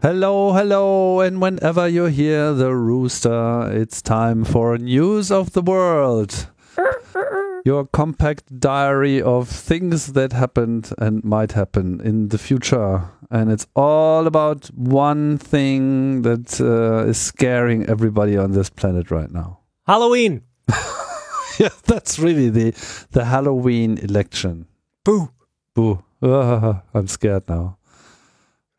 Hello, 0.00 0.52
hello, 0.52 1.18
and 1.18 1.42
whenever 1.42 1.88
you 1.88 2.04
hear 2.04 2.52
the 2.52 2.72
rooster, 2.72 3.68
it's 3.72 4.00
time 4.00 4.44
for 4.44 4.78
News 4.78 5.32
of 5.32 5.54
the 5.54 5.60
World. 5.60 6.46
Your 7.64 7.84
compact 7.84 8.60
diary 8.60 9.20
of 9.20 9.48
things 9.48 10.12
that 10.12 10.32
happened 10.32 10.92
and 10.98 11.24
might 11.24 11.50
happen 11.50 12.00
in 12.00 12.28
the 12.28 12.38
future. 12.38 13.10
And 13.28 13.50
it's 13.50 13.66
all 13.74 14.28
about 14.28 14.66
one 14.66 15.36
thing 15.36 16.22
that 16.22 16.60
uh, 16.60 17.08
is 17.08 17.18
scaring 17.18 17.84
everybody 17.86 18.36
on 18.36 18.52
this 18.52 18.70
planet 18.70 19.10
right 19.10 19.32
now. 19.32 19.58
Halloween. 19.84 20.42
yeah, 21.58 21.70
that's 21.86 22.20
really 22.20 22.50
the, 22.50 22.70
the 23.10 23.24
Halloween 23.24 23.98
election. 23.98 24.66
Boo. 25.04 25.30
Boo. 25.74 26.04
Ah, 26.22 26.82
I'm 26.94 27.08
scared 27.08 27.48
now. 27.48 27.78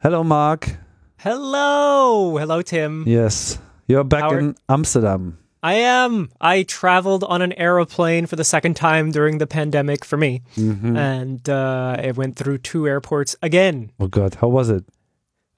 Hello, 0.01 0.23
Mark. 0.23 0.77
Hello. 1.19 2.37
Hello, 2.37 2.61
Tim. 2.61 3.03
Yes, 3.05 3.59
you're 3.89 4.05
back 4.05 4.23
are- 4.23 4.39
in 4.39 4.55
Amsterdam. 4.69 5.37
I 5.61 5.73
am. 5.73 6.29
I 6.39 6.63
traveled 6.63 7.25
on 7.25 7.41
an 7.41 7.51
aeroplane 7.59 8.25
for 8.25 8.37
the 8.37 8.45
second 8.45 8.75
time 8.77 9.11
during 9.11 9.39
the 9.39 9.45
pandemic 9.45 10.05
for 10.05 10.15
me. 10.15 10.41
Mhm. 10.55 10.97
And 10.97 11.49
uh, 11.49 11.97
I 11.99 12.11
went 12.11 12.37
through 12.37 12.59
two 12.59 12.87
airports 12.87 13.35
again. 13.41 13.91
Oh 13.99 14.07
God, 14.07 14.35
how 14.35 14.47
was 14.47 14.69
it? 14.69 14.85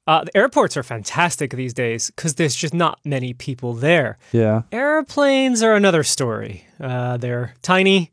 Uh, 0.07 0.23
the 0.23 0.35
airports 0.35 0.75
are 0.75 0.81
fantastic 0.81 1.51
these 1.51 1.75
days 1.75 2.09
because 2.09 2.33
there's 2.33 2.55
just 2.55 2.73
not 2.73 2.97
many 3.05 3.33
people 3.33 3.75
there. 3.75 4.17
Yeah. 4.31 4.63
Airplanes 4.71 5.61
are 5.61 5.75
another 5.75 6.01
story. 6.01 6.65
Uh, 6.79 7.17
they're 7.17 7.53
tiny, 7.61 8.09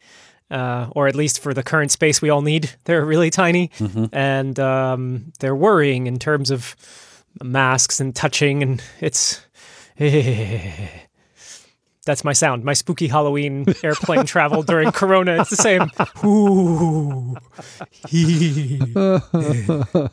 uh, 0.51 0.89
or 0.95 1.09
at 1.09 1.15
least 1.15 1.41
for 1.41 1.55
the 1.55 1.63
current 1.63 1.91
space 1.91 2.21
we 2.21 2.29
all 2.29 2.43
need, 2.43 2.73
they're 2.85 3.07
really 3.07 3.31
tiny. 3.31 3.71
And 4.13 4.61
um, 4.61 5.33
they're 5.39 5.57
worrying 5.57 6.07
in 6.07 6.19
terms 6.19 6.51
of 6.51 6.77
masks 7.43 8.01
and 8.01 8.15
touching, 8.15 8.63
and 8.63 8.83
it's. 9.01 9.41
That's 12.07 12.25
my 12.25 12.33
sound. 12.33 12.65
My 12.65 12.73
spooky 12.73 13.07
Halloween 13.09 13.67
airplane 13.85 14.25
travel 14.25 14.63
during 14.63 14.93
Corona. 14.93 15.41
It's 15.43 15.51
the 15.51 15.57
same. 15.57 15.91
Ooh. 16.25 17.37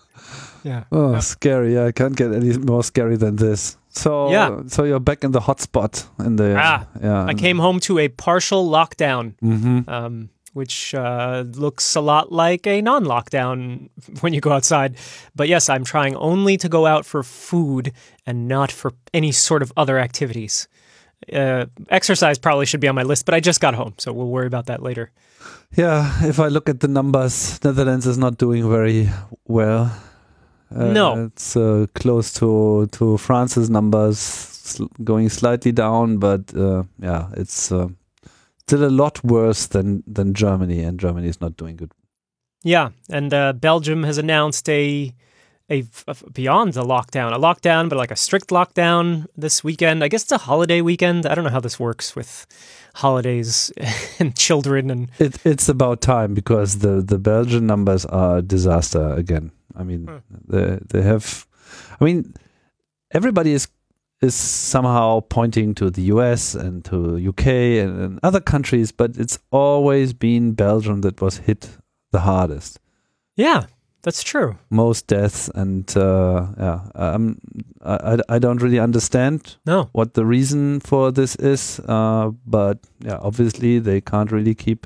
yeah. 0.63 0.83
Oh, 0.91 1.19
scary. 1.19 1.73
Yeah, 1.75 1.85
I 1.85 1.91
can't 1.93 2.15
get 2.15 2.33
any 2.33 2.57
more 2.57 2.83
scary 2.83 3.15
than 3.15 3.37
this. 3.37 3.77
So, 3.89 4.29
Yeah. 4.29 4.63
so 4.67 4.83
you're 4.83 4.99
back 4.99 5.23
in 5.23 5.31
the 5.31 5.39
hotspot 5.39 6.05
in 6.19 6.35
the. 6.35 6.55
Ah, 6.59 6.85
yeah. 7.01 7.25
I 7.25 7.33
came 7.33 7.59
home 7.59 7.79
to 7.81 7.99
a 7.99 8.09
partial 8.09 8.69
lockdown. 8.69 9.35
hmm 9.39 9.81
um, 9.87 10.29
which 10.55 10.95
uh, 10.95 11.43
looks 11.55 11.95
a 11.95 12.01
lot 12.01 12.31
like 12.31 12.65
a 12.65 12.81
non 12.81 13.03
lockdown 13.05 13.89
when 14.21 14.33
you 14.33 14.41
go 14.41 14.51
outside. 14.51 14.95
But 15.35 15.47
yes, 15.49 15.69
I'm 15.69 15.83
trying 15.83 16.15
only 16.15 16.57
to 16.57 16.69
go 16.69 16.85
out 16.85 17.05
for 17.05 17.23
food 17.23 17.91
and 18.25 18.47
not 18.47 18.71
for 18.71 18.91
any 19.13 19.31
sort 19.31 19.61
of 19.61 19.71
other 19.75 19.99
activities. 19.99 20.67
Uh, 21.33 21.65
exercise 21.89 22.37
probably 22.39 22.65
should 22.65 22.79
be 22.81 22.87
on 22.87 22.95
my 22.95 23.03
list, 23.03 23.25
but 23.25 23.33
I 23.35 23.39
just 23.39 23.59
got 23.61 23.73
home, 23.75 23.93
so 23.97 24.13
we'll 24.13 24.27
worry 24.29 24.47
about 24.47 24.65
that 24.67 24.81
later. 24.81 25.11
Yeah. 25.77 26.11
If 26.23 26.39
I 26.39 26.47
look 26.49 26.69
at 26.69 26.79
the 26.79 26.87
numbers, 26.87 27.59
Netherlands 27.63 28.05
is 28.07 28.17
not 28.17 28.37
doing 28.37 28.69
very 28.69 29.09
well. 29.47 29.91
Uh, 30.75 30.91
No. 30.93 31.25
it's 31.25 31.55
uh, 31.55 31.85
close 31.93 32.31
to 32.39 32.87
to 32.97 33.17
France's 33.17 33.69
numbers, 33.69 34.17
sl- 34.19 34.89
going 35.03 35.29
slightly 35.29 35.71
down, 35.71 36.17
but 36.17 36.41
uh, 36.55 36.83
yeah, 36.99 37.27
it's 37.37 37.71
uh, 37.71 37.87
still 38.67 38.83
a 38.83 38.89
lot 38.89 39.23
worse 39.23 39.67
than 39.67 40.03
than 40.07 40.33
Germany, 40.33 40.81
and 40.83 40.99
Germany 40.99 41.27
is 41.27 41.39
not 41.41 41.57
doing 41.57 41.77
good. 41.77 41.91
Yeah, 42.63 42.89
and 43.09 43.33
uh, 43.33 43.53
Belgium 43.53 44.03
has 44.03 44.17
announced 44.17 44.67
a, 44.69 45.13
a 45.69 45.83
a 46.07 46.15
beyond 46.33 46.75
a 46.77 46.81
lockdown, 46.83 47.31
a 47.33 47.37
lockdown, 47.39 47.89
but 47.89 47.97
like 47.97 48.13
a 48.13 48.15
strict 48.15 48.49
lockdown 48.49 49.25
this 49.37 49.63
weekend. 49.63 50.03
I 50.03 50.07
guess 50.07 50.23
it's 50.23 50.31
a 50.31 50.37
holiday 50.47 50.81
weekend. 50.81 51.25
I 51.25 51.35
don't 51.35 51.43
know 51.43 51.51
how 51.51 51.61
this 51.61 51.79
works 51.79 52.15
with 52.15 52.47
holidays 52.95 53.71
and 54.19 54.35
children 54.35 54.89
and 54.89 55.09
It, 55.19 55.37
it's 55.45 55.69
about 55.69 56.01
time 56.01 56.33
because 56.33 56.79
the, 56.79 57.01
the 57.01 57.17
Belgian 57.19 57.67
numbers 57.67 58.05
are 58.05 58.37
a 58.37 58.41
disaster 58.41 59.13
again. 59.13 59.51
I 59.79 59.83
mean, 59.83 60.07
Hmm. 60.07 60.17
they 60.47 60.79
they 60.89 61.01
have. 61.03 61.45
I 62.01 62.05
mean, 62.05 62.33
everybody 63.11 63.51
is 63.53 63.67
is 64.25 64.35
somehow 64.35 65.21
pointing 65.29 65.75
to 65.75 65.89
the 65.89 66.01
US 66.13 66.55
and 66.55 66.83
to 66.85 66.97
UK 67.29 67.47
and, 67.83 68.01
and 68.01 68.19
other 68.23 68.41
countries, 68.41 68.91
but 68.91 69.17
it's 69.17 69.39
always 69.51 70.13
been 70.13 70.53
Belgium 70.55 71.01
that 71.01 71.21
was 71.21 71.37
hit 71.47 71.69
the 72.11 72.19
hardest. 72.19 72.79
yeah, 73.37 73.65
that's 74.03 74.23
true. 74.23 74.55
Most 74.69 75.07
deaths 75.07 75.49
and 75.55 75.97
uh, 75.97 76.45
yeah, 76.59 76.79
um, 76.93 77.37
I, 77.83 78.17
I 78.35 78.39
don't 78.39 78.61
really 78.61 78.79
understand 78.79 79.57
No, 79.65 79.89
what 79.93 80.13
the 80.13 80.23
reason 80.25 80.79
for 80.79 81.11
this 81.11 81.35
is, 81.37 81.79
uh, 81.87 82.29
but 82.45 82.77
yeah, 82.99 83.17
obviously 83.21 83.79
they 83.79 84.01
can't 84.01 84.31
really 84.31 84.53
keep 84.55 84.85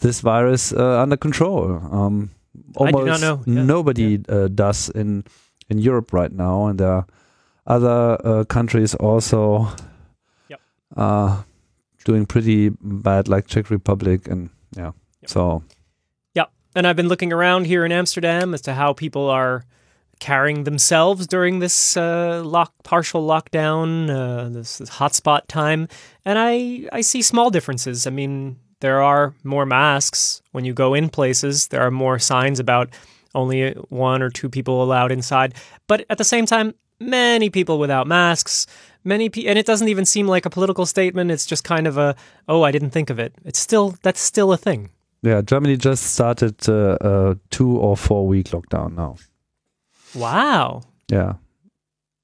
this 0.00 0.20
virus 0.22 0.72
uh, 0.72 1.00
under 1.02 1.16
control. 1.16 1.80
Um, 1.90 2.30
I 2.78 2.90
do 2.90 2.98
almost 2.98 3.06
not 3.06 3.20
know. 3.20 3.42
Yeah. 3.46 3.64
nobody 3.64 4.18
Uh, 4.28 4.48
does 4.54 4.90
in 4.94 5.24
in 5.70 5.78
Europe 5.78 6.12
right 6.12 6.32
now, 6.36 6.66
and 6.68 6.78
there 6.78 6.92
are 6.92 7.06
other 7.66 8.18
uh, 8.24 8.44
countries 8.44 8.94
also 8.94 9.68
Yep. 10.48 10.60
uh, 10.96 11.42
doing 12.04 12.26
pretty 12.26 12.70
bad, 12.80 13.28
like 13.28 13.46
Czech 13.46 13.70
Republic, 13.70 14.28
and 14.28 14.50
yeah. 14.76 14.92
Yep. 15.22 15.30
So 15.30 15.62
yeah, 16.34 16.46
And 16.74 16.86
I've 16.86 16.96
been 16.96 17.08
looking 17.08 17.32
around 17.32 17.66
here 17.66 17.84
in 17.84 17.92
Amsterdam 17.92 18.54
as 18.54 18.60
to 18.62 18.74
how 18.74 18.92
people 18.92 19.28
are 19.30 19.64
carrying 20.18 20.64
themselves 20.64 21.26
during 21.26 21.58
this 21.60 21.96
uh, 21.96 22.42
lock, 22.44 22.72
partial 22.84 23.26
lockdown, 23.26 24.08
uh, 24.10 24.48
this, 24.48 24.78
this 24.78 24.90
hotspot 24.90 25.46
time, 25.48 25.88
and 26.24 26.38
I 26.38 26.88
I 26.92 27.02
see 27.02 27.22
small 27.22 27.50
differences. 27.50 28.06
I 28.06 28.10
mean, 28.10 28.56
there 28.80 29.02
are 29.02 29.32
more 29.44 29.66
masks 29.66 30.42
when 30.52 30.64
you 30.64 30.72
go 30.74 30.94
in 30.94 31.08
places. 31.08 31.68
There 31.68 31.80
are 31.82 31.90
more 31.90 32.18
signs 32.18 32.60
about 32.60 32.90
only 33.34 33.72
one 33.88 34.22
or 34.22 34.30
two 34.30 34.48
people 34.48 34.82
allowed 34.82 35.10
inside, 35.12 35.54
but 35.86 36.04
at 36.10 36.18
the 36.18 36.24
same 36.24 36.46
time, 36.46 36.74
many 37.02 37.50
people 37.50 37.78
without 37.78 38.06
masks. 38.06 38.66
Many 39.04 39.28
pe- 39.28 39.46
and 39.46 39.58
it 39.58 39.66
doesn't 39.66 39.88
even 39.88 40.04
seem 40.04 40.28
like 40.28 40.46
a 40.46 40.50
political 40.50 40.86
statement. 40.86 41.30
It's 41.30 41.46
just 41.46 41.64
kind 41.64 41.86
of 41.86 41.98
a 41.98 42.14
oh, 42.48 42.62
I 42.62 42.70
didn't 42.70 42.90
think 42.90 43.10
of 43.10 43.18
it. 43.18 43.34
It's 43.44 43.58
still 43.58 43.96
that's 44.02 44.20
still 44.20 44.52
a 44.52 44.56
thing. 44.56 44.90
yeah, 45.22 45.40
Germany 45.42 45.76
just 45.76 46.02
started 46.14 46.68
uh, 46.68 46.96
a 47.00 47.36
two 47.50 47.76
or 47.78 47.96
four 47.96 48.26
week 48.26 48.48
lockdown 48.48 48.94
now. 48.94 49.16
Wow. 50.14 50.82
Yeah. 51.10 51.34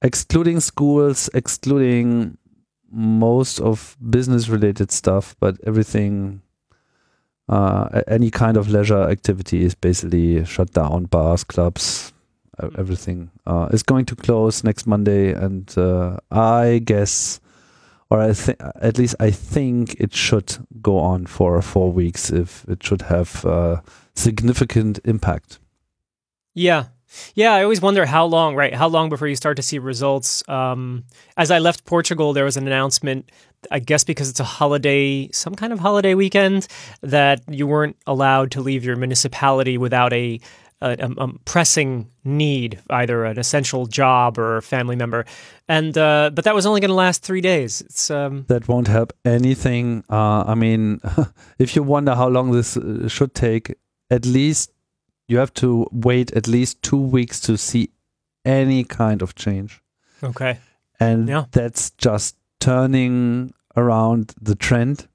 Excluding 0.01 0.59
schools, 0.61 1.29
excluding 1.33 2.37
most 2.91 3.59
of 3.59 3.97
business 4.09 4.47
related 4.49 4.91
stuff, 4.91 5.35
but 5.39 5.57
everything, 5.67 6.41
uh, 7.49 8.01
any 8.07 8.31
kind 8.31 8.57
of 8.57 8.69
leisure 8.69 9.09
activity 9.09 9.63
is 9.63 9.75
basically 9.75 10.45
shut 10.45 10.71
down. 10.71 11.05
Bars, 11.05 11.43
clubs. 11.43 12.13
Everything 12.77 13.31
uh, 13.45 13.69
is 13.71 13.83
going 13.83 14.05
to 14.05 14.15
close 14.15 14.63
next 14.63 14.87
Monday. 14.87 15.31
And 15.31 15.71
uh, 15.77 16.17
I 16.31 16.81
guess, 16.83 17.39
or 18.09 18.21
I 18.21 18.33
think, 18.33 18.59
at 18.81 18.97
least 18.97 19.15
I 19.19 19.31
think 19.31 19.95
it 19.99 20.13
should 20.13 20.57
go 20.81 20.97
on 20.97 21.25
for 21.25 21.61
four 21.61 21.91
weeks 21.91 22.31
if 22.31 22.65
it 22.67 22.83
should 22.83 23.03
have 23.03 23.45
uh, 23.45 23.81
significant 24.15 24.99
impact. 25.05 25.59
Yeah. 26.53 26.85
Yeah, 27.33 27.53
I 27.53 27.63
always 27.63 27.81
wonder 27.81 28.05
how 28.05 28.25
long, 28.25 28.55
right? 28.55 28.73
How 28.73 28.87
long 28.87 29.09
before 29.09 29.27
you 29.27 29.35
start 29.35 29.55
to 29.57 29.63
see 29.63 29.79
results? 29.79 30.47
Um, 30.47 31.05
as 31.37 31.49
I 31.49 31.57
left 31.57 31.85
Portugal, 31.85 32.33
there 32.33 32.45
was 32.45 32.55
an 32.55 32.67
announcement, 32.67 33.31
I 33.71 33.79
guess 33.79 34.03
because 34.03 34.29
it's 34.29 34.39
a 34.39 34.43
holiday, 34.43 35.29
some 35.31 35.55
kind 35.55 35.73
of 35.73 35.79
holiday 35.79 36.13
weekend, 36.13 36.67
that 37.01 37.41
you 37.47 37.65
weren't 37.65 37.95
allowed 38.05 38.51
to 38.51 38.61
leave 38.61 38.85
your 38.85 38.95
municipality 38.95 39.75
without 39.77 40.13
a, 40.13 40.39
a, 40.81 40.95
a- 41.17 41.27
pressing 41.45 42.09
need, 42.23 42.79
either 42.89 43.25
an 43.25 43.37
essential 43.39 43.85
job 43.87 44.37
or 44.37 44.57
a 44.57 44.61
family 44.61 44.95
member. 44.95 45.25
And 45.67 45.97
uh, 45.97 46.31
but 46.33 46.45
that 46.45 46.55
was 46.55 46.65
only 46.65 46.81
going 46.81 46.89
to 46.89 46.95
last 46.95 47.23
three 47.23 47.41
days. 47.41 47.81
It's 47.81 48.09
um, 48.09 48.45
that 48.47 48.67
won't 48.67 48.87
help 48.87 49.13
anything. 49.25 50.03
Uh, 50.09 50.43
I 50.47 50.55
mean, 50.55 50.99
if 51.59 51.75
you 51.75 51.83
wonder 51.83 52.15
how 52.15 52.27
long 52.29 52.51
this 52.51 52.77
uh, 52.77 53.07
should 53.07 53.33
take, 53.33 53.75
at 54.09 54.25
least 54.25 54.71
you 55.27 55.37
have 55.37 55.53
to 55.55 55.87
wait 55.91 56.31
at 56.33 56.47
least 56.47 56.81
two 56.81 56.97
weeks 57.01 57.39
to 57.41 57.57
see 57.57 57.89
any 58.45 58.83
kind 58.83 59.21
of 59.21 59.35
change. 59.35 59.81
okay. 60.23 60.59
And 60.99 61.29
Yeah. 61.29 61.45
that's 61.51 61.91
just 61.91 62.35
turning 62.59 63.53
around 63.77 64.33
the 64.41 64.55
trend. 64.55 65.07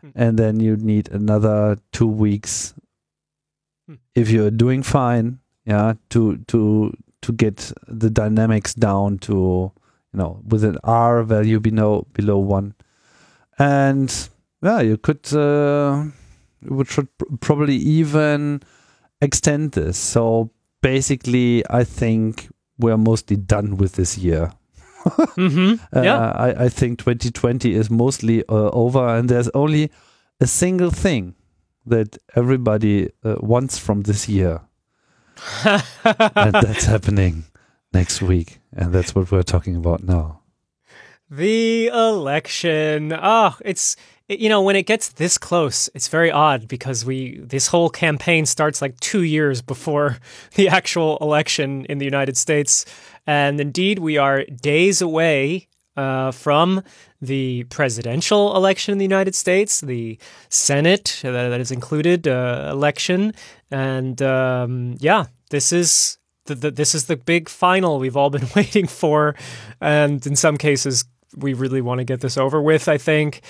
Hmm. 0.00 0.10
And 0.14 0.38
then 0.38 0.60
you 0.60 0.76
need 0.76 1.10
another 1.10 1.76
two 1.92 2.06
weeks. 2.06 2.74
If 4.14 4.30
you're 4.30 4.50
doing 4.50 4.82
fine, 4.82 5.38
yeah, 5.64 5.94
to 6.10 6.38
to 6.48 6.92
to 7.22 7.32
get 7.32 7.72
the 7.86 8.10
dynamics 8.10 8.74
down 8.74 9.18
to 9.18 9.32
you 10.12 10.18
know 10.18 10.40
with 10.46 10.64
an 10.64 10.78
R 10.84 11.22
value 11.22 11.60
below 11.60 12.06
below 12.12 12.38
one, 12.38 12.74
and 13.58 14.28
yeah, 14.62 14.80
you 14.80 14.96
could 14.96 15.32
uh, 15.34 16.04
you 16.62 16.84
should 16.84 17.08
probably 17.40 17.76
even 17.76 18.62
extend 19.20 19.72
this. 19.72 19.96
So 19.98 20.50
basically, 20.82 21.62
I 21.70 21.84
think 21.84 22.48
we're 22.78 22.96
mostly 22.98 23.36
done 23.36 23.76
with 23.76 23.92
this 23.92 24.16
year. 24.18 24.52
hmm 25.36 25.74
Uh, 25.96 26.02
Yeah. 26.02 26.32
I, 26.32 26.64
I 26.64 26.68
think 26.68 26.98
2020 26.98 27.74
is 27.74 27.90
mostly 27.90 28.42
uh, 28.48 28.70
over, 28.72 29.06
and 29.08 29.28
there's 29.28 29.48
only 29.54 29.90
a 30.40 30.46
single 30.46 30.90
thing 30.90 31.34
that 31.90 32.18
everybody 32.34 33.10
uh, 33.24 33.36
wants 33.40 33.78
from 33.78 34.02
this 34.02 34.28
year, 34.28 34.60
and 35.64 36.52
that's 36.52 36.86
happening 36.86 37.44
next 37.92 38.22
week, 38.22 38.60
and 38.72 38.92
that's 38.92 39.14
what 39.14 39.30
we're 39.30 39.42
talking 39.42 39.76
about 39.76 40.02
now. 40.02 40.40
The 41.30 41.86
election. 41.88 43.12
Oh, 43.12 43.56
it's 43.64 43.96
it, 44.30 44.38
you 44.38 44.48
know 44.48 44.62
when 44.62 44.76
it 44.76 44.86
gets 44.86 45.10
this 45.10 45.36
close, 45.38 45.90
it's 45.94 46.08
very 46.08 46.30
odd 46.30 46.68
because 46.68 47.04
we 47.04 47.38
this 47.40 47.66
whole 47.66 47.90
campaign 47.90 48.46
starts 48.46 48.80
like 48.80 48.98
2 49.00 49.22
years 49.22 49.60
before 49.60 50.18
the 50.54 50.68
actual 50.68 51.18
election 51.20 51.84
in 51.86 51.98
the 51.98 52.04
United 52.04 52.36
States 52.36 52.86
and 53.26 53.60
indeed 53.60 53.98
we 53.98 54.16
are 54.16 54.44
days 54.44 55.02
away 55.02 55.68
uh, 55.96 56.30
from 56.30 56.82
the 57.20 57.64
presidential 57.64 58.56
election 58.56 58.92
in 58.92 58.98
the 58.98 59.04
United 59.04 59.34
States, 59.34 59.80
the 59.80 60.18
Senate 60.48 61.20
uh, 61.24 61.30
that 61.30 61.60
is 61.60 61.70
included 61.70 62.26
uh, 62.26 62.68
election 62.70 63.32
and 63.70 64.20
um, 64.22 64.96
yeah, 64.98 65.26
this 65.50 65.72
is 65.72 66.18
the, 66.46 66.54
the, 66.54 66.70
this 66.70 66.94
is 66.94 67.06
the 67.06 67.16
big 67.16 67.48
final 67.48 67.98
we've 67.98 68.16
all 68.16 68.30
been 68.30 68.48
waiting 68.56 68.86
for, 68.86 69.34
and 69.80 70.24
in 70.26 70.36
some 70.36 70.56
cases, 70.56 71.04
we 71.36 71.54
really 71.54 71.80
want 71.80 71.98
to 71.98 72.04
get 72.04 72.20
this 72.20 72.36
over 72.36 72.60
with. 72.60 72.88
I 72.88 72.98
think. 72.98 73.42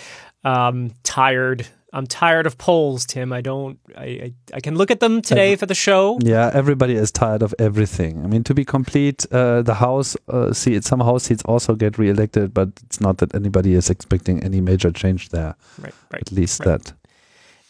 Um, 0.43 0.95
tired. 1.03 1.67
I'm 1.93 2.07
tired 2.07 2.47
of 2.47 2.57
polls, 2.57 3.05
Tim. 3.07 3.33
I 3.33 3.41
don't. 3.41 3.79
I 3.97 4.05
I, 4.05 4.35
I 4.55 4.61
can 4.61 4.77
look 4.77 4.91
at 4.91 5.01
them 5.01 5.23
today 5.23 5.57
for 5.57 5.67
the 5.67 5.75
show. 5.75 6.19
Yeah, 6.23 6.51
everybody 6.55 6.95
is 6.95 7.11
tired 7.11 7.43
of 7.43 7.55
everything. 7.59 8.25
I 8.25 8.29
mean, 8.29 8.45
to 8.45 8.55
be 8.55 8.65
complete, 8.65 9.27
uh, 9.33 9.63
the 9.63 9.75
House 9.75 10.17
uh, 10.29 10.53
seat, 10.53 10.85
some 10.85 11.01
House 11.01 11.25
seats 11.25 11.43
also 11.45 11.75
get 11.75 11.99
re-elected, 11.99 12.55
but 12.55 12.69
it's 12.85 13.01
not 13.01 13.19
that 13.19 13.35
anybody 13.35 13.75
is 13.75 13.91
expecting 13.91 14.43
any 14.43 14.61
major 14.61 14.91
change 14.91 15.31
there. 15.31 15.55
Right. 15.79 15.95
Right. 16.13 16.23
At 16.23 16.33
least 16.33 16.61
right. 16.61 16.79
that. 16.79 16.93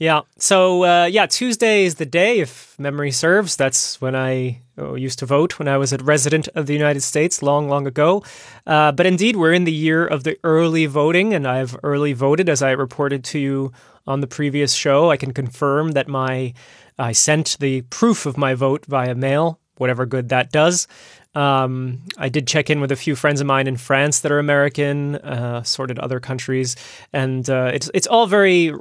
Yeah. 0.00 0.22
So 0.38 0.84
uh, 0.84 1.04
yeah, 1.04 1.26
Tuesday 1.26 1.84
is 1.84 1.96
the 1.96 2.06
day, 2.06 2.40
if 2.40 2.74
memory 2.78 3.10
serves. 3.10 3.54
That's 3.54 4.00
when 4.00 4.16
I 4.16 4.62
oh, 4.78 4.94
used 4.94 5.18
to 5.18 5.26
vote 5.26 5.58
when 5.58 5.68
I 5.68 5.76
was 5.76 5.92
a 5.92 5.98
resident 5.98 6.48
of 6.54 6.66
the 6.66 6.72
United 6.72 7.02
States 7.02 7.42
long, 7.42 7.68
long 7.68 7.86
ago. 7.86 8.24
Uh, 8.66 8.92
but 8.92 9.04
indeed, 9.04 9.36
we're 9.36 9.52
in 9.52 9.64
the 9.64 9.72
year 9.72 10.06
of 10.06 10.24
the 10.24 10.38
early 10.42 10.86
voting, 10.86 11.34
and 11.34 11.46
I've 11.46 11.76
early 11.82 12.14
voted, 12.14 12.48
as 12.48 12.62
I 12.62 12.70
reported 12.70 13.24
to 13.24 13.38
you 13.38 13.72
on 14.06 14.22
the 14.22 14.26
previous 14.26 14.72
show. 14.72 15.10
I 15.10 15.18
can 15.18 15.34
confirm 15.34 15.92
that 15.92 16.08
my 16.08 16.54
I 16.98 17.12
sent 17.12 17.58
the 17.60 17.82
proof 17.82 18.24
of 18.24 18.38
my 18.38 18.54
vote 18.54 18.86
via 18.86 19.14
mail, 19.14 19.60
whatever 19.76 20.06
good 20.06 20.30
that 20.30 20.50
does. 20.50 20.88
Um, 21.34 22.00
I 22.18 22.28
did 22.28 22.48
check 22.48 22.70
in 22.70 22.80
with 22.80 22.90
a 22.90 22.96
few 22.96 23.14
friends 23.14 23.40
of 23.40 23.46
mine 23.46 23.68
in 23.68 23.76
France 23.76 24.20
that 24.20 24.32
are 24.32 24.40
American, 24.40 25.14
uh, 25.16 25.62
sorted 25.62 25.98
other 25.98 26.18
countries, 26.18 26.74
and 27.12 27.48
uh, 27.48 27.70
it's 27.72 27.88
it's 27.94 28.08
all 28.08 28.26
very 28.26 28.72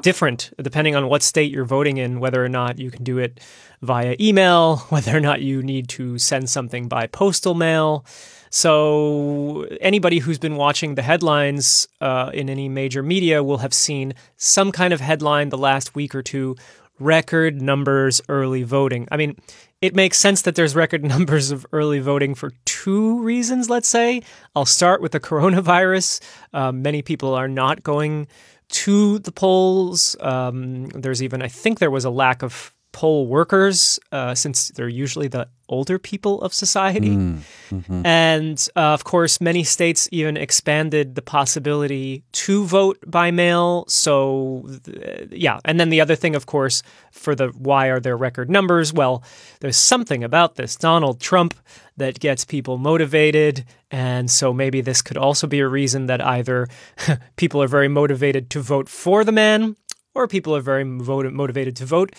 different 0.00 0.52
depending 0.62 0.94
on 0.94 1.08
what 1.08 1.22
state 1.22 1.50
you're 1.50 1.64
voting 1.64 1.96
in, 1.96 2.20
whether 2.20 2.44
or 2.44 2.48
not 2.48 2.78
you 2.78 2.90
can 2.90 3.02
do 3.02 3.18
it 3.18 3.40
via 3.82 4.14
email, 4.20 4.76
whether 4.90 5.16
or 5.16 5.20
not 5.20 5.42
you 5.42 5.62
need 5.62 5.88
to 5.88 6.18
send 6.18 6.48
something 6.48 6.86
by 6.86 7.06
postal 7.08 7.54
mail. 7.54 8.04
So 8.50 9.66
anybody 9.80 10.20
who's 10.20 10.38
been 10.38 10.56
watching 10.56 10.94
the 10.94 11.02
headlines 11.02 11.88
uh, 12.00 12.30
in 12.32 12.48
any 12.48 12.68
major 12.68 13.02
media 13.02 13.42
will 13.42 13.58
have 13.58 13.74
seen 13.74 14.14
some 14.36 14.70
kind 14.70 14.94
of 14.94 15.00
headline 15.00 15.48
the 15.48 15.58
last 15.58 15.94
week 15.96 16.14
or 16.14 16.22
two 16.22 16.56
record 16.98 17.60
numbers 17.60 18.20
early 18.28 18.62
voting. 18.62 19.06
I 19.10 19.16
mean, 19.16 19.36
it 19.82 19.94
makes 19.94 20.18
sense 20.18 20.42
that 20.42 20.54
there's 20.54 20.74
record 20.74 21.04
numbers 21.14 21.50
of 21.50 21.66
early 21.72 21.98
voting 21.98 22.34
for 22.34 22.52
two 22.64 23.22
reasons, 23.22 23.68
let's 23.70 23.88
say. 23.88 24.22
I'll 24.54 24.64
start 24.66 25.00
with 25.00 25.12
the 25.12 25.20
coronavirus. 25.20 26.20
Um, 26.52 26.82
many 26.82 27.02
people 27.02 27.34
are 27.34 27.48
not 27.48 27.82
going 27.82 28.28
to 28.68 29.18
the 29.20 29.32
polls. 29.32 30.16
Um, 30.20 30.88
there's 30.88 31.22
even, 31.22 31.42
I 31.42 31.48
think 31.48 31.78
there 31.78 31.90
was 31.90 32.04
a 32.04 32.10
lack 32.10 32.42
of 32.42 32.72
poll 32.96 33.26
workers 33.26 34.00
uh, 34.10 34.34
since 34.34 34.70
they're 34.70 34.88
usually 34.88 35.28
the 35.28 35.46
older 35.68 35.98
people 35.98 36.40
of 36.40 36.54
society. 36.54 37.14
Mm, 37.14 37.40
mhm. 37.70 38.06
And 38.06 38.68
uh, 38.74 38.94
of 38.94 39.04
course, 39.04 39.38
many 39.38 39.64
states 39.64 40.08
even 40.12 40.38
expanded 40.38 41.14
the 41.14 41.20
possibility 41.20 42.24
to 42.32 42.64
vote 42.64 42.98
by 43.06 43.30
mail. 43.30 43.84
So, 43.88 44.66
th- 44.84 45.28
yeah. 45.30 45.60
And 45.66 45.78
then 45.78 45.90
the 45.90 46.00
other 46.00 46.16
thing, 46.16 46.34
of 46.34 46.46
course, 46.46 46.82
for 47.12 47.34
the 47.34 47.48
why 47.48 47.88
are 47.88 48.00
there 48.00 48.16
record 48.16 48.48
numbers? 48.48 48.94
Well, 48.94 49.22
there's 49.60 49.76
something 49.76 50.24
about 50.24 50.54
this 50.54 50.74
Donald 50.74 51.20
Trump 51.20 51.52
that 51.98 52.18
gets 52.18 52.46
people 52.46 52.78
motivated. 52.78 53.66
And 53.90 54.30
so 54.30 54.54
maybe 54.54 54.80
this 54.80 55.02
could 55.02 55.18
also 55.18 55.46
be 55.46 55.60
a 55.60 55.68
reason 55.68 56.06
that 56.06 56.24
either 56.24 56.66
people 57.36 57.62
are 57.62 57.68
very 57.68 57.88
motivated 57.88 58.48
to 58.50 58.60
vote 58.60 58.88
for 58.88 59.22
the 59.22 59.32
man 59.32 59.76
or 60.14 60.26
people 60.26 60.56
are 60.56 60.62
very 60.62 60.84
motivated 60.84 61.76
to 61.76 61.84
vote 61.84 62.14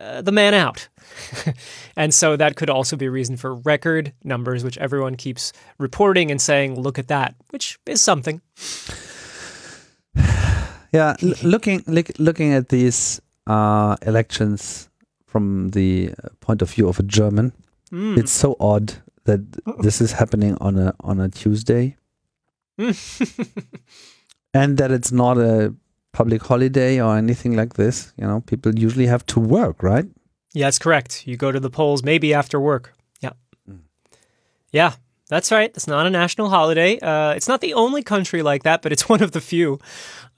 uh, 0.00 0.22
the 0.22 0.32
man 0.32 0.54
out. 0.54 0.88
and 1.96 2.14
so 2.14 2.36
that 2.36 2.56
could 2.56 2.70
also 2.70 2.96
be 2.96 3.06
a 3.06 3.10
reason 3.10 3.36
for 3.36 3.54
record 3.54 4.12
numbers, 4.24 4.64
which 4.64 4.78
everyone 4.78 5.16
keeps 5.16 5.52
reporting 5.78 6.30
and 6.30 6.40
saying, 6.40 6.80
look 6.80 6.98
at 6.98 7.08
that, 7.08 7.34
which 7.50 7.78
is 7.86 8.02
something. 8.02 8.40
Yeah, 10.92 11.14
l- 11.22 11.34
looking 11.44 11.84
look, 11.86 12.10
looking 12.18 12.52
at 12.52 12.68
these 12.68 13.20
uh, 13.46 13.96
elections 14.02 14.88
from 15.24 15.68
the 15.70 16.12
point 16.40 16.62
of 16.62 16.70
view 16.72 16.88
of 16.88 16.98
a 16.98 17.04
German, 17.04 17.52
Mm. 17.92 18.18
it's 18.18 18.30
so 18.32 18.56
odd 18.60 18.94
that 19.24 19.40
this 19.82 20.00
is 20.00 20.12
happening 20.12 20.56
on 20.60 20.78
a 20.78 20.94
on 21.00 21.18
a 21.20 21.28
Tuesday, 21.28 21.96
and 22.78 22.94
that 24.78 24.90
it's 24.92 25.10
not 25.12 25.38
a 25.38 25.74
public 26.12 26.42
holiday 26.42 27.00
or 27.00 27.16
anything 27.16 27.54
like 27.56 27.74
this. 27.74 28.12
You 28.16 28.26
know, 28.26 28.40
people 28.40 28.78
usually 28.78 29.06
have 29.06 29.24
to 29.26 29.40
work, 29.40 29.82
right? 29.82 30.06
yeah, 30.52 30.66
that's 30.66 30.78
correct. 30.78 31.26
You 31.26 31.36
go 31.36 31.52
to 31.52 31.60
the 31.60 31.70
polls 31.70 32.02
maybe 32.02 32.34
after 32.34 32.60
work. 32.60 32.92
Yeah. 33.20 33.32
Mm. 33.68 33.80
Yeah, 34.72 34.94
that's 35.28 35.52
right. 35.52 35.70
It's 35.74 35.86
not 35.86 36.06
a 36.06 36.10
national 36.10 36.48
holiday. 36.48 36.98
Uh, 36.98 37.32
it's 37.32 37.46
not 37.46 37.60
the 37.60 37.74
only 37.74 38.02
country 38.02 38.42
like 38.42 38.64
that, 38.64 38.82
but 38.82 38.92
it's 38.92 39.08
one 39.08 39.22
of 39.22 39.32
the 39.32 39.40
few. 39.40 39.78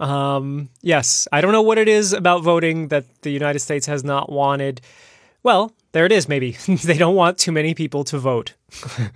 Um, 0.00 0.68
yes, 0.82 1.26
I 1.32 1.40
don't 1.40 1.52
know 1.52 1.62
what 1.62 1.78
it 1.78 1.88
is 1.88 2.12
about 2.12 2.42
voting 2.42 2.88
that 2.88 3.04
the 3.22 3.30
United 3.30 3.60
States 3.60 3.86
has 3.86 4.04
not 4.04 4.30
wanted. 4.30 4.80
Well, 5.42 5.72
there 5.92 6.06
it 6.06 6.12
is, 6.12 6.28
maybe. 6.28 6.52
they 6.68 6.98
don't 6.98 7.16
want 7.16 7.38
too 7.38 7.52
many 7.52 7.74
people 7.74 8.04
to 8.04 8.18
vote. 8.18 8.54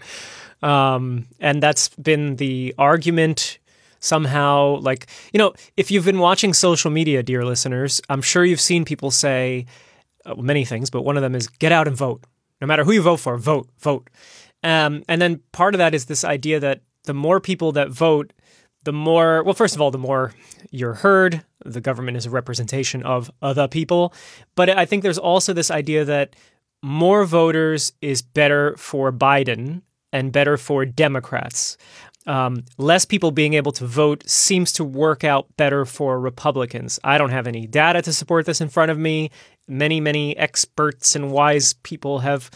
um, 0.62 1.26
and 1.40 1.62
that's 1.62 1.88
been 1.90 2.36
the 2.36 2.74
argument 2.78 3.58
somehow. 4.00 4.76
Like, 4.80 5.06
you 5.32 5.38
know, 5.38 5.54
if 5.76 5.90
you've 5.90 6.04
been 6.04 6.18
watching 6.18 6.52
social 6.52 6.90
media, 6.90 7.22
dear 7.22 7.44
listeners, 7.44 8.00
I'm 8.08 8.22
sure 8.22 8.44
you've 8.44 8.60
seen 8.60 8.84
people 8.84 9.10
say 9.10 9.66
uh, 10.24 10.34
many 10.36 10.64
things, 10.64 10.90
but 10.90 11.02
one 11.02 11.16
of 11.16 11.22
them 11.22 11.34
is 11.34 11.48
get 11.48 11.72
out 11.72 11.86
and 11.88 11.96
vote. 11.96 12.24
No 12.60 12.66
matter 12.66 12.84
who 12.84 12.92
you 12.92 13.02
vote 13.02 13.18
for, 13.18 13.36
vote, 13.36 13.68
vote. 13.78 14.08
Um, 14.62 15.02
and 15.08 15.20
then 15.20 15.40
part 15.52 15.74
of 15.74 15.78
that 15.78 15.94
is 15.94 16.06
this 16.06 16.24
idea 16.24 16.58
that 16.60 16.80
the 17.04 17.14
more 17.14 17.40
people 17.40 17.72
that 17.72 17.90
vote, 17.90 18.32
the 18.84 18.92
more, 18.92 19.42
well, 19.42 19.54
first 19.54 19.74
of 19.74 19.80
all, 19.80 19.90
the 19.90 19.98
more 19.98 20.32
you're 20.70 20.94
heard. 20.94 21.44
The 21.64 21.80
government 21.80 22.16
is 22.16 22.26
a 22.26 22.30
representation 22.30 23.02
of 23.02 23.30
other 23.42 23.68
people. 23.68 24.14
But 24.54 24.70
I 24.70 24.86
think 24.86 25.02
there's 25.02 25.18
also 25.18 25.52
this 25.52 25.70
idea 25.70 26.04
that 26.04 26.36
more 26.82 27.24
voters 27.24 27.92
is 28.00 28.22
better 28.22 28.76
for 28.76 29.12
Biden 29.12 29.82
and 30.12 30.32
better 30.32 30.56
for 30.56 30.84
Democrats. 30.84 31.76
Um, 32.26 32.64
less 32.76 33.04
people 33.04 33.30
being 33.30 33.54
able 33.54 33.72
to 33.72 33.86
vote 33.86 34.28
seems 34.28 34.72
to 34.74 34.84
work 34.84 35.22
out 35.22 35.46
better 35.56 35.84
for 35.84 36.18
Republicans. 36.18 36.98
I 37.04 37.18
don't 37.18 37.30
have 37.30 37.46
any 37.46 37.66
data 37.66 38.02
to 38.02 38.12
support 38.12 38.46
this 38.46 38.60
in 38.60 38.68
front 38.68 38.90
of 38.90 38.98
me. 38.98 39.30
Many, 39.68 40.00
many 40.00 40.36
experts 40.36 41.14
and 41.14 41.30
wise 41.30 41.74
people 41.74 42.20
have 42.20 42.50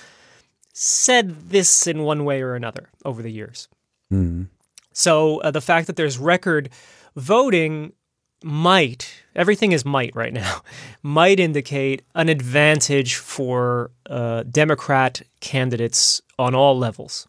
said 0.72 1.50
this 1.50 1.86
in 1.86 2.02
one 2.02 2.24
way 2.24 2.42
or 2.42 2.54
another 2.54 2.90
over 3.04 3.22
the 3.22 3.30
years. 3.30 3.68
Mm. 4.12 4.48
So 4.92 5.38
uh, 5.38 5.50
the 5.50 5.60
fact 5.60 5.86
that 5.86 5.96
there's 5.96 6.18
record 6.18 6.70
voting 7.16 7.92
might, 8.42 9.22
everything 9.36 9.72
is 9.72 9.84
might 9.84 10.14
right 10.16 10.32
now, 10.32 10.62
might 11.02 11.38
indicate 11.38 12.02
an 12.14 12.28
advantage 12.28 13.16
for 13.16 13.90
uh, 14.08 14.44
Democrat 14.44 15.22
candidates 15.40 16.22
on 16.38 16.54
all 16.54 16.78
levels. 16.78 17.28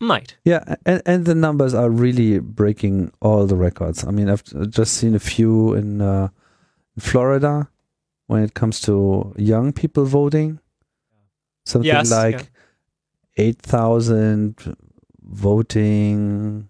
Might. 0.00 0.36
Yeah, 0.44 0.76
and, 0.86 1.02
and 1.06 1.24
the 1.24 1.34
numbers 1.34 1.74
are 1.74 1.90
really 1.90 2.38
breaking 2.38 3.12
all 3.20 3.46
the 3.46 3.56
records. 3.56 4.04
I 4.04 4.10
mean, 4.12 4.28
I've 4.30 4.44
just 4.70 4.94
seen 4.94 5.14
a 5.14 5.18
few 5.18 5.74
in 5.74 6.00
uh, 6.00 6.28
Florida 6.98 7.68
when 8.28 8.42
it 8.44 8.54
comes 8.54 8.80
to 8.82 9.34
young 9.36 9.72
people 9.72 10.04
voting. 10.04 10.60
Something 11.66 11.86
Yes, 11.88 12.10
like 12.12 12.48
yeah. 13.36 13.44
8,000 13.44 14.76
voting 15.22 16.68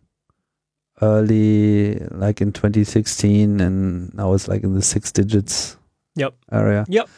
early, 1.03 1.95
like 2.11 2.41
in 2.41 2.53
2016, 2.53 3.61
and 3.61 4.13
now 4.15 4.33
it's 4.35 4.49
like 4.49 4.63
in 4.65 4.75
the 4.75 4.83
six 4.83 5.13
digits 5.13 5.77
Yep. 6.17 6.35
area. 6.51 6.85
Yep. 6.89 7.09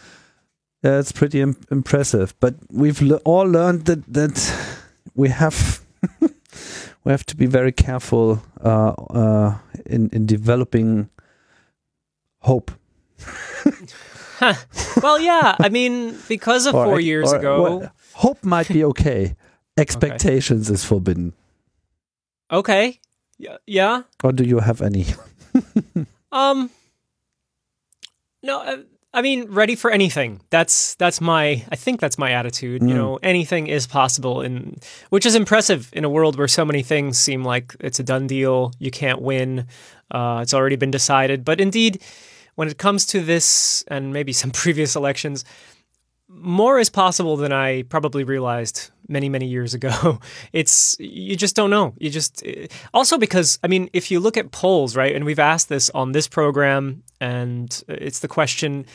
Yeah, 0.82 0.98
it's 0.98 1.12
pretty 1.12 1.40
Im- 1.40 1.56
impressive. 1.70 2.34
But 2.40 2.54
we've 2.70 3.00
le- 3.00 3.18
all 3.24 3.46
learned 3.46 3.84
that 3.86 4.04
that 4.12 4.36
we 5.14 5.28
have 5.28 5.80
we 7.04 7.10
have 7.12 7.24
to 7.26 7.36
be 7.36 7.46
very 7.46 7.72
careful 7.72 8.42
uh, 8.64 8.92
uh, 9.14 9.58
in 9.86 10.08
in 10.12 10.26
developing 10.26 11.08
hope. 12.42 12.70
Well, 15.02 15.20
yeah. 15.20 15.56
I 15.60 15.68
mean, 15.68 16.16
because 16.28 16.66
of 16.66 16.74
Or- 16.74 16.84
four 16.86 17.00
years 17.00 17.32
or- 17.32 17.36
ago. 17.38 17.62
well, 17.62 17.92
hope 18.14 18.42
might 18.44 18.68
be 18.68 18.84
okay. 18.92 19.36
Expectations 19.76 20.70
is 20.70 20.84
forbidden. 20.84 21.32
Okay. 22.50 23.00
Yeah. 23.38 23.58
Yeah. 23.66 24.02
Or 24.24 24.32
do 24.32 24.44
you 24.44 24.60
have 24.60 24.82
any? 24.82 25.06
Um. 26.32 26.70
No, 28.42 28.60
uh, 28.62 28.76
I 29.12 29.22
mean, 29.22 29.46
ready 29.50 29.74
for 29.74 29.90
anything. 29.90 30.40
That's 30.50 30.94
that's 30.94 31.20
my. 31.20 31.64
I 31.72 31.76
think 31.76 32.00
that's 32.00 32.16
my 32.16 32.30
attitude. 32.30 32.82
You 32.82 32.90
Mm. 32.90 32.94
know, 32.94 33.18
anything 33.22 33.66
is 33.66 33.86
possible, 33.86 34.40
in 34.40 34.78
which 35.10 35.26
is 35.26 35.34
impressive 35.34 35.90
in 35.92 36.04
a 36.04 36.08
world 36.08 36.38
where 36.38 36.46
so 36.48 36.64
many 36.64 36.82
things 36.84 37.18
seem 37.18 37.44
like 37.44 37.74
it's 37.80 37.98
a 37.98 38.04
done 38.04 38.26
deal. 38.28 38.72
You 38.78 38.90
can't 38.92 39.20
win. 39.20 39.66
Uh, 40.12 40.40
it's 40.42 40.54
already 40.54 40.76
been 40.76 40.92
decided. 40.92 41.44
But 41.44 41.60
indeed, 41.60 42.00
when 42.54 42.68
it 42.68 42.78
comes 42.78 43.04
to 43.06 43.20
this 43.20 43.82
and 43.88 44.12
maybe 44.12 44.32
some 44.32 44.50
previous 44.62 44.94
elections, 44.94 45.44
more 46.32 46.78
is 46.78 46.88
possible 46.88 47.36
than 47.36 47.52
I 47.52 47.82
probably 47.82 48.24
realized 48.24 48.90
many, 49.08 49.28
many 49.28 49.46
years 49.46 49.74
ago. 49.74 50.20
It's 50.52 50.96
you 50.98 51.36
just 51.36 51.56
don't 51.56 51.70
know. 51.70 51.94
You 51.98 52.10
just 52.10 52.42
also 52.94 53.18
because 53.18 53.58
I 53.62 53.68
mean, 53.68 53.90
if 53.92 54.10
you 54.10 54.20
look 54.20 54.36
at 54.36 54.50
polls, 54.50 54.96
right, 54.96 55.14
and 55.14 55.24
we've 55.24 55.38
asked 55.38 55.68
this 55.68 55.90
on 55.90 56.12
this 56.12 56.28
program, 56.28 57.02
and 57.20 57.82
it's 57.88 58.20
the 58.20 58.28
question: 58.28 58.86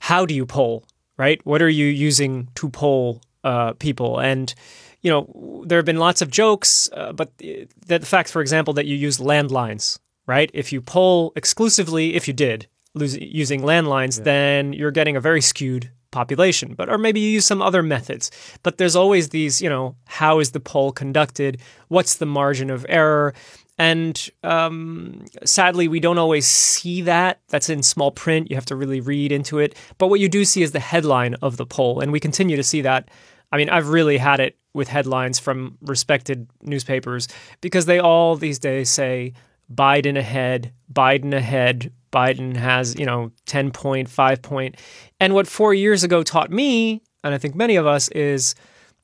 How 0.00 0.26
do 0.26 0.34
you 0.34 0.46
poll? 0.46 0.84
Right? 1.16 1.44
What 1.44 1.62
are 1.62 1.68
you 1.68 1.86
using 1.86 2.48
to 2.54 2.68
poll 2.70 3.20
uh, 3.44 3.74
people? 3.74 4.18
And 4.18 4.54
you 5.02 5.10
know, 5.10 5.64
there 5.66 5.78
have 5.78 5.86
been 5.86 5.98
lots 5.98 6.22
of 6.22 6.30
jokes, 6.30 6.88
uh, 6.92 7.12
but 7.12 7.36
the, 7.38 7.66
the 7.86 8.00
fact, 8.00 8.30
for 8.30 8.42
example, 8.42 8.74
that 8.74 8.86
you 8.86 8.96
use 8.96 9.18
landlines, 9.18 9.98
right? 10.26 10.50
If 10.52 10.72
you 10.72 10.80
poll 10.82 11.32
exclusively, 11.36 12.14
if 12.14 12.28
you 12.28 12.34
did 12.34 12.66
using 12.94 13.62
landlines, 13.62 14.24
then 14.24 14.72
you're 14.72 14.90
getting 14.90 15.16
a 15.16 15.20
very 15.20 15.40
skewed 15.40 15.90
population. 16.10 16.74
But 16.74 16.88
or 16.88 16.98
maybe 16.98 17.20
you 17.20 17.30
use 17.30 17.46
some 17.46 17.62
other 17.62 17.82
methods. 17.82 18.30
But 18.62 18.78
there's 18.78 18.96
always 18.96 19.30
these, 19.30 19.60
you 19.62 19.68
know, 19.68 19.96
how 20.06 20.40
is 20.40 20.52
the 20.52 20.60
poll 20.60 20.92
conducted? 20.92 21.60
What's 21.88 22.16
the 22.16 22.26
margin 22.26 22.70
of 22.70 22.86
error? 22.88 23.34
And 23.78 24.28
um, 24.42 25.24
sadly, 25.44 25.88
we 25.88 26.00
don't 26.00 26.18
always 26.18 26.46
see 26.46 27.00
that. 27.02 27.40
That's 27.48 27.70
in 27.70 27.82
small 27.82 28.10
print. 28.10 28.50
You 28.50 28.56
have 28.56 28.66
to 28.66 28.76
really 28.76 29.00
read 29.00 29.32
into 29.32 29.58
it. 29.58 29.74
But 29.96 30.08
what 30.08 30.20
you 30.20 30.28
do 30.28 30.44
see 30.44 30.62
is 30.62 30.72
the 30.72 30.80
headline 30.80 31.34
of 31.40 31.56
the 31.56 31.64
poll. 31.64 32.00
And 32.00 32.12
we 32.12 32.20
continue 32.20 32.56
to 32.56 32.62
see 32.62 32.82
that. 32.82 33.08
I 33.52 33.56
mean, 33.56 33.70
I've 33.70 33.88
really 33.88 34.18
had 34.18 34.38
it 34.38 34.56
with 34.74 34.88
headlines 34.88 35.38
from 35.38 35.78
respected 35.80 36.46
newspapers 36.62 37.26
because 37.60 37.86
they 37.86 37.98
all 37.98 38.36
these 38.36 38.58
days 38.58 38.90
say 38.90 39.32
Biden 39.74 40.18
ahead, 40.18 40.72
Biden 40.92 41.32
ahead, 41.32 41.92
Biden 42.12 42.56
has, 42.56 42.98
you 42.98 43.06
know, 43.06 43.30
10 43.46 43.70
point, 43.70 44.08
5 44.08 44.42
point. 44.42 44.76
And 45.18 45.34
what 45.34 45.46
four 45.46 45.74
years 45.74 46.02
ago 46.04 46.22
taught 46.22 46.50
me, 46.50 47.02
and 47.22 47.34
I 47.34 47.38
think 47.38 47.54
many 47.54 47.76
of 47.76 47.86
us, 47.86 48.08
is 48.08 48.54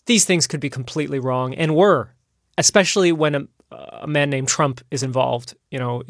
these 0.07 0.25
things 0.25 0.47
could 0.47 0.61
be 0.61 0.71
completely 0.71 1.19
wrong 1.19 1.55
and 1.55 1.75
were, 1.75 2.11
especially 2.59 3.13
when 3.13 3.35
a, 3.35 3.77
a 4.03 4.07
man 4.07 4.31
named 4.31 4.49
Trump 4.49 4.81
is 4.91 5.03
involved. 5.03 5.55
You 5.71 5.79
know, 5.79 6.03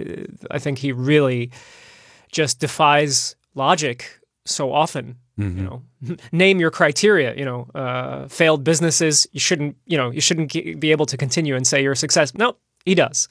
I 0.51 0.59
think 0.59 0.79
he 0.79 0.93
really 0.93 1.51
just 2.31 2.61
defies 2.61 3.37
logic 3.55 4.21
so 4.45 4.73
often. 4.73 5.17
You 5.39 5.63
know, 5.65 6.17
name 6.33 6.61
your 6.61 6.71
criteria. 6.71 7.35
You 7.35 7.45
know, 7.45 7.69
uh, 7.75 8.27
failed 8.29 8.65
businesses. 8.65 9.27
You 9.33 9.41
shouldn't. 9.41 9.77
You 9.85 9.99
know, 9.99 10.11
you 10.11 10.23
shouldn't 10.23 10.51
be 10.81 10.91
able 10.93 11.05
to 11.07 11.17
continue 11.19 11.55
and 11.55 11.67
say 11.67 11.83
you're 11.83 11.93
a 11.93 11.97
success. 11.97 12.35
No, 12.35 12.57
he 12.87 12.95
does. 12.95 13.29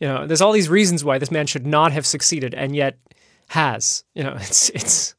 You 0.00 0.08
know, 0.08 0.26
there's 0.26 0.40
all 0.40 0.52
these 0.52 0.68
reasons 0.68 1.04
why 1.04 1.18
this 1.18 1.30
man 1.30 1.46
should 1.46 1.66
not 1.66 1.92
have 1.92 2.06
succeeded, 2.06 2.54
and 2.54 2.74
yet 2.74 2.98
has. 3.48 4.04
You 4.14 4.24
know, 4.24 4.36
it's 4.40 4.70
it's 4.70 5.14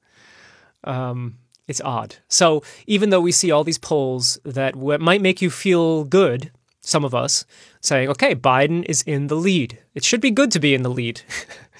um, 0.83 1.37
it's 1.67 1.81
odd. 1.81 2.15
So 2.27 2.63
even 2.87 3.09
though 3.09 3.21
we 3.21 3.31
see 3.31 3.51
all 3.51 3.63
these 3.63 3.77
polls 3.77 4.39
that 4.45 4.73
w- 4.73 4.99
might 4.99 5.21
make 5.21 5.41
you 5.41 5.49
feel 5.49 6.03
good, 6.03 6.51
some 6.81 7.03
of 7.03 7.13
us 7.13 7.45
saying, 7.81 8.09
"Okay, 8.09 8.35
Biden 8.35 8.85
is 8.85 9.01
in 9.03 9.27
the 9.27 9.35
lead. 9.35 9.79
It 9.93 10.03
should 10.03 10.21
be 10.21 10.31
good 10.31 10.51
to 10.51 10.59
be 10.59 10.73
in 10.73 10.83
the 10.83 10.89
lead." 10.89 11.21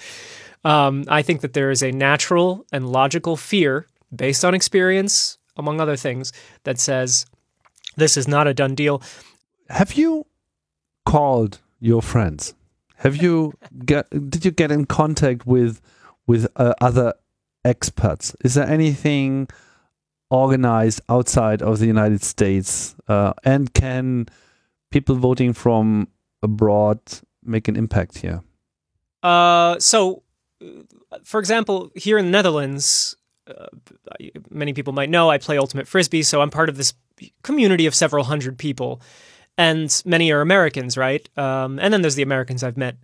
um, 0.64 1.06
I 1.08 1.22
think 1.22 1.42
that 1.42 1.54
there 1.54 1.72
is 1.72 1.82
a 1.82 1.92
natural 1.92 2.66
and 2.72 2.90
logical 2.92 3.38
fear 3.38 3.88
based 4.14 4.44
on 4.44 4.54
experience, 4.54 5.38
among 5.56 5.80
other 5.80 5.96
things, 5.96 6.34
that 6.64 6.80
says 6.80 7.26
this 7.96 8.18
is 8.18 8.28
not 8.28 8.48
a 8.48 8.54
done 8.54 8.76
deal. 8.76 9.02
Have 9.70 9.94
you 9.94 10.26
called 11.06 11.60
your 11.80 12.02
friends? 12.02 12.54
Have 13.00 13.16
you 13.16 13.54
get? 13.86 14.10
Did 14.10 14.46
you 14.46 14.52
get 14.52 14.72
in 14.72 14.86
contact 14.86 15.46
with 15.48 15.82
with 16.28 16.48
uh, 16.56 16.74
other 16.82 17.14
experts? 17.64 18.36
Is 18.44 18.56
there 18.56 18.68
anything 18.68 19.48
organized 20.30 21.02
outside 21.10 21.62
of 21.62 21.80
the 21.80 21.88
United 21.88 22.24
States? 22.24 22.96
Uh, 23.08 23.34
and 23.44 23.74
can 23.74 24.28
people 24.92 25.16
voting 25.16 25.54
from 25.54 26.08
abroad 26.44 27.00
make 27.44 27.68
an 27.68 27.76
impact 27.76 28.18
here? 28.20 28.42
Uh, 29.24 29.80
so, 29.80 30.24
for 31.24 31.40
example, 31.40 31.92
here 31.96 32.18
in 32.18 32.26
the 32.26 32.32
Netherlands, 32.32 33.16
uh, 33.48 33.68
many 34.50 34.74
people 34.74 34.94
might 34.94 35.10
know 35.10 35.30
I 35.30 35.38
play 35.38 35.58
Ultimate 35.58 35.88
Frisbee, 35.88 36.24
so 36.24 36.42
I'm 36.42 36.50
part 36.50 36.70
of 36.70 36.78
this 36.78 36.94
community 37.44 37.86
of 37.86 37.96
several 37.96 38.26
hundred 38.26 38.58
people, 38.58 39.02
and 39.60 40.02
many 40.06 40.32
are 40.32 40.40
Americans, 40.40 40.98
right? 40.98 41.28
Um, 41.38 41.80
and 41.80 41.94
then 41.94 42.02
there's 42.02 42.16
the 42.16 42.24
Americans 42.24 42.64
I've 42.64 42.78
met 42.78 42.96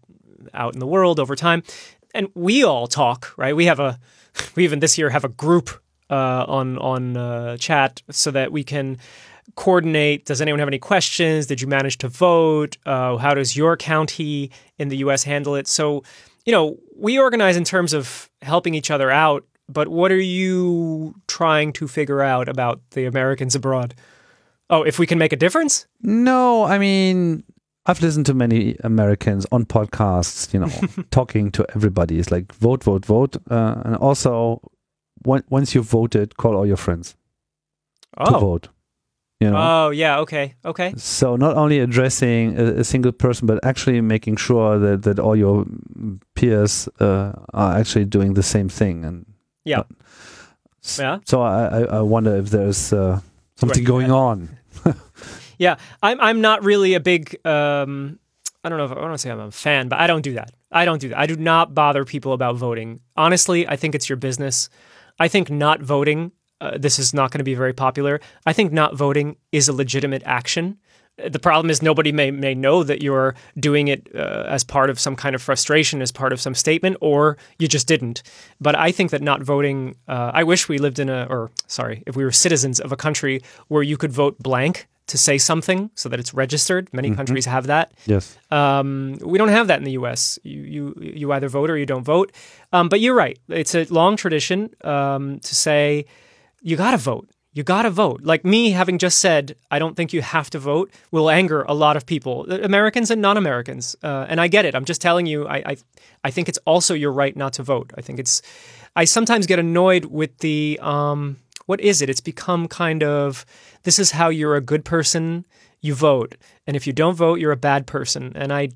out 0.54 0.74
in 0.74 0.80
the 0.80 0.88
world 0.88 1.20
over 1.20 1.36
time, 1.36 1.64
and 2.14 2.30
we 2.34 2.64
all 2.64 2.88
talk, 2.88 3.34
right? 3.36 3.54
We 3.54 3.66
have 3.66 3.82
a, 3.82 4.00
we 4.56 4.64
even 4.64 4.80
this 4.80 4.98
year 4.98 5.10
have 5.10 5.26
a 5.26 5.30
group 5.30 5.70
uh, 6.10 6.46
on 6.48 6.78
on 6.78 7.18
uh, 7.18 7.58
chat 7.58 8.02
so 8.10 8.32
that 8.32 8.54
we 8.54 8.64
can 8.64 8.98
coordinate. 9.56 10.26
Does 10.26 10.40
anyone 10.42 10.60
have 10.60 10.70
any 10.70 10.80
questions? 10.80 11.46
Did 11.46 11.60
you 11.60 11.68
manage 11.68 11.98
to 12.00 12.08
vote? 12.08 12.78
Uh, 12.86 13.18
how 13.18 13.34
does 13.34 13.58
your 13.58 13.76
county 13.76 14.50
in 14.80 14.88
the 14.88 14.98
U.S. 14.98 15.24
handle 15.24 15.56
it? 15.56 15.68
So, 15.68 16.04
you 16.46 16.54
know, 16.54 16.78
we 16.96 17.20
organize 17.20 17.58
in 17.58 17.66
terms 17.66 17.92
of 17.92 18.30
helping 18.42 18.74
each 18.74 18.90
other 18.90 19.12
out. 19.12 19.44
But 19.68 19.90
what 19.90 20.12
are 20.12 20.28
you 20.40 21.16
trying 21.28 21.74
to 21.74 21.88
figure 21.88 22.22
out 22.22 22.48
about 22.48 22.80
the 22.92 23.06
Americans 23.06 23.56
abroad? 23.56 23.96
Oh, 24.70 24.84
if 24.84 24.98
we 25.00 25.06
can 25.06 25.18
make 25.20 25.34
a 25.34 25.36
difference? 25.38 25.86
No, 26.02 26.64
I 26.64 26.78
mean, 26.80 27.44
I've 27.86 28.02
listened 28.02 28.26
to 28.28 28.34
many 28.34 28.76
Americans 28.84 29.46
on 29.52 29.66
podcasts, 29.66 30.52
you 30.54 30.60
know, 30.60 31.04
talking 31.12 31.52
to 31.52 31.66
everybody. 31.76 32.18
It's 32.20 32.32
like 32.32 32.52
vote, 32.54 32.84
vote, 32.84 33.06
vote. 33.06 33.38
Uh, 33.50 33.82
and 33.86 33.96
also, 33.98 34.60
when, 35.24 35.44
once 35.50 35.76
you've 35.76 35.86
voted, 35.86 36.38
call 36.38 36.56
all 36.56 36.66
your 36.66 36.78
friends 36.78 37.16
to 38.26 38.36
Oh, 38.36 38.40
vote. 38.40 38.70
You 39.42 39.52
know? 39.52 39.58
oh, 39.58 39.90
yeah. 39.92 40.20
Okay, 40.20 40.56
okay. 40.64 40.94
so 40.98 41.36
not 41.36 41.58
only 41.58 41.80
addressing 41.80 42.58
a, 42.58 42.80
a 42.80 42.84
single 42.84 43.12
person, 43.12 43.46
but 43.46 43.60
actually 43.66 44.00
making 44.02 44.38
sure 44.38 44.80
that, 44.80 45.04
that 45.04 45.20
all 45.20 45.36
your 45.36 45.66
peers 46.36 46.88
uh, 47.02 47.34
are 47.54 47.78
actually 47.78 48.06
doing 48.06 48.34
the 48.34 48.42
same 48.44 48.70
thing. 48.70 49.04
And 49.06 49.26
Yeah. 49.66 49.80
uh, 49.80 49.84
Yeah. 50.98 51.20
So 51.26 51.42
I, 51.42 51.66
I, 51.66 51.82
I 51.98 52.02
wonder 52.02 52.36
if 52.38 52.50
there's 52.50 52.94
uh, 52.94 53.20
something 53.56 53.80
Right, 53.80 53.88
going 53.88 54.12
on. 54.12 54.50
Yeah, 55.58 55.78
I'm 56.04 56.20
I'm 56.20 56.42
not 56.42 56.66
really 56.66 56.96
a 56.96 57.00
big 57.00 57.40
um 57.46 58.20
I 58.64 58.68
don't 58.68 58.78
know 58.78 58.86
if 58.86 58.92
I 58.92 59.00
want 59.00 59.14
to 59.14 59.18
say 59.18 59.32
I'm 59.32 59.40
a 59.40 59.52
fan, 59.52 59.88
but 59.88 60.00
I 60.00 60.08
don't 60.08 60.22
do 60.22 60.34
that. 60.34 60.52
I 60.70 60.84
don't 60.84 61.00
do 61.00 61.10
that. 61.10 61.18
I 61.18 61.28
do 61.28 61.38
not 61.38 61.74
bother 61.74 62.04
people 62.04 62.34
about 62.34 62.58
voting. 62.58 63.00
Honestly, 63.16 63.66
I 63.66 63.78
think 63.78 63.96
it's 63.96 64.10
your 64.10 64.18
business. 64.18 64.70
I 65.18 65.30
think 65.30 65.50
not 65.50 65.82
voting 65.82 66.34
uh, 66.62 66.78
this 66.78 67.00
is 67.00 67.14
not 67.14 67.32
going 67.32 67.40
to 67.40 67.44
be 67.46 67.54
very 67.54 67.74
popular. 67.74 68.20
I 68.46 68.54
think 68.54 68.72
not 68.72 68.96
voting 68.96 69.38
is 69.52 69.68
a 69.68 69.74
legitimate 69.74 70.24
action. 70.26 70.78
The 71.18 71.40
problem 71.40 71.70
is 71.70 71.82
nobody 71.82 72.12
may 72.12 72.32
may 72.32 72.54
know 72.54 72.84
that 72.84 73.02
you're 73.02 73.36
doing 73.58 73.88
it 73.88 74.10
uh, 74.14 74.46
as 74.48 74.64
part 74.64 74.90
of 74.90 75.00
some 75.00 75.16
kind 75.16 75.34
of 75.34 75.42
frustration, 75.42 76.02
as 76.02 76.12
part 76.12 76.34
of 76.34 76.42
some 76.42 76.54
statement, 76.56 76.98
or 77.00 77.38
you 77.58 77.68
just 77.68 77.88
didn't. 77.88 78.22
But 78.60 78.76
I 78.76 78.92
think 78.92 79.12
that 79.12 79.22
not 79.22 79.42
voting. 79.42 79.96
Uh, 80.08 80.32
I 80.34 80.44
wish 80.44 80.68
we 80.68 80.78
lived 80.78 81.00
in 81.00 81.10
a, 81.10 81.26
or 81.30 81.52
sorry, 81.68 82.04
if 82.06 82.16
we 82.18 82.24
were 82.24 82.32
citizens 82.32 82.80
of 82.82 82.92
a 82.92 82.98
country 82.98 83.42
where 83.70 83.84
you 83.84 83.96
could 83.98 84.12
vote 84.12 84.38
blank 84.40 84.88
to 85.08 85.18
say 85.18 85.38
something 85.38 85.92
so 85.96 86.10
that 86.10 86.20
it's 86.20 86.34
registered. 86.34 86.92
Many 86.92 87.14
countries 87.16 87.46
have 87.46 87.68
that. 87.68 87.94
Yes. 88.06 88.38
Um, 88.50 89.18
we 89.24 89.38
don't 89.38 89.50
have 89.50 89.68
that 89.68 89.78
in 89.78 89.84
the 89.84 89.92
U.S. 89.92 90.40
You 90.44 90.62
you 90.62 90.94
you 91.00 91.32
either 91.32 91.48
vote 91.48 91.70
or 91.70 91.78
you 91.78 91.86
don't 91.86 92.04
vote. 92.04 92.32
Um, 92.74 92.90
but 92.90 93.00
you're 93.00 93.16
right. 93.16 93.38
It's 93.48 93.76
a 93.76 93.86
long 93.86 94.18
tradition 94.18 94.72
um, 94.84 95.40
to 95.40 95.56
say 95.56 96.06
you 96.62 96.76
got 96.76 96.92
to 96.92 96.98
vote. 96.98 97.30
You 97.56 97.64
got 97.64 97.84
to 97.84 97.90
vote. 97.90 98.20
Like 98.22 98.44
me 98.44 98.72
having 98.72 99.00
just 99.00 99.18
said, 99.20 99.56
I 99.72 99.80
don't 99.80 99.96
think 99.96 100.12
you 100.14 100.22
have 100.22 100.50
to 100.50 100.60
vote 100.60 100.92
will 101.10 101.30
anger 101.30 101.64
a 101.64 101.74
lot 101.74 101.96
of 101.96 102.06
people, 102.06 102.46
Americans 102.52 103.10
and 103.10 103.22
non-Americans. 103.22 103.96
Uh, 104.04 104.26
and 104.30 104.42
I 104.42 104.48
get 104.50 104.66
it. 104.66 104.76
I'm 104.76 104.86
just 104.86 105.02
telling 105.02 105.26
you. 105.26 105.48
I, 105.48 105.58
I 105.72 105.78
I 106.26 106.32
think 106.32 106.50
it's 106.50 106.60
also 106.66 106.94
your 106.94 107.14
right 107.14 107.36
not 107.36 107.54
to 107.54 107.64
vote. 107.64 107.92
I 107.98 108.02
think 108.02 108.20
it's. 108.20 108.42
I 108.96 109.06
sometimes 109.06 109.48
get 109.48 109.58
annoyed 109.58 110.06
with 110.06 110.38
the 110.40 110.78
um, 110.82 111.38
what 111.66 111.80
is 111.80 112.02
it? 112.02 112.10
It's 112.10 112.22
become 112.22 112.68
kind 112.68 113.04
of 113.04 113.46
this 113.84 114.00
is 114.00 114.12
how 114.12 114.30
you're 114.30 114.56
a 114.56 114.62
good 114.62 114.84
person. 114.84 115.46
you 115.82 115.96
vote, 115.96 116.36
and 116.68 116.76
if 116.76 116.88
you 116.88 116.94
don't 116.94 117.16
vote, 117.16 117.40
you're 117.40 117.52
a 117.52 117.58
bad 117.58 117.86
person. 117.86 118.34
And 118.36 118.52
I, 118.52 118.70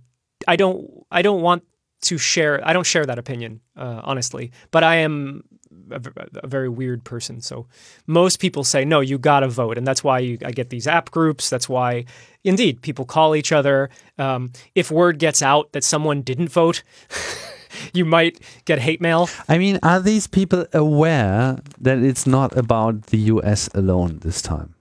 I 0.47 0.55
don't, 0.55 0.87
I 1.11 1.21
don't 1.21 1.41
want 1.41 1.63
to 2.03 2.17
share. 2.17 2.61
I 2.63 2.71
don't 2.71 2.85
share 2.85 3.05
that 3.05 3.19
opinion, 3.19 3.61
uh, 3.75 4.01
honestly. 4.03 4.51
But 4.71 4.83
I 4.83 4.97
am 4.97 5.43
a, 5.91 6.01
a, 6.43 6.47
very 6.47 6.69
weird 6.69 7.03
person. 7.03 7.41
So 7.41 7.67
most 8.07 8.39
people 8.39 8.63
say 8.63 8.85
no, 8.85 8.99
you 8.99 9.17
got 9.17 9.41
to 9.41 9.47
vote, 9.47 9.77
and 9.77 9.85
that's 9.85 10.03
why 10.03 10.19
you, 10.19 10.37
I 10.43 10.51
get 10.51 10.69
these 10.69 10.87
app 10.87 11.11
groups. 11.11 11.49
That's 11.49 11.69
why, 11.69 12.05
indeed, 12.43 12.81
people 12.81 13.05
call 13.05 13.35
each 13.35 13.51
other. 13.51 13.89
Um, 14.17 14.51
if 14.75 14.91
word 14.91 15.19
gets 15.19 15.41
out 15.41 15.71
that 15.73 15.83
someone 15.83 16.21
didn't 16.21 16.49
vote. 16.49 16.83
you 17.93 18.05
might 18.05 18.39
get 18.65 18.79
hate 18.79 19.01
mail. 19.01 19.29
I 19.47 19.57
mean, 19.57 19.79
are 19.83 19.99
these 19.99 20.27
people 20.27 20.65
aware 20.73 21.59
that 21.79 21.99
it's 21.99 22.25
not 22.25 22.55
about 22.57 23.07
the 23.07 23.17
US 23.17 23.69
alone 23.73 24.19
this 24.19 24.41
time? 24.41 24.75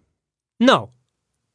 No. 0.60 0.90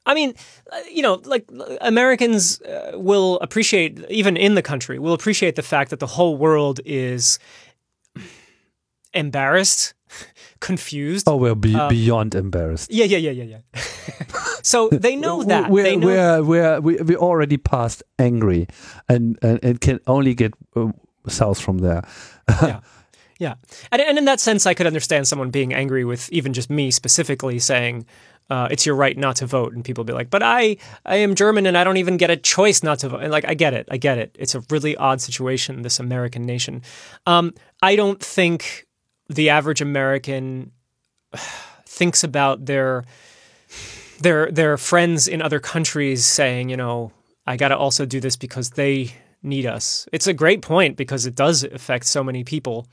I 0.05 0.13
mean, 0.13 0.33
uh, 0.71 0.79
you 0.91 1.01
know, 1.01 1.21
like 1.23 1.49
Americans 1.79 2.61
uh, 2.61 2.91
will 2.95 3.39
appreciate, 3.39 4.03
even 4.09 4.35
in 4.35 4.55
the 4.55 4.61
country, 4.61 4.99
will 4.99 5.13
appreciate 5.13 5.55
the 5.55 5.61
fact 5.61 5.91
that 5.91 5.99
the 5.99 6.07
whole 6.07 6.35
world 6.35 6.81
is 6.85 7.39
embarrassed, 9.13 9.93
confused. 10.59 11.27
Oh, 11.27 11.37
we're 11.37 11.55
be- 11.55 11.75
um, 11.75 11.89
beyond 11.89 12.35
embarrassed. 12.35 12.91
Yeah, 12.91 13.05
yeah, 13.05 13.17
yeah, 13.17 13.31
yeah, 13.31 13.43
yeah. 13.43 13.81
so 14.61 14.89
they 14.89 15.15
know 15.15 15.43
that. 15.43 15.69
We're, 15.69 15.83
they 15.83 15.95
know 15.95 16.07
we're, 16.07 16.43
we're, 16.43 16.81
we 16.81 16.95
we 16.97 17.15
already 17.15 17.57
past 17.57 18.03
angry, 18.19 18.67
and, 19.09 19.37
and 19.41 19.59
it 19.63 19.81
can 19.81 19.99
only 20.07 20.33
get 20.33 20.53
uh, 20.75 20.91
south 21.27 21.59
from 21.59 21.79
there. 21.79 22.07
yeah. 22.61 22.79
Yeah. 23.39 23.55
And, 23.91 24.01
and 24.01 24.17
in 24.17 24.25
that 24.25 24.39
sense, 24.39 24.65
I 24.65 24.73
could 24.73 24.87
understand 24.87 25.27
someone 25.27 25.49
being 25.49 25.73
angry 25.73 26.05
with 26.05 26.31
even 26.31 26.53
just 26.53 26.69
me 26.69 26.91
specifically 26.91 27.59
saying, 27.59 28.05
uh, 28.49 28.67
it's 28.71 28.85
your 28.85 28.95
right 28.95 29.17
not 29.17 29.37
to 29.37 29.45
vote. 29.45 29.73
And 29.73 29.83
people 29.83 30.03
be 30.03 30.13
like, 30.13 30.29
but 30.29 30.43
I, 30.43 30.77
I 31.05 31.17
am 31.17 31.35
German 31.35 31.65
and 31.65 31.77
I 31.77 31.83
don't 31.83 31.97
even 31.97 32.17
get 32.17 32.29
a 32.29 32.37
choice 32.37 32.83
not 32.83 32.99
to 32.99 33.09
vote. 33.09 33.21
And 33.21 33.31
like, 33.31 33.45
I 33.47 33.53
get 33.53 33.73
it. 33.73 33.87
I 33.89 33.97
get 33.97 34.17
it. 34.17 34.35
It's 34.39 34.55
a 34.55 34.63
really 34.69 34.95
odd 34.95 35.21
situation, 35.21 35.81
this 35.81 35.99
American 35.99 36.43
nation. 36.43 36.83
Um, 37.25 37.53
I 37.81 37.95
don't 37.95 38.21
think 38.21 38.85
the 39.29 39.49
average 39.49 39.81
American 39.81 40.71
thinks 41.85 42.23
about 42.23 42.65
their 42.65 43.03
their 44.19 44.51
their 44.51 44.77
friends 44.77 45.27
in 45.27 45.41
other 45.41 45.59
countries 45.59 46.25
saying, 46.25 46.69
you 46.69 46.77
know, 46.77 47.11
I 47.45 47.57
got 47.57 47.69
to 47.69 47.77
also 47.77 48.05
do 48.05 48.19
this 48.19 48.35
because 48.35 48.71
they 48.71 49.13
need 49.41 49.65
us. 49.65 50.07
It's 50.11 50.27
a 50.27 50.33
great 50.33 50.61
point 50.61 50.97
because 50.97 51.25
it 51.25 51.35
does 51.35 51.63
affect 51.63 52.05
so 52.05 52.23
many 52.23 52.43
people. 52.43 52.87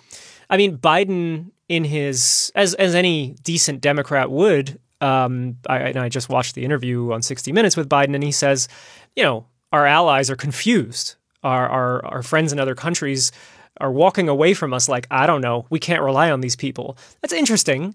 I 0.48 0.56
mean, 0.56 0.76
Biden 0.76 1.52
in 1.68 1.84
his 1.84 2.52
as 2.54 2.74
as 2.74 2.94
any 2.94 3.36
decent 3.42 3.80
Democrat 3.80 4.30
would. 4.30 4.78
Um, 5.00 5.56
I, 5.66 5.98
I 5.98 6.08
just 6.10 6.28
watched 6.28 6.54
the 6.54 6.64
interview 6.64 7.12
on 7.12 7.22
60 7.22 7.52
Minutes 7.52 7.74
with 7.74 7.88
Biden, 7.88 8.14
and 8.14 8.22
he 8.22 8.32
says, 8.32 8.68
you 9.16 9.22
know, 9.22 9.46
our 9.72 9.86
allies 9.86 10.28
are 10.28 10.36
confused. 10.36 11.14
Our 11.42 11.68
our 11.68 12.04
our 12.04 12.22
friends 12.22 12.52
in 12.52 12.58
other 12.60 12.74
countries 12.74 13.32
are 13.80 13.90
walking 13.90 14.28
away 14.28 14.54
from 14.54 14.72
us 14.72 14.88
like, 14.88 15.06
I 15.10 15.26
don't 15.26 15.40
know, 15.40 15.66
we 15.70 15.78
can't 15.78 16.02
rely 16.02 16.30
on 16.30 16.40
these 16.40 16.56
people. 16.56 16.96
That's 17.20 17.32
interesting. 17.32 17.94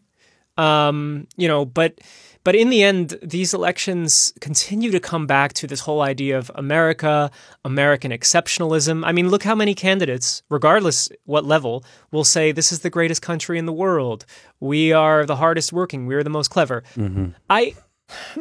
Um, 0.57 1.27
you 1.35 1.47
know, 1.47 1.65
but 1.65 1.99
but 2.45 2.55
in 2.55 2.69
the 2.69 2.83
end, 2.83 3.17
these 3.23 3.55
elections 3.55 4.31
continue 4.39 4.91
to 4.91 4.99
come 4.99 5.25
back 5.25 5.53
to 5.53 5.67
this 5.67 5.79
whole 5.79 6.01
idea 6.01 6.37
of 6.37 6.51
America, 6.53 7.31
American 7.65 8.11
exceptionalism. 8.11 9.03
I 9.03 9.11
mean, 9.11 9.29
look 9.29 9.41
how 9.43 9.55
many 9.55 9.73
candidates, 9.73 10.43
regardless 10.49 11.09
what 11.25 11.43
level, 11.43 11.83
will 12.11 12.23
say 12.23 12.51
this 12.51 12.71
is 12.71 12.81
the 12.81 12.91
greatest 12.91 13.23
country 13.23 13.57
in 13.57 13.65
the 13.65 13.73
world. 13.73 14.27
We 14.59 14.93
are 14.93 15.25
the 15.25 15.37
hardest 15.37 15.73
working. 15.73 16.05
We 16.05 16.13
are 16.13 16.23
the 16.23 16.29
most 16.29 16.49
clever. 16.49 16.83
Mm-hmm. 16.95 17.29
I 17.49 17.73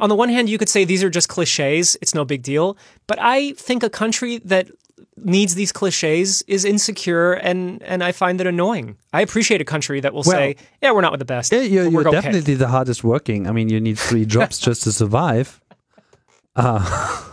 on 0.00 0.10
the 0.10 0.14
one 0.14 0.28
hand, 0.28 0.50
you 0.50 0.58
could 0.58 0.68
say 0.68 0.84
these 0.84 1.02
are 1.02 1.08
just 1.08 1.30
cliches. 1.30 1.96
It's 2.02 2.14
no 2.14 2.26
big 2.26 2.42
deal. 2.42 2.76
But 3.06 3.18
I 3.20 3.52
think 3.52 3.82
a 3.82 3.88
country 3.88 4.38
that 4.44 4.70
needs 5.16 5.54
these 5.54 5.72
cliches 5.72 6.42
is 6.46 6.64
insecure 6.64 7.32
and 7.32 7.82
and 7.82 8.02
I 8.02 8.12
find 8.12 8.38
that 8.40 8.46
annoying. 8.46 8.96
I 9.12 9.20
appreciate 9.20 9.60
a 9.60 9.64
country 9.64 10.00
that 10.00 10.12
will 10.12 10.24
well, 10.26 10.36
say, 10.36 10.56
"Yeah, 10.82 10.92
we're 10.92 11.00
not 11.00 11.12
with 11.12 11.20
the 11.20 11.24
best." 11.24 11.52
Yeah, 11.52 11.60
you're, 11.60 11.88
you're 11.88 12.04
definitely 12.04 12.54
the 12.54 12.68
hardest 12.68 13.04
working. 13.04 13.46
I 13.46 13.52
mean, 13.52 13.68
you 13.68 13.80
need 13.80 13.98
three 13.98 14.26
jobs 14.26 14.58
just 14.58 14.82
to 14.84 14.92
survive. 14.92 15.60
Uh, 16.56 17.24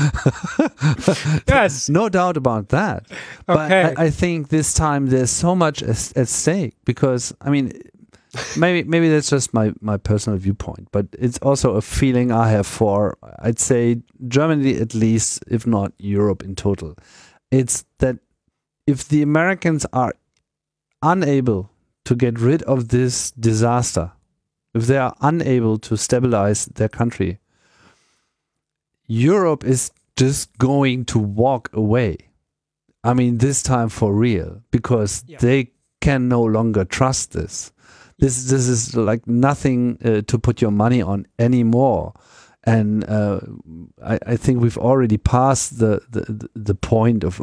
yes, 1.48 1.88
no 2.00 2.08
doubt 2.08 2.36
about 2.36 2.68
that. 2.68 3.06
But. 3.46 3.72
I, 3.72 3.94
I, 4.04 4.10
think 4.10 4.48
this 4.48 4.72
time 4.74 5.06
there's 5.06 5.30
so 5.30 5.54
much 5.54 5.82
at, 5.82 6.16
at 6.16 6.28
stake 6.28 6.74
because 6.84 7.34
I 7.40 7.50
mean, 7.50 7.72
maybe 8.56 8.88
maybe 8.88 9.08
that's 9.08 9.30
just 9.30 9.52
my 9.54 9.72
my 9.80 9.96
personal 9.96 10.38
viewpoint, 10.38 10.88
but 10.92 11.06
it's 11.18 11.38
also 11.38 11.76
a 11.76 11.82
feeling 11.82 12.32
I 12.32 12.50
have 12.50 12.66
for 12.66 13.18
I'd 13.40 13.58
say 13.58 14.02
Germany 14.28 14.76
at 14.76 14.94
least, 14.94 15.44
if 15.48 15.66
not 15.66 15.92
Europe 15.98 16.42
in 16.42 16.54
total. 16.54 16.94
It's 17.50 17.84
that 17.98 18.18
if 18.86 19.08
the 19.08 19.22
Americans 19.22 19.86
are 19.92 20.14
unable 21.02 21.70
to 22.04 22.14
get 22.14 22.38
rid 22.38 22.62
of 22.62 22.88
this 22.88 23.30
disaster, 23.32 24.12
if 24.74 24.86
they 24.86 24.98
are 24.98 25.14
unable 25.20 25.78
to 25.78 25.96
stabilize 25.96 26.66
their 26.66 26.88
country, 26.88 27.38
Europe 29.06 29.64
is 29.64 29.90
just 30.16 30.56
going 30.58 31.04
to 31.06 31.18
walk 31.18 31.70
away. 31.72 32.16
I 33.02 33.14
mean, 33.14 33.38
this 33.38 33.62
time 33.62 33.88
for 33.88 34.12
real, 34.12 34.62
because 34.70 35.24
yeah. 35.26 35.38
they 35.38 35.72
can 36.00 36.28
no 36.28 36.42
longer 36.42 36.84
trust 36.84 37.32
this. 37.32 37.72
This 38.20 38.50
this 38.50 38.68
is 38.68 38.96
like 38.96 39.26
nothing 39.26 39.98
uh, 40.04 40.22
to 40.26 40.38
put 40.38 40.60
your 40.60 40.70
money 40.70 41.02
on 41.02 41.26
anymore. 41.38 42.14
And 42.64 43.08
uh, 43.08 43.40
I, 44.04 44.18
I 44.26 44.36
think 44.36 44.60
we've 44.60 44.76
already 44.76 45.16
passed 45.16 45.78
the, 45.78 46.02
the, 46.10 46.48
the 46.54 46.74
point 46.74 47.24
of 47.24 47.40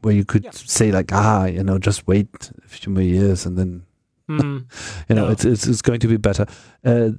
where 0.00 0.14
you 0.14 0.24
could 0.24 0.44
yeah. 0.44 0.50
say 0.52 0.90
like, 0.90 1.12
ah, 1.12 1.44
you 1.44 1.62
know, 1.62 1.78
just 1.78 2.06
wait 2.06 2.50
a 2.64 2.68
few 2.68 2.92
more 2.92 3.02
years 3.02 3.44
and 3.44 3.58
then, 3.58 3.84
mm. 4.28 4.64
you 5.08 5.14
know, 5.14 5.26
no. 5.26 5.32
it's, 5.32 5.44
it's, 5.44 5.66
it's 5.66 5.82
going 5.82 6.00
to 6.00 6.08
be 6.08 6.16
better. 6.16 6.46
Uh, 6.84 7.10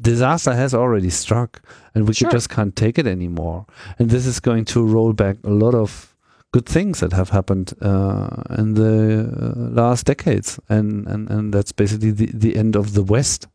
disaster 0.00 0.54
has 0.54 0.72
already 0.72 1.10
struck 1.10 1.60
and 1.94 2.06
we 2.06 2.14
sure. 2.14 2.30
just 2.30 2.48
can't 2.48 2.76
take 2.76 2.98
it 2.98 3.06
anymore. 3.06 3.66
And 3.98 4.10
this 4.10 4.26
is 4.26 4.38
going 4.38 4.64
to 4.66 4.86
roll 4.86 5.12
back 5.12 5.36
a 5.42 5.50
lot 5.50 5.74
of 5.74 6.07
good 6.52 6.66
things 6.66 7.00
that 7.00 7.12
have 7.12 7.30
happened 7.30 7.74
uh, 7.80 8.42
in 8.56 8.74
the 8.74 9.28
uh, 9.28 9.70
last 9.70 10.06
decades, 10.06 10.58
and, 10.68 11.06
and 11.06 11.30
and 11.30 11.52
that's 11.52 11.72
basically 11.72 12.10
the, 12.10 12.30
the 12.32 12.56
end 12.56 12.76
of 12.76 12.94
the 12.94 13.02
West 13.02 13.48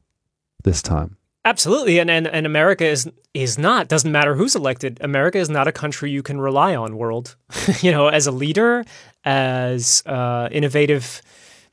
this 0.64 0.82
time. 0.82 1.18
Absolutely, 1.46 2.00
and, 2.00 2.10
and 2.10 2.28
and 2.28 2.46
America 2.46 2.86
is 2.86 3.10
is 3.34 3.58
not 3.58 3.90
doesn't 3.90 4.12
matter 4.12 4.36
who's 4.36 4.56
elected. 4.56 4.98
America 5.02 5.38
is 5.38 5.50
not 5.50 5.68
a 5.68 5.72
country 5.72 6.10
you 6.10 6.24
can 6.24 6.40
rely 6.40 6.76
on. 6.76 6.98
World, 6.98 7.36
you 7.82 7.92
know, 7.92 8.08
as 8.08 8.28
a 8.28 8.32
leader, 8.32 8.86
as 9.26 10.04
uh, 10.06 10.48
innovative, 10.52 11.22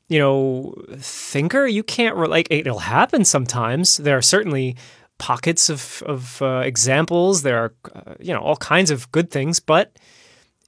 you 0.09 0.19
know, 0.19 0.75
thinker, 0.97 1.67
you 1.67 1.85
can't 1.85 2.17
re- 2.17 2.29
like 2.29 2.49
it'll 2.51 2.81
happen 2.81 3.25
sometimes. 3.25 3.99
There 3.99 4.17
are 4.17 4.23
certainly 4.23 4.77
pockets 5.19 5.69
of 5.69 6.03
of 6.05 6.43
uh, 6.43 6.63
examples. 6.65 7.43
There 7.43 7.59
are 7.59 7.75
uh, 7.95 8.15
you 8.19 8.35
know 8.35 8.41
all 8.41 8.57
kinds 8.57 8.91
of 8.91 9.13
good 9.13 9.31
things, 9.31 9.61
but 9.61 9.97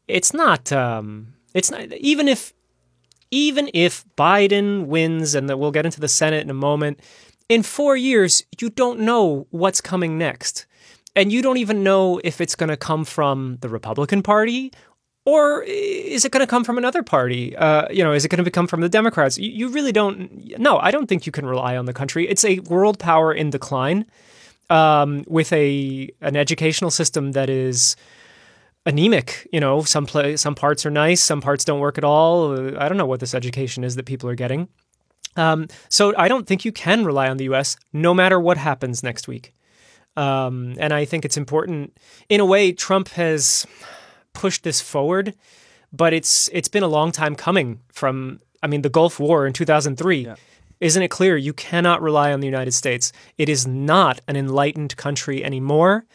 it's 0.09 0.35
not 0.35 0.73
um, 0.73 1.35
it's 1.55 1.71
not 1.71 1.93
even 1.93 2.29
if 2.29 2.53
even 3.31 3.71
if 3.73 4.05
Biden 4.17 4.87
wins 4.87 5.35
and 5.35 5.49
that 5.49 5.59
we'll 5.59 5.71
get 5.71 5.87
into 5.87 6.01
the 6.01 6.09
Senate 6.09 6.43
in 6.43 6.51
a 6.51 6.55
moment, 6.55 7.01
in 7.49 7.63
4 7.63 7.97
years 7.97 8.45
you 8.61 8.71
don't 8.71 9.01
know 9.01 9.47
what's 9.51 9.81
coming 9.81 10.19
next. 10.19 10.67
And 11.15 11.31
you 11.31 11.43
don't 11.43 11.59
even 11.59 11.83
know 11.83 12.23
if 12.25 12.41
it's 12.41 12.55
going 12.55 12.71
to 12.71 12.77
come 12.77 13.05
from 13.05 13.59
the 13.61 13.69
Republican 13.69 14.23
Party 14.23 14.73
or 15.25 15.63
is 15.63 16.25
it 16.25 16.33
going 16.33 16.41
to 16.41 16.49
come 16.49 16.65
from 16.65 16.79
another 16.79 17.03
party? 17.03 17.55
Uh, 17.57 17.87
you 17.91 18.03
know, 18.03 18.13
is 18.13 18.25
it 18.25 18.29
going 18.29 18.45
to 18.45 18.51
come 18.51 18.67
from 18.67 18.81
the 18.81 18.89
Democrats? 18.89 19.39
You, 19.39 19.51
you, 19.51 19.69
really 19.69 19.93
don't. 19.93 20.59
No, 20.59 20.79
I 20.79 20.91
don't 20.91 21.07
think 21.07 21.27
you 21.27 21.33
can 21.33 21.47
rely 21.47 21.77
on 21.77 21.85
the 21.85 21.93
country. 21.93 22.29
It's 22.29 22.45
a 22.45 22.59
world 22.61 22.99
power 22.99 23.33
in 23.33 23.51
decline, 23.51 24.05
um, 24.69 25.25
with 25.29 25.53
a 25.53 26.11
an 26.21 26.35
educational 26.35 26.91
system 26.91 27.33
that 27.33 27.49
is 27.49 27.95
anemic. 28.87 29.49
You 29.53 29.61
know, 29.61 29.83
some 29.83 30.07
play, 30.07 30.37
some 30.37 30.55
parts 30.55 30.85
are 30.87 30.91
nice, 30.91 31.23
some 31.23 31.41
parts 31.41 31.65
don't 31.65 31.81
work 31.81 31.99
at 31.99 32.05
all. 32.05 32.77
I 32.79 32.89
don't 32.89 32.99
know 32.99 33.07
what 33.07 33.21
this 33.21 33.35
education 33.35 33.85
is 33.85 33.97
that 33.97 34.07
people 34.07 34.29
are 34.29 34.35
getting. 34.35 34.69
Um, 35.37 35.69
so 35.89 36.15
I 36.17 36.29
don't 36.29 36.47
think 36.47 36.65
you 36.65 36.73
can 36.73 37.05
rely 37.05 37.29
on 37.29 37.37
the 37.37 37.45
U.S. 37.45 37.77
no 37.93 38.13
matter 38.13 38.39
what 38.39 38.59
happens 38.59 39.03
next 39.03 39.29
week. 39.29 39.55
Um, 40.17 40.75
and 40.79 40.93
I 40.93 41.05
think 41.05 41.25
it's 41.25 41.37
important. 41.37 41.97
In 42.29 42.41
a 42.41 42.45
way, 42.45 42.73
Trump 42.73 43.09
has 43.11 43.67
pushed 44.35 44.63
this 44.63 44.81
forward, 44.81 45.35
but 45.93 46.13
it's 46.13 46.49
it's 46.53 46.69
been 46.69 46.83
a 46.83 46.89
long 46.89 47.13
time 47.13 47.35
coming. 47.35 47.81
From 47.93 48.41
I 48.63 48.67
mean, 48.67 48.83
the 48.83 48.91
Gulf 48.91 49.19
War 49.19 49.47
in 49.47 49.53
2003. 49.53 50.27
Yeah. 50.27 50.35
Isn't 50.81 51.03
it 51.03 51.09
clear 51.09 51.37
you 51.37 51.53
cannot 51.53 52.03
rely 52.03 52.33
on 52.33 52.41
the 52.41 52.47
United 52.47 52.73
States? 52.73 53.13
It 53.39 53.49
is 53.49 53.67
not 53.67 54.21
an 54.27 54.37
enlightened 54.37 54.97
country 54.97 55.45
anymore. 55.45 56.07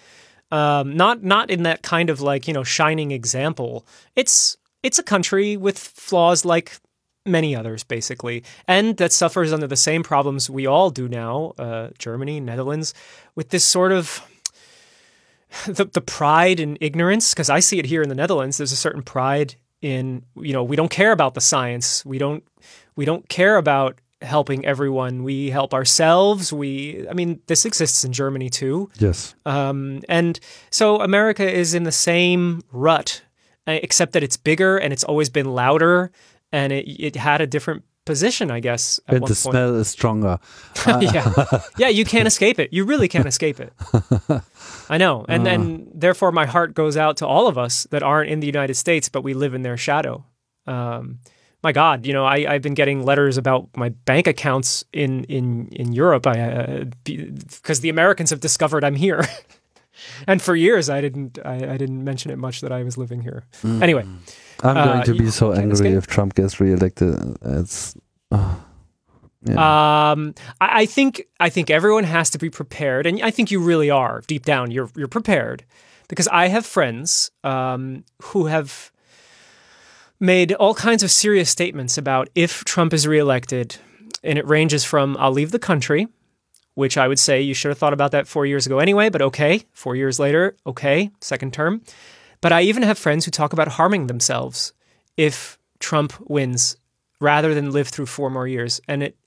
Um, 0.52 0.96
not 0.96 1.24
not 1.24 1.50
in 1.50 1.64
that 1.64 1.82
kind 1.82 2.10
of 2.10 2.22
like 2.22 2.48
you 2.48 2.54
know 2.54 2.64
shining 2.64 3.12
example. 3.12 3.86
It's 4.16 4.58
it's 4.84 5.00
a 5.00 5.04
country 5.04 5.58
with 5.58 5.78
flaws 5.78 6.46
like 6.46 6.80
many 7.26 7.56
others, 7.56 7.84
basically, 7.84 8.44
and 8.68 8.96
that 8.98 9.12
suffers 9.12 9.52
under 9.52 9.68
the 9.68 9.76
same 9.76 10.04
problems 10.04 10.50
we 10.50 10.66
all 10.66 10.90
do 10.90 11.08
now. 11.08 11.54
Uh, 11.58 11.90
Germany, 11.98 12.40
Netherlands, 12.40 12.94
with 13.36 13.50
this 13.50 13.66
sort 13.66 13.92
of 13.92 14.26
the 15.66 15.86
the 15.86 16.02
pride 16.02 16.60
and 16.60 16.78
ignorance 16.82 17.34
because 17.34 17.50
I 17.50 17.60
see 17.60 17.80
it 17.80 17.86
here 17.86 18.02
in 18.02 18.10
the 18.10 18.16
Netherlands. 18.16 18.58
There's 18.58 18.72
a 18.72 18.78
certain 18.78 19.04
pride 19.04 19.56
in 19.82 20.24
you 20.36 20.54
know 20.54 20.64
we 20.64 20.76
don't 20.76 20.92
care 20.92 21.12
about 21.12 21.34
the 21.34 21.42
science. 21.42 22.06
We 22.06 22.18
don't 22.18 22.44
we 22.96 23.06
don't 23.06 23.28
care 23.30 23.58
about 23.58 24.00
helping 24.22 24.66
everyone. 24.66 25.24
We 25.24 25.50
help 25.50 25.74
ourselves. 25.74 26.52
We 26.52 27.08
I 27.10 27.14
mean 27.14 27.42
this 27.48 27.66
exists 27.66 28.04
in 28.04 28.14
Germany 28.14 28.50
too. 28.50 28.90
Yes. 29.00 29.36
Um, 29.46 30.02
and 30.10 30.40
so 30.70 31.02
America 31.02 31.50
is 31.50 31.74
in 31.74 31.84
the 31.84 31.92
same 31.92 32.62
rut, 32.72 33.22
uh, 33.68 33.80
except 33.82 34.14
that 34.14 34.24
it's 34.24 34.38
bigger 34.38 34.78
and 34.78 34.92
it's 34.94 35.04
always 35.04 35.30
been 35.30 35.46
louder, 35.46 36.12
and 36.52 36.74
it 36.74 36.88
it 36.88 37.16
had 37.16 37.42
a 37.42 37.48
different 37.48 37.84
position, 38.06 38.50
I 38.50 38.60
guess. 38.60 39.00
And 39.08 39.18
the 39.18 39.22
point. 39.28 39.38
smell 39.38 39.76
is 39.76 39.90
stronger. 39.90 40.40
yeah, 40.88 41.62
yeah, 41.78 41.90
you 41.90 42.06
can't 42.06 42.28
escape 42.28 42.58
it. 42.58 42.74
You 42.74 42.86
really 42.86 43.08
can't 43.08 43.28
escape 43.28 43.60
it. 43.60 43.74
I 44.90 44.98
know, 44.98 45.26
and 45.30 45.48
and 45.48 45.92
therefore 45.94 46.32
my 46.32 46.48
heart 46.48 46.74
goes 46.74 46.98
out 46.98 47.18
to 47.18 47.28
all 47.28 47.48
of 47.48 47.58
us 47.60 47.86
that 47.92 48.02
aren't 48.02 48.32
in 48.32 48.40
the 48.40 48.48
United 48.48 48.76
States, 48.76 49.10
but 49.10 49.22
we 49.22 49.36
live 49.36 49.54
in 49.54 49.62
their 49.62 49.78
shadow. 49.78 50.26
Um, 50.66 51.20
my 51.64 51.72
God, 51.72 52.06
you 52.06 52.14
know, 52.14 52.24
I, 52.26 52.46
I've 52.48 52.62
been 52.62 52.76
getting 52.76 53.04
letters 53.04 53.38
about 53.38 53.68
my 53.76 53.90
bank 53.90 54.28
accounts 54.28 54.84
in 54.94 55.24
in 55.26 55.68
in 55.70 55.92
Europe. 55.94 56.28
I 56.28 56.86
because 57.04 57.80
the 57.82 57.90
Americans 57.90 58.30
have 58.30 58.40
discovered 58.40 58.84
I'm 58.84 58.96
here, 58.96 59.26
and 60.28 60.42
for 60.42 60.56
years 60.56 60.90
I 60.90 61.02
didn't 61.02 61.40
I, 61.44 61.56
I 61.74 61.78
didn't 61.78 62.04
mention 62.04 62.32
it 62.32 62.38
much 62.38 62.62
that 62.62 62.72
I 62.72 62.84
was 62.84 62.98
living 62.98 63.22
here. 63.22 63.44
Anyway, 63.64 64.06
I'm 64.64 64.76
going 64.76 65.00
Uh, 65.00 65.04
to 65.04 65.14
be 65.14 65.30
so 65.32 65.52
angry 65.54 65.90
if 65.90 66.08
Trump 66.08 66.36
gets 66.36 66.60
reelected. 66.60 67.16
It's. 67.42 67.96
uh, 68.32 68.56
yeah. 69.44 70.12
Um, 70.12 70.34
I, 70.60 70.82
I 70.82 70.86
think 70.86 71.24
I 71.40 71.50
think 71.50 71.70
everyone 71.70 72.04
has 72.04 72.30
to 72.32 72.38
be 72.38 72.50
prepared, 72.50 73.06
and 73.08 73.22
I 73.24 73.32
think 73.32 73.50
you 73.52 73.60
really 73.60 73.90
are 73.90 74.22
deep 74.28 74.46
down. 74.46 74.72
You're 74.72 74.90
you're 74.96 75.08
prepared 75.08 75.64
because 76.08 76.28
I 76.28 76.48
have 76.50 76.66
friends 76.66 77.32
um, 77.44 78.04
who 78.24 78.46
have 78.48 78.92
made 80.20 80.54
all 80.54 80.74
kinds 80.74 81.04
of 81.04 81.12
serious 81.12 81.50
statements 81.50 81.98
about 81.98 82.30
if 82.36 82.64
Trump 82.64 82.94
is 82.94 83.08
reelected, 83.08 83.78
and 84.24 84.38
it 84.38 84.48
ranges 84.48 84.84
from 84.84 85.16
"I'll 85.20 85.32
leave 85.32 85.52
the 85.52 85.60
country," 85.60 86.08
which 86.74 86.98
I 86.98 87.08
would 87.08 87.20
say 87.20 87.42
you 87.42 87.54
should 87.54 87.70
have 87.70 87.78
thought 87.78 87.94
about 87.94 88.12
that 88.12 88.28
four 88.28 88.46
years 88.46 88.66
ago 88.66 88.80
anyway, 88.80 89.10
but 89.10 89.22
okay, 89.22 89.64
four 89.74 89.96
years 89.96 90.20
later, 90.20 90.56
okay, 90.66 91.12
second 91.22 91.54
term. 91.54 91.82
But 92.42 92.52
I 92.52 92.62
even 92.62 92.84
have 92.84 92.98
friends 93.00 93.26
who 93.26 93.32
talk 93.32 93.54
about 93.54 93.68
harming 93.68 94.08
themselves 94.08 94.74
if 95.18 95.58
Trump 95.80 96.14
wins 96.30 96.78
rather 97.20 97.54
than 97.54 97.72
live 97.72 97.88
through 97.88 98.06
four 98.06 98.30
more 98.30 98.48
years. 98.48 98.80
And 98.88 99.04
it 99.04 99.18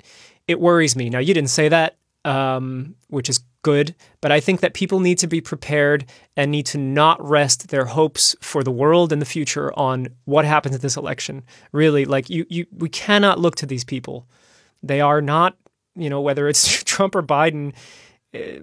it 0.46 0.61
worries 0.61 0.96
me. 0.96 1.11
Now 1.11 1.18
you 1.18 1.35
didn't 1.35 1.50
say 1.50 1.68
that, 1.68 1.96
um, 2.24 2.94
which 3.09 3.29
is 3.29 3.40
good, 3.62 3.94
but 4.20 4.32
I 4.32 4.40
think 4.40 4.60
that 4.60 4.72
people 4.74 5.00
need 5.00 5.18
to 5.18 5.26
be 5.26 5.40
prepared 5.40 6.04
and 6.36 6.50
need 6.50 6.66
to 6.66 6.78
not 6.78 7.20
rest 7.26 7.68
their 7.68 7.84
hopes 7.86 8.34
for 8.40 8.62
the 8.62 8.70
world 8.70 9.12
and 9.12 9.20
the 9.20 9.26
future 9.26 9.72
on 9.78 10.08
what 10.24 10.44
happens 10.44 10.74
in 10.74 10.80
this 10.80 10.96
election. 10.96 11.42
Really, 11.72 12.04
like 12.04 12.30
you, 12.30 12.46
you 12.48 12.66
we 12.72 12.88
cannot 12.88 13.38
look 13.38 13.56
to 13.56 13.66
these 13.66 13.84
people. 13.84 14.26
They 14.82 15.00
are 15.00 15.20
not, 15.20 15.56
you 15.94 16.08
know, 16.08 16.20
whether 16.22 16.48
it's 16.48 16.82
Trump 16.84 17.14
or 17.14 17.22
Biden. 17.22 17.74
eh, 18.32 18.60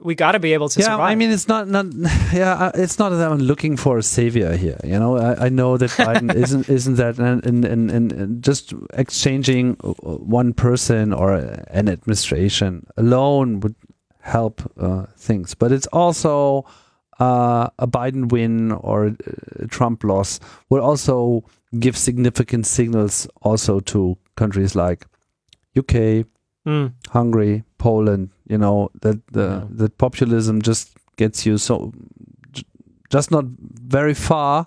We 0.00 0.14
got 0.14 0.32
to 0.32 0.38
be 0.40 0.54
able 0.54 0.70
to 0.70 0.80
yeah, 0.80 0.86
survive. 0.86 1.12
I 1.12 1.14
mean, 1.14 1.30
it's 1.30 1.46
not, 1.48 1.68
not. 1.68 1.84
Yeah, 2.32 2.70
it's 2.74 2.98
not 2.98 3.10
that 3.10 3.30
I'm 3.30 3.38
looking 3.40 3.76
for 3.76 3.98
a 3.98 4.02
savior 4.02 4.56
here. 4.56 4.78
You 4.82 4.98
know, 4.98 5.18
I, 5.18 5.46
I 5.46 5.48
know 5.50 5.76
that 5.76 5.90
Biden 6.08 6.34
isn't 6.34 6.68
isn't 6.70 6.96
that, 6.96 7.18
and, 7.18 7.44
and, 7.46 7.64
and, 7.66 8.12
and 8.12 8.42
just 8.42 8.72
exchanging 8.94 9.74
one 10.36 10.54
person 10.54 11.12
or 11.12 11.34
an 11.70 11.88
administration 11.90 12.86
alone 12.96 13.60
would 13.60 13.74
help 14.22 14.62
uh, 14.80 15.06
things. 15.16 15.54
But 15.54 15.72
it's 15.72 15.86
also 15.92 16.64
uh, 17.20 17.68
a 17.78 17.86
Biden 17.86 18.30
win 18.32 18.72
or 18.72 19.14
a 19.60 19.66
Trump 19.68 20.02
loss 20.04 20.40
would 20.70 20.80
also 20.80 21.42
give 21.78 21.96
significant 21.96 22.66
signals 22.66 23.28
also 23.42 23.80
to 23.80 24.16
countries 24.36 24.74
like 24.74 25.06
UK, 25.78 26.24
Mm. 26.64 26.92
Hungary, 27.10 27.64
Poland, 27.78 28.30
you 28.48 28.56
know, 28.56 28.88
that 29.00 29.16
the 29.32 29.40
Yeah. 29.40 29.64
the 29.78 29.88
populism 29.90 30.62
just 30.62 30.96
gets 31.16 31.44
you 31.44 31.58
so 31.58 31.92
just 33.10 33.30
not 33.30 33.44
very 33.88 34.14
far 34.14 34.66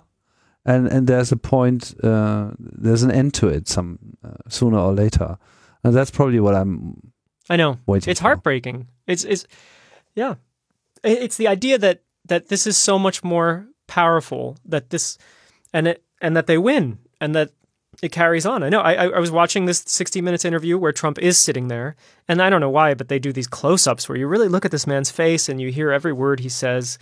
and 0.64 0.86
and 0.88 1.06
there's 1.06 1.32
a 1.32 1.36
point 1.36 1.94
uh, 2.04 2.50
there's 2.82 3.02
an 3.02 3.10
end 3.10 3.32
to 3.34 3.48
it 3.48 3.68
some 3.68 3.98
uh, 4.22 4.28
sooner 4.48 4.78
or 4.78 4.92
later. 4.92 5.38
And 5.84 5.94
that's 5.94 6.10
probably 6.10 6.38
what 6.40 6.54
I'm 6.54 6.96
I 7.48 7.56
know. 7.56 7.78
waiting 7.86 8.10
it's 8.10 8.20
for. 8.20 8.26
heartbreaking. 8.28 8.88
It's 9.06 9.24
it's 9.24 9.46
yeah. 10.14 10.34
It's 11.04 11.36
the 11.36 11.48
idea 11.48 11.78
that 11.78 12.02
that 12.26 12.48
this 12.48 12.66
is 12.66 12.76
so 12.76 12.98
much 12.98 13.22
more 13.22 13.68
powerful 13.86 14.56
that 14.64 14.90
this 14.90 15.18
and 15.72 15.88
it 15.88 16.02
and 16.20 16.36
that 16.36 16.46
they 16.46 16.58
win 16.58 16.98
and 17.20 17.34
that 17.34 17.50
it 18.02 18.12
carries 18.12 18.44
on. 18.44 18.62
I 18.62 18.68
know. 18.68 18.80
I 18.80 19.06
I- 19.06 19.18
was 19.18 19.30
watching 19.30 19.64
this 19.64 19.82
60 19.86 20.20
minutes 20.20 20.44
interview 20.44 20.76
where 20.76 20.92
Trump 20.92 21.18
is 21.18 21.38
sitting 21.38 21.68
there, 21.68 21.96
and 22.28 22.42
I 22.42 22.50
don't 22.50 22.60
know 22.60 22.70
why, 22.70 22.94
but 22.94 23.08
they 23.08 23.18
do 23.18 23.32
these 23.32 23.46
close-ups 23.46 24.08
where 24.08 24.18
you 24.18 24.26
really 24.26 24.48
look 24.48 24.64
at 24.64 24.70
this 24.70 24.86
man's 24.86 25.10
face 25.10 25.48
and 25.48 25.60
you 25.60 25.70
hear 25.70 25.90
every 25.92 26.12
word 26.12 26.40
he 26.40 26.48
says. 26.48 26.98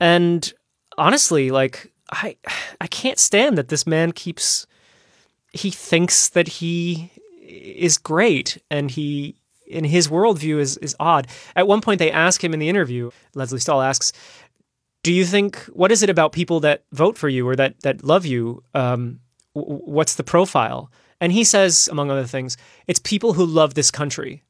And 0.00 0.52
honestly, 0.96 1.50
like 1.50 1.92
I 2.10 2.36
I 2.80 2.86
can't 2.86 3.18
stand 3.18 3.58
that 3.58 3.68
this 3.68 3.86
man 3.86 4.12
keeps 4.12 4.66
he 5.52 5.70
thinks 5.70 6.28
that 6.30 6.48
he 6.48 7.10
is 7.42 7.98
great 7.98 8.58
and 8.70 8.90
he 8.90 9.36
in 9.66 9.84
his 9.84 10.08
worldview 10.08 10.58
is 10.58 10.76
is 10.78 10.96
odd. 11.00 11.26
At 11.54 11.66
one 11.66 11.80
point 11.80 11.98
they 11.98 12.10
ask 12.10 12.42
him 12.42 12.52
in 12.52 12.60
the 12.60 12.68
interview, 12.68 13.10
Lesley 13.34 13.60
Stahl 13.60 13.82
asks, 13.82 14.12
Do 15.02 15.12
you 15.12 15.24
think 15.24 15.58
what 15.72 15.92
is 15.92 16.02
it 16.02 16.10
about 16.10 16.32
people 16.32 16.60
that 16.60 16.84
vote 16.92 17.18
for 17.18 17.28
you 17.28 17.48
or 17.48 17.56
that 17.56 17.80
that 17.80 18.04
love 18.04 18.26
you? 18.26 18.62
Um, 18.74 19.20
w- 19.54 19.80
what's 19.84 20.14
the 20.14 20.24
profile? 20.24 20.90
And 21.20 21.32
he 21.32 21.44
says, 21.44 21.88
among 21.90 22.10
other 22.10 22.26
things, 22.26 22.56
it's 22.86 23.00
people 23.00 23.34
who 23.34 23.46
love 23.46 23.74
this 23.74 23.90
country. 23.90 24.42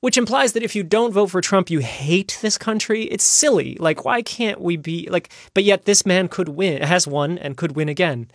Which 0.00 0.18
implies 0.18 0.52
that 0.52 0.64
if 0.64 0.74
you 0.74 0.82
don't 0.82 1.12
vote 1.12 1.28
for 1.28 1.40
Trump, 1.40 1.70
you 1.70 1.78
hate 1.78 2.36
this 2.42 2.58
country. 2.58 3.04
It's 3.04 3.22
silly. 3.22 3.76
Like, 3.78 4.04
why 4.04 4.20
can't 4.20 4.60
we 4.60 4.76
be 4.76 5.08
like? 5.08 5.32
But 5.54 5.62
yet, 5.62 5.84
this 5.84 6.04
man 6.04 6.26
could 6.26 6.48
win, 6.48 6.82
has 6.82 7.06
won, 7.06 7.38
and 7.38 7.56
could 7.56 7.76
win 7.76 7.88
again. 7.88 8.28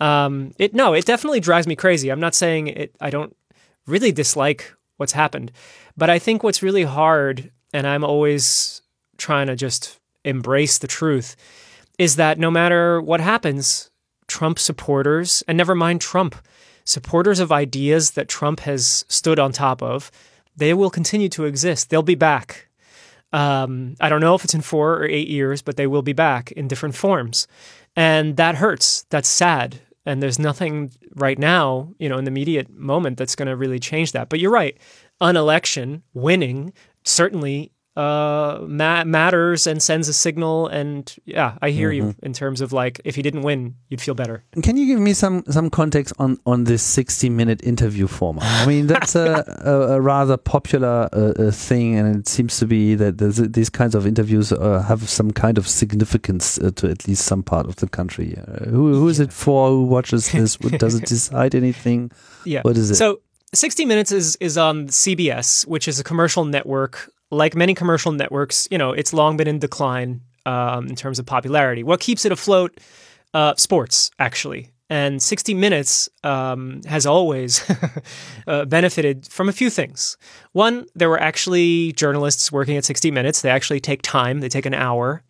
Um, 0.00 0.52
it 0.58 0.72
no, 0.72 0.94
it 0.94 1.04
definitely 1.04 1.40
drives 1.40 1.66
me 1.66 1.76
crazy. 1.76 2.08
I'm 2.08 2.20
not 2.20 2.34
saying 2.34 2.68
it. 2.68 2.96
I 3.02 3.10
don't 3.10 3.36
really 3.86 4.12
dislike 4.12 4.74
what's 5.00 5.12
happened, 5.12 5.50
but 5.96 6.10
I 6.10 6.18
think 6.18 6.42
what's 6.42 6.62
really 6.62 6.84
hard, 6.84 7.50
and 7.72 7.86
I'm 7.86 8.04
always 8.04 8.82
trying 9.16 9.48
to 9.48 9.56
just 9.56 9.98
embrace 10.24 10.78
the 10.78 10.86
truth, 10.86 11.34
is 11.98 12.16
that 12.16 12.38
no 12.38 12.50
matter 12.50 13.00
what 13.00 13.20
happens, 13.20 13.90
Trump 14.28 14.58
supporters, 14.58 15.42
and 15.48 15.58
never 15.58 15.74
mind 15.74 16.00
Trump, 16.00 16.36
supporters 16.84 17.40
of 17.40 17.50
ideas 17.50 18.12
that 18.12 18.28
Trump 18.28 18.60
has 18.60 19.04
stood 19.08 19.38
on 19.38 19.52
top 19.52 19.82
of, 19.82 20.10
they 20.56 20.74
will 20.74 20.90
continue 20.90 21.28
to 21.30 21.44
exist. 21.44 21.90
They'll 21.90 22.02
be 22.02 22.14
back. 22.14 22.68
Um, 23.32 23.94
I 24.00 24.08
don't 24.08 24.20
know 24.20 24.34
if 24.34 24.44
it's 24.44 24.54
in 24.54 24.60
four 24.60 24.94
or 24.96 25.04
eight 25.04 25.28
years, 25.28 25.62
but 25.62 25.76
they 25.76 25.86
will 25.86 26.02
be 26.02 26.12
back 26.12 26.52
in 26.52 26.68
different 26.68 26.94
forms. 26.94 27.46
And 27.96 28.36
that 28.36 28.56
hurts. 28.56 29.04
That's 29.10 29.28
sad. 29.28 29.80
And 30.04 30.22
there's 30.22 30.38
nothing 30.38 30.92
right 31.16 31.38
now, 31.38 31.92
you 31.98 32.08
know, 32.08 32.18
in 32.18 32.24
the 32.24 32.30
immediate 32.30 32.70
moment 32.70 33.18
that's 33.18 33.34
going 33.34 33.48
to 33.48 33.56
really 33.56 33.78
change 33.78 34.12
that. 34.12 34.28
But 34.28 34.40
you're 34.40 34.50
right. 34.50 34.76
An 35.20 35.36
election, 35.36 36.02
winning, 36.14 36.72
certainly 37.04 37.72
uh, 38.00 38.60
ma- 38.66 39.04
matters 39.04 39.66
and 39.66 39.82
sends 39.82 40.08
a 40.08 40.12
signal. 40.12 40.68
And 40.68 41.14
yeah, 41.24 41.58
I 41.60 41.70
hear 41.70 41.90
you 41.92 42.14
in 42.22 42.32
terms 42.32 42.60
of 42.60 42.72
like, 42.72 43.00
if 43.04 43.14
he 43.14 43.22
didn't 43.22 43.42
win, 43.42 43.74
you'd 43.88 44.00
feel 44.00 44.14
better. 44.14 44.42
Can 44.62 44.76
you 44.76 44.86
give 44.86 45.00
me 45.00 45.12
some 45.12 45.42
some 45.50 45.68
context 45.70 46.14
on 46.18 46.38
on 46.46 46.64
this 46.64 46.82
60 46.82 47.28
minute 47.30 47.62
interview 47.62 48.06
format? 48.06 48.44
I 48.44 48.66
mean, 48.66 48.86
that's 48.86 49.14
a, 49.14 49.44
a, 49.64 49.96
a 49.96 50.00
rather 50.00 50.36
popular 50.36 51.08
uh, 51.12 51.18
uh, 51.18 51.50
thing, 51.50 51.98
and 51.98 52.16
it 52.16 52.28
seems 52.28 52.58
to 52.58 52.66
be 52.66 52.94
that 52.94 53.18
these 53.52 53.70
kinds 53.70 53.94
of 53.94 54.06
interviews 54.06 54.52
uh, 54.52 54.82
have 54.88 55.08
some 55.08 55.30
kind 55.30 55.58
of 55.58 55.68
significance 55.68 56.58
uh, 56.58 56.70
to 56.76 56.90
at 56.90 57.06
least 57.06 57.24
some 57.24 57.42
part 57.42 57.66
of 57.66 57.76
the 57.76 57.88
country. 57.88 58.36
Uh, 58.38 58.70
who 58.70 58.94
who 58.94 59.08
is 59.08 59.20
it 59.20 59.32
for? 59.32 59.68
Who 59.68 59.84
watches 59.84 60.32
this? 60.32 60.56
Does 60.56 60.94
it 60.94 61.06
decide 61.06 61.54
anything? 61.54 62.10
Yeah. 62.44 62.62
What 62.62 62.76
is 62.76 62.90
it? 62.90 62.96
So 62.96 63.20
60 63.52 63.84
Minutes 63.84 64.12
is 64.12 64.36
is 64.36 64.56
on 64.56 64.88
CBS, 64.88 65.66
which 65.66 65.88
is 65.88 66.00
a 66.00 66.04
commercial 66.04 66.44
network. 66.44 67.10
Like 67.30 67.54
many 67.54 67.74
commercial 67.74 68.12
networks, 68.12 68.66
you 68.70 68.78
know, 68.78 68.92
it's 68.92 69.12
long 69.12 69.36
been 69.36 69.48
in 69.48 69.58
decline 69.58 70.22
um, 70.46 70.88
in 70.88 70.96
terms 70.96 71.18
of 71.18 71.26
popularity. 71.26 71.82
What 71.82 72.00
keeps 72.00 72.24
it 72.24 72.32
afloat? 72.32 72.78
Uh, 73.32 73.54
sports, 73.56 74.10
actually. 74.18 74.70
And 74.88 75.22
60 75.22 75.54
Minutes 75.54 76.08
um, 76.24 76.80
has 76.86 77.06
always 77.06 77.62
uh, 78.48 78.64
benefited 78.64 79.28
from 79.28 79.48
a 79.48 79.52
few 79.52 79.70
things. 79.70 80.16
One, 80.50 80.86
there 80.96 81.08
were 81.08 81.20
actually 81.20 81.92
journalists 81.92 82.50
working 82.50 82.76
at 82.76 82.84
60 82.84 83.12
Minutes. 83.12 83.42
They 83.42 83.50
actually 83.50 83.78
take 83.78 84.02
time, 84.02 84.40
they 84.40 84.48
take 84.48 84.66
an 84.66 84.74
hour 84.74 85.22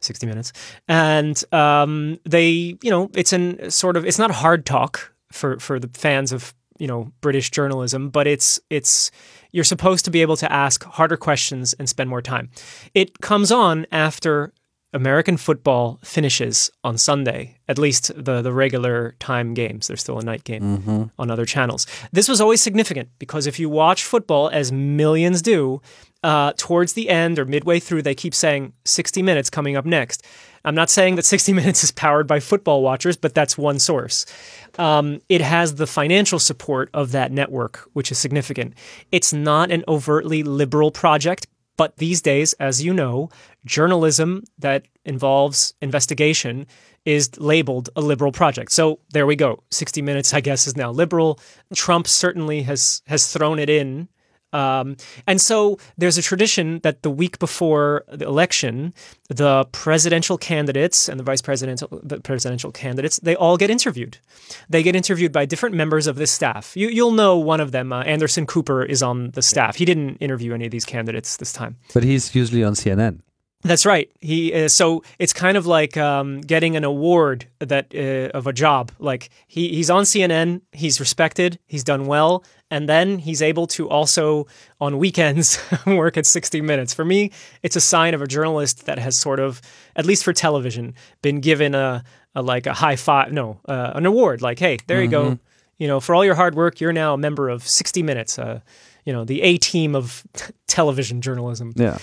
60 0.00 0.26
minutes 0.26 0.52
and 0.88 1.42
um, 1.52 2.20
they 2.24 2.76
you 2.82 2.90
know 2.90 3.10
it's 3.14 3.32
an 3.32 3.70
sort 3.70 3.96
of 3.96 4.04
it's 4.04 4.18
not 4.18 4.30
hard 4.30 4.66
talk 4.66 5.12
for 5.32 5.58
for 5.58 5.80
the 5.80 5.88
fans 5.94 6.32
of 6.32 6.54
you 6.78 6.86
know 6.86 7.12
British 7.20 7.50
journalism, 7.50 8.10
but 8.10 8.26
it's 8.26 8.60
it's 8.70 9.10
you're 9.56 9.64
supposed 9.64 10.04
to 10.04 10.10
be 10.10 10.20
able 10.22 10.36
to 10.36 10.52
ask 10.52 10.84
harder 10.84 11.16
questions 11.16 11.72
and 11.78 11.88
spend 11.88 12.10
more 12.10 12.22
time. 12.22 12.50
It 12.92 13.08
comes 13.20 13.50
on 13.50 13.86
after 13.90 14.52
American 14.92 15.36
football 15.36 15.98
finishes 16.04 16.70
on 16.84 16.98
Sunday, 16.98 17.58
at 17.66 17.78
least 17.78 18.12
the, 18.14 18.42
the 18.42 18.52
regular 18.52 19.14
time 19.18 19.54
games. 19.54 19.86
There's 19.86 20.00
still 20.02 20.18
a 20.18 20.24
night 20.24 20.44
game 20.44 20.62
Mm-hmm. 20.62 21.02
on 21.18 21.30
other 21.30 21.46
channels. 21.46 21.86
This 22.12 22.28
was 22.28 22.40
always 22.40 22.60
significant 22.60 23.08
because 23.18 23.46
if 23.46 23.58
you 23.58 23.68
watch 23.70 24.04
football, 24.04 24.48
as 24.50 24.70
millions 24.72 25.40
do, 25.42 25.80
uh, 26.22 26.52
towards 26.56 26.92
the 26.92 27.08
end 27.08 27.38
or 27.38 27.44
midway 27.46 27.78
through, 27.80 28.02
they 28.02 28.14
keep 28.14 28.34
saying 28.34 28.72
60 28.84 29.22
minutes 29.22 29.48
coming 29.50 29.76
up 29.76 29.84
next. 29.86 30.24
I'm 30.66 30.74
not 30.74 30.90
saying 30.90 31.14
that 31.14 31.24
60 31.24 31.52
Minutes 31.54 31.82
is 31.82 31.90
powered 31.90 32.26
by 32.26 32.40
football 32.40 32.82
watchers, 32.82 33.16
but 33.16 33.34
that's 33.34 33.56
one 33.56 33.78
source. 33.78 34.26
Um, 34.78 35.22
it 35.30 35.40
has 35.40 35.76
the 35.76 35.86
financial 35.86 36.38
support 36.38 36.90
of 36.92 37.12
that 37.12 37.32
network, 37.32 37.88
which 37.94 38.12
is 38.12 38.18
significant. 38.18 38.74
It's 39.10 39.32
not 39.32 39.70
an 39.70 39.84
overtly 39.88 40.42
liberal 40.42 40.90
project, 40.90 41.46
but 41.78 41.96
these 41.96 42.20
days, 42.20 42.52
as 42.54 42.82
you 42.82 42.92
know, 42.92 43.30
journalism 43.64 44.44
that 44.58 44.86
involves 45.04 45.72
investigation 45.80 46.66
is 47.04 47.38
labeled 47.38 47.88
a 47.94 48.00
liberal 48.00 48.32
project. 48.32 48.72
So 48.72 48.98
there 49.10 49.26
we 49.26 49.36
go. 49.36 49.62
60 49.70 50.02
Minutes, 50.02 50.34
I 50.34 50.40
guess, 50.40 50.66
is 50.66 50.76
now 50.76 50.90
liberal. 50.90 51.38
Trump 51.74 52.08
certainly 52.08 52.62
has 52.62 53.02
has 53.06 53.32
thrown 53.32 53.58
it 53.58 53.70
in. 53.70 54.08
Um, 54.56 54.96
and 55.26 55.38
so 55.40 55.78
there's 55.98 56.16
a 56.16 56.22
tradition 56.22 56.80
that 56.80 57.02
the 57.02 57.10
week 57.10 57.38
before 57.38 58.04
the 58.08 58.24
election, 58.24 58.94
the 59.28 59.66
presidential 59.72 60.38
candidates 60.38 61.08
and 61.08 61.20
the 61.20 61.24
vice 61.24 61.42
presidential 61.42 61.88
the 62.02 62.20
presidential 62.20 62.72
candidates 62.72 63.18
they 63.22 63.36
all 63.36 63.56
get 63.56 63.68
interviewed. 63.68 64.18
They 64.70 64.82
get 64.82 64.96
interviewed 64.96 65.32
by 65.32 65.44
different 65.44 65.74
members 65.74 66.06
of 66.06 66.16
this 66.16 66.30
staff. 66.30 66.74
You, 66.76 66.88
you'll 66.88 67.12
know 67.12 67.36
one 67.36 67.60
of 67.60 67.72
them. 67.72 67.92
Uh, 67.92 68.02
Anderson 68.02 68.46
Cooper 68.46 68.82
is 68.82 69.02
on 69.02 69.30
the 69.32 69.42
staff. 69.42 69.76
He 69.76 69.84
didn't 69.84 70.16
interview 70.16 70.54
any 70.54 70.64
of 70.64 70.70
these 70.70 70.86
candidates 70.86 71.36
this 71.36 71.52
time. 71.52 71.76
But 71.92 72.04
he's 72.04 72.34
usually 72.34 72.64
on 72.64 72.72
CNN. 72.74 73.20
That's 73.66 73.84
right. 73.86 74.10
He 74.20 74.52
uh, 74.54 74.68
so 74.68 75.02
it's 75.18 75.32
kind 75.32 75.56
of 75.56 75.66
like 75.66 75.96
um, 75.96 76.40
getting 76.40 76.76
an 76.76 76.84
award 76.84 77.46
that 77.58 77.94
uh, 77.94 78.36
of 78.36 78.46
a 78.46 78.52
job. 78.52 78.92
Like 78.98 79.30
he 79.46 79.68
he's 79.68 79.90
on 79.90 80.04
CNN, 80.04 80.60
he's 80.72 81.00
respected, 81.00 81.58
he's 81.66 81.84
done 81.84 82.06
well, 82.06 82.44
and 82.70 82.88
then 82.88 83.18
he's 83.18 83.42
able 83.42 83.66
to 83.68 83.88
also 83.88 84.46
on 84.80 84.98
weekends 84.98 85.58
work 85.86 86.16
at 86.16 86.26
60 86.26 86.60
Minutes. 86.60 86.94
For 86.94 87.04
me, 87.04 87.30
it's 87.62 87.76
a 87.76 87.80
sign 87.80 88.14
of 88.14 88.22
a 88.22 88.26
journalist 88.26 88.86
that 88.86 88.98
has 88.98 89.16
sort 89.16 89.40
of, 89.40 89.60
at 89.94 90.06
least 90.06 90.24
for 90.24 90.32
television, 90.32 90.94
been 91.22 91.40
given 91.40 91.74
a, 91.74 92.02
a 92.34 92.42
like 92.42 92.66
a 92.66 92.72
high 92.72 92.96
five, 92.96 93.32
no, 93.32 93.60
uh, 93.68 93.92
an 93.94 94.06
award. 94.06 94.42
Like, 94.42 94.58
hey, 94.58 94.78
there 94.86 95.02
you 95.02 95.08
go. 95.08 95.38
You 95.78 95.86
know, 95.86 96.00
for 96.00 96.14
all 96.14 96.24
your 96.24 96.34
hard 96.34 96.54
work, 96.54 96.80
you're 96.80 96.92
now 96.92 97.14
a 97.14 97.18
member 97.18 97.48
of 97.48 97.66
60 97.66 98.02
Minutes. 98.02 98.38
Uh, 98.38 98.60
you 99.04 99.12
know, 99.12 99.24
the 99.24 99.42
A 99.42 99.56
team 99.58 99.94
of 99.94 100.24
television 100.66 101.20
journalism. 101.20 101.72
Yeah. 101.76 101.98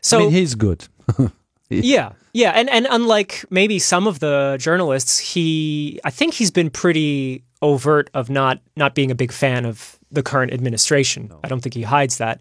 So 0.00 0.18
I 0.18 0.20
mean, 0.22 0.30
he's 0.30 0.54
good. 0.54 0.88
yeah, 1.70 2.12
yeah, 2.32 2.50
and 2.50 2.68
and 2.70 2.86
unlike 2.90 3.44
maybe 3.50 3.78
some 3.78 4.06
of 4.06 4.20
the 4.20 4.56
journalists, 4.60 5.18
he 5.18 6.00
I 6.04 6.10
think 6.10 6.34
he's 6.34 6.50
been 6.50 6.70
pretty 6.70 7.44
overt 7.62 8.10
of 8.14 8.30
not 8.30 8.60
not 8.76 8.94
being 8.94 9.10
a 9.10 9.14
big 9.14 9.32
fan 9.32 9.64
of 9.64 9.98
the 10.10 10.22
current 10.22 10.52
administration. 10.52 11.32
I 11.44 11.48
don't 11.48 11.60
think 11.60 11.74
he 11.74 11.82
hides 11.82 12.18
that. 12.18 12.40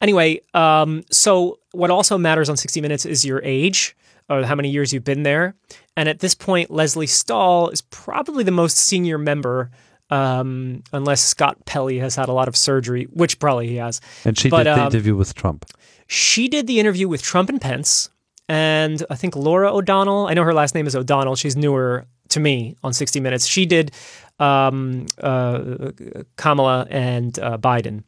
Anyway, 0.00 0.40
um, 0.52 1.02
so 1.10 1.58
what 1.72 1.90
also 1.90 2.18
matters 2.18 2.50
on 2.50 2.56
60 2.56 2.80
Minutes 2.82 3.06
is 3.06 3.24
your 3.24 3.40
age 3.42 3.96
or 4.28 4.42
how 4.44 4.54
many 4.54 4.68
years 4.68 4.92
you've 4.92 5.04
been 5.04 5.22
there. 5.22 5.54
And 5.96 6.08
at 6.08 6.18
this 6.18 6.34
point, 6.34 6.70
Lesley 6.70 7.06
Stahl 7.06 7.70
is 7.70 7.80
probably 7.80 8.44
the 8.44 8.50
most 8.50 8.76
senior 8.76 9.16
member, 9.16 9.70
um, 10.10 10.82
unless 10.92 11.22
Scott 11.22 11.64
Pelley 11.64 11.98
has 11.98 12.16
had 12.16 12.28
a 12.28 12.32
lot 12.32 12.48
of 12.48 12.56
surgery, 12.56 13.04
which 13.04 13.38
probably 13.38 13.68
he 13.68 13.76
has. 13.76 14.00
And 14.24 14.36
she 14.36 14.50
But, 14.50 14.64
did 14.64 14.76
the 14.76 14.80
um, 14.80 14.86
interview 14.88 15.16
with 15.16 15.34
Trump. 15.34 15.64
She 16.06 16.48
did 16.48 16.66
the 16.66 16.78
interview 16.80 17.08
with 17.08 17.22
Trump 17.22 17.48
and 17.48 17.60
Pence, 17.60 18.10
and 18.48 19.04
I 19.10 19.16
think 19.16 19.34
Laura 19.36 19.74
O'Donnell. 19.74 20.26
I 20.26 20.34
know 20.34 20.44
her 20.44 20.54
last 20.54 20.74
name 20.74 20.86
is 20.86 20.94
O'Donnell. 20.94 21.36
She's 21.36 21.56
newer 21.56 22.06
to 22.28 22.40
me 22.40 22.76
on 22.82 22.92
60 22.92 23.20
Minutes. 23.20 23.46
She 23.46 23.66
did 23.66 23.92
um, 24.38 25.06
uh, 25.20 25.92
Kamala 26.36 26.86
and 26.90 27.38
uh, 27.38 27.58
Biden. 27.58 28.04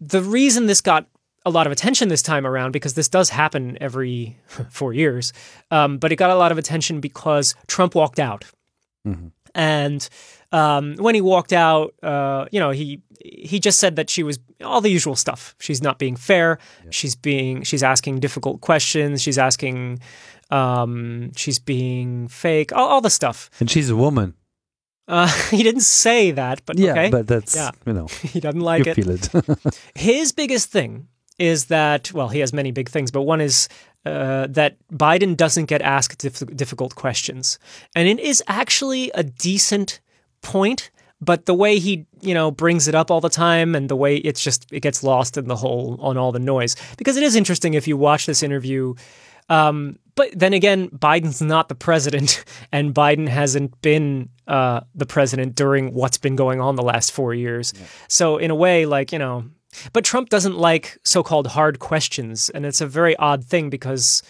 The 0.00 0.20
reason 0.22 0.66
this 0.66 0.80
got 0.80 1.06
a 1.44 1.50
lot 1.50 1.66
of 1.66 1.72
attention 1.72 2.08
this 2.08 2.22
time 2.22 2.46
around, 2.46 2.72
because 2.72 2.94
this 2.94 3.08
does 3.08 3.30
happen 3.30 3.78
every 3.80 4.36
four 4.70 4.92
years, 4.92 5.32
um, 5.70 5.98
but 5.98 6.12
it 6.12 6.16
got 6.16 6.30
a 6.30 6.34
lot 6.34 6.52
of 6.52 6.58
attention 6.58 7.00
because 7.00 7.54
Trump 7.66 7.94
walked 7.94 8.18
out. 8.18 8.44
And 9.54 10.06
um, 10.52 10.94
when 10.96 11.14
he 11.14 11.20
walked 11.20 11.52
out, 11.52 11.94
uh, 12.02 12.46
you 12.52 12.60
know, 12.60 12.70
he 12.70 13.00
he 13.24 13.58
just 13.58 13.78
said 13.80 13.96
that 13.96 14.08
she 14.10 14.22
was 14.22 14.38
all 14.64 14.80
the 14.80 14.90
usual 14.90 15.16
stuff. 15.16 15.54
She's 15.60 15.82
not 15.82 15.98
being 15.98 16.16
fair. 16.16 16.58
She's 16.90 17.16
being 17.16 17.62
she's 17.64 17.82
asking 17.82 18.20
difficult 18.20 18.60
questions. 18.60 19.22
She's 19.22 19.38
asking, 19.38 19.98
um, 20.50 21.32
she's 21.34 21.58
being 21.58 22.28
fake. 22.28 22.72
All, 22.72 22.88
all 22.88 23.00
the 23.00 23.10
stuff. 23.10 23.50
And 23.60 23.70
she's 23.70 23.90
a 23.90 23.96
woman. 23.96 24.34
Uh, 25.08 25.28
he 25.50 25.62
didn't 25.62 25.82
say 25.82 26.30
that, 26.32 26.62
but 26.66 26.78
Yeah, 26.78 26.92
okay. 26.92 27.10
but 27.10 27.26
that's, 27.26 27.54
Yeah. 27.56 27.70
you 27.86 27.92
know, 27.92 28.06
he 28.22 28.40
doesn't 28.40 28.60
like 28.60 28.84
you 28.86 28.92
it. 28.92 28.94
feel 28.94 29.10
it. 29.10 29.80
His 29.94 30.32
biggest 30.32 30.70
thing 30.70 31.08
is 31.38 31.66
that, 31.66 32.12
well, 32.12 32.28
he 32.28 32.40
has 32.40 32.52
many 32.52 32.70
big 32.72 32.88
things, 32.88 33.10
but 33.10 33.22
one 33.22 33.40
is 33.40 33.68
uh, 34.04 34.46
that 34.48 34.76
Biden 34.92 35.36
doesn't 35.36 35.66
get 35.66 35.82
asked 35.82 36.18
dif- 36.20 36.56
difficult 36.56 36.94
questions. 36.94 37.58
And 37.94 38.08
it 38.08 38.18
is 38.20 38.42
actually 38.48 39.10
a 39.14 39.22
decent 39.22 40.00
point, 40.46 40.90
but 41.20 41.46
the 41.46 41.54
way 41.54 41.78
he, 41.78 42.06
you 42.20 42.32
know, 42.32 42.50
brings 42.50 42.88
it 42.88 42.94
up 42.94 43.10
all 43.10 43.20
the 43.20 43.28
time 43.28 43.74
and 43.74 43.88
the 43.88 43.96
way 43.96 44.16
it's 44.16 44.42
just, 44.42 44.66
it 44.72 44.80
gets 44.80 45.02
lost 45.02 45.36
in 45.36 45.48
the 45.48 45.56
whole, 45.56 45.98
on 46.00 46.16
all 46.16 46.30
the 46.32 46.38
noise. 46.38 46.76
Because 46.96 47.16
it 47.16 47.22
is 47.22 47.34
interesting 47.34 47.74
if 47.74 47.88
you 47.88 47.96
watch 47.96 48.26
this 48.26 48.42
interview. 48.42 48.94
Um, 49.48 49.98
but 50.14 50.30
then 50.38 50.52
again, 50.52 50.88
Biden's 50.90 51.42
not 51.42 51.68
the 51.68 51.74
president, 51.74 52.44
and 52.72 52.94
Biden 52.94 53.28
hasn't 53.28 53.80
been 53.82 54.28
uh, 54.46 54.80
the 54.94 55.06
president 55.06 55.54
during 55.54 55.92
what's 55.92 56.18
been 56.18 56.36
going 56.36 56.60
on 56.60 56.76
the 56.76 56.82
last 56.82 57.12
four 57.12 57.34
years. 57.34 57.74
So, 58.08 58.38
in 58.38 58.50
a 58.50 58.54
way, 58.54 58.86
like, 58.86 59.12
you 59.12 59.18
know, 59.18 59.44
but 59.92 60.04
Trump 60.04 60.28
doesn't 60.28 60.56
like 60.56 60.98
so 61.04 61.22
called 61.22 61.48
hard 61.48 61.78
questions. 61.78 62.50
And 62.50 62.64
it's 62.64 62.80
a 62.80 62.86
very 62.86 63.16
odd 63.16 63.44
thing 63.44 63.70
because 63.70 64.22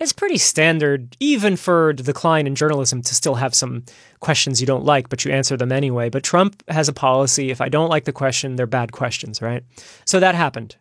it's 0.00 0.12
pretty 0.12 0.38
standard, 0.38 1.16
even 1.20 1.56
for 1.56 1.92
the 1.94 2.02
decline 2.02 2.46
in 2.46 2.54
journalism, 2.54 3.02
to 3.02 3.14
still 3.14 3.34
have 3.34 3.54
some 3.54 3.84
questions 4.20 4.60
you 4.60 4.66
don't 4.66 4.84
like, 4.84 5.08
but 5.08 5.24
you 5.24 5.30
answer 5.30 5.56
them 5.56 5.70
anyway. 5.70 6.08
But 6.08 6.24
Trump 6.24 6.62
has 6.68 6.88
a 6.88 6.92
policy 6.92 7.50
if 7.50 7.60
I 7.60 7.68
don't 7.68 7.90
like 7.90 8.04
the 8.04 8.12
question, 8.12 8.56
they're 8.56 8.66
bad 8.66 8.92
questions, 8.92 9.42
right? 9.42 9.62
So 10.04 10.18
that 10.20 10.34
happened. 10.34 10.76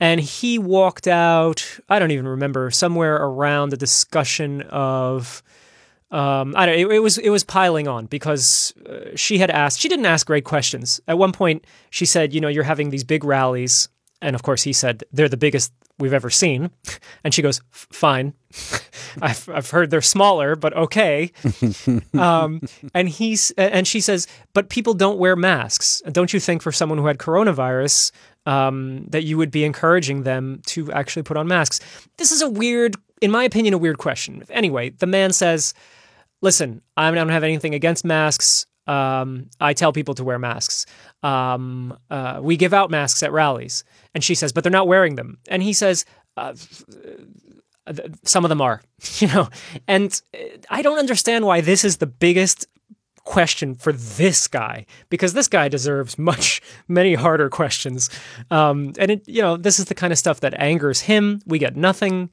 And 0.00 0.20
he 0.20 0.58
walked 0.58 1.08
out, 1.08 1.80
I 1.88 1.98
don't 1.98 2.12
even 2.12 2.28
remember, 2.28 2.70
somewhere 2.70 3.16
around 3.16 3.70
the 3.70 3.76
discussion 3.76 4.62
of. 4.62 5.42
Um, 6.10 6.54
I 6.56 6.64
don't. 6.64 6.78
It, 6.78 6.90
it 6.90 7.00
was 7.00 7.18
it 7.18 7.28
was 7.28 7.44
piling 7.44 7.86
on 7.86 8.06
because 8.06 8.72
uh, 8.88 9.14
she 9.14 9.36
had 9.36 9.50
asked. 9.50 9.78
She 9.78 9.90
didn't 9.90 10.06
ask 10.06 10.26
great 10.26 10.44
questions. 10.44 11.02
At 11.06 11.18
one 11.18 11.32
point, 11.32 11.66
she 11.90 12.06
said, 12.06 12.32
"You 12.32 12.40
know, 12.40 12.48
you're 12.48 12.64
having 12.64 12.88
these 12.88 13.04
big 13.04 13.24
rallies," 13.24 13.90
and 14.20 14.34
of 14.34 14.42
course, 14.42 14.62
he 14.62 14.72
said 14.72 15.04
they're 15.12 15.28
the 15.28 15.36
biggest 15.36 15.72
we've 15.98 16.12
ever 16.12 16.30
seen. 16.30 16.70
And 17.24 17.34
she 17.34 17.42
goes, 17.42 17.60
"Fine, 17.70 18.32
I've 19.20 19.48
I've 19.48 19.70
heard 19.70 19.90
they're 19.90 20.00
smaller, 20.00 20.54
but 20.54 20.72
okay." 20.74 21.32
um, 22.18 22.60
and 22.94 23.08
he's 23.08 23.50
and 23.58 23.86
she 23.86 24.00
says, 24.00 24.26
"But 24.54 24.70
people 24.70 24.94
don't 24.94 25.18
wear 25.18 25.34
masks. 25.34 26.00
Don't 26.10 26.32
you 26.32 26.38
think 26.38 26.62
for 26.62 26.70
someone 26.70 26.98
who 26.98 27.06
had 27.06 27.18
coronavirus?" 27.18 28.12
Um, 28.46 29.04
that 29.08 29.24
you 29.24 29.36
would 29.36 29.50
be 29.50 29.64
encouraging 29.64 30.22
them 30.22 30.62
to 30.66 30.90
actually 30.92 31.24
put 31.24 31.36
on 31.36 31.48
masks. 31.48 31.80
This 32.16 32.32
is 32.32 32.40
a 32.40 32.48
weird, 32.48 32.96
in 33.20 33.30
my 33.30 33.44
opinion, 33.44 33.74
a 33.74 33.78
weird 33.78 33.98
question. 33.98 34.42
Anyway, 34.48 34.90
the 34.90 35.06
man 35.06 35.32
says, 35.32 35.74
listen, 36.40 36.80
I 36.96 37.10
don't 37.10 37.28
have 37.28 37.44
anything 37.44 37.74
against 37.74 38.04
masks. 38.04 38.66
Um, 38.88 39.50
I 39.60 39.74
tell 39.74 39.92
people 39.92 40.14
to 40.14 40.24
wear 40.24 40.38
masks. 40.38 40.86
Um, 41.22 41.96
uh, 42.10 42.40
we 42.42 42.56
give 42.56 42.72
out 42.72 42.90
masks 42.90 43.22
at 43.22 43.32
rallies. 43.32 43.84
And 44.14 44.24
she 44.24 44.34
says, 44.34 44.52
but 44.52 44.64
they're 44.64 44.72
not 44.72 44.88
wearing 44.88 45.14
them. 45.14 45.38
And 45.48 45.62
he 45.62 45.72
says, 45.74 46.04
uh, 46.36 46.54
uh, 47.86 47.92
some 48.24 48.44
of 48.44 48.48
them 48.48 48.60
are, 48.60 48.82
you 49.18 49.28
know. 49.28 49.48
And 49.86 50.20
uh, 50.34 50.38
I 50.70 50.82
don't 50.82 50.98
understand 50.98 51.46
why 51.46 51.60
this 51.60 51.84
is 51.84 51.98
the 51.98 52.06
biggest 52.06 52.66
question 53.24 53.74
for 53.74 53.92
this 53.92 54.48
guy 54.48 54.86
because 55.10 55.34
this 55.34 55.48
guy 55.48 55.68
deserves 55.68 56.18
much 56.30 56.62
many 56.88 57.12
harder 57.12 57.50
questions 57.50 58.08
um 58.50 58.94
and 58.98 59.10
it 59.10 59.28
you 59.28 59.42
know 59.42 59.54
this 59.54 59.78
is 59.78 59.84
the 59.84 59.94
kind 59.94 60.14
of 60.14 60.18
stuff 60.18 60.40
that 60.40 60.58
angers 60.58 61.02
him 61.02 61.38
we 61.44 61.58
get 61.58 61.76
nothing 61.76 62.30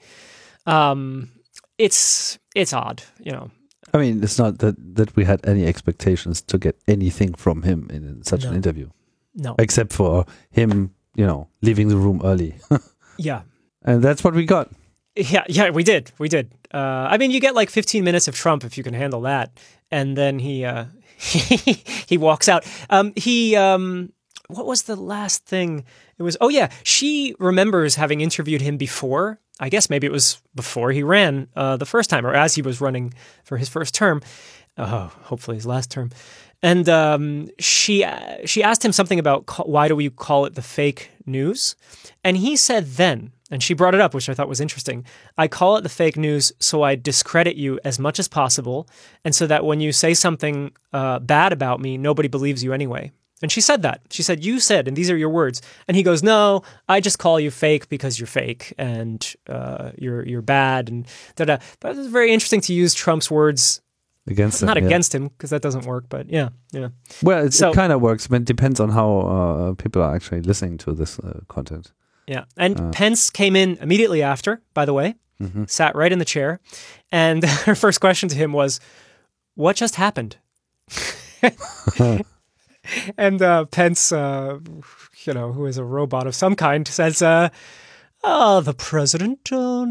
um 0.68 1.30
it's 1.78 2.40
it's 2.56 2.72
odd 2.72 3.04
you 3.20 3.30
know 3.30 3.52
I 3.96 3.98
mean, 3.98 4.24
it's 4.24 4.38
not 4.38 4.60
that, 4.60 4.76
that 4.96 5.16
we 5.16 5.24
had 5.24 5.40
any 5.48 5.66
expectations 5.66 6.42
to 6.42 6.58
get 6.58 6.76
anything 6.88 7.34
from 7.34 7.64
him 7.64 7.88
in, 7.90 8.24
such 8.24 8.44
an 8.44 8.54
interview, 8.54 8.90
no 9.34 9.56
except 9.58 9.94
for 9.94 10.26
him, 10.52 10.94
you 11.16 11.26
know, 11.26 11.48
leaving 11.62 11.88
the 11.88 11.98
room 11.98 12.22
early. 12.24 12.56
yeah 13.18 13.42
and 13.86 14.04
that's 14.04 14.24
what 14.24 14.34
we 14.34 14.46
got. 14.46 14.70
Yeah, 15.16 15.46
yeah, 15.48 15.70
we 15.70 15.84
did, 15.84 16.12
we 16.18 16.28
did. 16.28 16.52
Uh, 16.74 17.08
I 17.10 17.18
mean, 17.18 17.32
you 17.32 17.40
get 17.40 17.56
like 17.56 17.70
15 17.70 18.04
minutes 18.04 18.28
of 18.28 18.36
Trump 18.36 18.66
if 18.66 18.78
you 18.78 18.84
can 18.84 18.94
handle 18.94 19.22
that, 19.22 19.58
and 19.90 20.18
then 20.18 20.40
he 20.40 20.66
uh, 20.66 20.86
he, 21.18 21.56
he 22.08 22.18
walks 22.18 22.50
out. 22.50 22.66
Um, 22.90 23.14
he 23.16 23.56
um, 23.56 24.12
what 24.48 24.66
was 24.66 24.84
the 24.84 24.96
last 24.96 25.46
thing? 25.46 25.86
It 26.18 26.24
was 26.24 26.38
oh 26.42 26.50
yeah, 26.50 26.70
she 26.84 27.36
remembers 27.40 27.96
having 27.96 28.22
interviewed 28.22 28.62
him 28.62 28.78
before. 28.78 29.40
I 29.60 29.70
guess 29.70 29.90
maybe 29.90 30.06
it 30.06 30.12
was 30.12 30.42
before 30.54 30.92
he 30.92 31.02
ran 31.04 31.48
uh, 31.56 31.78
the 31.78 31.86
first 31.86 32.10
time, 32.10 32.26
or 32.26 32.34
as 32.34 32.56
he 32.56 32.62
was 32.62 32.82
running 32.82 33.14
for 33.44 33.58
his 33.58 33.70
first 33.70 33.94
term. 33.94 34.22
Oh, 34.78 35.12
hopefully 35.24 35.56
his 35.56 35.66
last 35.66 35.90
term. 35.90 36.12
And 36.62 36.90
um, 36.90 37.50
she 37.60 38.06
she 38.46 38.64
asked 38.64 38.84
him 38.84 38.92
something 38.92 39.20
about 39.20 39.68
why 39.68 39.88
do 39.88 39.96
we 39.96 40.10
call 40.10 40.46
it 40.46 40.56
the 40.56 40.62
fake 40.62 41.12
news, 41.26 41.76
and 42.24 42.38
he 42.38 42.56
said 42.56 42.86
then, 42.94 43.32
and 43.52 43.62
she 43.62 43.74
brought 43.74 43.96
it 43.96 44.02
up, 44.02 44.14
which 44.14 44.30
I 44.30 44.34
thought 44.34 44.50
was 44.50 44.62
interesting. 44.62 45.06
I 45.38 45.48
call 45.48 45.78
it 45.78 45.82
the 45.82 45.90
fake 45.90 46.18
news 46.18 46.52
so 46.60 46.82
I 46.82 46.96
discredit 46.96 47.56
you 47.56 47.80
as 47.84 48.00
much 48.00 48.20
as 48.20 48.28
possible, 48.28 48.88
and 49.24 49.36
so 49.36 49.48
that 49.48 49.64
when 49.64 49.80
you 49.80 49.92
say 49.92 50.14
something 50.14 50.72
uh, 50.92 51.20
bad 51.20 51.54
about 51.54 51.80
me, 51.80 51.98
nobody 51.98 52.28
believes 52.28 52.64
you 52.64 52.74
anyway. 52.74 53.12
And 53.42 53.52
she 53.52 53.62
said 53.62 53.82
that. 53.82 54.02
She 54.10 54.24
said, 54.24 54.44
You 54.44 54.60
said, 54.60 54.88
and 54.88 54.96
these 54.96 55.10
are 55.10 55.18
your 55.18 55.30
words. 55.30 55.62
And 55.88 55.98
he 55.98 56.04
goes, 56.04 56.24
No, 56.24 56.64
I 56.88 57.02
just 57.02 57.20
call 57.20 57.40
you 57.40 57.52
fake 57.52 57.90
because 57.90 58.20
you're 58.20 58.28
fake 58.28 58.74
and 58.78 59.36
uh, 59.48 59.92
you're 59.98 60.26
you're 60.26 60.42
bad 60.42 60.90
and 60.90 61.06
da 61.36 61.46
da. 61.46 61.58
But 61.80 61.98
it's 61.98 62.08
very 62.08 62.32
interesting 62.32 62.62
to 62.62 62.74
use 62.74 62.94
Trump's 62.94 63.30
words 63.30 63.82
against 64.28 64.62
him. 64.62 64.68
Not 64.68 64.78
yeah. 64.78 64.86
against 64.86 65.14
him 65.14 65.28
because 65.28 65.50
that 65.50 65.62
doesn't 65.62 65.86
work, 65.86 66.06
but 66.10 66.30
yeah, 66.30 66.50
yeah. 66.72 66.90
Well, 67.22 67.46
it, 67.46 67.54
so, 67.54 67.72
it 67.72 67.76
kind 67.76 67.92
of 67.92 68.02
works, 68.02 68.28
but 68.28 68.42
it 68.42 68.46
depends 68.46 68.80
on 68.80 68.90
how 68.90 69.20
uh, 69.20 69.74
people 69.74 70.02
are 70.02 70.16
actually 70.16 70.42
listening 70.42 70.78
to 70.80 70.94
this 70.94 71.20
uh, 71.20 71.42
content. 71.48 71.92
Yeah, 72.28 72.46
and 72.58 72.80
uh. 72.80 72.90
Pence 72.92 73.30
came 73.30 73.56
in 73.56 73.78
immediately 73.82 74.24
after. 74.24 74.62
By 74.74 74.86
the 74.86 74.94
way, 74.94 75.16
mm-hmm. 75.42 75.66
sat 75.68 75.96
right 75.96 76.12
in 76.12 76.20
the 76.20 76.26
chair, 76.26 76.60
and 77.12 77.44
her 77.66 77.76
first 77.76 78.00
question 78.00 78.30
to 78.30 78.36
him 78.36 78.54
was, 78.54 78.80
"What 79.56 79.76
just 79.76 79.96
happened?" 79.96 80.38
and 83.18 83.42
uh, 83.42 83.66
Pence, 83.66 84.12
uh, 84.12 84.60
you 85.26 85.34
know, 85.34 85.52
who 85.52 85.66
is 85.66 85.78
a 85.78 85.84
robot 85.84 86.28
of 86.28 86.36
some 86.36 86.56
kind, 86.56 86.88
says, 86.88 87.22
uh, 87.22 87.50
uh, 88.26 88.60
the 88.60 88.74
president 88.74 89.52
uh, 89.52 89.86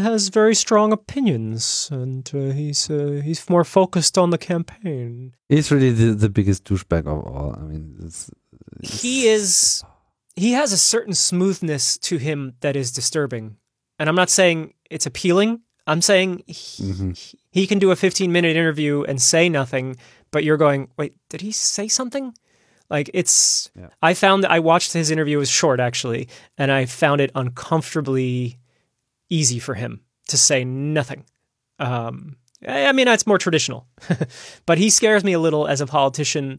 has 0.00 0.28
very 0.28 0.54
strong 0.54 0.92
opinions, 0.92 1.88
and 1.90 2.30
uh, 2.32 2.52
he's 2.52 2.88
uh, 2.88 3.20
he's 3.24 3.50
more 3.50 3.64
focused 3.64 4.16
on 4.16 4.30
the 4.30 4.38
campaign. 4.38 5.34
He's 5.48 5.72
really 5.72 5.90
the, 5.90 6.14
the 6.14 6.28
biggest 6.28 6.64
douchebag 6.64 7.00
of 7.00 7.26
all. 7.26 7.56
I 7.58 7.62
mean, 7.62 7.96
it's, 8.04 8.30
it's... 8.78 9.02
he 9.02 9.26
is. 9.26 9.82
He 10.36 10.52
has 10.52 10.72
a 10.72 10.78
certain 10.78 11.14
smoothness 11.14 11.98
to 11.98 12.18
him 12.18 12.54
that 12.60 12.76
is 12.76 12.92
disturbing, 12.92 13.56
and 13.98 14.08
I'm 14.08 14.14
not 14.14 14.30
saying 14.30 14.74
it's 14.88 15.06
appealing. 15.06 15.62
I'm 15.86 16.02
saying 16.02 16.44
he, 16.46 16.84
mm-hmm. 16.84 17.12
he 17.50 17.66
can 17.66 17.80
do 17.80 17.90
a 17.90 17.96
15 17.96 18.30
minute 18.30 18.54
interview 18.54 19.02
and 19.02 19.20
say 19.20 19.48
nothing, 19.48 19.96
but 20.30 20.44
you're 20.44 20.56
going, 20.56 20.88
wait, 20.96 21.14
did 21.28 21.40
he 21.40 21.52
say 21.52 21.88
something? 21.88 22.34
Like 22.88 23.10
it's, 23.14 23.70
yeah. 23.78 23.88
I 24.02 24.14
found 24.14 24.44
that 24.44 24.50
I 24.50 24.58
watched 24.58 24.92
his 24.92 25.10
interview. 25.10 25.36
It 25.36 25.40
was 25.40 25.50
short 25.50 25.80
actually, 25.80 26.28
and 26.58 26.72
I 26.72 26.86
found 26.86 27.20
it 27.20 27.30
uncomfortably 27.34 28.58
easy 29.28 29.58
for 29.58 29.74
him 29.74 30.00
to 30.28 30.36
say 30.36 30.64
nothing. 30.64 31.24
Um, 31.78 32.36
I 32.66 32.92
mean, 32.92 33.08
it's 33.08 33.26
more 33.26 33.38
traditional, 33.38 33.86
but 34.66 34.78
he 34.78 34.90
scares 34.90 35.24
me 35.24 35.32
a 35.32 35.38
little 35.38 35.66
as 35.66 35.80
a 35.80 35.86
politician 35.86 36.58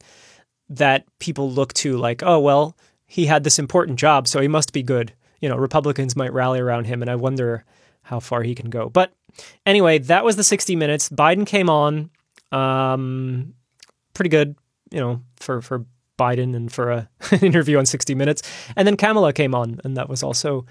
that 0.69 1.05
people 1.19 1.51
look 1.51 1.73
to 1.73 1.97
like, 1.97 2.23
oh, 2.23 2.39
well, 2.39 2.75
he 3.05 3.25
had 3.25 3.43
this 3.43 3.59
important 3.59 3.99
job, 3.99 4.27
so 4.27 4.39
he 4.39 4.47
must 4.47 4.73
be 4.73 4.81
good. 4.81 5.13
You 5.41 5.49
know, 5.49 5.57
Republicans 5.57 6.15
might 6.15 6.33
rally 6.33 6.59
around 6.59 6.85
him, 6.85 7.01
and 7.01 7.11
I 7.11 7.15
wonder 7.15 7.65
how 8.03 8.19
far 8.19 8.41
he 8.41 8.55
can 8.55 8.69
go. 8.69 8.89
But 8.89 9.11
anyway, 9.65 9.99
that 9.99 10.23
was 10.23 10.37
the 10.37 10.43
60 10.43 10.75
minutes. 10.75 11.09
Biden 11.09 11.45
came 11.45 11.69
on, 11.69 12.09
um, 12.51 13.53
pretty 14.13 14.29
good, 14.29 14.55
you 14.91 14.99
know, 14.99 15.21
for, 15.37 15.61
for 15.61 15.85
Biden 16.17 16.55
and 16.55 16.71
for 16.71 16.91
a, 16.91 17.09
an 17.31 17.39
interview 17.39 17.77
on 17.77 17.85
60 17.85 18.15
Minutes. 18.15 18.43
And 18.75 18.87
then 18.87 18.97
Kamala 18.97 19.33
came 19.33 19.55
on, 19.55 19.79
and 19.83 19.97
that 19.97 20.09
was 20.09 20.23
also 20.23 20.65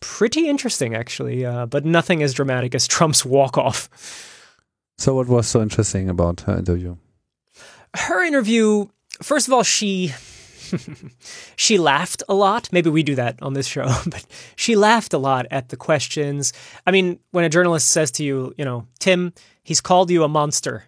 pretty 0.00 0.48
interesting, 0.48 0.94
actually, 0.94 1.44
uh, 1.44 1.66
but 1.66 1.84
nothing 1.84 2.22
as 2.22 2.34
dramatic 2.34 2.74
as 2.74 2.86
Trump's 2.86 3.24
walk 3.24 3.58
off. 3.58 3.88
So, 4.98 5.14
what 5.14 5.28
was 5.28 5.46
so 5.46 5.60
interesting 5.60 6.08
about 6.08 6.42
her 6.42 6.56
interview? 6.56 6.96
Her 7.94 8.22
interview, 8.24 8.86
first 9.22 9.48
of 9.48 9.54
all, 9.54 9.62
she. 9.62 10.12
she 11.56 11.76
laughed 11.78 12.22
a 12.26 12.34
lot. 12.34 12.72
Maybe 12.72 12.88
we 12.88 13.02
do 13.02 13.14
that 13.16 13.40
on 13.42 13.52
this 13.52 13.66
show, 13.66 13.84
but 14.06 14.24
she 14.56 14.76
laughed 14.76 15.12
a 15.12 15.18
lot 15.18 15.46
at 15.50 15.68
the 15.68 15.76
questions. 15.76 16.52
I 16.86 16.90
mean, 16.90 17.20
when 17.32 17.44
a 17.44 17.50
journalist 17.50 17.88
says 17.88 18.10
to 18.12 18.24
you, 18.24 18.54
you 18.56 18.64
know, 18.64 18.86
Tim, 18.98 19.34
he's 19.62 19.82
called 19.82 20.10
you 20.10 20.24
a 20.24 20.28
monster 20.28 20.84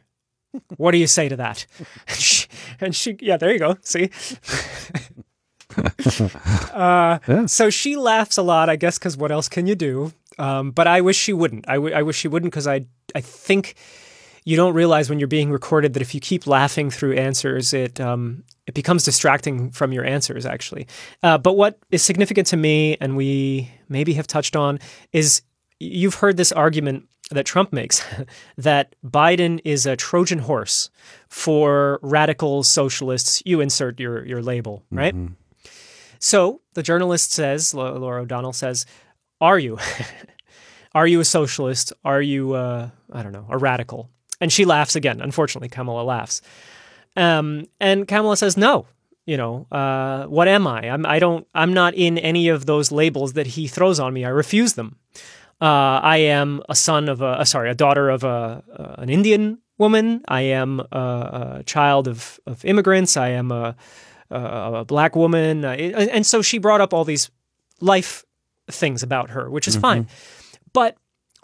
what 0.77 0.93
do 0.93 0.99
you 0.99 1.07
say 1.07 1.29
to 1.29 1.37
that? 1.37 1.67
And 2.09 2.17
she, 2.19 2.47
and 2.81 2.97
she 2.97 3.17
yeah, 3.21 3.37
there 3.37 3.53
you 3.53 3.59
go. 3.59 3.77
See? 3.83 4.11
uh, 6.73 7.19
yeah. 7.27 7.47
So 7.47 7.71
she 7.71 7.97
laughs 7.97 8.39
a 8.39 8.43
lot, 8.43 8.69
I 8.69 8.77
guess, 8.77 8.99
because 8.99 9.17
what 9.17 9.33
else 9.33 9.49
can 9.49 9.67
you 9.67 9.75
do? 9.75 10.13
Um, 10.39 10.71
but 10.71 10.87
I 10.87 11.01
wish 11.01 11.17
she 11.17 11.33
wouldn't. 11.33 11.69
I, 11.69 11.75
w- 11.75 11.95
I 11.95 12.03
wish 12.03 12.17
she 12.17 12.29
wouldn't 12.29 12.53
because 12.53 12.67
I, 12.67 12.87
I 13.15 13.21
think 13.21 13.75
you 14.45 14.57
don't 14.57 14.75
realize 14.75 15.11
when 15.11 15.19
you're 15.19 15.29
being 15.29 15.51
recorded 15.51 15.95
that 15.95 16.03
if 16.03 16.15
you 16.15 16.21
keep 16.21 16.47
laughing 16.47 16.91
through 16.91 17.15
answers, 17.15 17.73
it 17.73 18.01
um, 18.01 18.45
it 18.67 18.75
becomes 18.75 19.05
distracting 19.05 19.71
from 19.71 19.93
your 19.93 20.05
answers, 20.05 20.47
actually. 20.47 20.87
Uh, 21.23 21.39
but 21.39 21.57
what 21.57 21.79
is 21.91 22.03
significant 22.03 22.47
to 22.49 22.57
me, 22.57 22.97
and 23.01 23.17
we 23.17 23.71
maybe 23.89 24.15
have 24.15 24.27
touched 24.27 24.57
on, 24.57 24.79
is 25.13 25.43
you've 25.79 26.15
heard 26.15 26.37
this 26.37 26.53
argument 26.53 27.09
that 27.31 27.45
Trump 27.45 27.73
makes 27.73 28.05
that 28.57 28.95
Biden 29.05 29.61
is 29.65 29.87
a 29.87 29.97
Trojan 29.97 30.41
horse 30.41 30.91
for 31.29 31.99
radical 32.03 32.63
socialists. 32.63 33.43
You 33.45 33.61
insert 33.61 34.01
your 34.01 34.25
your 34.25 34.43
label, 34.43 34.83
right? 34.91 35.15
Mm-hmm. 35.15 35.35
So 36.19 36.61
the 36.75 36.83
journalist 36.83 37.33
says, 37.33 37.75
Norah 37.75 38.23
O'Donnell 38.23 38.53
says, 38.53 38.87
"Are 39.41 39.59
you? 39.59 39.79
Are 40.95 41.07
you 41.07 41.21
a 41.21 41.27
socialist? 41.27 41.93
Are 42.07 42.23
you, 42.23 42.55
uh, 42.55 42.89
I 43.13 43.23
don't 43.23 43.33
know, 43.33 43.47
a 43.51 43.59
radical?" 43.59 44.09
And 44.41 44.53
she 44.53 44.65
laughs 44.65 44.97
again. 44.97 45.21
Unfortunately, 45.21 45.69
Kamala 45.69 46.03
laughs, 46.03 46.43
um, 47.17 47.67
and 47.81 48.07
Kamala 48.09 48.37
says, 48.37 48.57
"No." 48.57 48.87
You 49.27 49.37
know, 49.37 49.67
uh, 49.73 50.27
what 50.27 50.47
am 50.47 50.69
I? 50.69 50.89
I'm. 50.89 51.05
I 51.05 51.19
don't. 51.19 51.49
I'm 51.53 51.75
not 51.75 51.95
in 51.95 52.17
any 52.17 52.47
of 52.49 52.67
those 52.67 52.93
labels 52.93 53.33
that 53.33 53.49
he 53.49 53.67
throws 53.67 53.99
on 53.99 54.15
me. 54.15 54.25
I 54.25 54.29
refuse 54.29 54.75
them. 54.75 54.99
Uh, 55.61 56.01
I 56.03 56.19
am 56.19 56.63
a 56.69 56.75
son 56.75 57.09
of 57.09 57.23
a, 57.23 57.41
uh, 57.41 57.45
sorry, 57.45 57.71
a 57.71 57.75
daughter 57.75 58.11
of 58.11 58.25
a, 58.25 58.63
uh, 58.73 58.95
an 58.99 59.09
Indian 59.09 59.59
woman. 59.79 60.23
I 60.29 60.43
am 60.43 60.81
a, 60.81 61.57
a 61.59 61.63
child 61.65 62.09
of, 62.09 62.39
of 62.47 62.65
immigrants. 62.65 63.17
I 63.17 63.31
am 63.31 63.51
a, 63.51 63.75
a 64.31 64.85
black 64.85 65.17
woman. 65.17 65.65
And 65.65 66.27
so 66.27 66.43
she 66.43 66.59
brought 66.59 66.81
up 66.81 66.93
all 66.93 67.05
these 67.05 67.31
life 67.81 68.25
things 68.69 69.03
about 69.03 69.31
her, 69.31 69.49
which 69.51 69.67
is 69.67 69.75
mm-hmm. 69.75 69.83
fine. 69.83 70.09
But 70.73 70.97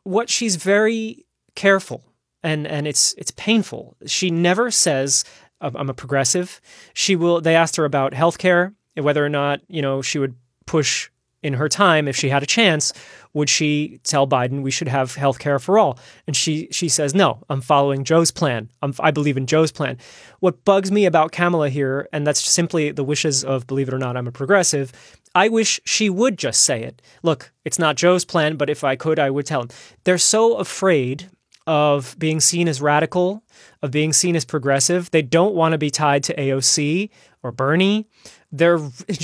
what 0.03 0.29
she's 0.29 0.57
very 0.57 1.25
careful 1.55 2.03
and 2.43 2.67
and 2.67 2.87
it's 2.87 3.15
it's 3.15 3.31
painful. 3.33 3.97
She 4.07 4.31
never 4.31 4.71
says 4.71 5.25
I'm 5.61 5.89
a 5.89 5.95
progressive. 5.95 6.61
She 6.93 7.15
will. 7.17 7.41
They 7.41 7.55
asked 7.55 7.77
her 7.77 7.85
about 7.85 8.13
healthcare, 8.13 8.75
whether 8.97 9.25
or 9.25 9.29
not 9.29 9.61
you 9.69 9.81
know 9.81 10.03
she 10.03 10.19
would 10.19 10.35
push 10.67 11.09
in 11.43 11.55
her 11.55 11.69
time, 11.69 12.09
if 12.09 12.17
she 12.17 12.29
had 12.29 12.43
a 12.43 12.47
chance, 12.47 12.93
would 13.35 13.49
she 13.49 13.99
tell 14.05 14.27
Biden 14.27 14.63
we 14.63 14.71
should 14.71 14.89
have 14.89 15.15
health 15.15 15.39
care 15.39 15.59
for 15.59 15.79
all? 15.79 15.99
And 16.27 16.37
she 16.37 16.69
she 16.71 16.89
says, 16.89 17.15
no, 17.15 17.43
I'm 17.49 17.61
following 17.61 18.05
Joe's 18.05 18.31
plan. 18.31 18.71
I'm, 18.83 18.95
I 19.01 19.11
believe 19.11 19.37
in 19.37 19.47
Joe's 19.47 19.73
plan. 19.73 19.99
What 20.41 20.65
bugs 20.65 20.93
me 20.93 21.07
about 21.07 21.33
Kamala 21.33 21.69
here, 21.69 22.09
and 22.13 22.27
that's 22.27 22.41
simply 22.41 22.93
the 22.93 23.05
wishes 23.05 23.45
of, 23.45 23.67
believe 23.67 23.89
it 23.89 23.95
or 23.95 23.99
not, 23.99 24.17
I'm 24.17 24.29
a 24.29 24.33
progressive. 24.33 24.93
I 25.35 25.49
wish 25.49 25.81
she 25.85 26.11
would 26.11 26.39
just 26.39 26.63
say 26.63 26.83
it. 26.83 27.01
Look, 27.23 27.53
it's 27.65 27.79
not 27.79 27.97
Joe's 27.97 28.25
plan, 28.25 28.57
but 28.57 28.69
if 28.69 28.85
I 28.85 28.97
could, 28.97 29.19
I 29.19 29.31
would 29.31 29.47
tell 29.47 29.63
him. 29.63 29.69
They're 30.05 30.19
so 30.19 30.57
afraid 30.57 31.31
of 31.67 32.17
being 32.19 32.41
seen 32.41 32.69
as 32.69 32.81
radical, 32.83 33.43
of 33.83 33.91
being 33.91 34.13
seen 34.13 34.37
as 34.37 34.45
progressive. 34.45 35.11
They 35.11 35.23
don't 35.23 35.55
want 35.55 35.73
to 35.73 35.79
be 35.79 35.91
tied 35.91 36.25
to 36.25 36.35
AOC 36.35 37.11
or 37.43 37.53
Bernie. 37.53 38.09
They're 38.51 38.81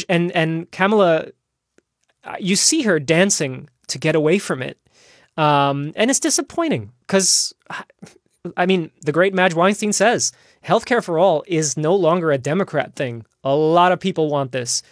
and 0.08 0.32
and 0.32 0.70
Kamala 0.70 1.28
you 2.38 2.56
see 2.56 2.82
her 2.82 3.00
dancing 3.00 3.68
to 3.88 3.98
get 3.98 4.14
away 4.14 4.38
from 4.38 4.62
it. 4.62 4.78
Um, 5.36 5.92
and 5.96 6.10
it's 6.10 6.20
disappointing 6.20 6.92
because, 7.06 7.54
I 8.56 8.66
mean, 8.66 8.90
the 9.02 9.12
great 9.12 9.34
Madge 9.34 9.54
Weinstein 9.54 9.92
says 9.92 10.32
healthcare 10.64 11.02
for 11.02 11.18
all 11.18 11.44
is 11.46 11.76
no 11.76 11.94
longer 11.94 12.32
a 12.32 12.38
Democrat 12.38 12.96
thing. 12.96 13.24
A 13.44 13.54
lot 13.54 13.92
of 13.92 14.00
people 14.00 14.28
want 14.28 14.52
this. 14.52 14.82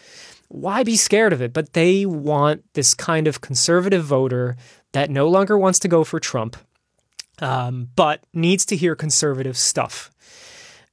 Why 0.48 0.84
be 0.84 0.96
scared 0.96 1.32
of 1.32 1.42
it? 1.42 1.52
But 1.52 1.72
they 1.72 2.06
want 2.06 2.62
this 2.74 2.94
kind 2.94 3.26
of 3.26 3.40
conservative 3.40 4.04
voter 4.04 4.56
that 4.92 5.10
no 5.10 5.28
longer 5.28 5.58
wants 5.58 5.80
to 5.80 5.88
go 5.88 6.04
for 6.04 6.20
Trump, 6.20 6.56
um, 7.40 7.88
but 7.96 8.24
needs 8.32 8.64
to 8.66 8.76
hear 8.76 8.94
conservative 8.94 9.56
stuff. 9.56 10.12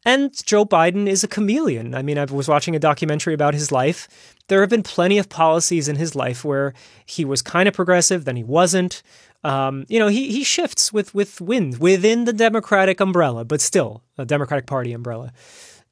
And 0.06 0.34
Joe 0.46 0.66
Biden 0.66 1.08
is 1.08 1.24
a 1.24 1.28
chameleon. 1.28 1.96
I 1.96 2.02
mean, 2.02 2.18
I 2.18 2.26
was 2.26 2.48
watching 2.50 2.76
a 2.76 2.80
documentary 2.80 3.34
about 3.34 3.54
his 3.54 3.72
life. 3.72 4.33
There 4.50 4.62
have 4.62 4.70
been 4.70 4.84
plenty 4.84 5.18
of 5.18 5.30
policies 5.30 5.88
in 5.88 5.96
his 5.96 6.16
life 6.16 6.44
where 6.44 6.74
he 7.06 7.24
was 7.26 7.42
kind 7.42 7.68
of 7.68 7.74
progressive, 7.74 8.26
then 8.26 8.36
he 8.36 8.44
wasn't. 8.44 9.02
um, 9.46 9.86
you 9.90 10.00
know, 10.00 10.08
he, 10.08 10.32
he 10.32 10.44
shifts 10.44 10.92
with, 10.94 11.14
with 11.16 11.42
wind 11.42 11.78
within 11.80 12.24
the 12.26 12.34
Democratic 12.34 13.00
umbrella, 13.02 13.44
but 13.46 13.60
still 13.62 14.02
a 14.18 14.26
Democratic 14.26 14.66
Party 14.68 14.94
umbrella. 14.94 15.32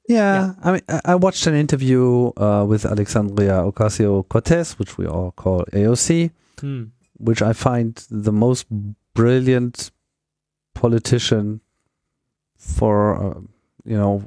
Yeah, 0.07 0.17
Yeah. 0.35 0.53
I 0.63 0.71
mean, 0.73 0.81
I- 1.05 1.15
watched 1.15 1.47
an 1.47 1.55
interview 1.55 2.31
uh, 2.37 2.65
with 2.67 2.85
Alexandria 2.85 3.61
Ocasio 3.63 4.27
Cortez, 4.27 4.79
which 4.79 4.97
we 4.97 5.05
all 5.05 5.31
call 5.31 5.63
AOC, 5.73 6.31
Hmm. 6.59 6.83
which 7.17 7.41
I 7.41 7.53
find 7.53 7.95
the 8.09 8.31
most 8.31 8.65
brilliant 9.13 9.91
politician 10.73 11.61
for, 12.57 13.15
uh, 13.15 13.39
you 13.85 13.97
know, 13.97 14.23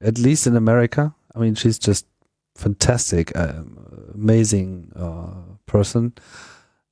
at 0.00 0.18
least 0.18 0.46
in 0.46 0.56
America. 0.56 1.14
I 1.34 1.38
mean, 1.38 1.54
she's 1.54 1.78
just 1.78 2.06
fantastic, 2.54 3.36
um, 3.36 4.10
amazing 4.14 4.92
uh, 4.96 5.56
person. 5.66 6.12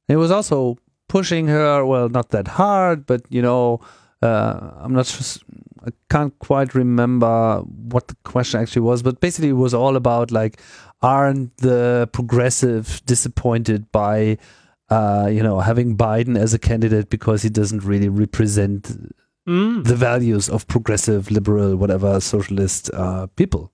It 0.08 0.16
was 0.16 0.30
also 0.30 0.78
pushing 1.08 1.48
her, 1.48 1.84
well, 1.84 2.08
not 2.08 2.30
that 2.30 2.48
hard, 2.48 3.06
but, 3.06 3.22
you 3.28 3.42
know, 3.42 3.80
uh, 4.22 4.70
I'm 4.78 4.92
not 4.92 5.06
sure. 5.06 5.42
I 5.84 5.90
can't 6.08 6.38
quite 6.38 6.74
remember 6.74 7.60
what 7.60 8.06
the 8.06 8.16
question 8.24 8.60
actually 8.60 8.82
was, 8.82 9.02
but 9.02 9.20
basically 9.20 9.48
it 9.48 9.54
was 9.54 9.74
all 9.74 9.96
about 9.96 10.30
like, 10.30 10.60
aren't 11.00 11.56
the 11.56 12.08
progressive 12.12 13.02
disappointed 13.04 13.90
by, 13.90 14.38
uh, 14.90 15.28
you 15.30 15.42
know, 15.42 15.58
having 15.58 15.96
Biden 15.96 16.38
as 16.38 16.54
a 16.54 16.58
candidate 16.58 17.10
because 17.10 17.42
he 17.42 17.48
doesn't 17.50 17.84
really 17.84 18.08
represent 18.08 19.12
Mm. 19.44 19.82
the 19.82 19.96
values 19.96 20.48
of 20.48 20.68
progressive, 20.68 21.28
liberal, 21.32 21.74
whatever, 21.74 22.20
socialist 22.20 22.90
uh, 22.94 23.26
people? 23.34 23.72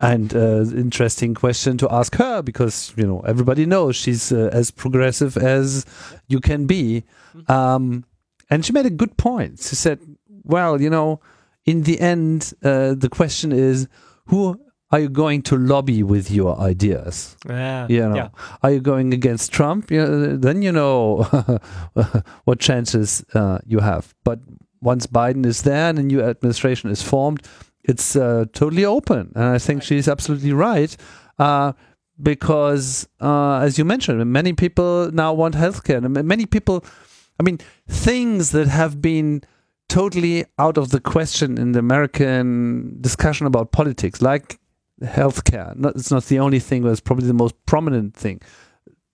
And 0.00 0.34
uh, 0.34 0.64
interesting 0.74 1.34
question 1.34 1.76
to 1.78 1.88
ask 1.92 2.14
her 2.16 2.40
because 2.42 2.92
you 2.96 3.06
know 3.06 3.20
everybody 3.20 3.66
knows 3.66 3.96
she's 3.96 4.32
uh, 4.32 4.48
as 4.52 4.70
progressive 4.70 5.36
as 5.36 5.84
you 6.28 6.40
can 6.40 6.66
be, 6.66 7.04
um, 7.48 8.04
and 8.48 8.64
she 8.64 8.72
made 8.72 8.86
a 8.86 8.90
good 8.90 9.16
point. 9.18 9.58
She 9.60 9.76
said, 9.76 9.98
"Well, 10.44 10.80
you 10.80 10.88
know, 10.88 11.20
in 11.66 11.82
the 11.82 12.00
end, 12.00 12.52
uh, 12.62 12.94
the 12.94 13.08
question 13.10 13.52
is 13.52 13.88
who." 14.26 14.58
Are 14.92 14.98
you 14.98 15.08
going 15.08 15.42
to 15.42 15.56
lobby 15.56 16.02
with 16.02 16.32
your 16.32 16.58
ideas? 16.58 17.36
Yeah. 17.48 17.86
You 17.88 18.08
know, 18.08 18.16
Yeah. 18.16 18.28
are 18.64 18.72
you 18.72 18.80
going 18.80 19.14
against 19.14 19.52
Trump? 19.52 19.88
You 19.88 20.00
know, 20.04 20.36
then 20.36 20.62
you 20.62 20.72
know 20.72 21.22
what 22.44 22.58
chances 22.58 23.24
uh, 23.32 23.58
you 23.64 23.78
have. 23.78 24.12
But 24.24 24.40
once 24.80 25.06
Biden 25.06 25.46
is 25.46 25.62
there 25.62 25.90
and 25.90 25.98
a 26.00 26.02
new 26.02 26.20
administration 26.20 26.90
is 26.90 27.02
formed, 27.02 27.46
it's 27.90 28.16
uh, 28.16 28.44
totally 28.52 28.84
open. 28.84 29.32
And 29.34 29.44
I 29.44 29.58
think 29.58 29.82
she's 29.82 30.08
absolutely 30.08 30.52
right. 30.52 30.96
Uh, 31.38 31.72
because, 32.22 33.08
uh, 33.20 33.58
as 33.66 33.78
you 33.78 33.84
mentioned, 33.84 34.24
many 34.40 34.52
people 34.52 35.10
now 35.12 35.32
want 35.32 35.54
healthcare. 35.54 36.04
And 36.04 36.12
many 36.34 36.46
people, 36.46 36.84
I 37.38 37.42
mean, 37.42 37.58
things 37.88 38.50
that 38.50 38.68
have 38.68 39.00
been 39.00 39.42
totally 39.88 40.44
out 40.58 40.76
of 40.78 40.90
the 40.90 41.00
question 41.00 41.58
in 41.58 41.72
the 41.72 41.78
American 41.78 42.96
discussion 43.00 43.46
about 43.46 43.72
politics, 43.72 44.20
like 44.20 44.58
healthcare. 45.02 45.74
Not, 45.76 45.96
it's 45.96 46.10
not 46.10 46.24
the 46.26 46.38
only 46.38 46.60
thing, 46.60 46.82
but 46.82 46.90
it's 46.90 47.00
probably 47.00 47.26
the 47.26 47.34
most 47.34 47.54
prominent 47.66 48.14
thing. 48.14 48.40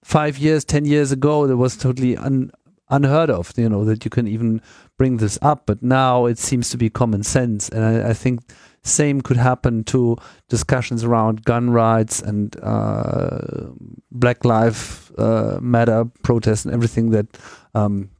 Five 0.04 0.38
years, 0.38 0.64
ten 0.64 0.84
years 0.84 1.12
ago, 1.12 1.46
that 1.46 1.56
was 1.56 1.76
totally 1.76 2.16
un, 2.16 2.50
unheard 2.88 3.30
of. 3.30 3.52
You 3.56 3.68
know 3.68 3.84
that 3.84 4.04
you 4.04 4.10
can 4.10 4.26
even 4.28 4.60
bring 4.98 5.18
this 5.18 5.38
up, 5.42 5.62
but 5.66 5.82
now 5.82 6.26
it 6.26 6.38
seems 6.38 6.70
to 6.70 6.76
be 6.76 6.90
common 6.90 7.22
sense, 7.22 7.68
and 7.68 7.84
I, 7.84 8.10
I 8.10 8.12
think 8.14 8.40
same 8.82 9.20
could 9.20 9.36
happen 9.36 9.82
to 9.84 10.16
discussions 10.48 11.02
around 11.02 11.44
gun 11.44 11.70
rights 11.70 12.22
and 12.22 12.56
uh, 12.62 13.70
Black 14.12 14.44
Lives 14.44 15.10
uh, 15.18 15.58
Matter 15.60 16.04
protests 16.22 16.64
and 16.64 16.72
everything 16.72 17.10
that 17.10 17.26
um, 17.74 18.10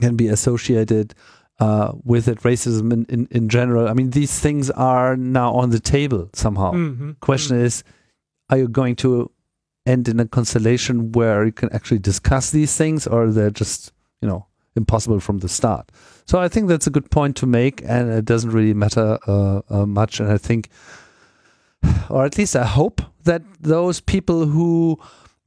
can 0.00 0.16
be 0.16 0.26
associated 0.26 1.14
uh, 1.60 1.92
with 2.04 2.26
it, 2.28 2.40
racism 2.40 2.92
in, 2.92 3.06
in, 3.08 3.28
in 3.30 3.48
general. 3.48 3.88
I 3.88 3.92
mean, 3.94 4.10
these 4.10 4.38
things 4.40 4.68
are 4.72 5.16
now 5.16 5.52
on 5.54 5.70
the 5.70 5.80
table 5.80 6.28
somehow. 6.34 6.72
Mhm. 6.72 7.20
Question 7.20 7.58
is, 7.60 7.84
are 8.50 8.58
you 8.58 8.68
going 8.68 8.96
to 8.96 9.30
end 9.86 10.08
in 10.08 10.18
a 10.18 10.26
constellation 10.26 11.12
where 11.12 11.46
you 11.46 11.52
can 11.52 11.72
actually 11.72 12.00
discuss 12.00 12.50
these 12.50 12.76
things, 12.76 13.06
or 13.06 13.30
they're 13.30 13.50
just, 13.50 13.92
you 14.20 14.28
know, 14.28 14.46
impossible 14.74 15.20
from 15.20 15.38
the 15.38 15.48
start? 15.48 15.90
So 16.26 16.38
I 16.38 16.48
think 16.48 16.68
that's 16.68 16.86
a 16.86 16.90
good 16.90 17.10
point 17.10 17.36
to 17.36 17.46
make, 17.46 17.82
and 17.82 18.10
it 18.10 18.24
doesn't 18.24 18.50
really 18.50 18.74
matter 18.74 19.18
uh, 19.26 19.60
uh, 19.70 19.86
much. 19.86 20.20
And 20.20 20.30
I 20.30 20.38
think, 20.38 20.68
or 22.10 22.24
at 22.24 22.36
least 22.38 22.56
I 22.56 22.64
hope 22.64 23.00
that 23.24 23.42
those 23.60 24.00
people 24.00 24.46
who 24.46 24.98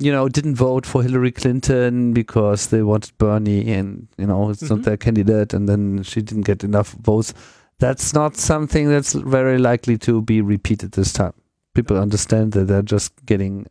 you 0.01 0.13
know, 0.13 0.29
didn't 0.29 0.55
vote 0.55 0.85
for 0.85 1.03
Hillary 1.03 1.31
Clinton 1.31 2.13
because 2.13 2.67
they 2.67 2.81
wanted 2.83 3.11
Bernie 3.17 3.69
and, 3.73 4.07
you 4.17 4.25
know, 4.25 4.49
it's 4.49 4.63
Mhm. 4.63 4.69
not 4.69 4.83
their 4.83 4.95
candidate 4.95 5.53
and 5.53 5.67
then 5.67 6.03
she 6.03 6.21
didn't 6.21 6.45
get 6.45 6.63
enough 6.63 6.93
votes. 7.03 7.33
That's 7.79 8.13
not 8.13 8.37
something 8.37 8.87
that's 8.87 9.11
very 9.11 9.57
likely 9.57 9.97
to 9.97 10.21
be 10.21 10.39
repeated 10.41 10.93
this 10.93 11.11
time. 11.11 11.33
People 11.73 11.97
understand 11.97 12.53
that 12.53 12.67
they're 12.69 12.81
just 12.81 13.11
getting 13.25 13.65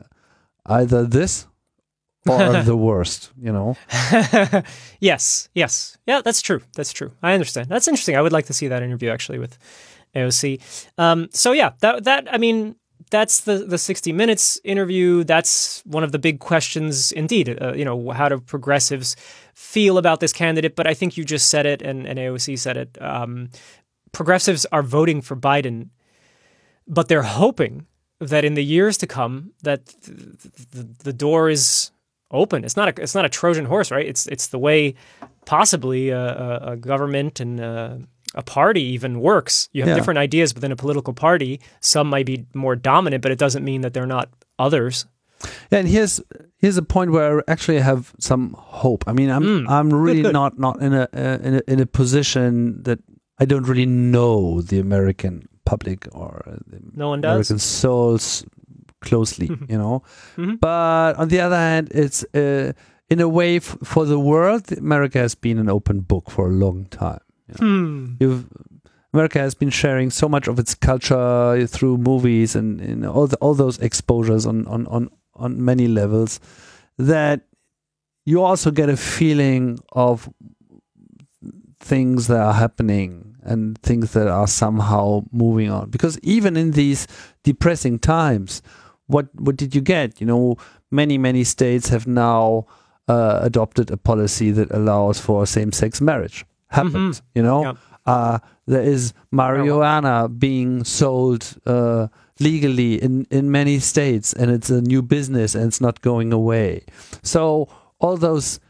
either 0.66 1.06
this 1.06 1.46
or 2.26 2.62
the 2.62 2.76
worst, 2.76 3.30
you 3.40 3.52
know? 3.52 3.76
yes, 5.00 5.48
yes. 5.54 5.96
Yeah, 6.06 6.20
that's 6.24 6.42
true. 6.42 6.60
That's 6.74 6.92
true. 6.92 7.12
I 7.22 7.32
understand. 7.32 7.68
That's 7.68 7.88
interesting. 7.88 8.16
I 8.16 8.22
would 8.22 8.32
like 8.32 8.46
to 8.46 8.52
see 8.52 8.68
that 8.68 8.82
interview 8.82 9.10
actually 9.10 9.38
with 9.38 9.58
AOC. 10.14 10.60
Um, 10.98 11.28
so 11.32 11.52
yeah, 11.52 11.72
that 11.80 12.04
that 12.04 12.28
I 12.32 12.38
mean, 12.38 12.76
that's 13.10 13.40
the 13.40 13.58
the 13.58 13.78
60 13.78 14.12
minutes 14.12 14.60
interview. 14.64 15.24
That's 15.24 15.82
one 15.86 16.04
of 16.04 16.12
the 16.12 16.18
big 16.18 16.40
questions 16.40 17.12
indeed. 17.12 17.56
Uh, 17.60 17.72
you 17.74 17.84
know, 17.84 18.10
how 18.10 18.28
do 18.28 18.40
progressives 18.40 19.16
feel 19.54 19.98
about 19.98 20.20
this 20.20 20.32
candidate? 20.32 20.76
But 20.76 20.86
I 20.86 20.94
think 20.94 21.16
you 21.16 21.24
just 21.24 21.48
said 21.48 21.66
it 21.66 21.82
and, 21.82 22.06
and 22.06 22.18
AOC 22.18 22.58
said 22.58 22.76
it. 22.76 23.00
Um, 23.00 23.50
progressives 24.12 24.66
are 24.72 24.82
voting 24.82 25.20
for 25.22 25.36
Biden, 25.36 25.90
but 26.86 27.08
they're 27.08 27.22
hoping 27.22 27.86
that 28.20 28.44
in 28.44 28.54
the 28.54 28.64
years 28.64 28.96
to 28.98 29.06
come 29.06 29.52
that 29.62 29.86
the, 29.86 30.66
the, 30.72 30.88
the 31.04 31.12
door 31.12 31.48
is 31.48 31.92
open. 32.30 32.64
It's 32.64 32.76
not 32.76 32.88
a 32.88 33.02
it's 33.02 33.14
not 33.14 33.24
a 33.24 33.28
Trojan 33.28 33.64
horse, 33.66 33.90
right? 33.90 34.06
It's 34.06 34.26
it's 34.26 34.48
the 34.48 34.58
way 34.58 34.94
possibly 35.44 36.10
a, 36.10 36.72
a, 36.72 36.76
government 36.76 37.40
and 37.40 37.58
a, 37.60 38.00
a 38.34 38.42
party 38.42 38.82
even 38.82 39.20
works. 39.20 39.68
You 39.72 39.82
have 39.82 39.88
Yeah. 39.88 39.94
different 39.94 40.18
ideas 40.18 40.54
within 40.54 40.72
a 40.72 40.76
political 40.76 41.14
party. 41.14 41.60
Some 41.80 42.08
might 42.10 42.26
be 42.26 42.44
more 42.54 42.76
dominant, 42.76 43.22
but 43.22 43.32
it 43.32 43.38
doesn't 43.38 43.64
mean 43.64 43.80
that 43.82 43.94
they're 43.94 44.06
not 44.06 44.28
others. 44.58 45.06
Yeah, 45.70 45.78
and 45.80 45.88
here's 45.88 46.20
here's 46.58 46.76
a 46.76 46.82
point 46.82 47.12
where 47.12 47.38
I 47.38 47.42
actually 47.52 47.78
have 47.80 48.12
some 48.18 48.54
hope. 48.58 49.04
I 49.06 49.12
mean, 49.12 49.30
I'm 49.30 49.42
Mm, 49.42 49.66
I'm 49.76 49.92
really 49.92 50.22
good. 50.22 50.32
not 50.32 50.58
not 50.58 50.82
in 50.82 50.92
a, 50.92 51.08
uh, 51.14 51.38
in 51.42 51.54
a 51.54 51.62
in 51.72 51.80
a 51.80 51.86
position 51.86 52.82
that 52.82 52.98
I 53.40 53.44
don't 53.46 53.66
really 53.68 53.86
know 53.86 54.60
the 54.60 54.80
American 54.80 55.48
public 55.64 56.08
or 56.12 56.42
the 56.66 56.80
No 56.94 57.08
one 57.10 57.20
does. 57.20 57.30
American 57.30 57.58
souls 57.58 58.44
closely, 59.00 59.46
you 59.68 59.78
know. 59.78 60.02
Mhm. 60.36 60.58
But 60.60 61.16
on 61.16 61.28
the 61.28 61.40
other 61.40 61.56
hand, 61.56 61.88
it's 61.92 62.24
uh, 62.34 62.72
in 63.10 63.20
a 63.20 63.28
way 63.28 63.56
f- 63.56 63.76
for 63.84 64.04
the 64.06 64.18
world, 64.18 64.70
America 64.72 65.18
has 65.18 65.34
been 65.34 65.58
an 65.58 65.68
open 65.68 66.00
book 66.00 66.30
for 66.30 66.48
a 66.48 66.52
long 66.52 66.86
time. 66.86 67.20
Hmm. 67.58 68.14
You've, 68.20 68.46
America 69.14 69.38
has 69.38 69.54
been 69.54 69.70
sharing 69.70 70.10
so 70.10 70.28
much 70.28 70.48
of 70.48 70.58
its 70.58 70.74
culture 70.74 71.66
through 71.66 71.96
movies 71.98 72.54
and, 72.54 72.80
and 72.80 73.06
all 73.06 73.26
the, 73.26 73.36
all 73.38 73.54
those 73.54 73.78
exposures 73.78 74.44
on, 74.46 74.66
on, 74.66 74.86
on, 74.88 75.08
on 75.34 75.64
many 75.64 75.88
levels 75.88 76.40
that 76.98 77.40
you 78.26 78.42
also 78.42 78.70
get 78.70 78.90
a 78.90 78.96
feeling 78.98 79.78
of 79.92 80.28
things 81.80 82.26
that 82.26 82.40
are 82.40 82.52
happening 82.52 83.36
and 83.42 83.78
things 83.78 84.12
that 84.12 84.28
are 84.28 84.46
somehow 84.46 85.22
moving 85.32 85.70
on 85.70 85.88
because 85.88 86.18
even 86.20 86.56
in 86.56 86.72
these 86.72 87.06
depressing 87.44 87.98
times 87.98 88.60
what 89.08 89.26
what 89.46 89.56
did 89.56 89.74
you 89.74 89.80
get 89.82 90.20
you 90.20 90.26
know 90.26 90.56
many 90.90 91.18
many 91.18 91.44
states 91.44 91.88
have 91.88 92.06
now 92.06 92.64
uh, 93.08 93.40
adopted 93.42 93.90
a 93.90 93.96
policy 93.96 94.50
that 94.52 94.70
allows 94.70 95.18
for 95.20 95.46
same-sex 95.46 96.00
marriage 96.00 96.44
happened 96.68 97.14
Mhm. 97.14 97.20
you 97.34 97.42
know 97.42 97.60
Yeah. 97.62 97.74
uh, 98.06 98.38
there 98.66 98.82
is 98.94 99.12
marijuana 99.32 100.28
being 100.28 100.84
sold 100.84 101.42
uh, 101.66 102.08
legally 102.40 102.92
in, 103.02 103.26
in 103.30 103.50
many 103.50 103.78
states 103.80 104.32
and 104.34 104.50
it's 104.50 104.70
a 104.70 104.80
new 104.82 105.02
business 105.02 105.54
and 105.54 105.64
it's 105.68 105.80
not 105.80 106.00
going 106.02 106.32
away 106.32 106.82
so 107.22 107.66
all 107.98 108.16
those 108.18 108.60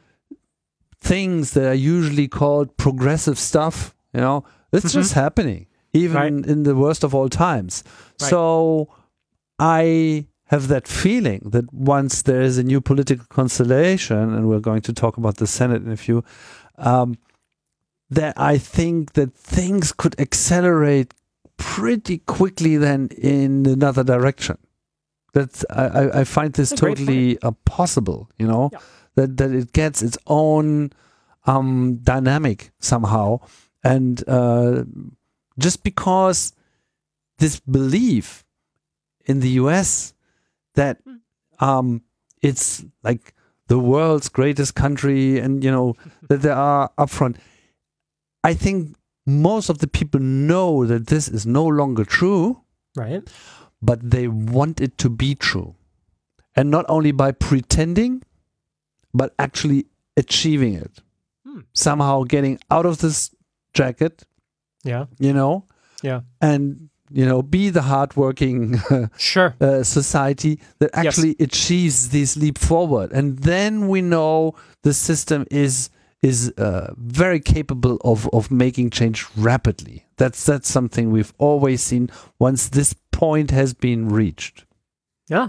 things 1.00 1.52
that 1.52 1.64
are 1.66 1.74
usually 1.74 2.28
called 2.28 2.76
progressive 2.76 3.38
stuff 3.38 3.94
you 4.14 4.20
know 4.20 4.44
it's 4.72 4.92
just 4.92 5.12
happening 5.14 5.66
even 5.92 6.16
Right. 6.16 6.46
in 6.52 6.62
the 6.64 6.74
worst 6.74 7.04
of 7.04 7.14
all 7.14 7.28
times 7.28 7.82
Right. 8.20 8.30
so 8.30 8.88
i 9.58 10.26
have 10.46 10.68
that 10.68 10.88
feeling 10.88 11.40
that 11.44 11.72
once 11.72 12.22
there 12.22 12.40
is 12.40 12.56
a 12.58 12.62
new 12.62 12.80
political 12.80 13.26
constellation 13.28 14.32
and 14.34 14.48
we're 14.48 14.60
going 14.60 14.80
to 14.80 14.92
talk 14.92 15.16
about 15.18 15.36
the 15.36 15.46
senate 15.46 15.82
in 15.82 15.90
a 15.92 15.96
few 15.96 16.24
um, 16.78 17.16
that 18.10 18.32
I 18.40 18.56
think 18.56 19.12
that 19.12 19.34
things 19.34 19.92
could 19.92 20.18
accelerate 20.18 21.12
pretty 21.58 22.18
quickly 22.18 22.78
then 22.78 23.08
in 23.18 23.66
another 23.66 24.02
direction. 24.02 24.56
That's 25.34 25.62
I, 25.68 26.20
I- 26.20 26.24
find 26.24 26.54
this 26.54 26.70
That's 26.70 26.80
totally 26.80 27.36
uh, 27.42 27.50
possible, 27.66 28.30
you 28.38 28.46
know, 28.46 28.70
Yeah. 28.72 28.78
that 29.16 29.36
that 29.36 29.50
it 29.50 29.72
gets 29.72 30.00
its 30.02 30.16
own 30.26 30.92
um, 31.46 31.96
dynamic 32.02 32.70
somehow. 32.78 33.40
And 33.84 34.22
uh, 34.26 34.84
just 35.58 35.82
because 35.82 36.52
this 37.38 37.60
belief 37.60 38.44
in 39.28 39.40
the 39.40 39.50
US 39.62 40.14
that 40.74 40.98
um, 41.60 42.02
it's 42.42 42.84
like 43.02 43.34
the 43.68 43.78
world's 43.78 44.28
greatest 44.28 44.74
country 44.74 45.38
and, 45.38 45.62
you 45.62 45.70
know, 45.70 45.94
that 46.28 46.42
they 46.42 46.50
are 46.50 46.90
upfront, 46.98 47.36
I 48.42 48.54
think 48.54 48.96
most 49.26 49.68
of 49.68 49.78
the 49.78 49.86
people 49.88 50.20
know 50.20 50.86
that 50.86 51.08
this 51.08 51.28
is 51.28 51.46
no 51.46 51.66
longer 51.66 52.04
true, 52.04 52.62
Right. 52.96 53.22
but 53.82 54.10
they 54.10 54.26
want 54.28 54.80
it 54.80 54.96
to 54.98 55.10
be 55.10 55.34
true. 55.34 55.74
And 56.56 56.70
not 56.70 56.86
only 56.88 57.12
by 57.12 57.32
pretending, 57.32 58.22
but 59.12 59.34
actually 59.38 59.86
achieving 60.16 60.74
it. 60.74 61.00
Hmm. 61.46 61.60
Somehow 61.74 62.22
getting 62.24 62.58
out 62.70 62.86
of 62.86 62.98
this 62.98 63.30
jacket, 63.74 64.24
Yeah. 64.84 65.06
you 65.18 65.32
know, 65.32 65.66
Yeah. 66.02 66.22
and, 66.40 66.87
you 67.10 67.24
know, 67.26 67.42
be 67.42 67.70
the 67.70 67.82
hardworking 67.82 68.80
Sure. 69.18 69.54
uh, 69.60 69.82
society 69.82 70.58
that 70.78 70.90
Yes. 70.94 71.06
actually 71.06 71.36
achieves 71.40 72.08
this 72.10 72.36
leap 72.36 72.58
forward. 72.58 73.12
And 73.12 73.38
then 73.38 73.88
we 73.88 74.00
know 74.02 74.54
the 74.82 74.92
system 74.92 75.46
is 75.50 75.90
is 76.20 76.52
uh, 76.58 76.92
very 76.96 77.38
capable 77.38 77.96
of, 78.04 78.28
of 78.32 78.50
making 78.50 78.90
change 78.90 79.24
rapidly. 79.36 80.04
That's 80.16 80.44
that's 80.44 80.68
something 80.68 81.12
we've 81.12 81.32
always 81.38 81.80
seen 81.82 82.10
once 82.40 82.68
this 82.70 82.94
point 83.12 83.50
has 83.52 83.72
been 83.74 84.08
reached. 84.08 84.64
Yeah. 85.30 85.48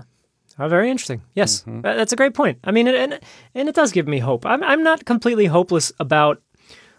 Oh, 0.60 0.68
very 0.68 0.90
interesting. 0.92 1.22
Yes, 1.36 1.64
Mhm. 1.66 1.82
That's 1.82 2.12
a 2.14 2.16
great 2.16 2.34
point. 2.34 2.58
I 2.64 2.72
mean, 2.72 2.88
and 2.88 2.98
and, 3.14 3.20
and 3.56 3.70
it 3.70 3.76
does 3.76 3.92
give 3.92 4.08
me 4.08 4.20
hope. 4.20 4.46
I'm 4.46 4.62
I'm 4.64 4.84
not 4.84 5.06
completely 5.06 5.48
hopeless 5.48 5.92
about 6.00 6.42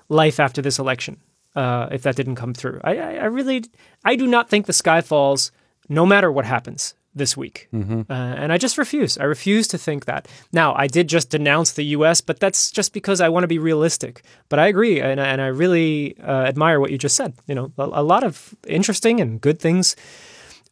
life 0.08 0.40
after 0.40 0.62
this 0.62 0.78
election. 0.78 1.16
Uh, 1.56 1.88
if 1.90 2.02
that 2.02 2.14
didn't 2.16 2.36
come 2.36 2.54
through, 2.54 2.80
I, 2.84 2.96
I 2.96 3.12
I 3.14 3.24
really 3.24 3.64
I 4.04 4.16
do 4.16 4.26
not 4.26 4.48
think 4.48 4.66
the 4.66 4.72
sky 4.72 5.00
falls, 5.00 5.50
no 5.88 6.06
matter 6.06 6.30
what 6.30 6.44
happens 6.46 6.94
this 7.12 7.36
week. 7.36 7.66
Mm-hmm. 7.74 8.02
Uh, 8.08 8.14
and 8.14 8.52
I 8.52 8.56
just 8.56 8.78
refuse. 8.78 9.18
I 9.18 9.24
refuse 9.24 9.66
to 9.68 9.78
think 9.78 10.04
that. 10.04 10.28
Now, 10.52 10.74
I 10.76 10.86
did 10.86 11.08
just 11.08 11.28
denounce 11.30 11.72
the 11.72 11.82
U.S., 11.98 12.20
but 12.20 12.38
that's 12.38 12.70
just 12.70 12.92
because 12.92 13.20
I 13.20 13.28
want 13.28 13.42
to 13.42 13.48
be 13.48 13.58
realistic. 13.58 14.22
But 14.48 14.60
I 14.60 14.68
agree, 14.68 15.00
and, 15.00 15.20
I- 15.20 15.26
and 15.26 15.40
I 15.42 15.48
really 15.48 16.16
uh, 16.22 16.44
admire 16.46 16.78
what 16.78 16.92
you 16.92 16.98
just 16.98 17.16
said. 17.16 17.34
You 17.48 17.56
know, 17.56 17.72
a, 17.78 17.82
a 17.82 18.02
lot 18.04 18.22
of 18.22 18.54
interesting 18.68 19.20
and 19.20 19.40
good 19.40 19.58
things, 19.58 19.96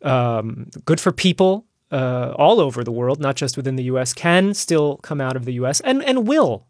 um, 0.03 0.69
good 0.85 1.01
for 1.01 1.11
people 1.13 1.65
uh, 1.91 2.35
all 2.37 2.61
over 2.61 2.85
the 2.85 2.93
world, 2.93 3.19
not 3.19 3.35
just 3.35 3.57
within 3.57 3.77
the 3.77 3.85
U.S., 3.85 4.13
can 4.13 4.55
still 4.55 4.99
come 4.99 5.21
out 5.21 5.35
of 5.37 5.45
the 5.45 5.55
U.S. 5.55 5.81
and 5.81 6.05
and 6.05 6.29
will. 6.29 6.67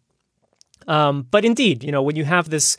Um, 0.86 1.26
but 1.30 1.44
indeed, 1.44 1.84
you 1.84 1.92
know, 1.92 2.02
when 2.02 2.16
you 2.16 2.24
have 2.24 2.48
this 2.48 2.78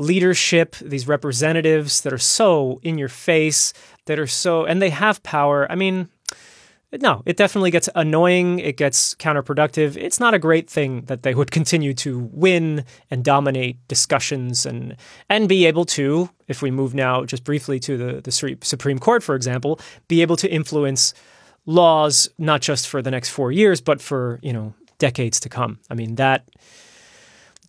leadership, 0.00 0.76
these 0.76 1.06
representatives 1.06 2.00
that 2.00 2.12
are 2.12 2.18
so 2.18 2.80
in 2.82 2.96
your 2.96 3.08
face, 3.08 3.72
that 4.06 4.18
are 4.18 4.26
so, 4.26 4.64
and 4.64 4.80
they 4.80 4.90
have 4.90 5.22
power. 5.22 5.70
I 5.70 5.74
mean, 5.74 6.08
no, 7.00 7.22
it 7.24 7.36
definitely 7.36 7.70
gets 7.70 7.88
annoying. 7.94 8.58
It 8.58 8.76
gets 8.76 9.14
counterproductive. 9.14 9.96
It's 9.96 10.18
not 10.18 10.34
a 10.34 10.38
great 10.38 10.68
thing 10.68 11.02
that 11.02 11.22
they 11.22 11.34
would 11.34 11.50
continue 11.58 11.94
to 11.94 12.30
win 12.32 12.84
and 13.10 13.22
dominate 13.22 13.76
discussions 13.86 14.66
and 14.66 14.96
and 15.28 15.48
be 15.48 15.66
able 15.66 15.84
to, 15.84 16.30
if 16.48 16.62
we 16.62 16.70
move 16.70 16.94
now 16.94 17.24
just 17.24 17.44
briefly 17.44 17.78
to 17.80 17.96
the 17.96 18.20
the 18.20 18.56
Supreme 18.62 18.98
Court, 18.98 19.22
for 19.22 19.34
example, 19.34 19.78
be 20.08 20.22
able 20.22 20.36
to 20.36 20.50
influence 20.50 21.14
laws 21.66 22.28
not 22.38 22.62
just 22.62 22.88
for 22.88 23.02
the 23.02 23.10
next 23.10 23.28
four 23.28 23.52
years, 23.52 23.80
but 23.80 24.00
for 24.00 24.40
you 24.42 24.52
know 24.52 24.74
decades 24.98 25.38
to 25.40 25.48
come. 25.48 25.78
I 25.90 25.94
mean 25.94 26.16
that 26.16 26.48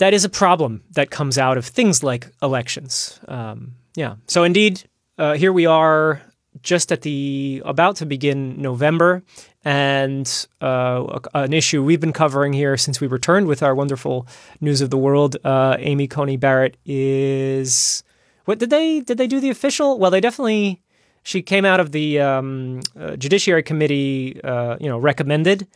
that 0.02 0.16
is 0.16 0.26
a 0.26 0.30
problem 0.30 0.82
that 0.96 1.12
comes 1.12 1.38
out 1.38 1.60
of 1.60 1.66
things 1.66 2.02
like 2.02 2.28
elections. 2.42 3.20
Um, 3.28 3.76
yeah. 3.96 4.16
So 4.26 4.44
indeed, 4.44 4.84
uh, 5.20 5.34
here 5.34 5.54
we 5.54 5.68
are, 5.68 6.20
just 6.64 6.92
at 6.92 7.04
the 7.04 7.62
about 7.66 7.98
to 7.98 8.08
begin 8.08 8.60
November, 8.60 9.22
and 9.64 10.48
uh, 10.60 11.20
an 11.36 11.54
issue 11.54 11.84
we've 11.84 12.00
been 12.00 12.14
covering 12.14 12.52
here 12.52 12.78
since 12.78 13.00
we 13.00 13.06
returned 13.06 13.46
with 13.46 13.62
our 13.62 13.76
wonderful 13.76 14.26
news 14.60 14.82
of 14.82 14.90
the 14.90 14.98
world. 14.98 15.38
Uh, 15.44 15.76
Amy 15.78 16.08
Coney 16.08 16.36
Barrett 16.36 16.78
is 16.84 18.04
what 18.46 18.58
did 18.58 18.72
they 18.72 19.02
did 19.02 19.20
they 19.20 19.28
do 19.28 19.40
the 19.40 19.52
official? 19.52 20.00
Well, 20.00 20.10
they 20.10 20.22
definitely. 20.22 20.82
She 21.24 21.44
came 21.44 21.64
out 21.64 21.80
of 21.80 21.92
the 21.92 22.20
um, 22.20 22.82
uh, 23.00 23.16
Judiciary 23.16 23.62
Committee, 23.62 24.42
uh, 24.44 24.78
you 24.82 24.90
know, 24.90 24.98
recommended, 24.98 25.68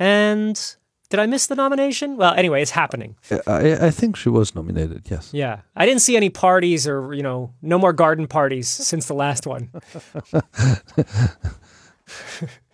and 0.00 0.76
did 1.10 1.20
I 1.20 1.26
miss 1.26 1.46
the 1.46 1.54
nomination? 1.54 2.16
Well, 2.16 2.34
anyway, 2.34 2.62
it's 2.62 2.72
happening. 2.72 3.16
I, 3.46 3.86
I 3.86 3.90
think 3.90 4.16
she 4.16 4.28
was 4.28 4.54
nominated. 4.54 5.08
Yes. 5.10 5.30
Yeah. 5.32 5.60
I 5.74 5.86
didn't 5.86 6.02
see 6.02 6.16
any 6.16 6.30
parties 6.30 6.86
or, 6.86 7.14
you 7.14 7.22
know, 7.22 7.54
no 7.62 7.78
more 7.78 7.92
garden 7.92 8.26
parties 8.26 8.68
since 8.68 9.06
the 9.06 9.14
last 9.14 9.46
one. 9.46 9.70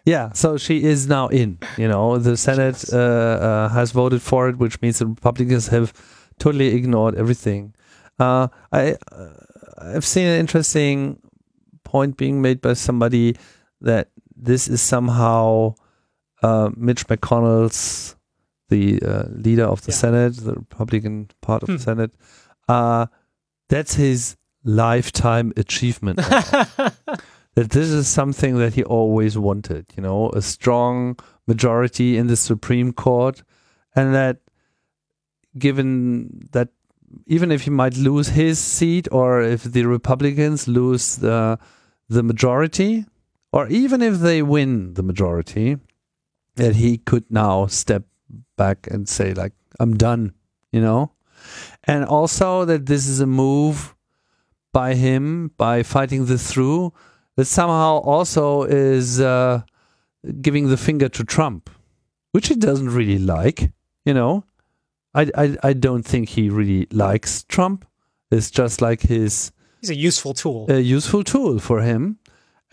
Yeah, 0.07 0.33
so 0.33 0.59
she 0.59 0.85
is 0.85 1.09
now 1.09 1.29
in. 1.29 1.59
You 1.79 1.89
know, 1.89 2.19
the 2.19 2.37
Senate 2.37 2.85
uh, 2.93 2.99
uh, 2.99 3.69
has 3.71 3.91
voted 3.93 4.21
for 4.21 4.49
it, 4.51 4.59
which 4.59 4.81
means 4.83 4.99
the 4.99 5.07
Republicans 5.07 5.69
have 5.69 5.95
totally 6.39 6.75
ignored 6.75 7.15
everything. 7.15 7.75
Uh, 8.19 8.49
I 8.71 8.97
uh, 9.11 9.31
I've 9.79 10.05
seen 10.05 10.27
an 10.27 10.39
interesting 10.39 11.21
point 11.85 12.19
being 12.19 12.43
made 12.43 12.61
by 12.61 12.75
somebody 12.75 13.37
that 13.81 14.11
this 14.37 14.69
is 14.69 14.83
somehow 14.83 15.75
uh, 16.43 16.71
Mitch 16.77 17.07
McConnell's 17.07 18.15
the 18.69 19.01
uh, 19.03 19.25
leader 19.31 19.65
of 19.65 19.83
the 19.83 19.93
Yeah. 19.93 19.97
Senate, 19.99 20.37
the 20.37 20.55
Republican 20.55 21.29
part 21.41 21.63
of 21.63 21.69
Hmm. 21.69 21.77
the 21.77 21.83
Senate. 21.83 22.11
Uh, 22.69 23.07
that's 23.69 23.95
his 23.95 24.37
lifetime 24.65 25.53
achievement. 25.57 26.17
that 27.57 27.71
this 27.71 27.89
is 27.91 28.09
something 28.09 28.57
that 28.59 28.75
he 28.75 28.83
always 28.85 29.37
wanted, 29.39 29.87
you 29.97 30.03
know, 30.03 30.31
a 30.31 30.41
strong 30.43 31.17
majority 31.47 32.17
in 32.17 32.27
the 32.27 32.37
Supreme 32.37 32.93
Court, 32.93 33.43
and 33.95 34.15
that 34.15 34.39
given 35.59 36.49
that 36.53 36.69
even 37.27 37.53
if 37.53 37.63
he 37.63 37.71
might 37.71 37.97
lose 37.97 38.29
his 38.29 38.59
seat 38.59 39.07
or 39.13 39.41
if 39.41 39.63
the 39.63 39.85
Republicans 39.85 40.67
lose 40.67 41.17
the 41.17 41.59
the 42.09 42.23
majority, 42.23 43.05
or 43.53 43.69
even 43.69 44.03
if 44.03 44.19
they 44.21 44.43
win 44.43 44.95
the 44.95 45.03
majority, 45.03 45.79
that 46.57 46.77
he 46.77 46.99
could 46.99 47.25
now 47.31 47.67
step 47.67 48.03
back 48.57 48.87
and 48.91 49.09
say 49.09 49.35
like 49.35 49.53
I'm 49.81 49.97
done, 49.97 50.35
you 50.73 50.81
know? 50.81 51.13
And 51.85 52.05
also 52.05 52.65
that 52.65 52.87
this 52.87 53.07
is 53.07 53.21
a 53.21 53.27
move 53.27 53.95
by 54.73 54.95
him 54.95 55.53
by 55.57 55.83
fighting 55.83 56.27
this 56.27 56.51
through 56.51 56.93
that 57.37 57.45
somehow 57.47 57.99
also 57.99 58.63
is 58.63 59.21
uh, 59.21 59.63
giving 60.41 60.69
the 60.69 60.77
finger 60.77 61.09
to 61.09 61.25
Trump, 61.25 61.71
which 62.33 62.49
he 62.49 62.55
doesn't 62.55 62.91
really 62.91 63.19
like. 63.19 63.73
You 64.05 64.15
know, 64.15 64.45
I, 65.15 65.31
I 65.37 65.57
I 65.63 65.73
don't 65.73 66.05
think 66.05 66.31
he 66.31 66.49
really 66.49 66.87
likes 66.91 67.43
Trump. 67.45 67.87
It's 68.31 68.51
just 68.51 68.81
like 68.81 69.03
his 69.03 69.53
He's 69.81 69.91
a 69.91 69.95
useful 69.95 70.35
tool. 70.35 70.67
a 70.69 70.81
useful 70.81 71.25
tool 71.25 71.59
for 71.59 71.81
him, 71.83 72.19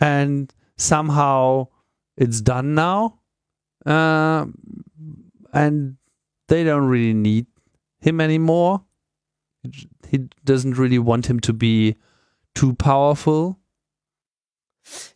and 0.00 0.52
somehow 0.76 1.68
it's 2.16 2.40
done 2.40 2.74
now, 2.74 3.20
uh, 3.86 4.46
and 5.52 5.96
they 6.48 6.64
don't 6.64 6.86
really 6.86 7.14
need 7.14 7.46
him 8.00 8.20
anymore. 8.20 8.82
He 10.08 10.18
doesn't 10.44 10.76
really 10.76 10.98
want 10.98 11.26
him 11.26 11.40
to 11.40 11.52
be 11.52 11.96
too 12.54 12.74
powerful. 12.74 13.58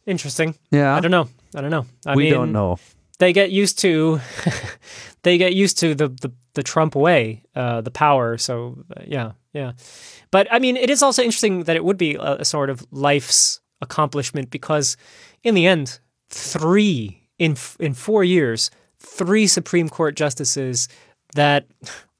Interesting. 0.06 0.54
Yeah, 0.70 0.94
I 0.94 1.00
don't 1.00 1.10
know. 1.10 1.28
I 1.54 1.60
don't 1.60 1.70
know. 1.70 1.86
I 2.06 2.14
we 2.14 2.24
mean, 2.24 2.32
don't 2.32 2.52
know. 2.52 2.78
They 3.18 3.32
get 3.32 3.50
used 3.50 3.78
to 3.80 4.20
they 5.22 5.38
get 5.38 5.54
used 5.54 5.78
to 5.80 5.94
the 5.94 6.08
the, 6.08 6.32
the 6.54 6.62
Trump 6.62 6.94
way, 6.94 7.42
uh, 7.54 7.80
the 7.80 7.90
power. 7.90 8.38
So 8.38 8.84
uh, 8.96 9.02
yeah, 9.06 9.32
yeah. 9.52 9.72
But 10.30 10.46
I 10.50 10.58
mean, 10.58 10.76
it 10.76 10.90
is 10.90 11.02
also 11.02 11.22
interesting 11.22 11.64
that 11.64 11.76
it 11.76 11.84
would 11.84 11.98
be 11.98 12.14
a, 12.14 12.36
a 12.36 12.44
sort 12.44 12.70
of 12.70 12.86
life's 12.90 13.60
accomplishment 13.80 14.50
because, 14.50 14.96
in 15.42 15.54
the 15.54 15.66
end, 15.66 15.98
three 16.28 17.28
in 17.38 17.52
f- 17.52 17.76
in 17.80 17.94
four 17.94 18.22
years, 18.22 18.70
three 19.06 19.46
Supreme 19.46 19.88
Court 19.88 20.16
justices 20.16 20.88
that 21.34 21.66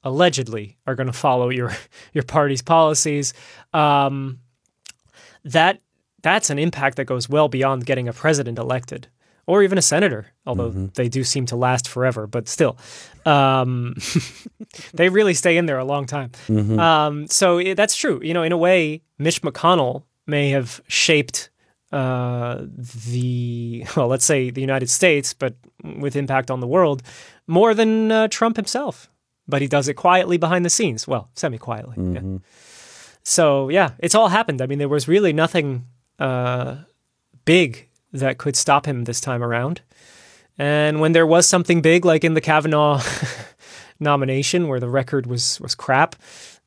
allegedly 0.03 0.77
are 0.87 0.95
going 0.95 1.07
to 1.07 1.13
follow 1.13 1.49
your 1.49 1.75
your 2.13 2.23
party's 2.23 2.61
policies. 2.61 3.33
Um, 3.73 4.39
that 5.43 5.81
that's 6.23 6.49
an 6.49 6.59
impact 6.59 6.97
that 6.97 7.05
goes 7.05 7.29
well 7.29 7.47
beyond 7.47 7.85
getting 7.85 8.07
a 8.07 8.13
president 8.13 8.57
elected 8.57 9.07
or 9.45 9.63
even 9.63 9.77
a 9.77 9.81
senator, 9.81 10.27
although 10.45 10.69
they 10.69 11.07
do 11.07 11.23
seem 11.23 11.45
to 11.45 11.55
last 11.55 11.87
forever, 11.87 12.27
but 12.27 12.49
still, 12.49 12.77
um, 13.25 13.95
they 14.93 15.07
really 15.07 15.33
stay 15.33 15.55
in 15.55 15.67
there 15.67 15.79
a 15.79 15.85
long 15.85 16.05
time. 16.05 16.31
Mm-hmm. 16.49 16.77
Um, 16.77 17.27
so 17.27 17.59
i 17.59 17.73
that's 17.73 17.95
true. 17.95 18.19
You 18.21 18.33
know, 18.33 18.43
in 18.43 18.51
a 18.51 18.57
way, 18.57 19.01
Mitch 19.17 19.41
McConnell 19.41 20.03
may 20.25 20.49
have 20.49 20.81
shaped 20.87 21.49
uh, 21.91 22.65
the 23.07 23.85
well, 23.95 24.07
let's 24.07 24.25
say 24.25 24.49
the 24.49 24.61
United 24.61 24.89
States, 24.89 25.33
but 25.33 25.55
with 25.99 26.15
impact 26.15 26.51
on 26.51 26.59
the 26.59 26.67
world, 26.67 27.01
more 27.47 27.73
than 27.73 28.11
uh, 28.11 28.27
Trump 28.27 28.55
himself. 28.55 29.09
but 29.47 29.61
he 29.61 29.67
does 29.67 29.87
it 29.87 29.93
quietly 29.95 30.37
behind 30.37 30.65
the 30.65 30.69
scenes. 30.69 31.07
Well, 31.07 31.29
semi 31.33 31.57
quietly. 31.57 31.95
Mm-hmm. 31.95 32.37
So 33.23 33.69
yeah, 33.69 33.91
it's 33.99 34.15
all 34.15 34.27
happened. 34.29 34.61
I 34.61 34.65
mean, 34.67 34.79
there 34.79 34.89
was 34.89 35.07
really 35.07 35.33
nothing 35.33 35.85
uh, 36.19 36.77
big 37.45 37.87
that 38.13 38.37
could 38.37 38.55
stop 38.55 38.85
him 38.85 39.03
this 39.05 39.21
time 39.21 39.43
around. 39.43 39.81
And 40.57 40.99
when 40.99 41.11
there 41.11 41.27
was 41.27 41.47
something 41.47 41.81
big, 41.81 42.03
like 42.03 42.23
in 42.23 42.33
the 42.33 42.41
Kavanaugh 42.41 43.01
nomination, 43.99 44.67
where 44.67 44.79
the 44.79 44.89
record 44.89 45.25
was 45.27 45.59
was 45.61 45.75
crap, 45.75 46.15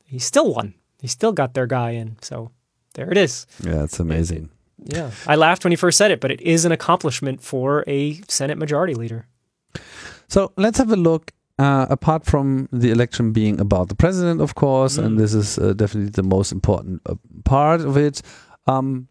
he 0.05 0.19
still 0.19 0.53
won. 0.53 0.73
He 1.01 1.07
still 1.07 1.31
got 1.33 1.53
their 1.53 1.67
guy 1.67 1.91
in. 1.91 2.17
So 2.21 2.51
there 2.93 3.11
it 3.11 3.17
is. 3.17 3.45
Yeah, 3.63 3.83
it's 3.83 3.99
amazing. 3.99 4.49
Yeah, 4.85 5.11
I 5.27 5.35
laughed 5.35 5.63
when 5.63 5.71
he 5.71 5.77
first 5.77 5.97
said 5.97 6.11
it, 6.11 6.19
but 6.19 6.31
it 6.31 6.41
is 6.41 6.65
an 6.65 6.71
accomplishment 6.71 7.41
for 7.41 7.83
a 7.87 8.21
Senate 8.27 8.57
Majority 8.57 8.93
Leader. 8.95 9.27
So 10.27 10.51
let's 10.57 10.77
have 10.77 10.91
a 10.91 10.95
look. 10.97 11.31
Uh, 11.59 11.85
apart 11.91 12.25
from 12.25 12.67
the 12.71 12.89
election 12.89 13.31
being 13.31 13.59
about 13.59 13.87
the 13.89 13.95
president, 13.95 14.41
of 14.41 14.53
course, 14.55 14.97
Mm. 14.97 15.05
and 15.05 15.19
this 15.19 15.33
is 15.35 15.57
uh, 15.59 15.73
definitely 15.73 16.09
the 16.09 16.23
most 16.23 16.51
important 16.51 17.01
uh, 17.05 17.13
part 17.43 17.81
of 17.81 17.97
it, 17.97 18.21
um, 18.65 19.07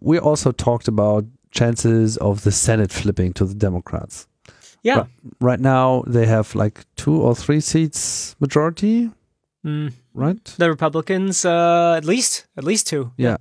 we 0.00 0.18
also 0.18 0.52
talked 0.52 0.88
about 0.88 1.24
chances 1.50 2.16
of 2.18 2.40
the 2.42 2.50
Senate 2.52 2.92
flipping 2.92 3.32
to 3.34 3.44
the 3.44 3.54
Democrats. 3.54 4.26
Yeah. 4.82 4.98
Right, 4.98 5.06
right 5.40 5.60
now, 5.60 6.02
they 6.06 6.26
have 6.26 6.54
like 6.54 6.80
two 6.94 7.20
or 7.20 7.34
three 7.34 7.60
seats 7.60 8.34
majority, 8.40 9.10
Mm, 9.66 9.92
right? 10.14 10.54
the 10.58 10.70
Republicans, 10.70 11.44
uh, 11.44 11.94
at 11.98 12.04
least, 12.06 12.46
at 12.56 12.64
least 12.64 12.86
two. 12.86 13.10
Yeah. 13.18 13.36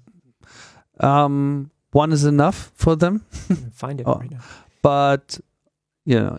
Um, 1.00 1.72
one 1.92 2.12
is 2.14 2.26
enough 2.26 2.72
for 2.76 2.96
them, 2.96 3.20
Find 3.74 4.00
it 4.02 4.04
Oh. 4.08 4.16
right 4.20 4.32
now. 4.32 4.40
but 4.82 5.40
you 6.06 6.20
know, 6.20 6.38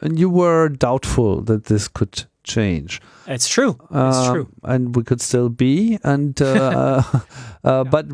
and 0.00 0.18
you 0.18 0.30
were 0.30 0.68
doubtful 0.70 1.42
that 1.42 1.64
this 1.64 1.86
could 1.88 2.24
change. 2.44 3.00
It's 3.26 3.46
true. 3.48 3.76
It's 3.90 4.16
Um, 4.16 4.34
true. 4.34 4.48
and 4.62 4.96
we 4.96 5.02
could 5.04 5.20
still 5.20 5.48
be. 5.50 5.98
And 6.02 6.40
uh, 6.40 6.46
uh, 7.12 7.20
uh, 7.64 7.84
but 7.84 8.06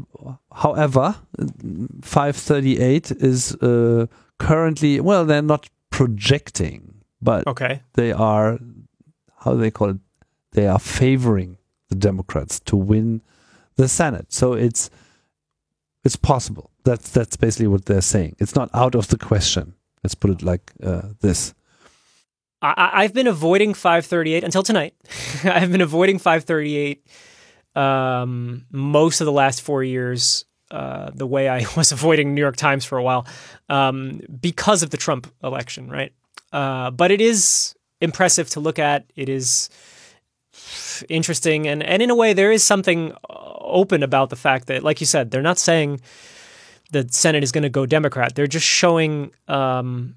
however, 0.53 1.14
five 2.03 2.34
thirty 2.36 2.78
eight 2.80 3.11
is 3.12 3.55
uh, 3.62 4.07
currently 4.39 5.01
well, 5.01 5.24
they're 5.24 5.43
not 5.43 5.68
projecting, 5.91 6.95
but 7.22 7.47
Okay. 7.47 7.82
they 7.95 8.12
are 8.12 8.59
how 9.45 9.53
do 9.55 9.61
they 9.61 9.70
call 9.70 9.91
it? 9.91 9.97
They 10.53 10.66
are 10.66 10.80
favoring 10.80 11.59
the 11.91 11.95
Democrats 11.97 12.59
to 12.61 12.76
win 12.76 13.20
the 13.76 13.86
Senate. 13.89 14.32
So 14.32 14.55
it's 14.55 14.91
it's 16.05 16.16
possible. 16.16 16.70
That's 16.84 17.11
that's 17.11 17.36
basically 17.36 17.68
what 17.68 17.86
they're 17.86 18.01
saying. 18.01 18.36
It's 18.38 18.55
not 18.55 18.70
out 18.74 18.94
of 18.94 19.09
the 19.09 19.18
question. 19.18 19.74
Let's 20.03 20.14
put 20.14 20.30
it 20.30 20.42
like 20.42 20.72
uh, 20.82 21.09
this. 21.20 21.55
I, 22.61 22.90
I've 22.92 23.14
been 23.14 23.26
avoiding 23.28 23.74
538 23.74 24.42
until 24.44 24.62
tonight. 24.62 24.94
I've 25.44 25.70
been 25.70 25.80
avoiding 25.80 26.18
538 26.18 27.07
um, 27.78 28.66
most 28.72 29.20
of 29.20 29.26
the 29.26 29.32
last 29.32 29.62
four 29.62 29.84
years, 29.84 30.44
uh, 30.70 31.11
the 31.14 31.26
way 31.26 31.49
I 31.49 31.64
was 31.76 31.92
avoiding 31.92 32.34
New 32.34 32.40
York 32.40 32.57
Times 32.57 32.84
for 32.84 32.99
a 32.99 33.03
while, 33.03 33.26
um, 33.68 34.20
because 34.40 34.82
of 34.82 34.90
the 34.90 34.96
Trump 34.96 35.32
election, 35.42 35.88
right? 35.88 36.12
Uh, 36.53 36.90
but 36.90 37.11
it 37.11 37.20
is 37.20 37.74
impressive 38.01 38.51
to 38.51 38.61
look 38.61 38.78
at. 38.78 39.07
It 39.14 39.28
is 39.28 39.70
interesting, 41.09 41.66
and 41.66 41.83
and 41.83 42.03
in 42.03 42.11
a 42.11 42.14
way, 42.14 42.33
there 42.33 42.53
is 42.53 42.64
something 42.64 43.12
open 43.29 44.03
about 44.03 44.31
the 44.31 44.37
fact 44.37 44.66
that, 44.66 44.83
like 44.83 45.01
you 45.01 45.07
said, 45.07 45.31
they're 45.31 45.43
not 45.43 45.59
saying 45.59 46.01
the 46.91 47.07
Senate 47.11 47.43
is 47.43 47.53
going 47.53 47.62
to 47.62 47.69
go 47.69 47.87
Democrat. 47.87 48.35
They're 48.35 48.47
just 48.47 48.66
showing 48.66 49.31
um, 49.47 50.16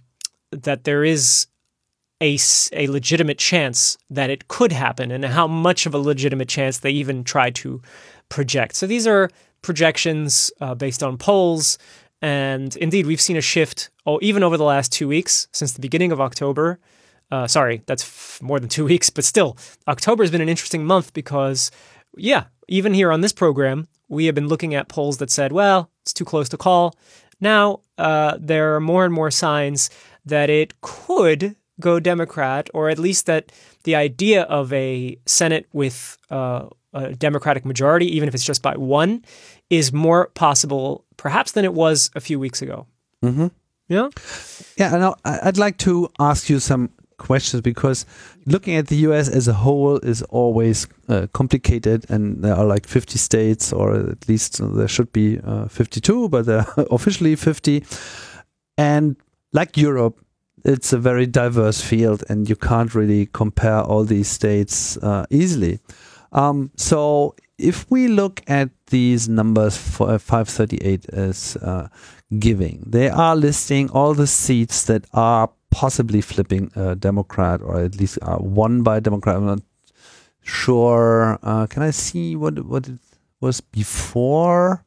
that 0.51 0.83
there 0.83 1.03
is 1.03 1.47
a, 2.21 2.37
a 2.73 2.87
legitimate 2.87 3.37
chance 3.37 3.97
that 4.09 4.29
it 4.29 4.47
could 4.47 4.71
happen 4.71 5.11
and 5.11 5.25
how 5.25 5.47
much 5.47 5.85
of 5.85 5.93
a 5.93 5.97
legitimate 5.97 6.47
chance 6.47 6.79
they 6.79 6.91
even 6.91 7.23
try 7.23 7.49
to 7.49 7.81
project. 8.29 8.75
So 8.75 8.87
these 8.87 9.07
are 9.07 9.29
projections 9.61 10.51
uh, 10.61 10.75
based 10.75 11.03
on 11.03 11.17
polls. 11.17 11.77
And 12.21 12.75
indeed, 12.77 13.07
we've 13.07 13.19
seen 13.19 13.37
a 13.37 13.41
shift, 13.41 13.89
oh, 14.05 14.19
even 14.21 14.43
over 14.43 14.55
the 14.55 14.63
last 14.63 14.91
two 14.91 15.07
weeks 15.07 15.47
since 15.51 15.73
the 15.73 15.81
beginning 15.81 16.11
of 16.11 16.21
October. 16.21 16.79
Uh, 17.31 17.47
sorry, 17.47 17.81
that's 17.85 18.03
f- 18.03 18.39
more 18.41 18.59
than 18.59 18.69
two 18.69 18.85
weeks, 18.91 19.09
but 19.09 19.23
still, 19.23 19.57
October 19.87 20.23
has 20.23 20.31
been 20.31 20.41
an 20.41 20.49
interesting 20.49 20.85
month 20.85 21.13
because, 21.13 21.71
yeah, 22.17 22.45
even 22.67 22.93
here 22.93 23.11
on 23.11 23.21
this 23.21 23.33
program, 23.33 23.87
we 24.09 24.25
have 24.25 24.35
been 24.35 24.47
looking 24.47 24.75
at 24.75 24.89
polls 24.89 25.17
that 25.17 25.31
said, 25.31 25.51
well, 25.51 25.89
it's 26.03 26.13
too 26.13 26.25
close 26.25 26.49
to 26.49 26.57
call. 26.57 26.95
Now, 27.39 27.79
uh, 27.97 28.37
there 28.39 28.75
are 28.75 28.79
more 28.79 29.05
and 29.05 29.13
more 29.13 29.31
signs 29.31 29.89
that 30.25 30.49
it 30.49 30.79
could 30.81 31.55
go 31.79 31.99
Democrat, 31.99 32.69
or 32.73 32.89
at 32.89 32.99
least 32.99 33.25
that 33.25 33.51
the 33.83 33.95
idea 33.95 34.43
of 34.43 34.71
a 34.73 35.17
Senate 35.25 35.67
with 35.73 36.17
uh, 36.29 36.67
a 36.93 37.13
Democratic 37.13 37.65
majority, 37.65 38.05
even 38.15 38.27
if 38.27 38.35
it's 38.35 38.43
just 38.45 38.61
by 38.61 38.75
one, 38.75 39.23
is 39.69 39.91
more 39.91 40.27
possible 40.35 41.05
perhaps 41.17 41.53
than 41.53 41.65
it 41.65 41.73
was 41.73 42.11
a 42.15 42.19
few 42.19 42.39
weeks 42.39 42.61
ago. 42.61 42.85
Mm-hmm. 43.23 43.47
Yeah. 43.87 44.09
Yeah, 44.77 44.95
and 44.95 45.15
I'd 45.25 45.57
like 45.57 45.77
to 45.79 46.09
ask 46.19 46.49
you 46.49 46.59
some 46.59 46.89
questions 47.21 47.61
because 47.61 48.05
looking 48.45 48.75
at 48.75 48.87
the 48.87 48.97
US 49.07 49.29
as 49.29 49.47
a 49.47 49.53
whole 49.53 49.97
is 49.97 50.21
always 50.23 50.87
uh, 51.07 51.27
complicated, 51.33 52.09
and 52.09 52.43
there 52.43 52.55
are 52.55 52.65
like 52.65 52.87
50 52.87 53.17
states, 53.17 53.71
or 53.71 53.93
at 53.93 54.27
least 54.27 54.59
there 54.75 54.87
should 54.87 55.11
be 55.13 55.39
uh, 55.43 55.67
52, 55.67 56.29
but 56.29 56.45
there 56.45 56.65
are 56.77 56.85
officially 56.91 57.35
50. 57.35 57.83
And 58.77 59.15
like 59.53 59.77
Europe, 59.77 60.19
it's 60.65 60.93
a 60.93 60.97
very 60.97 61.27
diverse 61.27 61.81
field, 61.81 62.23
and 62.29 62.49
you 62.49 62.55
can't 62.55 62.95
really 62.95 63.27
compare 63.27 63.81
all 63.81 64.03
these 64.03 64.27
states 64.27 64.97
uh, 64.97 65.25
easily. 65.29 65.79
Um, 66.31 66.71
so 66.75 67.35
if 67.57 67.89
we 67.91 68.07
look 68.07 68.41
at 68.47 68.69
these 68.87 69.29
numbers 69.29 69.77
for 69.77 70.11
uh, 70.11 70.17
538 70.17 71.09
as 71.13 71.57
uh, 71.57 71.87
giving, 72.39 72.83
they 72.85 73.09
are 73.09 73.35
listing 73.35 73.89
all 73.91 74.13
the 74.13 74.27
seats 74.27 74.83
that 74.85 75.05
are 75.13 75.49
possibly 75.71 76.21
flipping 76.21 76.71
a 76.75 76.95
Democrat, 76.95 77.61
or 77.63 77.81
at 77.81 77.95
least 77.95 78.19
are 78.21 78.39
won 78.39 78.83
by 78.83 78.97
a 78.97 79.01
Democrat. 79.01 79.37
I'm 79.37 79.45
not 79.45 79.61
sure. 80.43 81.39
Uh, 81.41 81.65
can 81.67 81.81
I 81.81 81.91
see 81.91 82.35
what 82.35 82.63
what 82.65 82.87
it 82.87 82.99
was 83.39 83.61
before? 83.61 84.83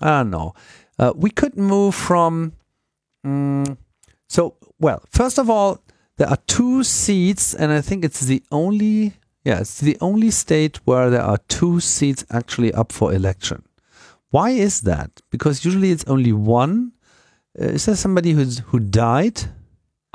I 0.00 0.22
don't 0.22 0.30
know. 0.30 0.54
Uh, 0.98 1.12
we 1.14 1.30
could 1.30 1.56
move 1.56 1.94
from. 1.94 2.52
mm, 3.26 3.76
so 4.28 4.54
well, 4.78 5.02
first 5.10 5.38
of 5.38 5.50
all, 5.50 5.82
there 6.16 6.28
are 6.28 6.38
two 6.46 6.82
seats, 6.84 7.54
and 7.54 7.72
I 7.72 7.80
think 7.80 8.04
it's 8.04 8.20
the 8.20 8.42
only. 8.50 9.14
Yeah, 9.44 9.60
it's 9.60 9.80
the 9.80 9.96
only 10.00 10.32
state 10.32 10.80
where 10.86 11.08
there 11.08 11.22
are 11.22 11.38
two 11.46 11.78
seats 11.78 12.24
actually 12.30 12.72
up 12.72 12.90
for 12.90 13.12
election. 13.14 13.62
Why 14.30 14.50
is 14.50 14.80
that? 14.80 15.20
Because 15.30 15.64
usually 15.64 15.92
it's 15.92 16.04
only 16.06 16.32
one. 16.32 16.92
Uh, 17.58 17.66
is 17.66 17.86
there 17.86 17.94
somebody 17.94 18.32
who's 18.32 18.58
who 18.58 18.80
died 18.80 19.44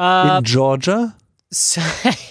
Uh, 0.02 0.38
in 0.38 0.44
Georgia? 0.44 1.16
so- 1.52 1.82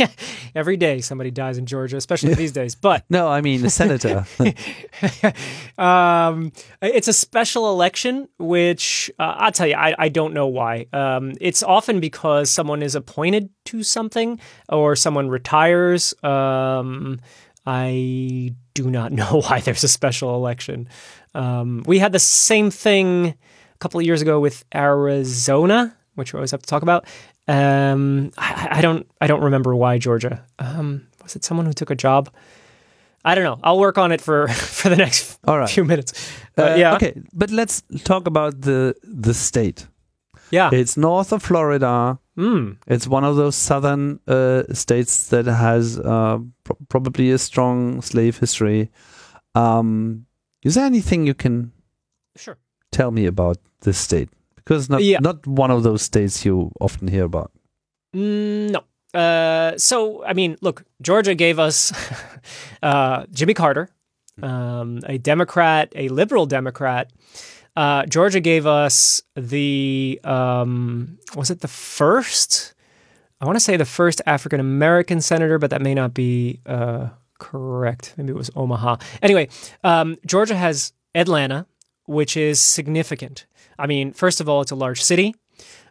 every 0.55 0.77
day 0.77 1.01
somebody 1.01 1.31
dies 1.31 1.59
in 1.59 1.67
Georgia, 1.67 1.97
especially 1.97 2.35
these 2.35 2.53
days. 2.53 2.75
But 2.75 3.05
No, 3.11 3.29
I 3.29 3.41
mean 3.43 3.65
a 3.65 3.71
senator. 3.71 4.27
um, 5.79 6.53
it's 6.83 7.09
a 7.09 7.13
special 7.13 7.71
election, 7.71 8.29
which 8.39 9.11
uh, 9.19 9.35
I'll 9.37 9.53
tell 9.53 9.67
you, 9.67 9.75
I, 9.75 9.95
I 9.99 10.09
don't 10.09 10.35
know 10.35 10.47
why. 10.47 10.87
Um, 10.93 11.35
it's 11.41 11.63
often 11.63 12.01
because 12.01 12.51
someone 12.51 12.83
is 12.83 12.95
appointed 12.95 13.51
to 13.67 13.83
something 13.83 14.41
or 14.69 14.97
someone 14.97 15.29
retires. 15.29 16.15
Um, 16.25 17.21
I 17.67 18.55
do 18.75 18.91
not 18.91 19.13
know 19.13 19.43
why 19.47 19.61
there's 19.61 19.85
a 19.85 19.89
special 19.89 20.35
election. 20.35 20.89
Um, 21.35 21.83
we 21.87 21.99
had 21.99 22.13
the 22.13 22.19
same 22.19 22.71
thing 22.71 23.27
a 23.27 23.79
couple 23.79 24.01
of 24.01 24.07
years 24.07 24.23
ago 24.23 24.41
with 24.41 24.65
Arizona, 24.75 25.95
which 26.15 26.33
we 26.33 26.39
always 26.39 26.51
have 26.51 26.63
to 26.63 26.67
talk 26.67 26.83
about. 26.83 27.07
Um, 27.49 28.33
I, 28.39 28.69
I 28.79 28.81
don't, 28.83 29.07
I 29.21 29.27
don't 29.27 29.43
remember 29.43 29.75
why 29.75 29.99
Georgia. 29.99 30.45
Um, 30.59 31.07
was 31.23 31.37
it 31.37 31.45
someone 31.45 31.67
who 31.67 31.73
took 31.73 31.91
a 31.91 31.95
job? 31.97 32.31
I 33.25 33.35
don't 33.35 33.45
know. 33.45 33.59
I'll 33.63 33.79
work 33.79 33.99
on 33.99 34.13
it 34.13 34.21
for 34.21 34.49
for 34.79 34.89
the 34.89 34.97
next 34.97 35.39
All 35.47 35.59
right. 35.59 35.69
few 35.69 35.85
minutes. 35.85 36.13
Uh, 36.57 36.75
yeah, 36.79 36.95
Okay, 36.95 37.15
but 37.33 37.51
let's 37.51 37.83
talk 38.05 38.27
about 38.27 38.61
the 38.63 38.95
the 39.03 39.35
state. 39.35 39.87
yeah. 40.51 40.71
It's 40.73 40.97
north 40.97 41.33
of 41.33 41.43
Florida. 41.43 42.19
Mm. 42.39 42.77
It's 42.87 43.07
one 43.07 43.25
of 43.25 43.37
those 43.37 43.57
southern 43.57 44.19
uh, 44.27 44.63
states 44.73 45.29
that 45.29 45.47
has 45.47 45.99
uh, 45.99 46.39
pro- 46.65 46.77
probably 46.89 47.31
a 47.33 47.39
strong 47.39 48.01
slave 48.03 48.39
history. 48.41 48.89
Um, 49.55 50.27
is 50.63 50.75
there 50.75 50.87
anything 50.87 51.27
you 51.27 51.35
can 51.35 51.73
Sure. 52.37 52.57
tell 52.91 53.11
me 53.11 53.27
about 53.27 53.59
this 53.83 53.99
state? 53.99 54.29
Because 54.65 54.89
not 54.91 55.03
Yeah. 55.03 55.19
not 55.21 55.47
one 55.47 55.71
of 55.71 55.83
those 55.83 56.03
states 56.03 56.45
you 56.45 56.71
often 56.81 57.09
hear 57.09 57.25
about. 57.25 57.51
Mm, 58.15 58.71
no. 58.71 58.81
Uh, 59.19 59.77
so 59.77 60.23
I 60.25 60.33
mean, 60.35 60.57
look, 60.61 60.85
Georgia 61.03 61.35
gave 61.35 61.59
us 61.59 61.93
uh, 62.83 63.25
Jimmy 63.33 63.55
Carter, 63.55 63.89
um, 64.43 65.01
a 65.07 65.19
Democrat, 65.19 65.93
a 65.97 66.09
liberal 66.09 66.47
Democrat. 66.47 67.11
Uh, 67.77 68.05
Georgia 68.07 68.41
gave 68.41 68.67
us 68.67 69.23
the 69.37 70.21
um, 70.25 71.19
was 71.37 71.51
it 71.51 71.61
the 71.61 71.69
first 71.69 72.75
I 73.41 73.47
want 73.47 73.57
to 73.57 73.61
say 73.65 73.77
the 73.79 73.85
first 73.87 74.21
African 74.27 74.61
American 74.61 75.21
senator, 75.21 75.59
but 75.59 75.71
that 75.71 75.81
may 75.81 75.95
not 75.95 76.13
be 76.13 76.61
uh, 76.67 77.09
correct. 77.39 78.15
Maybe 78.17 78.31
it 78.31 78.37
was 78.37 78.51
Omaha. 78.55 78.97
Anyway, 79.23 79.49
um, 79.83 80.17
Georgia 80.27 80.55
has 80.57 80.93
Atlanta, 81.15 81.67
which 82.05 82.37
is 82.37 82.61
significant. 82.61 83.47
I 83.81 83.87
mean, 83.87 84.13
first 84.13 84.41
of 84.41 84.49
all, 84.49 84.61
it's 84.61 84.71
a 84.71 84.77
large 84.77 85.03
city. 85.03 85.35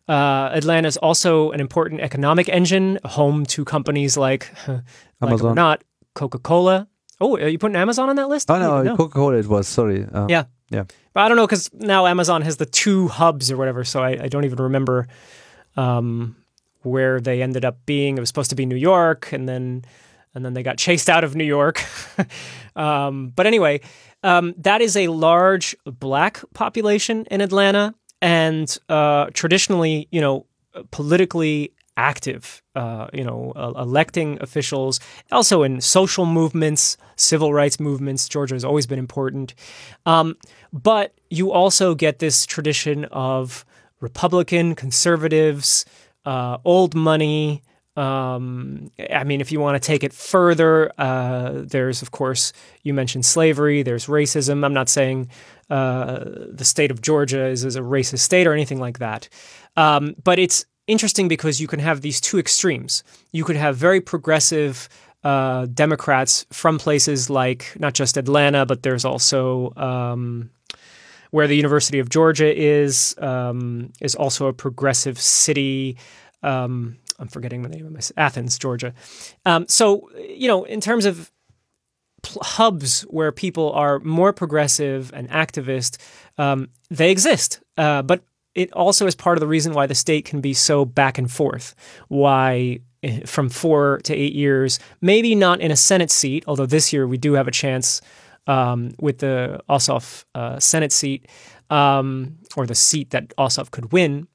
Uh, 0.08 0.50
Atlanta 0.54 0.88
is 0.88 0.98
also 0.98 1.52
an 1.52 1.60
important 1.60 2.02
economic 2.02 2.50
engine, 2.50 3.00
home 3.06 3.46
to 3.48 3.64
companies 3.66 4.18
like, 4.18 4.52
like 4.68 4.82
Amazon. 5.22 5.56
not, 5.56 5.84
Coca 6.16 6.40
Cola. 6.40 6.88
Oh, 7.22 7.36
are 7.38 7.48
you 7.48 7.58
putting 7.60 7.76
Amazon 7.76 8.10
on 8.10 8.16
that 8.16 8.30
list? 8.30 8.50
Oh 8.50 8.56
I 8.56 8.60
no, 8.60 8.84
know. 8.84 8.96
Coca 8.98 9.14
Cola. 9.14 9.36
It 9.38 9.48
was 9.48 9.68
sorry. 9.68 10.06
Uh, 10.06 10.26
Yeah. 10.30 10.46
yeah. 10.70 10.86
But 11.14 11.22
I 11.24 11.28
don't 11.28 11.38
know 11.38 11.46
because 11.46 11.70
now 11.74 12.08
Amazon 12.08 12.42
has 12.44 12.58
the 12.58 12.66
two 12.66 13.08
hubs 13.10 13.52
or 13.52 13.58
whatever, 13.58 13.84
so 13.84 14.02
I, 14.02 14.12
I 14.24 14.28
don't 14.30 14.46
even 14.46 14.58
remember 14.64 15.08
um, 15.78 16.36
where 16.82 17.20
they 17.20 17.42
ended 17.42 17.66
up 17.66 17.78
being. 17.86 18.18
It 18.18 18.20
was 18.22 18.30
supposed 18.30 18.50
to 18.52 18.56
be 18.56 18.66
New 18.66 18.78
York, 18.78 19.32
and 19.34 19.48
then 19.48 19.84
and 20.34 20.46
then 20.46 20.54
they 20.54 20.64
got 20.64 20.78
chased 20.78 21.10
out 21.10 21.24
of 21.24 21.36
New 21.36 21.44
York. 21.44 21.84
um, 22.76 23.32
but 23.36 23.46
anyway, 23.48 23.82
um, 24.24 24.53
that 24.57 24.82
is 24.82 24.95
a 24.95 25.07
large 25.07 25.76
black 25.86 26.41
population 26.53 27.26
in 27.32 27.41
Atlanta, 27.41 27.93
and 28.22 28.78
uh, 28.89 29.28
traditionally, 29.34 30.07
you 30.11 30.22
know, 30.22 30.45
politically 30.91 31.74
active. 31.97 32.63
Uh, 32.76 33.07
you 33.11 33.26
know, 33.26 33.51
uh, 33.57 33.74
electing 33.76 34.38
officials, 34.41 35.01
also 35.34 35.63
in 35.63 35.82
social 35.82 36.26
movements, 36.26 36.95
civil 37.17 37.53
rights 37.53 37.78
movements. 37.78 38.30
Georgia 38.30 38.55
has 38.55 38.63
always 38.63 38.88
been 38.88 38.99
important. 38.99 39.53
Um, 40.05 40.38
but 40.72 41.13
you 41.30 41.51
also 41.51 41.95
get 41.95 42.20
this 42.20 42.45
tradition 42.45 43.03
of 43.05 43.65
Republican 43.99 44.76
conservatives, 44.76 45.84
uh, 46.24 46.57
old 46.63 46.95
money. 46.95 47.63
Um, 47.96 48.92
I 49.14 49.24
mean, 49.24 49.42
if 49.42 49.52
you 49.52 49.60
want 49.60 49.82
to 49.82 49.86
take 49.86 50.04
it 50.04 50.14
further, 50.14 50.92
uh, 50.98 51.64
there's, 51.66 52.02
of 52.02 52.12
course, 52.12 52.54
you 52.84 52.94
mentioned 52.94 53.26
slavery, 53.26 53.84
there's 53.84 54.06
racism. 54.06 54.64
I'm 54.64 54.74
not 54.74 54.90
saying 54.90 55.30
uh, 55.70 56.24
the 56.50 56.64
state 56.66 56.92
of 56.92 57.02
Georgia 57.02 57.46
is, 57.48 57.66
is 57.66 57.76
a 57.76 57.82
racist 57.82 58.20
state 58.20 58.48
or 58.48 58.54
anything 58.54 58.80
like 58.80 59.00
that. 59.00 59.28
Um, 59.76 60.16
but 60.24 60.40
it's 60.40 60.66
interesting 60.88 61.28
because 61.28 61.60
you 61.60 61.68
can 61.68 61.80
have 61.80 62.02
these 62.02 62.22
two 62.22 62.40
extremes. 62.40 63.04
You 63.32 63.44
could 63.44 63.56
have 63.56 63.76
very 63.76 64.02
progressive 64.02 64.90
uh, 65.24 65.68
Democrats 65.68 66.46
from 66.52 66.80
places 66.80 67.30
like 67.30 67.76
not 67.78 67.94
just 67.94 68.18
Atlanta, 68.18 68.66
but 68.66 68.84
there's 68.84 69.06
also 69.06 69.74
um, 69.76 70.50
where 71.32 71.48
the 71.48 71.56
University 71.56 72.00
of 72.00 72.10
Georgia 72.10 72.56
is 72.56 73.16
um, 73.20 73.92
is 74.02 74.16
also 74.16 74.48
a 74.48 74.54
progressive 74.54 75.20
city. 75.20 75.98
Um, 76.42 76.98
I'm 77.20 77.28
forgetting 77.28 77.61
the 77.61 77.70
name 77.70 77.86
of 77.86 77.91
my 77.91 77.99
Athens, 78.17 78.57
Georgia. 78.57 78.93
Um, 79.45 79.67
so 79.67 80.09
you 80.17 80.47
know, 80.47 80.63
in 80.63 80.82
terms 80.82 81.05
of 81.05 81.32
pl- 82.24 82.43
hubs 82.43 83.01
where 83.03 83.32
people 83.32 83.72
are 83.74 83.99
more 83.99 84.34
progressive 84.34 85.11
and 85.13 85.30
activist, 85.30 85.97
um, 86.38 86.70
they 86.89 87.11
exist. 87.11 87.61
Uh, 87.78 88.01
but 88.01 88.24
it 88.55 88.72
also 88.74 89.05
is 89.05 89.15
part 89.15 89.38
of 89.38 89.41
the 89.41 89.47
reason 89.47 89.74
why 89.74 89.86
the 89.86 89.95
state 89.95 90.26
can 90.26 90.41
be 90.41 90.53
so 90.53 90.86
back 90.86 91.17
and 91.17 91.32
forth. 91.32 91.76
Why 92.07 92.80
eh, 93.03 93.22
from 93.26 93.49
four 93.49 93.99
to 94.03 94.13
eight 94.13 94.34
years, 94.34 94.80
maybe 95.01 95.36
not 95.36 95.61
in 95.61 95.72
a 95.72 95.76
Senate 95.76 96.11
seat, 96.11 96.43
although 96.47 96.65
this 96.65 96.91
year 96.91 97.07
we 97.07 97.17
do 97.17 97.34
have 97.34 97.47
a 97.47 97.51
chance 97.51 98.01
um, 98.47 98.91
with 98.99 99.20
the 99.20 99.61
Ossoff 99.70 100.26
uh, 100.34 100.59
Senate 100.59 100.91
seat, 100.91 101.28
um, 101.70 102.38
or 102.57 102.65
the 102.65 102.76
seat 102.76 103.11
that 103.11 103.30
Ossoff 103.38 103.70
could 103.72 103.91
win. 103.91 104.28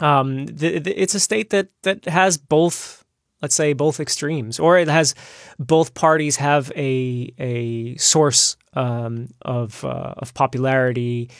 Um, 0.00 0.46
the, 0.46 0.78
the, 0.78 1.00
it's 1.00 1.14
a 1.14 1.20
state 1.20 1.50
that 1.50 1.68
that 1.82 2.04
has 2.04 2.36
both, 2.36 3.04
let's 3.42 3.54
say, 3.54 3.72
both 3.72 4.00
extremes, 4.00 4.58
or 4.58 4.78
it 4.78 4.88
has 4.88 5.14
both 5.58 5.94
parties 5.94 6.36
have 6.36 6.72
a 6.76 7.32
a 7.38 7.96
source 7.96 8.56
um, 8.74 9.28
of 9.42 9.84
uh, 9.84 10.14
of 10.18 10.34
popularity 10.34 11.30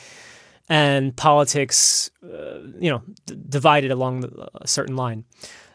and 0.67 1.15
politics, 1.15 2.09
uh, 2.23 2.59
you 2.79 2.89
know, 2.89 3.01
d- 3.25 3.35
divided 3.49 3.91
along 3.91 4.23
a 4.55 4.67
certain 4.67 4.95
line. 4.95 5.23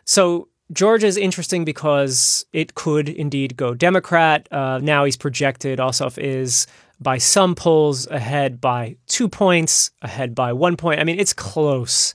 So 0.05 0.49
Georgia 0.73 1.07
is 1.07 1.17
interesting 1.17 1.65
because 1.65 2.45
it 2.53 2.75
could 2.75 3.09
indeed 3.09 3.57
go 3.57 3.75
Democrat. 3.75 4.49
Uh, 4.51 4.79
now 4.83 5.05
he's 5.05 5.17
projected. 5.17 5.79
Ossoff 5.79 6.19
is 6.19 6.67
by 7.01 7.19
some 7.19 7.55
polls 7.55 8.07
ahead 8.09 8.61
by 8.61 8.97
two 9.07 9.29
points, 9.29 9.91
ahead 10.03 10.35
by 10.35 10.53
one 10.53 10.77
point. 10.77 11.01
I 11.01 11.05
mean, 11.05 11.19
it's 11.19 11.33
close. 11.33 12.15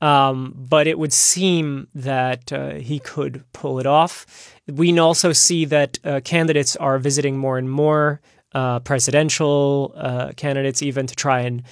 Um, 0.00 0.54
but 0.56 0.86
it 0.86 0.98
would 0.98 1.12
seem 1.12 1.88
that 1.94 2.52
uh, 2.52 2.74
he 2.74 2.98
could 3.00 3.44
pull 3.52 3.80
it 3.80 3.86
off. 3.86 4.26
We 4.66 4.98
also 4.98 5.32
see 5.32 5.66
that 5.66 5.98
uh, 6.04 6.20
candidates 6.24 6.74
are 6.76 6.98
visiting 6.98 7.36
more 7.36 7.58
and 7.58 7.70
more 7.70 8.20
uh, 8.54 8.80
presidential 8.80 9.92
uh, 9.96 10.32
candidates, 10.36 10.82
even 10.82 11.06
to 11.06 11.14
try 11.14 11.40
and 11.40 11.62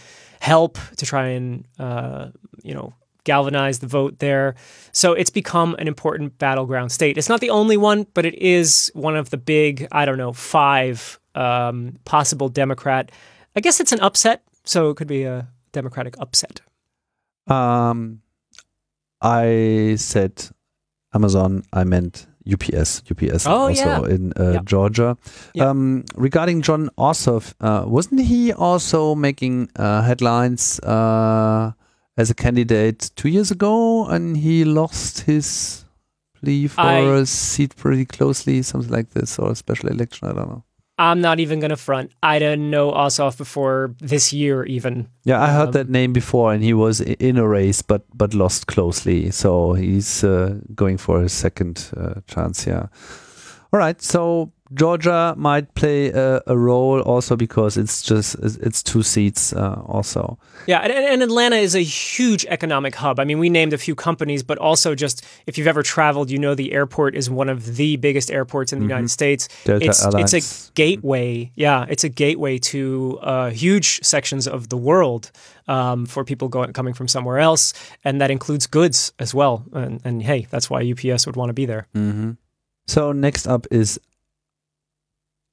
help, 0.41 0.79
to 0.97 1.07
try 1.07 1.29
and 1.29 1.65
uh, 1.79 2.29
you 2.63 2.75
know 2.75 2.93
galvanize 3.25 3.81
the 3.81 3.87
vote 3.87 4.19
there. 4.21 4.55
So 4.93 5.13
it's 5.13 5.31
become 5.31 5.75
an 5.79 5.87
important 5.87 6.39
battleground 6.39 6.93
state. 6.93 7.19
It's 7.19 7.29
not 7.29 7.41
the 7.41 7.51
only 7.51 7.77
one, 7.77 8.07
but 8.15 8.25
it 8.25 8.35
is 8.35 8.91
one 8.95 9.17
of 9.17 9.29
the 9.29 9.37
big, 9.37 9.87
I 9.93 10.07
don't 10.07 10.17
know, 10.17 10.33
five 10.33 11.19
um, 11.35 11.99
possible 12.05 12.49
Democrat. 12.49 13.13
I 13.55 13.61
guess 13.61 13.81
it's 13.81 13.93
an 13.93 14.01
upset, 14.01 14.43
so 14.65 14.91
it 14.91 14.97
could 14.97 15.09
be 15.09 15.25
a 15.25 15.47
Democratic 15.73 16.15
upset. 16.19 16.61
Um, 17.51 18.21
I 19.21 19.97
said 19.99 20.49
Amazon. 21.15 21.63
I 21.73 21.85
meant 21.85 22.27
UPS. 22.51 23.03
UPS 23.11 23.47
Oh, 23.47 23.69
also 23.69 23.75
yeah. 23.85 24.05
in 24.15 24.33
uh, 24.39 24.53
Yeah. 24.53 24.61
Georgia. 24.65 25.17
Yeah. 25.55 25.69
Um, 25.71 26.05
regarding 26.15 26.63
Jon 26.63 26.89
Ossoff, 26.97 27.55
uh, 27.61 27.85
wasn't 27.87 28.23
he 28.23 28.53
also 28.53 29.15
making 29.15 29.69
uh, 29.77 30.03
headlines 30.03 30.81
uh, 30.81 31.73
as 32.17 32.31
a 32.31 32.35
candidate 32.35 33.11
two 33.17 33.29
years 33.29 33.51
ago, 33.51 34.07
and 34.07 34.37
he 34.37 34.65
lost 34.65 35.21
his 35.21 35.85
plea 36.41 36.69
for 36.69 36.81
I- 36.81 37.21
a 37.21 37.27
seat 37.27 37.77
pretty 37.77 38.07
closely, 38.07 38.63
something 38.63 38.91
like 38.91 39.11
this, 39.11 39.39
or 39.39 39.51
a 39.53 39.55
special 39.57 39.89
election? 39.91 40.29
I 40.29 40.33
don't 40.33 40.49
know. 40.49 40.65
I'm 40.99 41.21
not 41.21 41.39
even 41.41 41.61
going 41.61 41.71
to 41.71 41.77
front. 41.77 42.11
I 42.23 42.39
didn't 42.39 42.71
know 42.71 42.91
Ossoff 42.93 43.39
before 43.39 43.95
this 44.01 44.33
year, 44.33 44.65
even. 44.65 45.07
Yeah, 45.25 45.41
I 45.43 45.47
heard 45.53 45.69
Um, 45.69 45.73
that 45.73 45.89
name 45.89 46.13
before, 46.13 46.53
and 46.55 46.63
he 46.65 46.75
was 46.75 47.01
in 47.01 47.39
a 47.39 47.47
race, 47.47 47.83
but 47.83 48.03
but 48.15 48.35
lost 48.35 48.67
closely. 48.67 49.31
So 49.31 49.75
he's 49.75 50.25
uh, 50.25 50.57
going 50.75 50.99
for 50.99 51.23
a 51.23 51.29
second 51.29 51.91
uh, 51.97 52.21
chance. 52.27 52.67
Yeah. 52.71 52.87
All 53.73 53.79
right. 53.81 54.03
So 54.03 54.51
Georgia 54.75 55.35
might 55.37 55.75
play 55.75 56.11
a, 56.11 56.43
a 56.47 56.57
role 56.57 57.01
also 57.01 57.37
because 57.37 57.77
it's 57.77 58.03
just 58.03 58.37
it's 58.43 58.83
two 58.83 59.03
seats 59.03 59.53
uh, 59.53 59.81
also. 59.87 60.39
Yeah, 60.67 60.81
and, 60.81 60.93
and 60.93 61.23
Atlanta 61.23 61.57
is 61.57 61.75
a 61.75 61.81
huge 61.81 62.45
economic 62.47 62.95
hub. 62.95 63.19
I 63.19 63.25
mean, 63.25 63.39
we 63.39 63.49
named 63.49 63.73
a 63.73 63.79
few 63.79 63.95
companies, 63.95 64.43
but 64.43 64.59
also 64.59 64.95
just 64.95 65.25
if 65.47 65.57
you've 65.57 65.67
ever 65.67 65.83
traveled, 65.83 66.31
you 66.31 66.39
know 66.39 66.55
the 66.55 66.73
airport 66.73 67.15
is 67.15 67.31
one 67.31 67.49
of 67.49 67.77
the 67.77 67.97
biggest 67.97 68.31
airports 68.31 68.73
in 68.73 68.81
the 68.81 68.85
United 68.85 69.11
States. 69.11 69.49
Delta 69.65 69.87
it's 69.87 70.05
it's 70.05 70.69
a 70.69 70.73
gateway. 70.75 71.51
Yeah, 71.55 71.87
it's 71.89 72.05
a 72.05 72.09
gateway 72.09 72.59
to 72.59 73.19
uh, 73.23 73.51
huge 73.51 74.05
sections 74.05 74.47
of 74.47 74.69
the 74.69 74.77
world 74.77 75.31
um, 75.69 76.07
for 76.07 76.25
people 76.25 76.49
going 76.49 76.73
coming 76.73 76.95
from 76.95 77.09
somewhere 77.09 77.39
else, 77.39 77.73
and 78.05 78.21
that 78.21 78.31
includes 78.31 78.67
goods 78.67 79.13
as 79.19 79.35
well. 79.35 79.65
And, 79.73 80.01
and 80.05 80.23
hey, 80.23 80.47
that's 80.51 80.69
why 80.69 80.83
UPS 80.91 81.27
would 81.27 81.37
want 81.37 81.51
to 81.51 81.55
be 81.55 81.67
there. 81.67 81.87
Mm-hmm. 81.95 82.33
So 82.87 83.13
next 83.13 83.47
up 83.47 83.67
is 83.71 84.01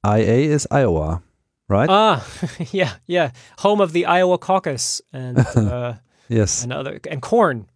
IA 0.06 0.52
is 0.52 0.66
Iowa, 0.70 1.22
right? 1.68 1.88
Ah, 1.90 2.26
yeah, 2.70 2.94
yeah, 3.06 3.32
home 3.58 3.80
of 3.80 3.92
the 3.92 4.06
Iowa 4.06 4.38
caucus 4.38 5.00
and. 5.12 5.38
Uh, 5.56 5.94
yes. 6.28 6.62
and 6.62 6.72
other 6.72 7.00
and 7.10 7.22
corn. 7.22 7.66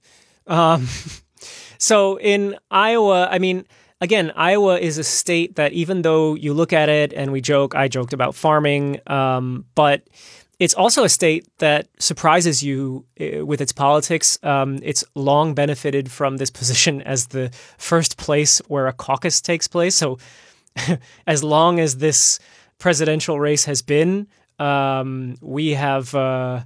Um, 0.46 0.88
so 1.78 2.18
in 2.18 2.56
Iowa, 2.70 3.28
I 3.30 3.38
mean, 3.38 3.64
again, 4.00 4.32
Iowa 4.34 4.78
is 4.78 4.98
a 4.98 5.04
state 5.04 5.56
that 5.56 5.72
even 5.72 6.02
though 6.02 6.34
you 6.34 6.52
look 6.54 6.72
at 6.72 6.88
it 6.88 7.12
and 7.12 7.32
we 7.32 7.40
joke, 7.40 7.74
I 7.74 7.88
joked 7.88 8.12
about 8.12 8.34
farming, 8.34 9.00
um, 9.06 9.64
but 9.74 10.02
it's 10.58 10.74
also 10.74 11.04
a 11.04 11.08
state 11.08 11.46
that 11.58 11.88
surprises 11.98 12.62
you 12.62 13.06
uh, 13.20 13.46
with 13.46 13.60
its 13.60 13.72
politics. 13.72 14.38
Um, 14.42 14.78
it's 14.82 15.04
long 15.14 15.54
benefited 15.54 16.10
from 16.10 16.36
this 16.36 16.50
position 16.50 17.00
as 17.02 17.28
the 17.28 17.50
first 17.78 18.18
place 18.18 18.58
where 18.68 18.86
a 18.86 18.92
caucus 18.92 19.40
takes 19.40 19.66
place. 19.66 19.96
So, 19.96 20.18
as 21.26 21.42
long 21.44 21.80
as 21.80 21.98
this 21.98 22.38
presidential 22.78 23.38
race 23.38 23.64
has 23.64 23.82
been, 23.82 24.26
um, 24.58 25.36
we 25.40 25.70
have. 25.74 26.14
Uh, 26.14 26.62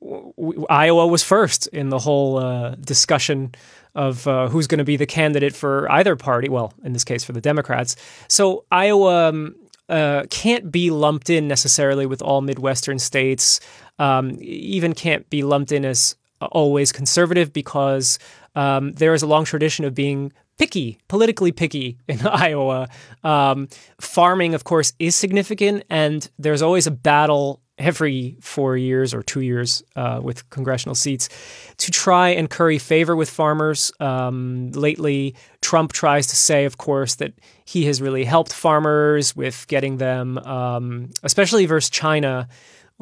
w- 0.00 0.66
Iowa 0.68 1.06
was 1.06 1.22
first 1.22 1.66
in 1.68 1.88
the 1.88 1.98
whole 1.98 2.38
uh, 2.38 2.74
discussion 2.76 3.54
of 3.94 4.26
uh, 4.26 4.48
who's 4.48 4.66
going 4.66 4.78
to 4.78 4.84
be 4.84 4.96
the 4.96 5.06
candidate 5.06 5.54
for 5.54 5.90
either 5.90 6.16
party. 6.16 6.48
Well, 6.48 6.72
in 6.82 6.92
this 6.92 7.04
case, 7.04 7.24
for 7.24 7.32
the 7.32 7.40
Democrats. 7.40 7.96
So 8.28 8.64
Iowa 8.70 9.28
um, 9.28 9.54
uh, 9.88 10.24
can't 10.30 10.70
be 10.70 10.90
lumped 10.90 11.30
in 11.30 11.46
necessarily 11.46 12.06
with 12.06 12.22
all 12.22 12.40
Midwestern 12.40 12.98
states. 12.98 13.60
Um, 13.98 14.36
even 14.40 14.94
can't 14.94 15.28
be 15.30 15.42
lumped 15.42 15.70
in 15.72 15.84
as 15.84 16.16
always 16.40 16.92
conservative 16.92 17.52
because 17.52 18.18
um, 18.54 18.92
there 18.92 19.14
is 19.14 19.22
a 19.22 19.26
long 19.26 19.44
tradition 19.44 19.84
of 19.84 19.94
being 19.94 20.32
picky, 20.58 20.98
politically 21.08 21.52
picky 21.52 21.98
in 22.08 22.26
Iowa. 22.26 22.88
Um, 23.22 23.68
farming, 24.00 24.54
of 24.54 24.64
course, 24.64 24.92
is 24.98 25.14
significant, 25.14 25.84
and 25.90 26.28
there's 26.38 26.62
always 26.62 26.86
a 26.86 26.90
battle 26.90 27.60
every 27.76 28.36
four 28.40 28.76
years 28.76 29.12
or 29.12 29.22
two 29.22 29.40
years 29.40 29.82
uh, 29.96 30.20
with 30.22 30.48
congressional 30.50 30.94
seats 30.94 31.28
to 31.76 31.90
try 31.90 32.28
and 32.28 32.48
curry 32.48 32.78
favor 32.78 33.16
with 33.16 33.28
farmers. 33.28 33.90
Um, 33.98 34.70
lately, 34.72 35.34
Trump 35.60 35.92
tries 35.92 36.28
to 36.28 36.36
say, 36.36 36.66
of 36.66 36.78
course, 36.78 37.16
that 37.16 37.32
he 37.64 37.86
has 37.86 38.00
really 38.00 38.24
helped 38.24 38.52
farmers 38.52 39.34
with 39.34 39.66
getting 39.66 39.96
them, 39.96 40.38
um, 40.38 41.10
especially 41.24 41.66
versus 41.66 41.90
China, 41.90 42.48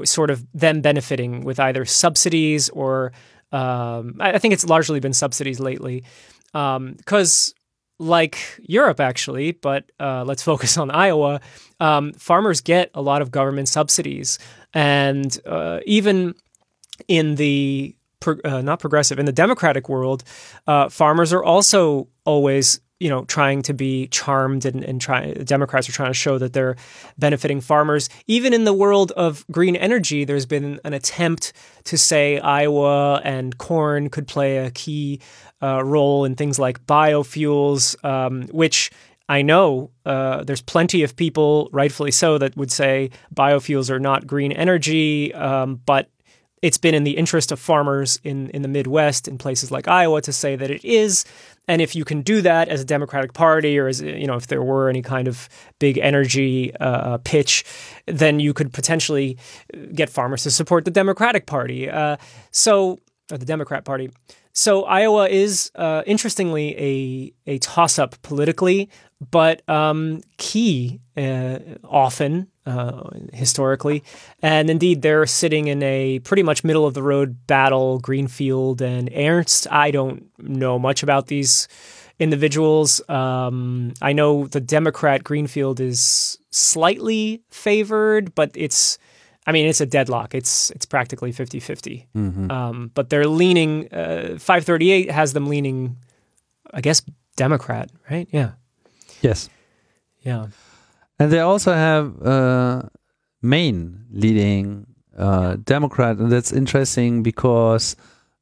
sort 0.05 0.31
of 0.31 0.47
them 0.55 0.81
benefiting 0.81 1.45
with 1.45 1.61
either 1.61 1.85
subsidies 1.85 2.71
or 2.71 3.13
um, 3.53 4.17
I 4.19 4.39
think 4.39 4.55
it's 4.55 4.65
largely 4.65 4.99
been 4.99 5.13
subsidies 5.13 5.61
lately 5.61 6.05
because. 6.53 7.49
Um, 7.55 7.59
like 7.99 8.59
Europe, 8.63 8.99
actually, 8.99 9.53
but 9.53 9.91
uh, 10.01 10.25
let's 10.25 10.43
focus 10.43 10.77
on 10.77 10.91
Iowa. 10.91 11.41
Um, 11.79 12.13
farmers 12.15 12.61
get 12.61 12.91
a 12.95 13.03
lot 13.03 13.23
of 13.23 13.31
government 13.31 13.69
subsidies, 13.69 14.39
and 14.75 15.39
uh, 15.47 15.81
even 15.87 16.35
in 17.09 17.37
the 17.37 17.95
uh, 18.45 18.63
not 18.63 18.81
progressive 18.81 19.19
in 19.19 19.27
the 19.27 19.33
democratic 19.33 19.89
world, 19.89 20.25
uh, 20.67 20.89
farmers 20.89 21.33
are 21.33 21.45
also 21.45 22.09
always 22.25 22.81
you 23.01 23.09
know 23.09 23.25
trying 23.25 23.63
to 23.63 23.75
be 23.75 24.07
charmed 24.09 24.65
and, 24.65 24.85
and 24.85 25.01
try 25.01 25.33
Democrats 25.33 25.89
are 25.89 25.93
trying 25.93 26.11
to 26.11 26.15
show 26.15 26.39
that 26.39 26.53
they're 26.53 26.77
benefiting 27.19 27.61
farmers. 27.61 28.09
Even 28.27 28.53
in 28.53 28.65
the 28.65 28.73
world 28.73 29.11
of 29.13 29.45
green 29.51 29.75
energy, 29.75 30.25
there's 30.25 30.47
been 30.47 30.79
an 30.85 30.95
attempt 30.95 31.53
to 31.85 31.99
say 31.99 32.39
Iowa 32.39 33.21
and 33.25 33.59
corn 33.59 34.09
could 34.09 34.29
play 34.29 34.59
a 34.59 34.71
key 34.71 35.21
uh, 35.63 35.83
role 35.85 36.25
in 36.25 36.35
things 36.35 36.59
like 36.59 36.85
biofuels, 36.87 38.03
um, 38.05 38.43
which 38.49 38.91
I 39.29 39.43
know 39.43 39.91
uh, 40.05 40.45
there's 40.45 40.61
plenty 40.61 41.03
of 41.03 41.17
people, 41.17 41.69
rightfully 41.73 42.11
so, 42.11 42.39
that 42.39 42.57
would 42.57 42.73
say 42.73 43.11
biofuels 43.35 43.89
are 43.91 44.01
not 44.01 44.27
green 44.27 44.53
energy, 44.53 45.33
um, 45.35 45.81
but 45.87 46.11
it's 46.61 46.79
been 46.79 46.95
in 46.95 47.05
the 47.05 47.17
interest 47.17 47.51
of 47.51 47.59
farmers 47.59 48.21
in, 48.23 48.49
in 48.51 48.63
the 48.63 48.69
Midwest, 48.69 49.27
in 49.27 49.37
places 49.37 49.71
like 49.71 49.89
Iowa, 49.89 50.21
to 50.23 50.33
say 50.33 50.55
that 50.55 50.71
it 50.71 50.85
is. 50.85 51.25
And 51.67 51.81
if 51.81 51.97
you 51.97 52.05
can 52.05 52.23
do 52.23 52.41
that 52.43 52.69
as 52.69 52.81
a 52.83 52.85
Democratic 52.85 53.33
Party, 53.33 53.79
or 53.79 53.89
as 53.89 54.01
you 54.01 54.27
know, 54.27 54.37
if 54.37 54.47
there 54.47 54.63
were 54.63 54.89
any 54.89 55.03
kind 55.03 55.27
of 55.27 55.49
big 55.79 55.99
energy 55.99 56.73
uh, 56.77 57.19
pitch, 57.19 57.65
then 58.07 58.39
you 58.39 58.53
could 58.53 58.73
potentially 58.73 59.39
get 59.93 60.09
farmers 60.09 60.45
to 60.45 60.51
support 60.51 60.85
the 60.85 60.91
Democratic 60.91 61.47
Party. 61.47 61.91
Uh, 61.91 62.17
so, 62.51 62.99
the 63.29 63.39
Democrat 63.39 63.85
Party. 63.85 64.11
So 64.53 64.85
Iowa 64.85 65.29
is 65.29 65.71
uh, 65.75 66.03
interestingly 66.07 66.77
a 66.79 67.33
a 67.55 67.59
toss 67.59 67.99
up 67.99 68.21
politically, 68.23 68.91
but 69.31 69.67
um, 69.69 70.21
key 70.37 71.01
uh, 71.17 71.59
often 71.85 72.49
uh, 72.67 73.09
historically. 73.33 74.05
And 74.43 74.69
indeed, 74.69 75.03
they're 75.03 75.27
sitting 75.27 75.69
in 75.69 75.83
a 75.83 76.19
pretty 76.21 76.43
much 76.43 76.65
middle 76.65 76.87
of 76.87 76.95
the 76.95 77.03
road 77.03 77.47
battle. 77.47 77.99
Greenfield 77.99 78.83
and 78.83 79.11
Ernst. 79.15 79.67
I 79.71 79.91
don't 79.91 80.27
know 80.39 80.79
much 80.79 81.03
about 81.03 81.29
these 81.29 81.67
individuals. 82.19 83.01
Um, 83.09 83.95
I 84.03 84.13
know 84.13 84.47
the 84.47 84.61
Democrat 84.61 85.25
Greenfield 85.25 85.81
is 85.81 86.39
slightly 86.51 87.43
favored, 87.51 88.35
but 88.35 88.51
it's. 88.55 88.99
I 89.47 89.53
mean, 89.53 89.67
it's 89.67 89.81
a 89.81 89.87
deadlock. 89.87 90.35
It's 90.35 90.71
it's 90.71 90.87
practically 90.87 91.33
50 91.33 91.61
50. 91.61 92.09
Mm-hmm. 92.17 92.51
Um, 92.51 92.91
but 92.95 93.11
they're 93.11 93.27
leaning, 93.27 93.93
uh, 93.93 94.39
538 94.39 95.11
has 95.11 95.33
them 95.33 95.47
leaning, 95.47 95.97
I 96.73 96.81
guess, 96.81 97.03
Democrat, 97.37 97.91
right? 98.11 98.29
Yeah. 98.31 98.53
Yes. 99.21 99.49
Yeah. 100.21 100.47
And 101.19 101.31
they 101.31 101.41
also 101.41 101.73
have 101.73 102.23
uh, 102.23 102.83
Maine 103.43 104.05
leading 104.13 104.87
uh, 105.17 105.57
Democrat, 105.65 106.19
and 106.19 106.31
that's 106.31 106.53
interesting 106.53 107.23
because 107.23 107.97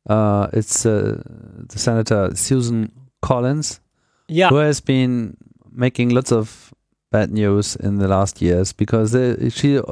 uh, 0.09 0.48
it's 0.53 0.86
uh, 0.86 1.22
the 1.68 1.78
Senator 1.78 2.30
Susan 2.34 2.92
Collins, 3.22 3.80
yeah. 4.28 4.48
who 4.48 4.57
has 4.57 4.80
been 4.80 5.36
making 5.72 6.11
lots 6.11 6.32
of 6.32 6.72
bad 7.11 7.30
news 7.30 7.76
in 7.76 7.98
the 7.98 8.09
last 8.09 8.40
years 8.40 8.72
because 8.72 9.12
they, 9.12 9.48
she 9.51 9.78
uh, 9.78 9.82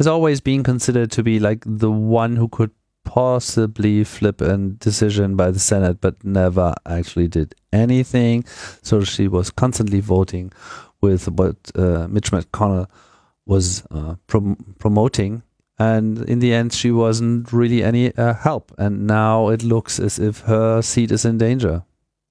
has 0.00 0.06
always 0.06 0.40
been 0.40 0.62
considered 0.62 1.10
to 1.10 1.22
be 1.22 1.38
like 1.38 1.62
the 1.66 1.90
one 1.90 2.36
who 2.36 2.48
could 2.48 2.70
possibly 3.04 4.02
flip 4.02 4.40
a 4.40 4.56
decision 4.56 5.36
by 5.36 5.50
the 5.50 5.58
Senate, 5.58 6.00
but 6.00 6.24
never 6.24 6.72
actually 6.86 7.28
did 7.28 7.54
anything. 7.70 8.42
So 8.80 9.04
she 9.04 9.28
was 9.28 9.50
constantly 9.50 10.00
voting 10.00 10.52
with 11.02 11.28
what 11.28 11.56
uh, 11.74 12.08
Mitch 12.08 12.30
McConnell 12.30 12.88
was 13.44 13.82
uh, 13.90 14.14
prom- 14.26 14.74
promoting. 14.78 15.42
And 15.78 16.26
in 16.30 16.38
the 16.38 16.54
end, 16.54 16.72
she 16.72 16.90
wasn't 16.90 17.52
really 17.52 17.84
any 17.84 18.16
uh, 18.16 18.32
help. 18.32 18.72
And 18.78 19.06
now 19.06 19.48
it 19.48 19.62
looks 19.62 20.00
as 20.00 20.18
if 20.18 20.40
her 20.40 20.80
seat 20.80 21.12
is 21.12 21.26
in 21.26 21.36
danger. 21.36 21.82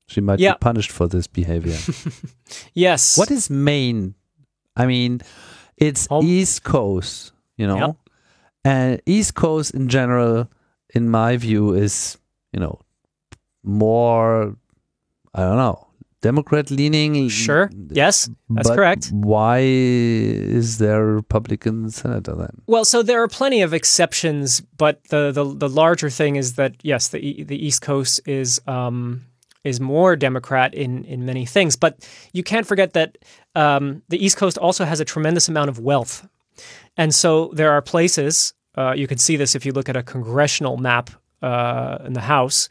She 0.07 0.21
might 0.21 0.39
be 0.39 0.51
punished 0.59 0.91
for 0.91 1.07
this 1.07 1.27
behavior. 1.27 1.77
yes. 2.73 3.15
What 3.15 3.29
is 3.29 3.51
Maine? 3.51 4.15
I 4.75 4.87
mean, 4.87 5.21
it's 5.77 6.07
Home. 6.07 6.25
East 6.25 6.63
Coast, 6.63 7.31
you 7.59 7.67
know? 7.67 7.77
Yep. 7.77 7.95
And 8.63 9.01
East 9.05 9.35
Coast 9.35 9.73
in 9.73 9.87
general, 9.87 10.49
in 10.95 11.09
my 11.09 11.37
view, 11.37 11.73
is, 11.73 12.17
you 12.53 12.59
know, 12.59 12.79
more, 13.63 14.55
I 15.33 15.41
don't 15.41 15.57
know, 15.57 15.87
Democrat 16.21 16.71
leaning. 16.71 17.29
Sure. 17.29 17.69
Yes, 17.91 18.29
that's 18.49 18.69
correct. 18.69 19.09
Why 19.11 19.59
is 19.59 20.77
there 20.77 21.01
a 21.01 21.13
Republican 21.13 21.89
senator 21.89 22.35
then? 22.35 22.61
Well, 22.67 22.85
so 22.85 23.03
there 23.03 23.21
are 23.23 23.27
plenty 23.27 23.61
of 23.61 23.73
exceptions, 23.73 24.61
but 24.77 25.03
the 25.09 25.31
the, 25.31 25.45
the 25.45 25.69
larger 25.69 26.09
thing 26.09 26.35
is 26.35 26.55
that 26.55 26.75
yes, 26.83 27.09
the 27.09 27.43
the 27.43 27.65
East 27.65 27.81
Coast 27.81 28.21
is 28.27 28.59
um, 28.67 29.21
is 29.63 29.79
more 29.79 30.15
Democrat 30.17 30.73
in 30.73 31.05
in 31.05 31.25
many 31.25 31.45
things, 31.45 31.77
but 31.77 32.05
you 32.33 32.43
can't 32.43 32.67
forget 32.67 32.93
that 32.93 33.17
um, 33.55 34.01
the 34.09 34.23
East 34.23 34.35
Coast 34.35 34.57
also 34.57 34.83
has 34.83 34.99
a 34.99 35.05
tremendous 35.05 35.47
amount 35.47 35.69
of 35.69 35.79
wealth, 35.79 36.27
and 36.97 37.13
so 37.13 37.51
there 37.53 37.71
are 37.71 37.81
places. 37.81 38.53
Uh, 38.75 38.93
you 38.95 39.07
can 39.07 39.17
see 39.17 39.35
this 39.35 39.55
if 39.55 39.65
you 39.65 39.71
look 39.71 39.89
at 39.89 39.95
a 39.95 40.03
congressional 40.03 40.77
map 40.77 41.09
uh, 41.41 41.97
in 42.05 42.13
the 42.13 42.21
House. 42.21 42.69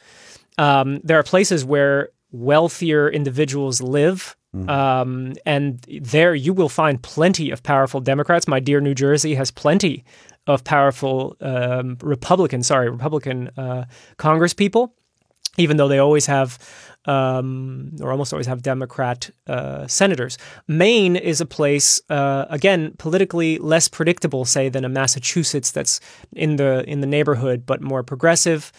Um, 0.57 1.01
there 1.05 1.19
are 1.19 1.23
places 1.23 1.65
where 1.65 2.11
wealthier 2.33 3.09
individuals 3.09 3.81
live. 3.81 4.37
Mm-hmm. 4.55 4.71
Um, 4.71 5.35
and 5.45 5.81
there 6.01 6.35
you 6.35 6.53
will 6.55 6.69
find 6.69 7.03
plenty 7.03 7.51
of 7.51 7.63
powerful 7.63 8.01
Democrats. 8.01 8.49
My 8.49 8.61
dear 8.61 8.81
New 8.81 8.95
Jersey 8.95 9.35
has 9.35 9.51
plenty 9.51 10.05
of 10.47 10.65
powerful 10.65 11.37
um, 11.41 11.99
Republican, 12.03 12.63
sorry, 12.63 12.89
Republican 12.89 13.51
uh, 13.59 13.85
Congress 14.17 14.55
people, 14.55 14.95
even 15.59 15.77
though 15.77 15.89
they 15.89 15.99
always 15.99 16.27
have, 16.27 16.59
um, 17.09 17.91
or 18.03 18.13
almost 18.13 18.35
always 18.35 18.47
have 18.47 18.63
Democrat 18.63 19.31
uh, 19.47 19.87
senators. 19.87 20.37
Maine 20.69 21.17
is 21.17 21.41
a 21.41 21.47
place, 21.47 22.01
uh, 22.11 22.45
again, 22.51 22.95
politically 22.99 23.57
less 23.59 23.89
predictable, 23.89 24.45
say, 24.45 24.69
than 24.69 24.85
a 24.85 24.91
Massachusetts 24.91 25.71
that's 25.71 26.01
in 26.33 26.57
the 26.57 26.85
in 26.87 27.01
the 27.01 27.07
neighborhood, 27.07 27.65
but 27.65 27.81
more 27.81 28.03
progressive. 28.03 28.71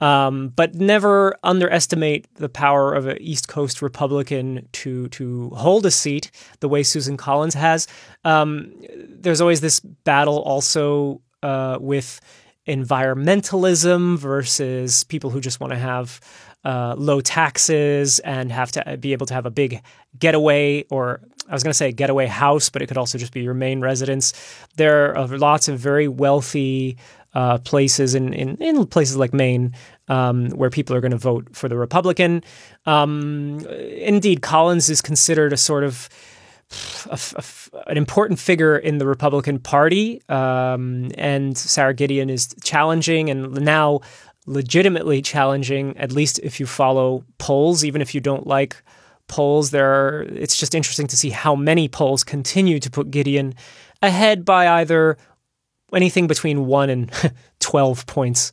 Um, 0.00 0.48
but 0.48 0.74
never 0.74 1.36
underestimate 1.44 2.26
the 2.34 2.48
power 2.48 2.94
of 2.94 3.06
an 3.06 3.16
East 3.20 3.48
Coast 3.48 3.80
Republican 3.80 4.66
to 4.72 5.08
to 5.10 5.50
hold 5.50 5.86
a 5.86 5.90
seat 5.90 6.30
the 6.60 6.68
way 6.68 6.82
Susan 6.82 7.16
Collins 7.16 7.54
has. 7.54 7.86
Um, 8.24 8.72
there's 9.08 9.40
always 9.40 9.60
this 9.60 9.80
battle 9.80 10.38
also 10.40 11.20
uh, 11.42 11.78
with 11.80 12.20
environmentalism 12.66 14.16
versus 14.16 15.04
people 15.04 15.30
who 15.30 15.40
just 15.40 15.60
want 15.60 15.72
to 15.72 15.78
have 15.78 16.20
uh, 16.64 16.94
low 16.96 17.20
taxes 17.20 18.18
and 18.20 18.50
have 18.50 18.72
to 18.72 18.96
be 18.96 19.12
able 19.12 19.26
to 19.26 19.34
have 19.34 19.46
a 19.46 19.50
big 19.50 19.82
getaway 20.18 20.84
or 20.90 21.20
I 21.48 21.52
was 21.52 21.62
going 21.62 21.70
to 21.70 21.76
say 21.76 21.92
getaway 21.92 22.26
house, 22.26 22.70
but 22.70 22.80
it 22.80 22.86
could 22.86 22.96
also 22.96 23.18
just 23.18 23.32
be 23.32 23.42
your 23.42 23.54
main 23.54 23.80
residence. 23.80 24.32
There 24.76 25.16
are 25.16 25.26
lots 25.26 25.68
of 25.68 25.78
very 25.78 26.08
wealthy 26.08 26.96
uh, 27.34 27.58
places 27.58 28.14
in, 28.14 28.32
in, 28.32 28.56
in, 28.56 28.86
places 28.86 29.16
like 29.16 29.34
Maine 29.34 29.74
um, 30.08 30.50
where 30.50 30.70
people 30.70 30.94
are 30.94 31.00
going 31.00 31.10
to 31.10 31.18
vote 31.18 31.54
for 31.54 31.68
the 31.68 31.76
Republican. 31.76 32.44
Um, 32.86 33.60
indeed, 33.66 34.40
Collins 34.40 34.88
is 34.88 35.02
considered 35.02 35.52
a 35.52 35.56
sort 35.56 35.84
of 35.84 36.08
a, 37.10 37.18
a, 37.36 37.44
an 37.90 37.96
important 37.96 38.38
figure 38.38 38.76
in 38.76 38.98
the 38.98 39.06
Republican 39.06 39.58
Party, 39.58 40.22
um, 40.28 41.10
and 41.16 41.58
Sara 41.58 41.92
Gideon 41.92 42.30
is 42.30 42.54
challenging 42.62 43.30
and 43.30 43.52
now 43.60 44.00
legitimately 44.46 45.22
challenging. 45.22 45.96
At 45.96 46.12
least 46.12 46.38
if 46.40 46.60
you 46.60 46.66
follow 46.66 47.24
polls, 47.38 47.84
even 47.84 48.02
if 48.02 48.14
you 48.14 48.20
don't 48.20 48.46
like 48.46 48.82
polls, 49.28 49.70
there 49.70 49.90
are, 49.90 50.22
it's 50.22 50.56
just 50.56 50.74
interesting 50.74 51.06
to 51.08 51.16
see 51.16 51.30
how 51.30 51.54
many 51.54 51.88
polls 51.88 52.24
continue 52.24 52.78
to 52.78 52.90
put 52.90 53.10
Gideon 53.10 53.54
ahead 54.02 54.44
by 54.44 54.68
either 54.80 55.16
anything 55.92 56.26
between 56.26 56.66
one 56.66 56.90
and 56.90 57.10
12 57.60 58.06
points. 58.06 58.52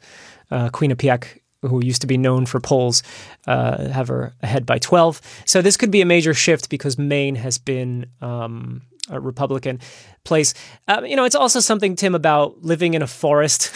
Uh, 0.49 0.69
Quinnipiac 0.69 1.41
who 1.63 1.83
used 1.83 2.01
to 2.01 2.07
be 2.07 2.17
known 2.17 2.45
for 2.45 2.59
polls, 2.59 3.03
uh, 3.47 3.87
have 3.89 4.07
her 4.07 4.33
ahead 4.41 4.65
by 4.65 4.79
12. 4.79 5.21
So 5.45 5.61
this 5.61 5.77
could 5.77 5.91
be 5.91 6.01
a 6.01 6.05
major 6.05 6.33
shift 6.33 6.69
because 6.69 6.97
Maine 6.97 7.35
has 7.35 7.57
been 7.57 8.07
um, 8.19 8.81
a 9.09 9.19
Republican 9.19 9.79
place. 10.23 10.53
Uh, 10.87 11.01
you 11.03 11.15
know, 11.15 11.25
it's 11.25 11.35
also 11.35 11.59
something, 11.59 11.95
Tim, 11.95 12.13
about 12.13 12.61
living 12.63 12.93
in 12.93 13.01
a 13.01 13.07
forest 13.07 13.71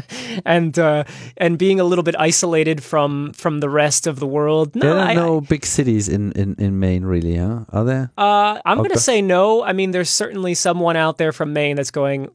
and 0.44 0.78
uh, 0.78 1.04
and 1.36 1.58
being 1.58 1.80
a 1.80 1.84
little 1.84 2.02
bit 2.02 2.14
isolated 2.18 2.82
from 2.82 3.32
from 3.32 3.60
the 3.60 3.70
rest 3.70 4.06
of 4.06 4.20
the 4.20 4.26
world. 4.26 4.74
No, 4.74 4.80
there 4.80 4.98
are 4.98 5.08
I, 5.08 5.14
no 5.14 5.40
big 5.40 5.64
cities 5.64 6.08
in, 6.08 6.32
in, 6.32 6.54
in 6.58 6.78
Maine, 6.78 7.04
really, 7.04 7.36
huh? 7.36 7.64
Are 7.70 7.84
there? 7.84 8.10
Uh, 8.18 8.60
I'm 8.64 8.78
going 8.78 8.90
to 8.90 9.00
say 9.00 9.22
no. 9.22 9.62
I 9.64 9.72
mean, 9.72 9.92
there's 9.92 10.10
certainly 10.10 10.54
someone 10.54 10.96
out 10.96 11.18
there 11.18 11.32
from 11.32 11.52
Maine 11.52 11.76
that's 11.76 11.90
going, 11.90 12.28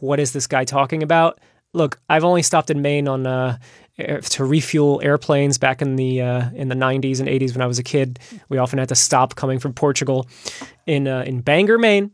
"What 0.00 0.18
is 0.18 0.32
this 0.32 0.46
guy 0.46 0.64
talking 0.64 1.02
about?" 1.02 1.40
Look, 1.76 2.00
I've 2.08 2.24
only 2.24 2.42
stopped 2.42 2.70
in 2.70 2.80
Maine 2.80 3.06
on 3.06 3.26
uh, 3.26 3.58
to 3.98 4.44
refuel 4.44 5.00
airplanes 5.02 5.58
back 5.58 5.82
in 5.82 5.96
the 5.96 6.22
uh, 6.22 6.50
in 6.54 6.68
the 6.68 6.74
90s 6.74 7.20
and 7.20 7.28
80s 7.28 7.52
when 7.52 7.62
I 7.62 7.66
was 7.66 7.78
a 7.78 7.82
kid. 7.82 8.18
We 8.48 8.58
often 8.58 8.78
had 8.78 8.88
to 8.88 8.94
stop 8.94 9.34
coming 9.34 9.58
from 9.58 9.72
Portugal 9.72 10.26
in 10.86 11.06
uh, 11.06 11.22
in 11.26 11.40
Bangor, 11.40 11.78
Maine. 11.78 12.10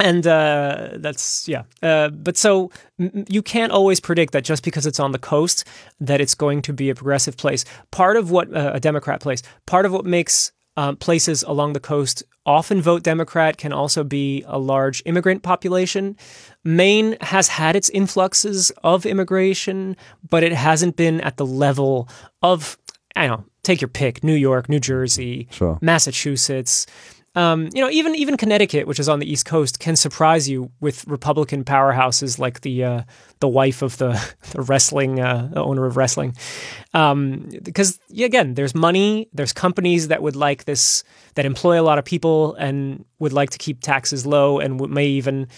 And 0.00 0.26
uh, 0.26 0.90
that's 0.96 1.46
yeah, 1.46 1.62
uh, 1.82 2.08
but 2.08 2.36
so 2.36 2.70
m- 2.98 3.24
you 3.28 3.42
can't 3.42 3.70
always 3.72 4.00
predict 4.00 4.32
that 4.32 4.42
just 4.42 4.64
because 4.64 4.86
it's 4.86 4.98
on 4.98 5.12
the 5.12 5.18
coast 5.18 5.64
that 6.00 6.20
it's 6.20 6.34
going 6.34 6.62
to 6.62 6.72
be 6.72 6.90
a 6.90 6.94
progressive 6.94 7.36
place. 7.36 7.64
Part 7.90 8.16
of 8.16 8.30
what 8.30 8.52
uh, 8.54 8.72
a 8.74 8.80
Democrat 8.80 9.20
place, 9.20 9.42
part 9.66 9.86
of 9.86 9.92
what 9.92 10.04
makes 10.04 10.50
um, 10.76 10.96
places 10.96 11.42
along 11.42 11.72
the 11.72 11.80
coast 11.80 12.22
often 12.44 12.82
vote 12.82 13.02
Democrat 13.02 13.56
can 13.56 13.72
also 13.72 14.02
be 14.02 14.44
a 14.46 14.58
large 14.58 15.02
immigrant 15.06 15.42
population. 15.42 16.16
Maine 16.64 17.16
has 17.20 17.48
had 17.48 17.76
its 17.76 17.88
influxes 17.90 18.72
of 18.82 19.06
immigration, 19.06 19.96
but 20.28 20.42
it 20.42 20.52
hasn't 20.52 20.96
been 20.96 21.20
at 21.20 21.36
the 21.36 21.46
level 21.46 22.08
of, 22.42 22.78
I 23.14 23.26
don't 23.26 23.40
know, 23.40 23.46
take 23.62 23.80
your 23.80 23.88
pick 23.88 24.24
New 24.24 24.34
York, 24.34 24.68
New 24.68 24.80
Jersey, 24.80 25.48
sure. 25.50 25.78
Massachusetts. 25.80 26.86
Um, 27.34 27.70
you 27.72 27.80
know, 27.80 27.88
even 27.88 28.14
even 28.14 28.36
Connecticut, 28.36 28.86
which 28.86 29.00
is 29.00 29.08
on 29.08 29.18
the 29.18 29.30
East 29.30 29.46
Coast, 29.46 29.78
can 29.78 29.96
surprise 29.96 30.50
you 30.50 30.70
with 30.80 31.06
Republican 31.06 31.64
powerhouses 31.64 32.38
like 32.38 32.60
the 32.60 32.84
uh, 32.84 33.02
the 33.40 33.48
wife 33.48 33.80
of 33.80 33.96
the, 33.96 34.10
the 34.52 34.60
wrestling 34.62 35.18
uh, 35.18 35.48
the 35.52 35.62
owner 35.62 35.86
of 35.86 35.96
wrestling. 35.96 36.36
Um, 36.92 37.48
because 37.62 37.98
again, 38.16 38.54
there's 38.54 38.74
money, 38.74 39.28
there's 39.32 39.54
companies 39.54 40.08
that 40.08 40.22
would 40.22 40.36
like 40.36 40.66
this 40.66 41.04
that 41.34 41.46
employ 41.46 41.80
a 41.80 41.84
lot 41.84 41.98
of 41.98 42.04
people 42.04 42.54
and 42.56 43.04
would 43.18 43.32
like 43.32 43.50
to 43.50 43.58
keep 43.58 43.80
taxes 43.80 44.26
low, 44.26 44.58
and 44.58 44.78
may 44.90 45.06
even 45.06 45.48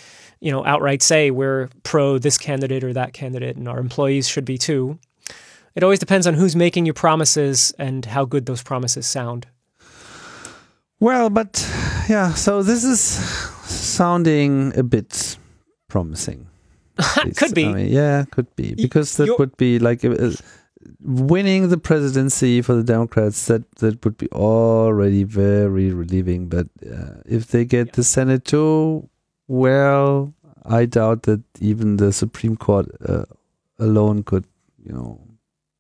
you 0.41 0.53
know 0.53 0.65
outright 0.65 1.03
say 1.03 1.33
we're 1.33 1.71
pro 1.83 2.19
this 2.19 2.39
candidate 2.39 2.85
or 2.85 2.93
that 2.93 3.15
candidate, 3.15 3.57
and 3.57 3.69
our 3.69 3.81
employees 3.81 4.29
should 4.29 4.45
be 4.45 4.59
too. 4.59 4.97
It 5.75 5.83
always 5.83 5.99
depends 5.99 6.29
on 6.29 6.35
who's 6.35 6.55
making 6.55 6.87
you 6.87 6.93
promises 6.93 7.75
and 7.81 8.05
how 8.05 8.25
good 8.25 8.47
those 8.47 8.63
promises 8.63 9.07
sound. 9.07 9.49
Well, 11.05 11.29
but 11.29 11.61
yeah, 12.09 12.33
so 12.33 12.63
this 12.63 12.83
is 12.83 12.99
sounding 12.99 14.73
a 14.75 14.83
bit 14.83 15.37
promising. 15.87 16.47
could 17.37 17.55
be. 17.55 17.67
I 17.67 17.73
mean, 17.75 17.93
yeah, 17.93 18.25
could 18.31 18.57
be 18.57 18.75
because 18.75 19.19
that 19.19 19.27
You're, 19.27 19.37
would 19.37 19.55
be 19.59 19.79
like 19.79 20.03
uh, 20.03 20.31
winning 21.03 21.69
the 21.69 21.77
presidency 21.77 22.63
for 22.63 22.75
the 22.75 22.83
Democrats. 22.83 23.49
That 23.49 23.71
that 23.81 24.03
would 24.03 24.17
be 24.17 24.31
already 24.31 25.25
very 25.25 25.93
relieving. 25.93 26.49
But 26.49 26.69
uh, 26.91 27.21
if 27.27 27.49
they 27.49 27.67
get 27.67 27.89
yeah. 27.89 27.97
the 27.97 28.05
Senate 28.05 28.47
too, 28.47 29.07
well, 29.47 30.33
I 30.65 30.87
doubt 30.87 31.25
that 31.25 31.43
even 31.61 31.99
the 31.99 32.15
Supreme 32.15 32.57
Court 32.57 32.89
uh, 33.07 33.27
alone 33.79 34.23
could, 34.23 34.47
you 34.83 34.93
know, 34.93 35.21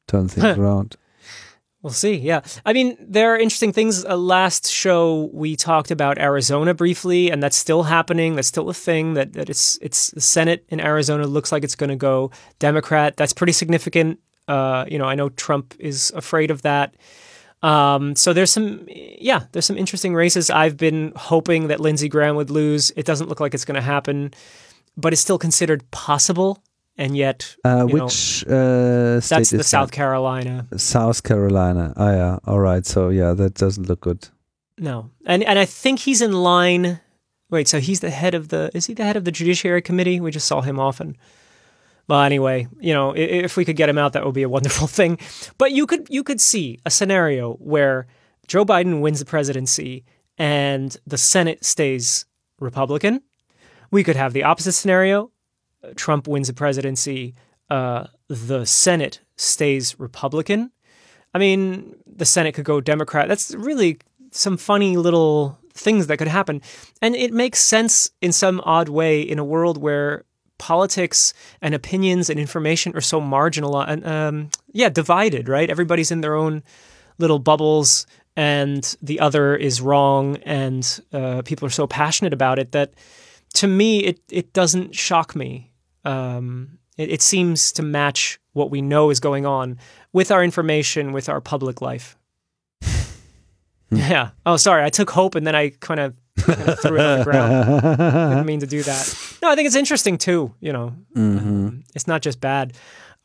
turn 0.06 0.28
things 0.28 0.58
around. 0.58 0.98
We'll 1.84 1.92
see. 1.92 2.14
Yeah. 2.14 2.40
I 2.64 2.72
mean, 2.72 2.96
there 2.98 3.34
are 3.34 3.38
interesting 3.38 3.70
things. 3.70 4.06
Uh, 4.06 4.16
last 4.16 4.70
show, 4.70 5.28
we 5.34 5.54
talked 5.54 5.90
about 5.90 6.16
Arizona 6.16 6.72
briefly, 6.72 7.30
and 7.30 7.42
that's 7.42 7.58
still 7.58 7.82
happening. 7.82 8.36
That's 8.36 8.48
still 8.48 8.70
a 8.70 8.74
thing 8.74 9.12
that, 9.14 9.34
that 9.34 9.50
it's, 9.50 9.78
it's 9.82 10.10
the 10.12 10.22
Senate 10.22 10.64
in 10.70 10.80
Arizona 10.80 11.26
looks 11.26 11.52
like 11.52 11.62
it's 11.62 11.74
going 11.74 11.90
to 11.90 11.96
go 11.96 12.30
Democrat. 12.58 13.18
That's 13.18 13.34
pretty 13.34 13.52
significant. 13.52 14.18
Uh, 14.48 14.86
you 14.88 14.96
know, 14.96 15.04
I 15.04 15.14
know 15.14 15.28
Trump 15.28 15.74
is 15.78 16.10
afraid 16.16 16.50
of 16.50 16.62
that. 16.62 16.94
Um, 17.62 18.16
so 18.16 18.32
there's 18.32 18.50
some, 18.50 18.86
yeah, 18.88 19.42
there's 19.52 19.66
some 19.66 19.76
interesting 19.76 20.14
races. 20.14 20.48
I've 20.48 20.78
been 20.78 21.12
hoping 21.16 21.68
that 21.68 21.80
Lindsey 21.80 22.08
Graham 22.08 22.36
would 22.36 22.48
lose. 22.48 22.92
It 22.96 23.04
doesn't 23.04 23.28
look 23.28 23.40
like 23.40 23.52
it's 23.52 23.66
going 23.66 23.74
to 23.74 23.82
happen, 23.82 24.32
but 24.96 25.12
it's 25.12 25.20
still 25.20 25.38
considered 25.38 25.90
possible 25.90 26.63
and 26.96 27.16
yet 27.16 27.56
uh, 27.64 27.84
which 27.84 28.46
know, 28.46 29.16
uh, 29.16 29.20
that's 29.20 29.50
the 29.50 29.64
South 29.64 29.90
that? 29.90 29.96
Carolina. 29.96 30.66
South 30.76 31.22
Carolina. 31.22 31.92
Oh 31.96 32.10
yeah. 32.10 32.38
All 32.46 32.60
right. 32.60 32.86
So 32.86 33.08
yeah, 33.08 33.32
that 33.34 33.54
doesn't 33.54 33.88
look 33.88 34.00
good. 34.00 34.28
No, 34.78 35.10
and 35.26 35.42
and 35.44 35.58
I 35.58 35.64
think 35.64 36.00
he's 36.00 36.22
in 36.22 36.32
line. 36.32 37.00
Wait, 37.50 37.68
so 37.68 37.78
he's 37.78 38.00
the 38.00 38.10
head 38.10 38.34
of 38.34 38.48
the? 38.48 38.70
Is 38.74 38.86
he 38.86 38.94
the 38.94 39.04
head 39.04 39.16
of 39.16 39.24
the 39.24 39.32
Judiciary 39.32 39.82
Committee? 39.82 40.20
We 40.20 40.30
just 40.30 40.46
saw 40.46 40.60
him 40.60 40.80
often. 40.80 41.16
Well, 42.06 42.20
anyway, 42.20 42.68
you 42.80 42.92
know, 42.92 43.14
if 43.16 43.56
we 43.56 43.64
could 43.64 43.76
get 43.76 43.88
him 43.88 43.96
out, 43.96 44.12
that 44.12 44.24
would 44.24 44.34
be 44.34 44.42
a 44.42 44.48
wonderful 44.48 44.86
thing. 44.98 45.18
But 45.58 45.72
you 45.72 45.86
could 45.86 46.06
you 46.10 46.22
could 46.22 46.40
see 46.40 46.78
a 46.84 46.90
scenario 46.90 47.54
where 47.54 48.06
Joe 48.46 48.64
Biden 48.64 49.00
wins 49.00 49.20
the 49.20 49.24
presidency 49.24 50.04
and 50.36 50.96
the 51.06 51.18
Senate 51.18 51.64
stays 51.64 52.26
Republican. 52.60 53.22
We 53.90 54.02
could 54.02 54.16
have 54.16 54.32
the 54.32 54.42
opposite 54.42 54.72
scenario 54.72 55.30
Trump 55.96 56.26
wins 56.26 56.48
the 56.48 56.54
presidency, 56.54 57.34
uh, 57.70 58.06
the 58.28 58.64
Senate 58.64 59.20
stays 59.36 59.98
Republican. 59.98 60.70
I 61.34 61.38
mean, 61.38 61.96
the 62.06 62.24
Senate 62.24 62.54
could 62.54 62.64
go 62.64 62.80
Democrat. 62.80 63.28
That's 63.28 63.54
really 63.54 63.98
some 64.30 64.56
funny 64.56 64.96
little 64.96 65.58
things 65.72 66.06
that 66.06 66.18
could 66.18 66.28
happen. 66.28 66.62
And 67.02 67.16
it 67.16 67.32
makes 67.32 67.58
sense 67.60 68.10
in 68.20 68.32
some 68.32 68.60
odd 68.64 68.88
way 68.88 69.20
in 69.20 69.38
a 69.38 69.44
world 69.44 69.78
where 69.78 70.24
politics 70.58 71.34
and 71.60 71.74
opinions 71.74 72.30
and 72.30 72.38
information 72.38 72.96
are 72.96 73.00
so 73.00 73.20
marginal 73.20 73.80
and 73.80 74.06
um, 74.06 74.50
yeah, 74.72 74.88
divided, 74.88 75.48
right? 75.48 75.68
Everybody's 75.68 76.12
in 76.12 76.20
their 76.20 76.36
own 76.36 76.62
little 77.18 77.40
bubbles 77.40 78.06
and 78.36 78.96
the 79.02 79.20
other 79.20 79.56
is 79.56 79.80
wrong 79.80 80.36
and 80.38 81.00
uh, 81.12 81.42
people 81.42 81.66
are 81.66 81.70
so 81.70 81.86
passionate 81.86 82.32
about 82.32 82.58
it 82.58 82.72
that 82.72 82.94
to 83.54 83.68
me 83.68 84.00
it 84.00 84.20
it 84.30 84.52
doesn't 84.52 84.94
shock 84.94 85.36
me 85.36 85.70
um, 86.04 86.78
it, 86.96 87.10
it 87.10 87.22
seems 87.22 87.72
to 87.72 87.82
match 87.82 88.38
what 88.52 88.70
we 88.70 88.82
know 88.82 89.10
is 89.10 89.20
going 89.20 89.46
on 89.46 89.78
with 90.12 90.30
our 90.30 90.42
information, 90.44 91.12
with 91.12 91.28
our 91.28 91.40
public 91.40 91.80
life. 91.80 92.16
yeah. 93.90 94.30
Oh, 94.46 94.56
sorry. 94.56 94.84
I 94.84 94.90
took 94.90 95.10
hope 95.10 95.34
and 95.34 95.46
then 95.46 95.54
I 95.54 95.70
kind 95.70 96.00
of, 96.00 96.14
kind 96.38 96.60
of 96.68 96.80
threw 96.80 96.98
it 96.98 97.04
on 97.04 97.18
the 97.18 97.24
ground. 97.24 97.80
Didn't 97.82 98.46
mean 98.46 98.60
to 98.60 98.66
do 98.66 98.82
that. 98.82 99.38
No, 99.42 99.50
I 99.50 99.54
think 99.54 99.66
it's 99.66 99.76
interesting 99.76 100.18
too. 100.18 100.54
You 100.60 100.72
know, 100.72 100.94
mm-hmm. 101.16 101.38
um, 101.38 101.84
it's 101.94 102.06
not 102.06 102.22
just 102.22 102.40
bad. 102.40 102.74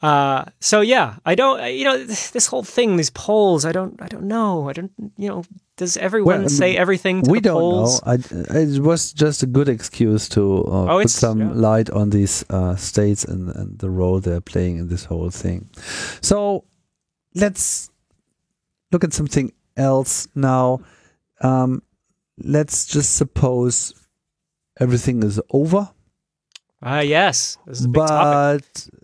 Uh, 0.02 0.46
so 0.60 0.80
yeah, 0.80 1.16
I 1.26 1.36
don't, 1.36 1.74
you 1.74 1.84
know, 1.84 1.98
this 2.06 2.48
whole 2.48 2.64
thing, 2.64 2.96
these 2.96 3.10
polls, 3.10 3.66
I 3.66 3.72
don't, 3.74 4.02
I 4.02 4.08
don't 4.08 4.24
know. 4.24 4.70
I 4.70 4.74
don't, 4.74 4.92
you 5.18 5.28
know, 5.28 5.44
does 5.76 5.98
everyone 5.98 6.42
well, 6.42 6.50
say 6.50 6.78
everything 6.78 7.22
to 7.22 7.28
polls 7.28 7.32
we 7.32 7.40
don't 7.42 7.60
polls? 7.60 8.06
know. 8.06 8.12
I, 8.14 8.60
it 8.60 8.80
was 8.82 9.12
just 9.12 9.44
a 9.44 9.46
good 9.46 9.68
excuse 9.68 10.30
to 10.30 10.64
uh, 10.66 10.96
oh, 10.96 11.02
put 11.02 11.10
some 11.10 11.40
yeah. 11.40 11.52
light 11.54 11.90
on 11.90 12.12
these 12.12 12.46
uh, 12.50 12.76
states 12.78 13.26
and, 13.26 13.50
and 13.50 13.78
the 13.80 13.90
role 13.90 14.22
they're 14.22 14.42
playing 14.42 14.78
in 14.78 14.88
this 14.88 15.04
whole 15.04 15.30
thing. 15.30 15.70
So 16.22 16.64
let's 17.36 17.90
look 18.92 19.04
at 19.04 19.14
something 19.14 19.52
else 19.76 20.30
now. 20.34 20.80
Um, 21.42 21.84
let's 22.38 22.86
just 22.86 23.16
suppose 23.16 23.94
everything 24.80 25.24
is 25.24 25.42
over. 25.52 25.90
Ah, 26.82 27.00
uh, 27.00 27.02
yes. 27.02 27.58
but 27.90 28.62
topic 28.62 28.99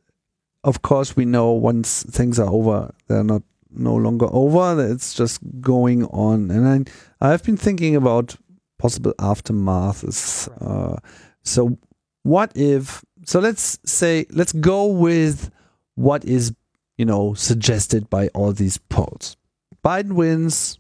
of 0.66 0.82
course, 0.82 1.16
we 1.16 1.26
know 1.26 1.52
once 1.52 2.04
things 2.04 2.40
are 2.40 2.50
over, 2.50 2.94
they're 3.08 3.24
not 3.24 3.44
no 3.70 3.96
longer 3.96 4.28
over. 4.32 4.92
It's 4.92 5.14
just 5.14 5.40
going 5.62 6.06
on. 6.06 6.50
And 6.50 6.90
I, 7.22 7.32
I've 7.34 7.44
been 7.44 7.56
thinking 7.56 7.96
about 7.96 8.36
possible 8.80 9.14
aftermaths. 9.20 10.50
Uh, 10.60 11.00
so, 11.44 11.78
what 12.24 12.52
if? 12.56 13.06
So 13.26 13.40
let's 13.40 13.78
say 13.86 14.26
let's 14.32 14.54
go 14.54 14.88
with 14.88 15.52
what 15.94 16.26
is 16.26 16.54
you 16.98 17.06
know 17.06 17.36
suggested 17.36 18.10
by 18.10 18.30
all 18.30 18.52
these 18.52 18.78
polls. 18.78 19.38
Biden 19.84 20.14
wins. 20.14 20.80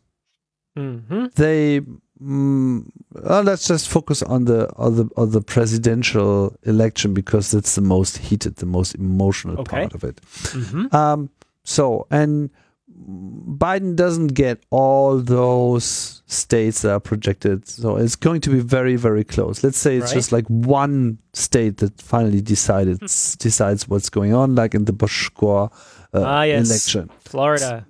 Mm-hmm. 0.75 1.27
They 1.36 1.81
Mm, 2.24 2.86
well, 3.11 3.43
let's 3.43 3.68
just 3.68 3.89
focus 3.89 4.24
on 4.24 4.45
the 4.45 4.72
on 4.78 4.95
the 4.95 5.09
on 5.18 5.32
the 5.32 5.41
presidential 5.41 6.55
election 6.63 7.13
because 7.13 7.51
that's 7.51 7.76
the 7.76 7.82
most 7.82 8.18
heated, 8.18 8.55
the 8.57 8.66
most 8.66 8.95
emotional 8.95 9.59
okay. 9.59 9.82
part 9.82 9.93
of 9.93 10.03
it. 10.03 10.22
Mm-hmm. 10.22 10.95
Um, 10.95 11.30
so, 11.63 12.07
and 12.11 12.49
Biden 12.97 13.95
doesn't 13.95 14.28
get 14.34 14.63
all 14.70 15.18
those 15.20 16.22
states 16.28 16.82
that 16.84 16.91
are 16.93 16.99
projected. 17.01 17.68
So 17.68 17.97
it's 17.97 18.16
going 18.16 18.39
to 18.41 18.49
be 18.49 18.59
very, 18.59 18.95
very 18.95 19.24
close. 19.26 19.63
Let's 19.63 19.78
say 19.78 19.97
it's 19.97 20.07
Right. 20.07 20.13
just 20.13 20.32
like 20.32 20.45
one 20.47 21.18
state 21.34 21.78
that 21.78 22.01
finally 22.01 22.41
decided 22.41 22.99
decides 22.99 23.88
what's 23.89 24.09
going 24.09 24.34
on, 24.34 24.55
like 24.55 24.74
in 24.74 24.86
the 24.86 24.93
Bush 24.93 25.30
Gore 25.30 25.70
uh, 26.13 26.24
Ah, 26.24 26.43
yes. 26.43 26.70
election. 26.70 27.09
Florida. 27.20 27.86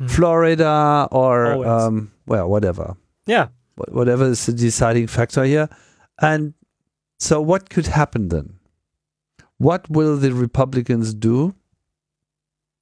Mhm. 0.00 0.10
Florida 0.10 1.08
or 1.10 1.66
um, 1.66 2.12
well, 2.26 2.48
whatever, 2.48 2.96
Yeah. 3.26 3.48
Wh- 3.76 3.92
whatever 3.92 4.24
is 4.24 4.46
the 4.46 4.52
deciding 4.52 5.06
factor 5.06 5.44
here. 5.44 5.68
And 6.20 6.54
so, 7.18 7.40
what 7.40 7.70
could 7.70 7.86
happen 7.86 8.28
then? 8.28 8.58
What 9.58 9.88
will 9.90 10.16
the 10.16 10.32
Republicans 10.32 11.14
do, 11.14 11.54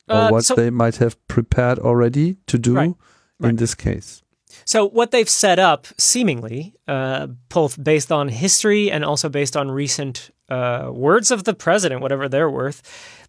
or 0.09 0.16
Uh, 0.16 0.30
what 0.30 0.45
so- 0.45 0.55
they 0.55 0.70
might 0.70 0.97
have 0.97 1.16
prepared 1.28 1.78
already 1.78 2.36
to 2.47 2.59
do 2.59 2.74
Right, 2.74 2.86
in 2.88 2.95
right. 3.40 3.57
this 3.57 3.74
case? 3.74 4.22
So 4.64 4.88
what 4.88 5.11
they've 5.11 5.28
set 5.28 5.59
up, 5.59 5.86
seemingly, 5.99 6.74
uh, 6.86 7.26
both 7.49 7.82
based 7.82 8.12
on 8.12 8.28
history 8.28 8.90
and 8.90 9.05
also 9.05 9.28
based 9.28 9.57
on 9.57 9.70
recent 9.70 10.30
uh, 10.49 10.90
words 10.92 11.30
of 11.30 11.42
the 11.45 11.55
president, 11.55 12.03
whatever 12.03 12.28
they're 12.28 12.51
worth, 12.51 12.82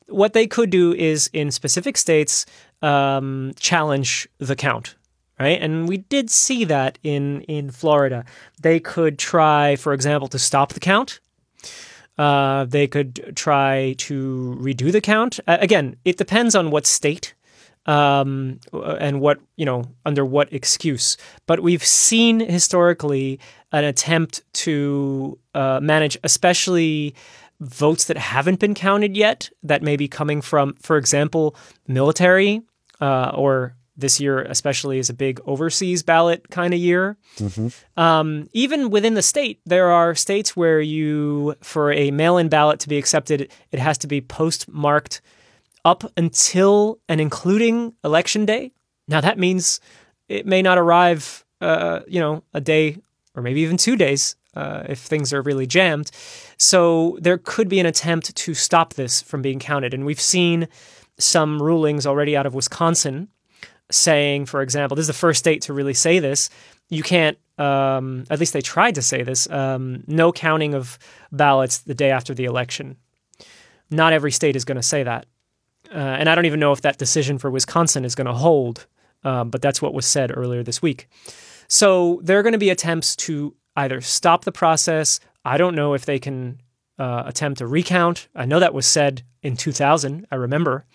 what 0.07 0.33
they 0.33 0.45
could 0.47 0.69
do 0.69 0.93
is 0.93 1.27
in 1.33 1.49
specific 1.49 1.97
states 1.97 2.45
um, 2.81 3.53
challenge 3.57 4.27
the 4.37 4.55
count. 4.55 4.95
Right, 5.37 5.61
and 5.61 5.89
we 5.89 5.97
did 5.97 6.29
see 6.29 6.63
that 6.63 6.97
in 7.03 7.41
in 7.41 7.69
Florida. 7.69 8.23
They 8.61 8.79
could 8.79 9.19
try, 9.19 9.75
for 9.75 9.91
example, 9.93 10.29
to 10.29 10.39
stop 10.39 10.71
the 10.71 10.79
count. 10.79 11.19
Uh, 12.17 12.63
they 12.63 12.87
could 12.87 13.33
try 13.35 13.95
to 13.97 14.57
redo 14.61 14.91
the 14.93 15.01
count. 15.01 15.41
Uh, 15.45 15.57
again, 15.59 15.97
it 16.05 16.17
depends 16.17 16.55
on 16.55 16.71
what 16.71 16.85
state 16.85 17.33
um, 17.85 18.59
and 18.71 19.19
what 19.19 19.39
you 19.57 19.65
know 19.65 19.83
under 20.05 20.23
what 20.23 20.51
excuse. 20.53 21.17
But 21.47 21.59
we've 21.59 21.83
seen 21.83 22.39
historically 22.39 23.39
an 23.73 23.83
attempt 23.83 24.41
to 24.63 25.37
uh, 25.53 25.79
manage, 25.81 26.17
especially 26.23 27.13
votes 27.59 28.05
that 28.05 28.17
haven't 28.17 28.59
been 28.59 28.73
counted 28.73 29.15
yet, 29.17 29.49
that 29.63 29.81
may 29.81 29.97
be 29.97 30.07
coming 30.07 30.41
from, 30.41 30.75
for 30.75 30.97
example, 30.97 31.55
military, 31.87 32.61
uh, 33.01 33.31
or 33.33 33.75
this 33.97 34.19
year 34.19 34.41
especially 34.41 34.99
is 34.99 35.09
a 35.09 35.13
big 35.13 35.39
overseas 35.45 36.03
ballot 36.03 36.49
kind 36.49 36.73
of 36.73 36.79
year. 36.79 37.17
Um, 37.95 38.49
even 38.53 38.89
within 38.89 39.13
the 39.13 39.21
state, 39.21 39.59
there 39.65 39.89
are 39.91 40.15
states 40.15 40.55
where 40.55 40.81
you, 40.81 41.55
for 41.61 41.91
a 41.91 42.11
mail-in 42.11 42.49
ballot 42.49 42.79
to 42.81 42.89
be 42.89 42.97
accepted, 42.97 43.49
it 43.71 43.79
has 43.79 43.97
to 43.99 44.07
be 44.07 44.21
postmarked 44.21 45.21
up 45.85 46.03
until 46.17 46.99
and 47.07 47.21
including 47.21 47.93
election 48.03 48.45
day. 48.45 48.71
Now 49.07 49.21
that 49.21 49.37
means 49.37 49.79
it 50.27 50.45
may 50.45 50.61
not 50.61 50.77
arrive, 50.77 51.45
uh, 51.61 52.01
you 52.07 52.19
know, 52.19 52.43
a 52.53 52.61
day 52.61 52.97
or 53.35 53.41
maybe 53.43 53.61
even 53.61 53.77
two 53.77 53.95
days 53.95 54.35
uh, 54.55 54.83
if 54.89 54.99
things 54.99 55.33
are 55.33 55.41
really 55.41 55.67
jammed. 55.67 56.09
So 56.57 57.17
there 57.21 57.37
could 57.37 57.69
be 57.69 57.79
an 57.79 57.85
attempt 57.85 58.35
to 58.35 58.53
stop 58.53 58.93
this 58.93 59.21
from 59.21 59.41
being 59.41 59.59
counted, 59.59 59.93
and 59.93 60.05
we've 60.05 60.21
seen 60.21 60.67
some 61.17 61.61
rulings 61.61 62.05
already 62.05 62.35
out 62.35 62.45
of 62.45 62.53
Wisconsin 62.53 63.29
saying, 63.91 64.45
for 64.45 64.61
example, 64.61 64.95
this 64.95 65.03
is 65.03 65.07
the 65.07 65.13
first 65.13 65.39
state 65.39 65.61
to 65.63 65.73
really 65.73 65.93
say 65.93 66.19
this. 66.19 66.49
You 66.89 67.03
can't. 67.03 67.37
Um, 67.57 68.25
at 68.29 68.39
least 68.39 68.53
they 68.53 68.61
tried 68.61 68.95
to 68.95 69.01
say 69.01 69.23
this. 69.23 69.49
Um, 69.49 70.03
no 70.07 70.31
counting 70.31 70.73
of 70.73 70.99
ballots 71.31 71.79
the 71.79 71.93
day 71.93 72.11
after 72.11 72.33
the 72.33 72.45
election. 72.45 72.97
Not 73.89 74.13
every 74.13 74.31
state 74.31 74.55
is 74.55 74.65
going 74.65 74.75
to 74.75 74.83
say 74.83 75.03
that. 75.03 75.25
Uh, 75.89 75.97
and 75.97 76.27
I 76.27 76.35
don't 76.35 76.45
even 76.45 76.59
know 76.59 76.71
if 76.71 76.81
that 76.81 76.97
decision 76.97 77.37
for 77.37 77.49
Wisconsin 77.49 78.03
is 78.03 78.15
going 78.15 78.27
to 78.27 78.33
hold, 78.33 78.87
um, 79.23 79.49
but 79.49 79.61
that's 79.61 79.81
what 79.81 79.93
was 79.93 80.05
said 80.05 80.35
earlier 80.35 80.63
this 80.63 80.81
week. 80.81 81.07
So 81.67 82.19
there 82.23 82.39
are 82.39 82.43
going 82.43 82.53
to 82.53 82.59
be 82.59 82.69
attempts 82.69 83.15
to 83.17 83.55
either 83.75 84.01
stop 84.01 84.43
the 84.43 84.51
process. 84.51 85.19
I 85.43 85.57
don't 85.57 85.75
know 85.75 85.93
if 85.93 86.05
they 86.05 86.19
can 86.19 86.61
uh, 86.97 87.23
attempt 87.25 87.61
a 87.61 87.67
recount. 87.67 88.27
I 88.35 88.45
know 88.45 88.59
that 88.59 88.73
was 88.73 88.85
said 88.85 89.23
in 89.41 89.57
2000, 89.57 90.27
I 90.31 90.35
remember. 90.35 90.85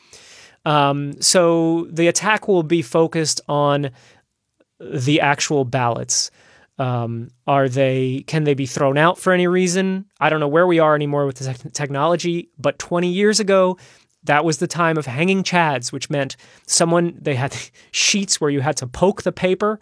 Um, 0.64 1.20
so 1.20 1.86
the 1.90 2.08
attack 2.08 2.48
will 2.48 2.62
be 2.62 2.82
focused 2.82 3.40
on 3.48 3.90
the 4.78 5.20
actual 5.20 5.64
ballots. 5.64 6.30
Um, 6.78 7.28
are 7.46 7.68
they? 7.68 8.24
Can 8.26 8.44
they 8.44 8.54
be 8.54 8.66
thrown 8.66 8.96
out 8.96 9.18
for 9.18 9.32
any 9.32 9.46
reason? 9.46 10.06
I 10.18 10.30
don't 10.30 10.40
know 10.40 10.48
where 10.48 10.66
we 10.66 10.78
are 10.78 10.94
anymore 10.94 11.26
with 11.26 11.36
the 11.36 11.44
tech- 11.44 11.72
technology. 11.72 12.48
But 12.58 12.78
20 12.78 13.08
years 13.08 13.38
ago, 13.38 13.76
that 14.24 14.44
was 14.44 14.58
the 14.58 14.66
time 14.66 14.96
of 14.96 15.06
hanging 15.06 15.42
chads, 15.42 15.92
which 15.92 16.08
meant 16.08 16.36
someone 16.66 17.18
they 17.20 17.34
had 17.34 17.54
sheets 17.90 18.40
where 18.40 18.50
you 18.50 18.60
had 18.60 18.76
to 18.78 18.86
poke 18.86 19.22
the 19.22 19.32
paper, 19.32 19.78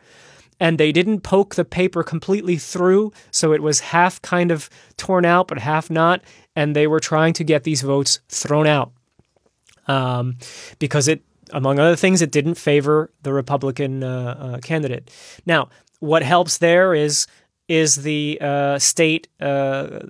and 0.59 0.79
they 0.79 0.91
didn't 0.91 1.21
poke 1.21 1.55
the 1.55 1.65
paper 1.65 2.03
completely 2.03 2.57
through, 2.57 3.13
so 3.31 3.53
it 3.53 3.63
was 3.63 3.79
half 3.79 4.21
kind 4.23 4.51
of 4.51 4.69
torn 4.97 5.25
out 5.25 5.47
but 5.47 5.59
half 5.59 5.89
not, 5.91 6.21
and 6.57 6.75
they 6.75 6.89
were 6.89 6.99
trying 6.99 7.33
to 7.35 7.45
get 7.45 7.63
these 7.63 7.83
votes 7.83 8.19
thrown 8.29 8.67
out 8.67 8.93
um, 9.89 10.37
because 10.79 11.09
it, 11.09 11.23
among 11.53 11.79
other 11.79 11.97
things, 11.97 12.23
it 12.23 12.31
didn't 12.31 12.55
favor 12.55 13.11
the 13.23 13.33
Republican 13.33 14.05
uh, 14.05 14.37
uh, 14.39 14.59
candidate. 14.59 15.11
Now, 15.47 15.69
what 16.01 16.23
helps 16.23 16.59
there 16.59 16.95
is 16.95 17.27
is 17.69 17.97
the 17.97 18.39
uh, 18.41 18.79
state 18.79 19.29
uh, 19.41 20.01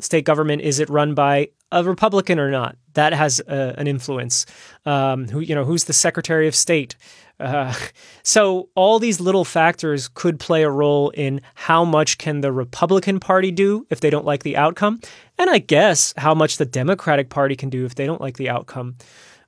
state 0.00 0.24
government 0.24 0.62
is 0.62 0.80
it 0.80 0.90
run 0.90 1.14
by 1.14 1.48
a 1.72 1.82
Republican 1.82 2.38
or 2.38 2.50
not? 2.50 2.76
That 2.94 3.12
has 3.12 3.40
uh, 3.40 3.74
an 3.76 3.86
influence. 3.86 4.46
Um, 4.84 5.26
who 5.28 5.40
you 5.40 5.54
know 5.54 5.64
who's 5.64 5.84
the 5.84 5.92
Secretary 5.92 6.46
of 6.46 6.54
State? 6.54 6.94
Uh, 7.40 7.74
so 8.22 8.68
all 8.74 8.98
these 8.98 9.20
little 9.20 9.44
factors 9.44 10.08
could 10.08 10.38
play 10.38 10.62
a 10.62 10.70
role 10.70 11.10
in 11.10 11.40
how 11.54 11.84
much 11.84 12.18
can 12.18 12.40
the 12.40 12.52
Republican 12.52 13.18
Party 13.18 13.50
do 13.50 13.86
if 13.90 14.00
they 14.00 14.10
don't 14.10 14.26
like 14.26 14.42
the 14.42 14.56
outcome, 14.56 15.00
and 15.38 15.48
I 15.48 15.58
guess 15.58 16.12
how 16.16 16.34
much 16.34 16.58
the 16.58 16.66
Democratic 16.66 17.30
Party 17.30 17.56
can 17.56 17.70
do 17.70 17.84
if 17.86 17.94
they 17.94 18.06
don't 18.06 18.20
like 18.20 18.36
the 18.36 18.50
outcome. 18.50 18.96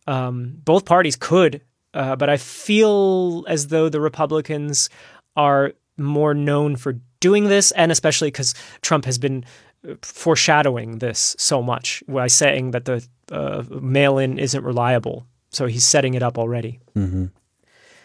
Um, 0.09 0.55
both 0.65 0.85
parties 0.87 1.17
could, 1.17 1.61
uh, 1.93 2.17
but 2.17 2.31
I 2.31 2.39
feel 2.39 3.45
as 3.47 3.69
though 3.69 3.91
the 3.91 4.01
Republicans 4.01 4.89
are 5.37 5.73
more 5.99 6.33
known 6.35 6.77
for 6.77 6.95
doing 7.21 7.49
this, 7.49 7.73
and 7.73 7.93
especially 7.93 8.29
because 8.29 8.55
Trump 8.81 9.05
has 9.05 9.19
been 9.19 9.45
uh, 9.87 9.95
foreshadowing 10.03 10.99
this 10.99 11.37
so 11.39 11.63
much 11.63 12.03
by 12.09 12.29
saying 12.29 12.71
that 12.71 12.85
the 12.87 13.07
uh, 13.31 13.65
mail-in 13.69 14.39
isn't 14.39 14.65
reliable. 14.65 15.27
So 15.51 15.67
he's 15.67 15.85
setting 15.85 16.15
it 16.15 16.23
up 16.23 16.39
already. 16.39 16.81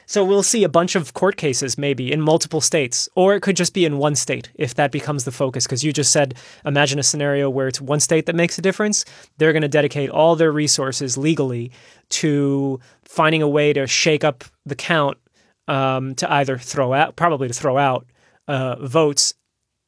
So 0.06 0.24
we'll 0.24 0.44
see 0.44 0.64
a 0.64 0.70
bunch 0.70 0.96
of 0.96 1.14
court 1.14 1.38
cases 1.38 1.78
maybe 1.78 2.12
in 2.12 2.22
multiple 2.22 2.62
states, 2.62 3.10
or 3.16 3.36
it 3.36 3.42
could 3.42 3.56
just 3.56 3.74
be 3.74 3.86
in 3.86 3.98
one 3.98 4.16
state 4.16 4.52
if 4.56 4.76
that 4.76 4.92
becomes 4.92 5.24
the 5.24 5.32
focus. 5.32 5.66
Because 5.66 5.84
you 5.84 5.94
just 5.94 6.12
said, 6.12 6.36
imagine 6.66 7.00
a 7.00 7.04
scenario 7.04 7.50
where 7.50 7.68
it's 7.68 7.82
one 7.82 8.00
state 8.00 8.26
that 8.26 8.36
makes 8.36 8.58
a 8.58 8.62
difference. 8.62 9.06
They're 9.38 9.54
going 9.54 9.62
to 9.62 9.68
dedicate 9.68 10.10
all 10.10 10.36
their 10.36 10.52
resources 10.52 11.18
legally 11.18 11.72
to 12.10 12.80
finding 13.04 13.42
a 13.42 13.48
way 13.48 13.74
to 13.74 13.88
shake 13.88 14.24
up 14.24 14.44
the 14.66 14.76
count 14.76 15.18
um, 15.68 16.16
to 16.16 16.32
either 16.32 16.58
throw 16.58 16.94
out, 16.94 17.16
probably 17.16 17.48
to 17.48 17.54
throw 17.54 17.78
out 17.78 18.06
uh, 18.48 18.76
votes 18.86 19.34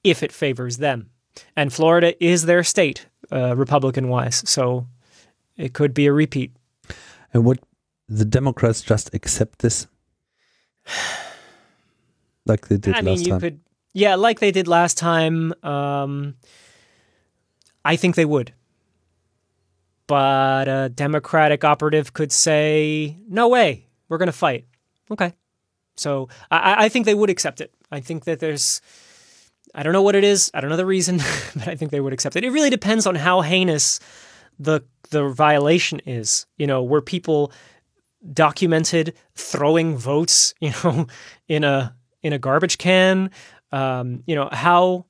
if 0.04 0.24
it 0.24 0.32
favors 0.32 0.78
them. 0.78 1.10
And 1.56 1.74
Florida 1.74 2.24
is 2.24 2.46
their 2.46 2.64
state, 2.64 3.08
uh, 3.32 3.56
Republican 3.56 4.08
wise. 4.08 4.44
So 4.50 4.88
it 5.58 5.74
could 5.74 5.94
be 5.94 6.06
a 6.06 6.14
repeat. 6.14 6.52
And 7.34 7.44
would 7.44 7.60
the 8.08 8.26
Democrats 8.26 8.82
just 8.82 9.14
accept 9.14 9.60
this? 9.60 9.88
Like 12.48 12.68
they 12.68 12.78
did 12.78 12.94
I 12.94 13.00
last 13.00 13.06
mean, 13.06 13.20
you 13.22 13.32
time. 13.32 13.40
could, 13.40 13.60
yeah, 13.94 14.14
like 14.14 14.40
they 14.40 14.52
did 14.52 14.68
last 14.68 15.00
time. 15.00 15.52
Um, 15.64 16.36
I 17.84 17.96
think 17.96 18.14
they 18.14 18.26
would, 18.26 18.54
but 20.06 20.68
a 20.68 20.90
Democratic 20.90 21.64
operative 21.64 22.14
could 22.14 22.32
say, 22.32 23.18
"No 23.28 23.48
way, 23.48 23.88
we're 24.10 24.20
going 24.20 24.28
to 24.28 24.32
fight." 24.32 24.68
Okay, 25.10 25.34
so 25.96 26.30
I, 26.52 26.86
I 26.86 26.90
think 26.90 27.08
they 27.08 27.16
would 27.16 27.32
accept 27.32 27.62
it. 27.62 27.74
I 27.92 28.00
think 28.00 28.26
that 28.26 28.40
there's, 28.40 28.80
I 29.74 29.82
don't 29.82 29.94
know 29.94 30.04
what 30.04 30.16
it 30.16 30.24
is. 30.24 30.52
I 30.54 30.62
don't 30.62 30.70
know 30.70 30.78
the 30.78 30.86
reason, 30.86 31.18
but 31.56 31.68
I 31.68 31.76
think 31.76 31.90
they 31.90 32.00
would 32.00 32.14
accept 32.14 32.36
it. 32.36 32.44
It 32.44 32.52
really 32.52 32.70
depends 32.70 33.08
on 33.08 33.16
how 33.16 33.42
heinous 33.42 34.00
the 34.60 34.82
the 35.10 35.30
violation 35.30 36.00
is. 36.06 36.46
You 36.58 36.68
know, 36.68 36.84
were 36.84 37.02
people 37.02 37.52
documented 38.34 39.14
throwing 39.36 39.98
votes, 39.98 40.54
you 40.60 40.72
know, 40.84 41.08
in 41.48 41.64
a 41.64 41.96
in 42.22 42.34
a 42.34 42.40
garbage 42.40 42.78
can. 42.78 43.32
Um, 43.72 44.24
you 44.26 44.36
know 44.36 44.50
how 44.52 45.06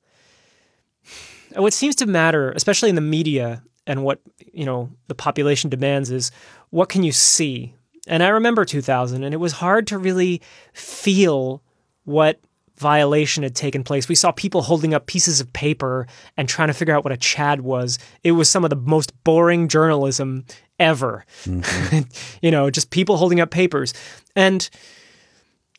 what 1.54 1.72
seems 1.72 1.94
to 1.96 2.06
matter, 2.06 2.52
especially 2.52 2.88
in 2.88 2.94
the 2.94 3.00
media 3.00 3.62
and 3.86 4.02
what 4.04 4.20
you 4.52 4.64
know 4.64 4.90
the 5.08 5.14
population 5.14 5.70
demands, 5.70 6.10
is 6.10 6.30
what 6.70 6.88
can 6.88 7.02
you 7.02 7.12
see. 7.12 7.74
And 8.08 8.22
I 8.22 8.28
remember 8.28 8.64
2000, 8.64 9.24
and 9.24 9.34
it 9.34 9.38
was 9.38 9.52
hard 9.52 9.86
to 9.88 9.98
really 9.98 10.40
feel 10.72 11.62
what 12.04 12.40
violation 12.78 13.42
had 13.42 13.54
taken 13.54 13.84
place. 13.84 14.08
We 14.08 14.14
saw 14.14 14.32
people 14.32 14.62
holding 14.62 14.94
up 14.94 15.06
pieces 15.06 15.40
of 15.40 15.52
paper 15.52 16.06
and 16.36 16.48
trying 16.48 16.68
to 16.68 16.74
figure 16.74 16.94
out 16.94 17.04
what 17.04 17.12
a 17.12 17.16
Chad 17.16 17.60
was. 17.60 17.98
It 18.22 18.32
was 18.32 18.50
some 18.50 18.64
of 18.64 18.70
the 18.70 18.76
most 18.76 19.12
boring 19.24 19.68
journalism 19.68 20.44
ever. 20.78 21.24
Mm-hmm. 21.44 22.00
you 22.42 22.50
know, 22.50 22.70
just 22.70 22.90
people 22.90 23.16
holding 23.16 23.40
up 23.40 23.50
papers. 23.50 23.94
And 24.34 24.68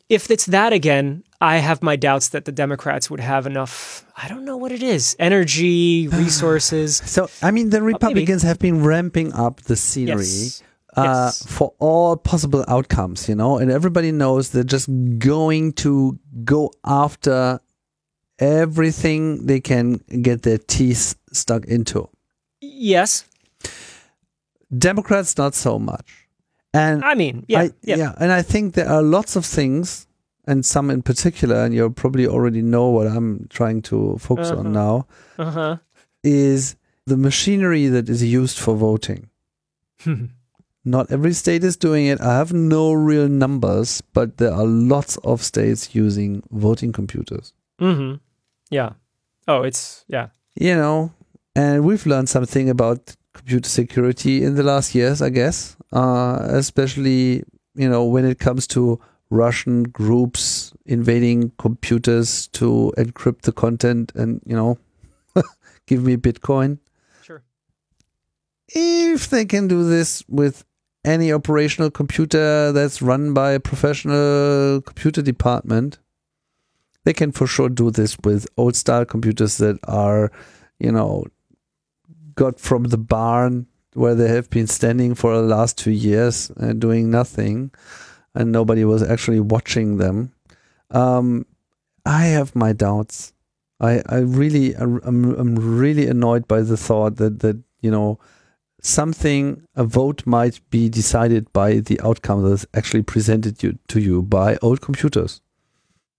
if 0.10 0.32
it's 0.32 0.46
that 0.48 0.74
again, 0.74 1.24
I 1.40 1.58
have 1.58 1.84
my 1.84 1.96
doubts 1.96 2.30
that 2.30 2.46
the 2.46 2.52
Democrats 2.52 3.12
would 3.12 3.20
have 3.20 3.46
enough. 3.46 4.06
I 4.16 4.28
don't 4.28 4.46
know 4.46 4.58
what 4.58 4.72
it 4.72 4.82
is 4.82 5.16
energy, 5.20 6.08
resources. 6.12 6.98
so, 6.98 7.30
I 7.42 7.52
mean, 7.52 7.70
the 7.70 7.82
Republicans 7.82 8.42
have 8.44 8.60
been 8.60 8.84
ramping 8.84 9.34
up 9.34 9.62
the 9.62 9.76
scenery. 9.76 10.26
Yes. 10.26 10.64
Uh, 10.98 11.26
yes. 11.26 11.46
for 11.46 11.76
all 11.78 12.18
possible 12.18 12.66
outcomes, 12.68 13.30
you 13.30 13.36
know, 13.36 13.60
and 13.60 13.70
everybody 13.70 14.12
knows 14.12 14.50
they're 14.50 14.64
just 14.64 14.90
going 15.20 15.72
to 15.72 16.18
go 16.44 16.72
after 16.84 17.60
everything 18.40 19.46
they 19.46 19.60
can 19.60 19.98
get 20.22 20.42
their 20.42 20.58
teeth 20.58 21.16
stuck 21.32 21.66
into. 21.66 22.10
Yes. 22.62 23.26
Democrats, 24.76 25.38
not 25.38 25.54
so 25.54 25.78
much. 25.78 26.28
And 26.74 27.04
I 27.04 27.14
mean, 27.14 27.46
yeah, 27.48 27.60
I, 27.60 27.72
yeah, 27.82 27.96
yeah, 27.96 28.14
and 28.20 28.32
I 28.32 28.42
think 28.42 28.74
there 28.74 28.90
are 28.90 29.02
lots 29.02 29.36
of 29.36 29.46
things, 29.46 30.06
and 30.46 30.66
some 30.66 30.90
in 30.90 31.02
particular, 31.02 31.64
and 31.64 31.74
you 31.74 31.90
probably 31.90 32.28
already 32.28 32.62
know 32.62 32.90
what 32.90 33.08
I'm 33.08 33.48
trying 33.50 33.82
to 33.84 34.18
focus 34.20 34.50
uh-huh. 34.50 34.60
on 34.60 34.74
now, 34.74 35.08
uh-huh. 35.40 35.78
is 36.24 36.76
the 37.06 37.18
machinery 37.18 37.88
that 37.88 38.10
is 38.10 38.24
used 38.24 38.60
for 38.60 38.76
voting. 38.76 39.30
Not 40.88 41.12
every 41.12 41.34
state 41.34 41.66
is 41.66 41.76
doing 41.76 42.06
it. 42.06 42.22
I 42.22 42.38
have 42.38 42.54
no 42.54 42.94
real 42.94 43.28
numbers, 43.28 44.00
but 44.14 44.38
there 44.38 44.54
are 44.54 44.66
lots 44.66 45.18
of 45.18 45.44
states 45.44 45.94
using 45.94 46.44
voting 46.50 46.94
computers. 46.94 47.52
Mm-hmm. 47.82 48.16
Yeah. 48.70 48.92
Oh, 49.50 49.64
it's 49.64 50.06
yeah. 50.08 50.28
You 50.56 50.76
know, 50.76 51.12
and 51.58 51.84
we've 51.84 52.06
learned 52.06 52.30
something 52.30 52.70
about 52.70 53.18
computer 53.34 53.68
security 53.68 54.46
in 54.46 54.56
the 54.56 54.64
last 54.64 54.96
years, 54.96 55.22
I 55.22 55.28
guess, 55.28 55.76
uh, 55.92 56.40
especially 56.52 57.44
you 57.76 57.90
know 57.90 58.06
when 58.06 58.24
it 58.24 58.40
comes 58.40 58.66
to 58.68 58.98
Russian 59.30 59.84
groups 59.84 60.72
invading 60.86 61.52
computers 61.58 62.48
to 62.60 62.94
encrypt 62.98 63.42
the 63.42 63.52
content 63.52 64.14
and 64.16 64.42
you 64.46 64.56
know 64.56 64.78
give 65.86 66.02
me 66.02 66.16
Bitcoin. 66.16 66.80
Sure. 67.24 67.44
If 68.70 69.30
they 69.30 69.44
can 69.44 69.68
do 69.68 69.84
this 69.84 70.24
with 70.30 70.64
any 71.08 71.32
operational 71.32 71.90
computer 71.90 72.72
that's 72.74 73.02
run 73.02 73.34
by 73.34 73.52
a 73.54 73.60
professional 73.60 74.82
computer 74.82 75.22
department, 75.22 76.00
they 77.06 77.14
can 77.14 77.32
for 77.32 77.48
sure 77.48 77.70
do 77.70 77.90
this 77.90 78.18
with 78.24 78.46
old 78.58 78.76
style 78.76 79.06
computers 79.06 79.58
that 79.58 79.80
are, 79.88 80.32
you 80.80 80.92
know, 80.92 81.26
got 82.36 82.60
from 82.60 82.84
the 82.86 82.98
barn 82.98 83.66
where 83.94 84.14
they 84.14 84.28
have 84.28 84.50
been 84.50 84.68
standing 84.68 85.16
for 85.16 85.34
the 85.36 85.42
last 85.42 85.78
two 85.78 85.92
years 85.92 86.52
and 86.58 86.82
doing 86.82 87.10
nothing, 87.10 87.72
and 88.36 88.52
nobody 88.52 88.84
was 88.84 89.02
actually 89.02 89.40
watching 89.40 89.98
them. 89.98 90.34
Um, 90.92 91.46
I 92.06 92.26
have 92.26 92.56
my 92.56 92.74
doubts. 92.74 93.34
I, 93.80 94.02
I 94.08 94.18
really, 94.20 94.74
I'm, 94.76 95.00
I'm 95.04 95.56
really 95.56 96.08
annoyed 96.08 96.48
by 96.48 96.62
the 96.62 96.78
thought 96.78 97.16
that, 97.16 97.40
that, 97.40 97.58
you 97.82 97.92
know, 97.92 98.20
something, 98.82 99.64
a 99.76 99.84
vote 99.84 100.24
might 100.26 100.60
be 100.70 100.90
decided 100.90 101.52
by 101.54 101.80
the 101.80 102.00
outcome 102.02 102.48
that's 102.48 102.66
actually 102.74 103.04
presented 103.04 103.62
you, 103.64 103.78
to 103.88 104.00
you 104.00 104.22
by 104.22 104.58
old 104.62 104.82
computers. 104.82 105.42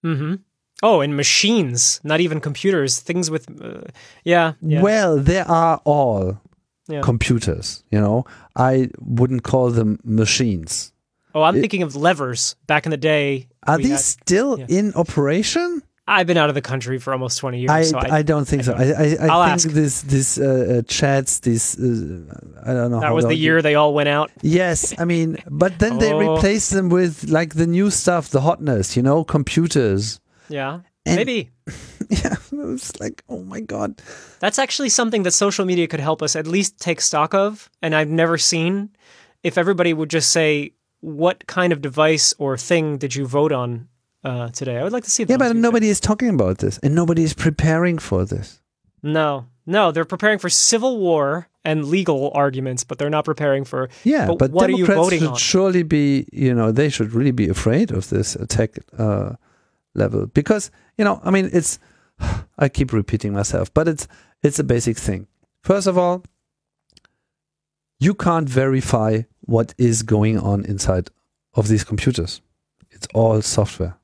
Mm-hmm. 0.05 0.37
Oh, 0.83 1.01
and 1.01 1.17
machines, 1.17 2.01
not 2.05 2.21
even 2.21 2.41
computers. 2.41 3.01
Things 3.01 3.31
with, 3.31 3.49
uh, 3.61 3.83
yeah, 4.25 4.53
yeah, 4.61 4.81
Well, 4.81 5.19
there 5.19 5.49
are 5.49 5.81
all 5.85 6.41
yeah. 6.87 7.01
computers. 7.01 7.83
You 7.91 8.01
know, 8.01 8.25
I 8.55 8.91
wouldn't 8.99 9.43
call 9.43 9.71
them 9.71 9.99
machines. 10.05 10.93
Oh, 11.35 11.43
I'm 11.43 11.57
it, 11.57 11.61
thinking 11.61 11.83
of 11.83 11.97
levers. 11.97 12.57
Back 12.67 12.87
in 12.87 12.91
the 12.91 12.97
day, 12.97 13.49
are 13.67 13.77
these 13.77 13.91
had, 13.91 13.99
still 14.01 14.59
yeah. 14.59 14.67
in 14.69 14.95
operation? 14.95 15.83
I've 16.09 16.27
been 16.27 16.39
out 16.39 16.49
of 16.49 16.55
the 16.55 16.63
country 16.63 16.99
for 16.99 17.13
almost 17.13 17.39
twenty 17.39 17.61
years. 17.61 17.71
I, 17.71 17.83
so 17.83 17.99
I, 17.99 18.19
I, 18.19 18.23
don't 18.23 18.47
think 18.47 18.63
I 18.63 18.65
so. 18.65 18.73
Don't. 18.73 18.81
I, 18.81 18.85
I, 18.85 19.45
I 19.45 19.57
think 19.57 19.67
ask. 19.67 19.69
this 19.69 20.01
this 20.03 20.39
uh, 20.39 20.79
uh, 20.79 20.83
chats 20.89 21.41
this 21.41 21.79
uh, 21.79 22.25
I 22.65 22.73
don't 22.73 22.91
know. 22.91 23.01
That 23.01 23.13
was 23.13 23.27
the 23.27 23.35
year 23.35 23.61
they 23.61 23.75
all 23.75 23.93
went 23.93 24.09
out. 24.09 24.31
Yes, 24.41 24.99
I 24.99 25.05
mean, 25.05 25.37
but 25.51 25.79
then 25.79 25.95
oh. 25.95 25.99
they 25.99 26.15
replaced 26.15 26.71
them 26.71 26.89
with 26.89 27.25
like 27.29 27.55
the 27.55 27.67
new 27.67 27.91
stuff, 27.91 28.31
the 28.31 28.41
hotness, 28.41 28.97
you 28.97 29.03
know, 29.03 29.23
computers. 29.23 30.19
Yeah, 30.49 30.81
and 31.05 31.17
maybe. 31.17 31.51
yeah, 32.09 32.37
it's 32.51 32.99
like, 32.99 33.23
oh 33.29 33.43
my 33.43 33.61
god. 33.61 34.01
That's 34.41 34.59
actually 34.59 34.89
something 34.89 35.25
that 35.25 35.33
social 35.33 35.67
media 35.67 35.87
could 35.87 36.01
help 36.01 36.23
us 36.23 36.35
at 36.37 36.47
least 36.47 36.81
take 36.81 37.03
stock 37.03 37.35
of, 37.35 37.71
and 37.83 37.95
I've 37.95 38.09
never 38.09 38.39
seen. 38.39 38.91
If 39.43 39.59
everybody 39.59 39.93
would 39.93 40.09
just 40.09 40.31
say, 40.31 40.73
"What 41.01 41.47
kind 41.47 41.71
of 41.71 41.83
device 41.83 42.33
or 42.39 42.57
thing 42.57 42.97
did 42.97 43.15
you 43.15 43.27
vote 43.27 43.53
on 43.53 43.89
uh, 44.25 44.49
today?" 44.51 44.79
I 44.79 44.83
would 44.83 44.93
like 44.93 45.05
to 45.05 45.11
see. 45.11 45.25
Yeah, 45.29 45.37
but 45.37 45.57
nobody 45.57 45.89
is 45.89 46.01
talking 46.01 46.29
about 46.29 46.59
this, 46.59 46.79
and 46.79 46.95
nobody 46.95 47.23
is 47.23 47.35
preparing 47.35 47.99
for 47.99 48.25
this. 48.25 48.61
No, 49.03 49.47
no, 49.67 49.93
they're 49.93 50.05
preparing 50.05 50.39
for 50.39 50.49
civil 50.49 50.99
war 50.99 51.49
and 51.65 51.85
legal 51.85 52.31
arguments, 52.35 52.85
but 52.85 52.99
they're 52.99 53.11
not 53.11 53.25
preparing 53.25 53.65
for. 53.65 53.89
Yeah, 54.05 54.27
but, 54.27 54.39
but 54.39 54.51
what 54.51 54.67
Democrats 54.67 54.91
are 54.91 54.95
you 54.95 55.03
voting 55.03 55.21
should 55.21 55.29
on? 55.29 55.37
surely 55.37 55.83
be, 55.83 56.27
you 56.33 56.55
know, 56.55 56.73
they 56.73 56.89
should 56.89 57.13
really 57.13 57.33
be 57.33 57.49
afraid 57.49 57.91
of 57.91 58.09
this 58.11 58.35
attack. 58.37 58.79
Uh, 58.97 59.35
level 59.99 60.27
because 60.27 60.71
you 60.97 61.05
know 61.05 61.21
i 61.25 61.31
mean 61.31 61.51
it's 61.53 61.79
i 62.59 62.69
keep 62.69 62.93
repeating 62.93 63.33
myself 63.33 63.73
but 63.75 63.89
it's 63.89 64.09
it's 64.43 64.59
a 64.59 64.65
basic 64.65 64.97
thing 64.97 65.27
first 65.63 65.87
of 65.87 65.99
all 65.99 66.25
you 68.01 68.15
can't 68.15 68.49
verify 68.49 69.23
what 69.41 69.75
is 69.77 70.03
going 70.03 70.39
on 70.39 70.65
inside 70.65 71.11
of 71.55 71.69
these 71.69 71.85
computers 71.85 72.41
it's 72.91 73.09
all 73.13 73.43
software 73.43 73.97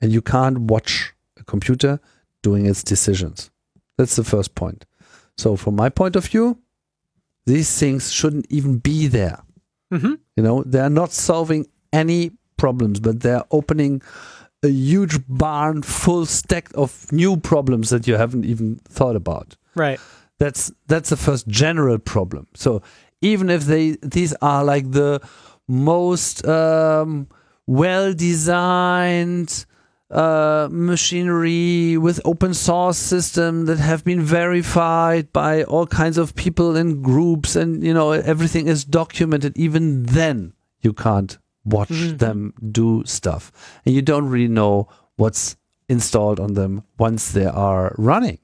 and 0.00 0.12
you 0.12 0.22
can't 0.22 0.58
watch 0.58 1.12
a 1.38 1.44
computer 1.44 2.00
doing 2.42 2.66
its 2.66 2.82
decisions 2.82 3.50
that's 3.98 4.16
the 4.16 4.24
first 4.24 4.54
point 4.54 4.84
so 5.36 5.56
from 5.56 5.76
my 5.76 5.88
point 5.88 6.16
of 6.16 6.26
view 6.26 6.58
these 7.46 7.78
things 7.78 8.12
shouldn't 8.12 8.46
even 8.50 8.78
be 8.78 9.06
there 9.06 9.42
mm-hmm. 9.92 10.14
you 10.36 10.42
know 10.42 10.62
they're 10.64 10.90
not 10.90 11.12
solving 11.12 11.66
any 11.92 12.30
problems 12.56 13.00
but 13.00 13.20
they're 13.20 13.44
opening 13.50 14.02
a 14.62 14.68
huge 14.68 15.18
barn 15.26 15.82
full 15.82 16.26
stack 16.26 16.70
of 16.74 17.10
new 17.12 17.36
problems 17.36 17.90
that 17.90 18.06
you 18.06 18.16
haven't 18.16 18.44
even 18.44 18.76
thought 18.88 19.16
about. 19.16 19.56
Right. 19.74 20.00
That's 20.38 20.72
that's 20.86 21.10
the 21.10 21.16
first 21.16 21.48
general 21.48 21.98
problem. 21.98 22.46
So 22.54 22.82
even 23.20 23.50
if 23.50 23.64
they 23.64 23.96
these 24.02 24.34
are 24.42 24.64
like 24.64 24.90
the 24.90 25.20
most 25.68 26.46
um, 26.46 27.28
well 27.66 28.12
designed 28.12 29.66
uh, 30.10 30.68
machinery 30.70 31.96
with 31.96 32.20
open 32.24 32.52
source 32.52 32.98
system 32.98 33.66
that 33.66 33.78
have 33.78 34.04
been 34.04 34.20
verified 34.20 35.32
by 35.32 35.62
all 35.64 35.86
kinds 35.86 36.18
of 36.18 36.34
people 36.34 36.76
and 36.76 37.02
groups 37.02 37.54
and 37.54 37.84
you 37.84 37.94
know 37.94 38.10
everything 38.12 38.66
is 38.66 38.84
documented 38.84 39.56
even 39.56 40.04
then 40.04 40.52
you 40.80 40.92
can't 40.92 41.38
watch 41.64 41.88
mm-hmm. 41.90 42.16
them 42.16 42.54
do 42.70 43.02
stuff. 43.06 43.80
And 43.84 43.94
you 43.94 44.02
don't 44.02 44.28
really 44.28 44.48
know 44.48 44.88
what's 45.16 45.56
installed 45.88 46.40
on 46.40 46.54
them 46.54 46.84
once 46.98 47.32
they 47.32 47.46
are 47.46 47.94
running. 47.98 48.38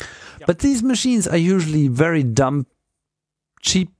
Yep. 0.00 0.46
But 0.46 0.58
these 0.60 0.82
machines 0.82 1.26
are 1.26 1.36
usually 1.36 1.88
very 1.88 2.22
dumb, 2.22 2.66
cheap 3.60 3.90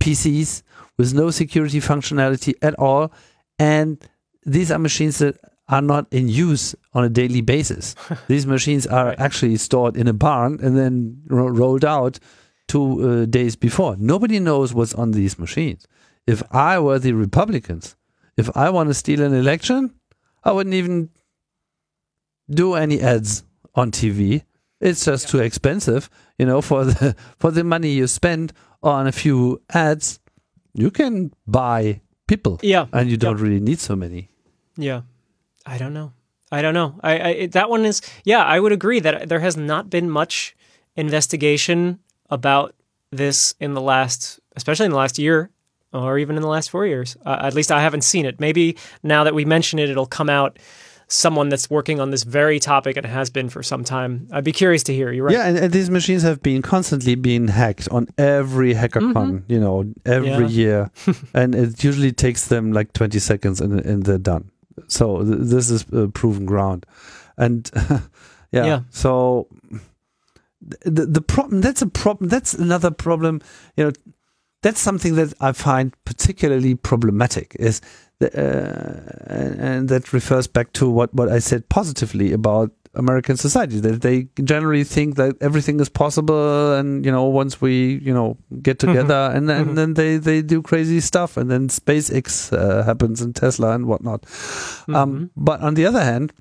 PCs 0.00 0.62
with 0.96 1.14
no 1.14 1.30
security 1.30 1.80
functionality 1.80 2.54
at 2.62 2.74
all. 2.74 3.12
And 3.58 4.02
these 4.44 4.70
are 4.70 4.78
machines 4.78 5.18
that 5.18 5.38
are 5.68 5.82
not 5.82 6.06
in 6.12 6.28
use 6.28 6.74
on 6.94 7.04
a 7.04 7.08
daily 7.08 7.40
basis. 7.40 7.94
these 8.28 8.46
machines 8.46 8.86
are 8.86 9.06
right. 9.06 9.20
actually 9.20 9.56
stored 9.56 9.96
in 9.96 10.06
a 10.06 10.12
barn 10.12 10.58
and 10.62 10.76
then 10.76 11.22
ro- 11.26 11.48
rolled 11.48 11.84
out 11.84 12.18
two 12.68 13.22
uh, 13.22 13.26
days 13.26 13.56
before. 13.56 13.96
Nobody 13.98 14.38
knows 14.38 14.74
what's 14.74 14.94
on 14.94 15.12
these 15.12 15.38
machines. 15.38 15.86
If 16.26 16.42
I 16.52 16.78
were 16.78 16.98
the 16.98 17.12
Republicans, 17.12 17.96
if 18.36 18.54
I 18.56 18.70
want 18.70 18.88
to 18.88 18.94
steal 18.94 19.22
an 19.22 19.34
election, 19.34 19.94
I 20.44 20.52
wouldn't 20.52 20.74
even 20.74 21.10
do 22.50 22.74
any 22.74 23.00
ads 23.00 23.44
on 23.74 23.90
TV. 23.90 24.42
It's 24.80 25.04
just 25.04 25.26
yeah. 25.26 25.30
too 25.30 25.38
expensive, 25.38 26.10
you 26.38 26.46
know, 26.46 26.60
for 26.60 26.84
the 26.84 27.16
for 27.38 27.50
the 27.50 27.64
money 27.64 27.90
you 27.90 28.06
spend 28.06 28.52
on 28.82 29.06
a 29.06 29.12
few 29.12 29.62
ads, 29.70 30.20
you 30.74 30.90
can 30.90 31.32
buy 31.46 32.00
people. 32.28 32.60
Yeah. 32.62 32.86
And 32.92 33.10
you 33.10 33.16
don't 33.16 33.38
yeah. 33.38 33.44
really 33.44 33.60
need 33.60 33.78
so 33.78 33.96
many. 33.96 34.28
Yeah. 34.76 35.02
I 35.66 35.78
don't 35.78 35.92
know. 35.92 36.12
I 36.52 36.62
don't 36.62 36.74
know. 36.74 36.94
I, 37.02 37.18
I 37.28 37.46
that 37.48 37.68
one 37.68 37.84
is 37.84 38.00
yeah, 38.24 38.44
I 38.44 38.60
would 38.60 38.72
agree 38.72 39.00
that 39.00 39.28
there 39.28 39.40
has 39.40 39.56
not 39.56 39.90
been 39.90 40.08
much 40.08 40.54
investigation 40.96 41.98
about 42.30 42.74
this 43.10 43.54
in 43.60 43.74
the 43.74 43.80
last 43.80 44.40
especially 44.56 44.86
in 44.86 44.92
the 44.92 44.96
last 44.98 45.18
year 45.18 45.50
or 45.92 46.18
even 46.18 46.36
in 46.36 46.42
the 46.42 46.48
last 46.48 46.70
four 46.70 46.86
years. 46.86 47.16
Uh, 47.24 47.38
at 47.40 47.54
least 47.54 47.70
I 47.72 47.80
haven't 47.80 48.02
seen 48.02 48.26
it. 48.26 48.38
Maybe 48.40 48.76
now 49.02 49.24
that 49.24 49.34
we 49.34 49.44
mention 49.44 49.78
it, 49.78 49.88
it'll 49.90 50.06
come 50.06 50.28
out 50.28 50.58
someone 51.08 51.48
that's 51.48 51.70
working 51.70 52.00
on 52.00 52.10
this 52.10 52.24
very 52.24 52.58
topic 52.58 52.96
and 52.96 53.06
has 53.06 53.30
been 53.30 53.48
for 53.48 53.62
some 53.62 53.84
time. 53.84 54.26
I'd 54.32 54.42
be 54.44 54.50
curious 54.52 54.82
to 54.84 54.92
hear. 54.94 55.12
You're 55.12 55.26
right. 55.26 55.32
Yeah, 55.34 55.46
and, 55.46 55.56
and 55.56 55.72
these 55.72 55.88
machines 55.88 56.22
have 56.22 56.42
been 56.42 56.62
constantly 56.62 57.14
being 57.14 57.46
hacked 57.48 57.88
on 57.92 58.08
every 58.18 58.74
hackathon, 58.74 59.44
you 59.48 59.60
know, 59.60 59.84
every 60.04 60.28
Mm-hmm. 60.30 60.42
Yeah. 60.42 60.48
year, 60.48 60.90
and 61.34 61.54
it 61.54 61.82
usually 61.84 62.12
takes 62.12 62.48
them 62.48 62.72
like 62.72 62.92
twenty 62.92 63.20
seconds, 63.20 63.60
and, 63.60 63.80
and 63.80 64.02
they're 64.04 64.18
done. 64.18 64.50
So 64.88 65.22
th- 65.24 65.38
this 65.40 65.70
is 65.70 65.84
uh, 65.92 66.08
proven 66.12 66.46
ground, 66.46 66.86
and 67.36 67.70
yeah, 68.52 68.66
Yeah. 68.66 68.80
so 68.90 69.48
the 70.84 71.06
the 71.06 71.20
problem 71.20 71.60
that's 71.60 71.82
a 71.82 71.86
problem. 71.86 72.28
That's 72.28 72.54
another 72.54 72.90
problem. 72.90 73.40
You 73.76 73.84
know, 73.84 73.92
that's 74.62 74.80
something 74.80 75.14
that 75.16 75.34
I 75.40 75.52
find 75.52 75.92
particularly 76.04 76.74
problematic. 76.74 77.56
Is 77.58 77.80
the, 78.18 78.28
uh, 78.28 79.34
and, 79.34 79.60
and 79.60 79.88
that 79.88 80.12
refers 80.12 80.46
back 80.48 80.72
to 80.74 80.88
what 80.90 81.12
what 81.14 81.28
I 81.28 81.38
said 81.40 81.68
positively 81.68 82.32
about 82.32 82.70
American 82.96 83.36
society 83.36 83.80
that 83.80 84.00
they 84.02 84.28
generally 84.42 84.84
think 84.84 85.16
that 85.16 85.36
everything 85.40 85.80
is 85.80 85.88
possible, 85.88 86.74
and 86.74 87.04
you 87.04 87.12
know 87.12 87.24
once 87.24 87.60
we 87.60 88.00
you 88.02 88.12
know 88.14 88.36
get 88.62 88.78
together, 88.78 89.30
and 89.34 89.48
then 89.48 89.66
Mhm. 89.66 89.74
then 89.76 89.94
they 89.94 90.16
they 90.18 90.42
do 90.42 90.62
crazy 90.62 91.00
stuff, 91.00 91.36
and 91.36 91.50
then 91.50 91.68
SpaceX 91.68 92.52
uh, 92.52 92.82
happens 92.84 93.20
and 93.20 93.34
Tesla 93.34 93.72
and 93.74 93.86
whatnot. 93.86 94.22
Mhm. 94.86 94.94
Um, 94.96 95.30
but 95.36 95.60
on 95.60 95.74
the 95.74 95.86
other 95.86 96.02
hand, 96.02 96.32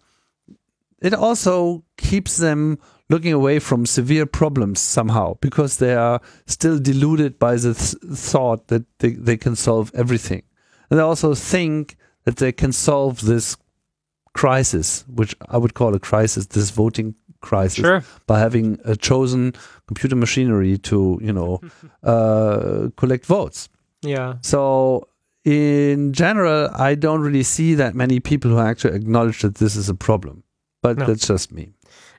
it 1.02 1.14
also 1.14 1.84
keeps 1.98 2.38
them 2.38 2.78
looking 3.10 3.34
away 3.34 3.60
from 3.60 3.86
severe 3.86 4.26
problems 4.26 4.80
somehow 4.80 5.36
because 5.42 5.78
they 5.78 5.94
are 5.94 6.20
still 6.48 6.80
deluded 6.80 7.38
by 7.38 7.56
the 7.56 7.74
th- 7.74 7.96
thought 8.18 8.68
that 8.68 8.84
they, 9.00 9.12
they 9.12 9.38
can 9.38 9.56
solve 9.56 9.92
everything. 9.94 10.42
And 10.90 10.98
they 10.98 11.04
also 11.04 11.36
think 11.36 11.96
that 12.24 12.38
they 12.38 12.52
can 12.52 12.72
solve 12.72 13.22
this 13.22 13.58
crisis, 14.36 15.06
which 15.08 15.34
I 15.50 15.58
would 15.58 15.74
call 15.74 15.96
a 15.96 16.00
crisis, 16.00 16.46
this 16.48 16.70
voting 16.70 17.16
crisis, 17.42 17.80
Sure. 17.86 18.04
by 18.28 18.40
having 18.40 18.80
a 18.84 18.96
chosen 18.96 19.54
computer 19.88 20.16
machinery 20.16 20.78
to, 20.90 21.18
you 21.22 21.32
know, 21.34 21.62
uh, 22.04 22.90
collect 22.98 23.26
votes. 23.26 23.70
Yeah. 24.02 24.36
So 24.42 25.08
in 25.46 26.12
general, 26.14 26.70
I 26.90 26.96
don't 26.96 27.22
really 27.22 27.44
see 27.44 27.76
that 27.76 27.96
many 27.96 28.20
people 28.20 28.52
who 28.52 28.60
actually 28.60 28.96
acknowledge 28.96 29.42
that 29.42 29.56
this 29.56 29.76
is 29.76 29.90
a 29.90 29.96
problem. 29.96 30.44
But 30.82 30.98
No. 30.98 31.06
that's 31.08 31.28
just 31.28 31.52
me. 31.52 31.74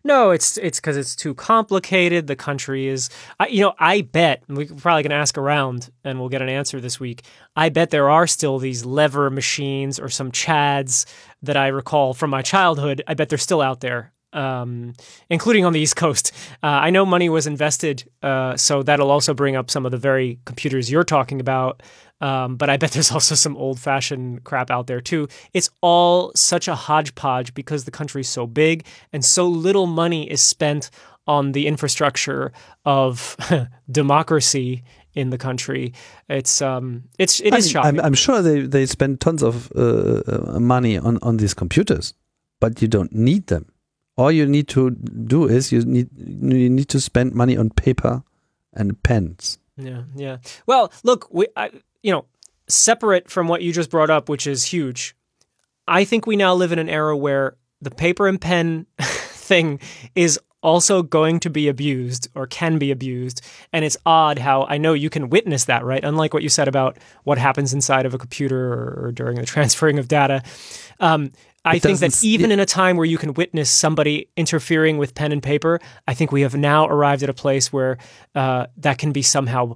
No, 0.06 0.30
it's 0.30 0.56
it's 0.58 0.78
because 0.78 0.96
it's 0.96 1.16
too 1.16 1.34
complicated. 1.34 2.28
The 2.28 2.36
country 2.36 2.86
is, 2.86 3.10
I, 3.40 3.48
you 3.48 3.60
know, 3.60 3.74
I 3.80 4.02
bet 4.02 4.44
we're 4.48 4.66
probably 4.66 5.02
going 5.02 5.10
to 5.10 5.16
ask 5.16 5.36
around, 5.36 5.90
and 6.04 6.20
we'll 6.20 6.28
get 6.28 6.42
an 6.42 6.48
answer 6.48 6.80
this 6.80 7.00
week. 7.00 7.24
I 7.56 7.70
bet 7.70 7.90
there 7.90 8.08
are 8.08 8.28
still 8.28 8.60
these 8.60 8.84
lever 8.84 9.30
machines 9.30 9.98
or 9.98 10.08
some 10.08 10.30
chads 10.30 11.06
that 11.42 11.56
I 11.56 11.66
recall 11.68 12.14
from 12.14 12.30
my 12.30 12.42
childhood. 12.42 13.02
I 13.08 13.14
bet 13.14 13.30
they're 13.30 13.36
still 13.36 13.60
out 13.60 13.80
there, 13.80 14.12
um, 14.32 14.92
including 15.28 15.64
on 15.64 15.72
the 15.72 15.80
East 15.80 15.96
Coast. 15.96 16.30
Uh, 16.62 16.66
I 16.66 16.90
know 16.90 17.04
money 17.04 17.28
was 17.28 17.48
invested, 17.48 18.08
uh, 18.22 18.56
so 18.56 18.84
that'll 18.84 19.10
also 19.10 19.34
bring 19.34 19.56
up 19.56 19.72
some 19.72 19.84
of 19.84 19.90
the 19.90 19.98
very 19.98 20.38
computers 20.44 20.88
you're 20.88 21.02
talking 21.02 21.40
about. 21.40 21.82
Um, 22.20 22.56
but 22.56 22.70
I 22.70 22.76
bet 22.76 22.92
there's 22.92 23.12
also 23.16 23.34
some 23.34 23.56
old 23.56 23.78
fashioned 23.78 24.44
crap 24.44 24.70
out 24.70 24.86
there 24.86 25.00
too. 25.00 25.28
It's 25.52 25.70
all 25.80 26.32
such 26.34 26.68
a 26.68 26.74
hodgepodge 26.74 27.54
because 27.54 27.84
the 27.84 27.90
country's 27.90 28.28
so 28.28 28.46
big 28.46 28.86
and 29.12 29.24
so 29.24 29.46
little 29.46 29.86
money 29.86 30.30
is 30.30 30.42
spent 30.42 30.90
on 31.26 31.52
the 31.52 31.66
infrastructure 31.66 32.52
of 32.84 33.36
democracy 33.90 34.84
in 35.14 35.30
the 35.30 35.38
country. 35.38 35.92
It's 36.28 36.62
um, 36.62 37.04
it's 37.18 37.40
it 37.40 37.52
I 37.52 37.56
is 37.56 37.66
mean, 37.66 37.72
shocking. 37.72 38.00
I'm, 38.00 38.06
I'm 38.06 38.14
sure 38.14 38.42
they, 38.42 38.60
they 38.60 38.86
spend 38.86 39.20
tons 39.20 39.42
of 39.42 39.72
uh, 39.74 40.22
uh, 40.26 40.60
money 40.60 40.98
on, 40.98 41.18
on 41.22 41.38
these 41.38 41.54
computers, 41.54 42.14
but 42.60 42.80
you 42.80 42.86
don't 42.86 43.12
need 43.12 43.48
them. 43.48 43.66
All 44.16 44.30
you 44.30 44.46
need 44.46 44.68
to 44.68 44.90
do 44.90 45.46
is 45.46 45.72
you 45.72 45.84
need 45.84 46.08
you 46.16 46.70
need 46.70 46.88
to 46.90 47.00
spend 47.00 47.34
money 47.34 47.56
on 47.56 47.70
paper 47.70 48.22
and 48.72 49.02
pens. 49.02 49.58
Yeah, 49.76 50.04
yeah. 50.14 50.38
Well, 50.66 50.90
look, 51.02 51.28
we, 51.30 51.48
I, 51.54 51.70
you 52.02 52.12
know, 52.12 52.26
separate 52.68 53.30
from 53.30 53.48
what 53.48 53.62
you 53.62 53.72
just 53.72 53.90
brought 53.90 54.10
up, 54.10 54.28
which 54.28 54.46
is 54.46 54.64
huge. 54.64 55.16
I 55.88 56.04
think 56.04 56.26
we 56.26 56.36
now 56.36 56.54
live 56.54 56.72
in 56.72 56.78
an 56.78 56.88
era 56.88 57.16
where 57.16 57.56
the 57.80 57.90
paper 57.90 58.26
and 58.26 58.40
pen 58.40 58.86
thing 58.98 59.80
is 60.14 60.38
also 60.62 61.00
going 61.00 61.38
to 61.38 61.48
be 61.48 61.68
abused 61.68 62.28
or 62.34 62.46
can 62.46 62.78
be 62.78 62.90
abused. 62.90 63.40
And 63.72 63.84
it's 63.84 63.96
odd 64.04 64.38
how 64.38 64.64
I 64.64 64.78
know 64.78 64.94
you 64.94 65.10
can 65.10 65.30
witness 65.30 65.66
that, 65.66 65.84
right? 65.84 66.02
Unlike 66.02 66.34
what 66.34 66.42
you 66.42 66.48
said 66.48 66.66
about 66.66 66.98
what 67.22 67.38
happens 67.38 67.72
inside 67.72 68.04
of 68.04 68.14
a 68.14 68.18
computer 68.18 68.72
or, 68.72 69.12
during 69.12 69.36
the 69.36 69.46
transferring 69.54 69.98
of 69.98 70.08
data. 70.08 70.42
Um, 70.98 71.30
I 71.64 71.78
think 71.80 71.98
that 71.98 72.22
even 72.22 72.52
in 72.52 72.60
a 72.60 72.66
time 72.66 72.96
where 72.96 73.06
you 73.06 73.18
can 73.18 73.34
witness 73.34 73.68
somebody 73.68 74.28
interfering 74.36 74.98
with 74.98 75.14
pen 75.14 75.32
and 75.32 75.42
paper, 75.42 75.80
I 76.06 76.14
think 76.14 76.30
we 76.30 76.42
have 76.42 76.54
now 76.54 76.86
arrived 76.86 77.24
at 77.24 77.28
a 77.28 77.34
place 77.34 77.72
where 77.72 77.98
uh, 78.36 78.66
that 78.76 78.98
can 78.98 79.10
be 79.10 79.22
somehow 79.22 79.74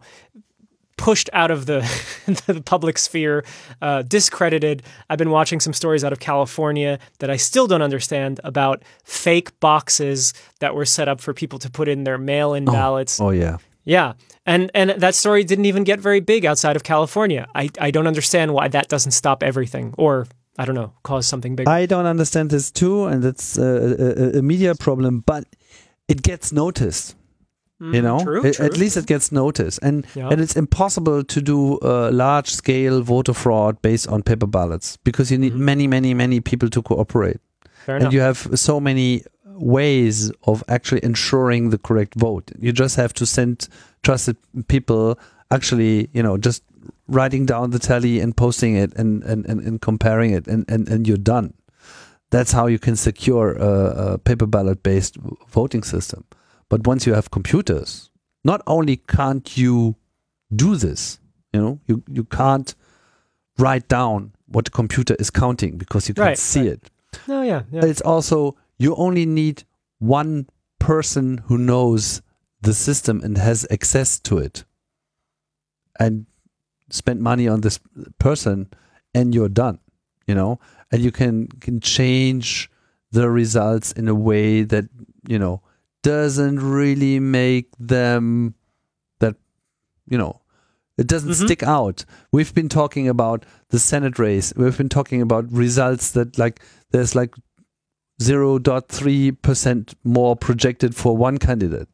pushed 1.01 1.31
out 1.33 1.51
of 1.51 1.65
the 1.65 1.81
the 2.47 2.61
public 2.61 2.99
sphere, 2.99 3.45
uh, 3.81 4.03
discredited. 4.03 4.83
I've 5.09 5.19
been 5.19 5.31
watching 5.31 5.59
some 5.59 5.73
stories 5.73 6.05
out 6.05 6.13
of 6.13 6.21
California 6.21 6.99
that 7.19 7.31
I 7.31 7.37
still 7.37 7.67
don't 7.67 7.83
understand 7.83 8.39
about 8.45 8.83
fake 9.03 9.59
boxes 9.61 10.35
that 10.61 10.75
were 10.75 10.85
set 10.85 11.09
up 11.09 11.21
for 11.21 11.33
people 11.33 11.59
to 11.61 11.71
put 11.71 11.89
in 11.89 12.05
their 12.05 12.19
mail-in 12.19 12.67
ballots. 12.67 13.19
Oh 13.21 13.31
yeah. 13.31 13.57
Yeah. 13.85 14.13
And 14.45 14.71
and 14.75 14.91
that 14.91 15.15
story 15.15 15.43
didn't 15.43 15.65
even 15.65 15.85
get 15.85 16.01
very 16.01 16.21
big 16.21 16.45
outside 16.45 16.77
of 16.77 16.83
California. 16.83 17.47
I, 17.55 17.71
I 17.81 17.91
don't 17.91 18.07
understand 18.07 18.53
why 18.53 18.69
that 18.69 18.89
doesn't 18.89 19.13
stop 19.13 19.43
everything 19.43 19.95
or 19.97 20.27
I 20.59 20.67
don't 20.67 20.75
know, 20.75 20.93
cause 21.03 21.27
something 21.27 21.57
big. 21.57 21.67
I 21.67 21.87
don't 21.87 22.07
understand 22.07 22.51
this 22.51 22.71
too, 22.71 23.07
and 23.07 23.25
it's 23.25 23.57
a, 23.57 24.35
a, 24.37 24.39
a 24.41 24.43
media 24.43 24.75
problem, 24.75 25.21
but 25.21 25.45
it 26.09 26.23
gets 26.23 26.53
noticed. 26.53 27.15
You 27.81 28.03
know 28.03 28.19
Mm, 28.19 28.25
true, 28.25 28.45
A- 28.45 28.53
true. 28.53 28.67
at 28.67 28.77
least 28.77 28.97
it 28.97 29.07
gets 29.07 29.33
noticed 29.33 29.79
and 29.83 30.07
Yeah. 30.15 30.29
and 30.31 30.41
it's 30.41 30.55
impossible 30.57 31.25
to 31.25 31.41
do 31.41 31.79
uh, 31.83 32.11
large 32.13 32.49
scale 32.51 33.01
voter 33.03 33.33
fraud 33.35 33.81
based 33.83 34.07
on 34.09 34.23
paper 34.23 34.47
ballots 34.47 34.99
because 35.05 35.31
you 35.33 35.39
need 35.39 35.55
Mhm. 35.55 35.59
many 35.61 35.87
many 35.87 36.15
many 36.15 36.41
people 36.41 36.69
to 36.71 36.83
cooperate 36.83 37.39
Fair 37.87 37.97
and 37.97 38.03
enough. 38.03 38.13
you 38.15 38.21
have 38.21 38.49
so 38.55 38.81
many 38.81 39.23
ways 39.75 40.31
of 40.45 40.63
actually 40.69 41.03
ensuring 41.05 41.71
the 41.71 41.79
correct 41.79 42.15
vote 42.17 42.51
you 42.59 42.73
just 42.73 42.97
have 42.97 43.13
to 43.15 43.25
send 43.27 43.69
trusted 44.03 44.37
people 44.69 45.19
actually 45.51 46.09
you 46.13 46.23
know 46.23 46.37
just 46.39 46.63
writing 47.09 47.47
down 47.47 47.71
the 47.71 47.79
tally 47.79 48.21
and 48.21 48.37
posting 48.37 48.75
it 48.77 48.93
and 48.97 49.23
and, 49.25 49.47
and, 49.47 49.61
and 49.61 49.81
comparing 49.81 50.31
it 50.33 50.47
and, 50.49 50.65
and 50.69 50.89
and 50.89 51.07
you're 51.09 51.17
done 51.35 51.53
that's 52.31 52.53
how 52.53 52.67
you 52.67 52.79
can 52.79 52.97
secure 52.97 53.53
a, 53.57 54.13
a 54.13 54.19
paper 54.19 54.47
ballot 54.47 54.83
based 54.83 55.17
voting 55.53 55.83
system 55.83 56.25
but 56.71 56.87
once 56.87 57.07
you 57.07 57.13
have 57.15 57.31
computers 57.31 58.11
not 58.45 58.63
only 58.67 58.97
can't 58.97 59.57
you 59.59 59.97
do 60.65 60.77
this 60.77 61.19
you 61.53 61.61
know 61.61 61.79
you 61.87 62.03
you 62.09 62.25
can't 62.25 62.75
write 63.59 63.87
down 63.89 64.33
what 64.47 64.65
the 64.65 64.71
computer 64.71 65.15
is 65.19 65.31
counting 65.31 65.77
because 65.77 66.09
you 66.09 66.15
can't 66.15 66.27
Right, 66.29 66.39
see 66.39 66.61
right. 66.61 66.69
it 66.73 66.91
oh 67.29 67.43
yeah, 67.43 67.63
yeah. 67.71 67.85
it's 67.85 68.01
also 68.01 68.57
you 68.79 68.95
only 68.97 69.27
need 69.27 69.65
one 69.99 70.47
person 70.79 71.39
who 71.47 71.59
knows 71.59 72.23
the 72.63 72.73
system 72.75 73.21
and 73.23 73.37
has 73.39 73.67
access 73.71 74.19
to 74.21 74.39
it 74.39 74.65
and 75.99 76.27
spend 76.91 77.21
money 77.21 77.47
on 77.47 77.61
this 77.61 77.79
person 78.19 78.69
and 79.15 79.35
you're 79.35 79.49
done 79.65 79.79
you 80.27 80.35
know 80.35 80.59
and 80.91 81.03
you 81.03 81.13
can 81.13 81.47
can 81.61 81.81
change 81.81 82.71
the 83.13 83.29
results 83.29 83.93
in 83.93 84.09
a 84.09 84.15
way 84.15 84.63
that 84.63 84.85
you 85.29 85.39
know 85.39 85.61
doesn't 86.03 86.59
really 86.61 87.21
make 87.21 87.69
them 87.79 88.55
that 89.21 89.37
you 90.09 90.17
know 90.19 90.41
it 90.99 91.07
doesn't 91.07 91.31
Mhm. 91.31 91.45
stick 91.47 91.63
out 91.63 92.05
we've 92.33 92.55
been 92.55 92.69
talking 92.69 93.09
about 93.09 93.45
the 93.71 93.79
senate 93.79 94.19
race 94.19 94.53
we've 94.57 94.77
been 94.79 94.89
talking 94.89 95.21
about 95.23 95.51
results 95.53 96.11
that 96.13 96.39
like 96.39 96.61
there's 96.91 97.15
like 97.15 97.35
0.3% 98.21 99.95
more 100.05 100.37
projected 100.37 100.95
for 100.95 101.17
one 101.17 101.39
candidate 101.39 101.89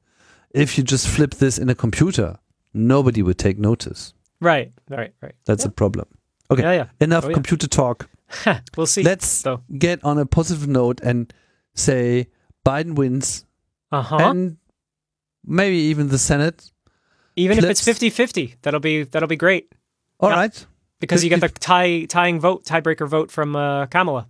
if 0.50 0.76
you 0.76 0.84
just 0.84 1.06
flip 1.08 1.34
this 1.34 1.58
in 1.58 1.68
a 1.68 1.74
computer 1.74 2.36
nobody 2.74 3.22
would 3.22 3.38
take 3.38 3.58
notice 3.58 4.12
right, 4.40 4.72
right, 4.90 5.12
right. 5.22 5.34
that's 5.46 5.64
a 5.64 5.70
problem 5.70 6.06
okay. 6.50 6.62
Yeah, 6.62 6.72
yeah. 6.72 6.86
enough 7.00 7.24
Oh, 7.24 7.28
yeah. 7.28 7.34
computer 7.34 7.66
talk 7.68 8.08
we'll 8.76 8.86
see. 8.86 9.02
let's 9.02 9.42
though. 9.42 9.62
get 9.78 10.02
on 10.04 10.18
a 10.18 10.26
positive 10.26 10.66
note 10.68 11.00
and 11.02 11.32
say 11.74 12.26
biden 12.64 12.94
wins 12.96 13.45
Uh 13.92 14.02
huh. 14.02 14.16
and 14.18 14.56
maybe 15.44 15.76
even 15.76 16.08
the 16.08 16.18
senate 16.18 16.72
Even 17.36 17.58
if 17.58 17.64
it's 17.64 17.80
flips. 17.84 18.00
50-50, 18.00 18.56
that'll 18.62 18.80
be 18.80 19.04
that'll 19.04 19.28
be 19.28 19.36
great 19.36 19.72
All 20.20 20.30
Yeah. 20.30 20.36
right, 20.36 20.66
because 21.00 21.22
you 21.22 21.30
get 21.30 21.40
the 21.40 21.48
tie 21.48 22.06
tying 22.08 22.40
vote 22.40 22.64
tiebreaker 22.64 23.06
vote 23.08 23.30
from 23.30 23.54
uh, 23.56 23.86
Kamala. 23.86 24.26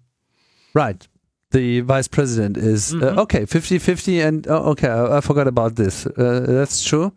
right 0.74 1.08
the 1.52 1.80
vice 1.80 2.08
president 2.08 2.56
is 2.56 2.92
Mhm. 2.92 3.02
uh, 3.02 3.22
okay 3.22 3.46
50-50 3.46 4.20
and 4.28 4.46
oh, 4.48 4.70
okay 4.72 4.88
I, 4.88 5.18
I 5.18 5.20
forgot 5.20 5.46
about 5.46 5.76
this 5.76 6.06
uh, 6.06 6.44
that's 6.46 6.82
true 6.84 7.12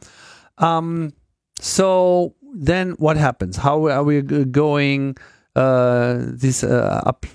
um 0.59 1.11
so 1.59 2.35
then 2.55 2.91
what 2.99 3.17
happens 3.17 3.57
how 3.57 3.87
are 3.89 4.03
we 4.03 4.21
going 4.21 5.17
uh 5.55 6.17
these 6.41 6.63
uh, 6.63 7.01
up 7.05 7.25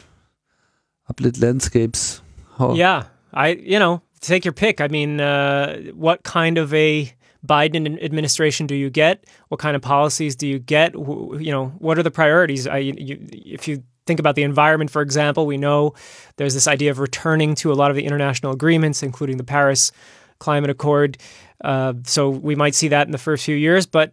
uplit 1.10 1.40
landscapes. 1.42 2.22
How, 2.58 2.72
Yeah, 2.74 3.04
I 3.32 3.48
you 3.72 3.78
know 3.78 4.00
take 4.28 4.44
your 4.44 4.52
pick. 4.52 4.80
I 4.80 4.88
mean, 4.88 5.20
uh, 5.20 5.78
what 5.94 6.22
kind 6.22 6.58
of 6.58 6.72
a 6.74 7.12
Biden 7.46 8.02
administration 8.02 8.66
do 8.66 8.74
you 8.74 8.90
get? 8.90 9.24
What 9.48 9.60
kind 9.60 9.76
of 9.76 9.82
policies 9.82 10.34
do 10.36 10.46
you 10.46 10.58
get? 10.58 10.94
You 10.94 11.50
know, 11.50 11.66
what 11.78 11.98
are 11.98 12.02
the 12.02 12.10
priorities? 12.10 12.66
I, 12.66 12.78
you, 12.78 13.18
if 13.30 13.68
you 13.68 13.82
think 14.06 14.20
about 14.20 14.34
the 14.34 14.42
environment, 14.42 14.90
for 14.90 15.02
example, 15.02 15.46
we 15.46 15.56
know 15.56 15.94
there's 16.36 16.54
this 16.54 16.66
idea 16.68 16.90
of 16.90 16.98
returning 16.98 17.54
to 17.56 17.72
a 17.72 17.74
lot 17.74 17.90
of 17.90 17.96
the 17.96 18.04
international 18.04 18.52
agreements, 18.52 19.02
including 19.02 19.36
the 19.36 19.44
Paris 19.44 19.92
Climate 20.38 20.70
Accord. 20.70 21.18
Uh, 21.62 21.94
so 22.04 22.28
we 22.28 22.54
might 22.54 22.74
see 22.74 22.88
that 22.88 23.06
in 23.06 23.12
the 23.12 23.18
first 23.18 23.44
few 23.44 23.56
years, 23.56 23.86
but 23.86 24.12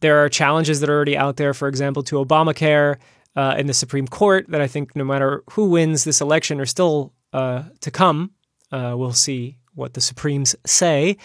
there 0.00 0.24
are 0.24 0.28
challenges 0.28 0.80
that 0.80 0.90
are 0.90 0.94
already 0.94 1.16
out 1.16 1.36
there. 1.36 1.54
For 1.54 1.68
example, 1.68 2.02
to 2.04 2.16
Obamacare 2.16 2.96
uh, 3.36 3.54
in 3.58 3.66
the 3.66 3.74
Supreme 3.74 4.06
Court 4.06 4.46
that 4.48 4.60
I 4.60 4.66
think 4.66 4.94
no 4.94 5.04
matter 5.04 5.42
who 5.52 5.68
wins 5.70 6.04
this 6.04 6.20
election 6.20 6.60
are 6.60 6.66
still 6.66 7.12
uh, 7.32 7.64
to 7.80 7.90
come. 7.90 8.30
Uh, 8.74 8.96
we'll 8.96 9.12
see 9.12 9.56
what 9.74 9.94
the 9.94 10.00
Supremes 10.00 10.56
say. 10.66 11.16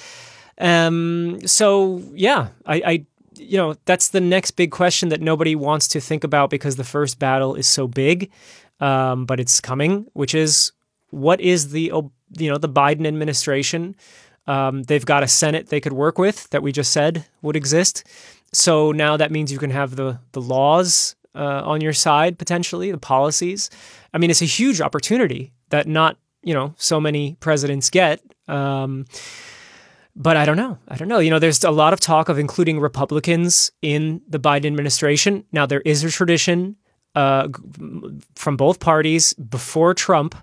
Um, 0.59 1.39
so 1.45 2.03
yeah, 2.13 2.49
I, 2.65 2.75
I, 2.85 3.05
you 3.35 3.57
know, 3.57 3.75
that's 3.85 4.09
the 4.09 4.21
next 4.21 4.51
big 4.51 4.71
question 4.71 5.09
that 5.09 5.21
nobody 5.21 5.55
wants 5.55 5.87
to 5.89 5.99
think 5.99 6.23
about 6.23 6.49
because 6.49 6.75
the 6.75 6.83
first 6.83 7.17
battle 7.17 7.55
is 7.55 7.67
so 7.67 7.87
big, 7.87 8.29
um, 8.79 9.25
but 9.25 9.39
it's 9.39 9.59
coming, 9.61 10.05
which 10.13 10.35
is 10.35 10.73
what 11.09 11.41
is 11.41 11.71
the, 11.71 11.91
you 12.37 12.49
know, 12.51 12.57
the 12.57 12.69
Biden 12.69 13.07
administration? 13.07 13.95
Um, 14.45 14.83
they've 14.83 15.05
got 15.05 15.23
a 15.23 15.27
Senate 15.27 15.69
they 15.69 15.81
could 15.81 15.93
work 15.93 16.17
with 16.19 16.49
that 16.51 16.61
we 16.61 16.71
just 16.71 16.91
said 16.91 17.25
would 17.41 17.55
exist. 17.55 18.03
So 18.53 18.91
now 18.91 19.17
that 19.17 19.31
means 19.31 19.51
you 19.51 19.59
can 19.59 19.71
have 19.71 19.95
the 19.95 20.19
the 20.33 20.41
laws 20.41 21.15
uh, 21.35 21.61
on 21.63 21.81
your 21.81 21.93
side 21.93 22.37
potentially, 22.37 22.91
the 22.91 22.97
policies. 22.97 23.69
I 24.13 24.17
mean, 24.17 24.29
it's 24.29 24.41
a 24.41 24.45
huge 24.59 24.81
opportunity 24.81 25.51
that 25.69 25.87
not 25.87 26.17
you 26.43 26.53
know 26.53 26.73
so 26.77 26.99
many 26.99 27.35
presidents 27.39 27.89
get. 27.89 28.21
Um, 28.47 29.05
but 30.15 30.35
I 30.35 30.45
don't 30.45 30.57
know. 30.57 30.77
I 30.87 30.97
don't 30.97 31.07
know. 31.07 31.19
You 31.19 31.29
know, 31.29 31.39
there's 31.39 31.63
a 31.63 31.71
lot 31.71 31.93
of 31.93 31.99
talk 31.99 32.27
of 32.29 32.37
including 32.37 32.79
Republicans 32.79 33.71
in 33.81 34.21
the 34.27 34.39
Biden 34.39 34.65
administration. 34.65 35.45
Now 35.51 35.65
there 35.65 35.81
is 35.81 36.03
a 36.03 36.09
tradition 36.09 36.75
uh, 37.15 37.47
from 38.35 38.57
both 38.57 38.79
parties 38.79 39.33
before 39.33 39.93
Trump. 39.93 40.35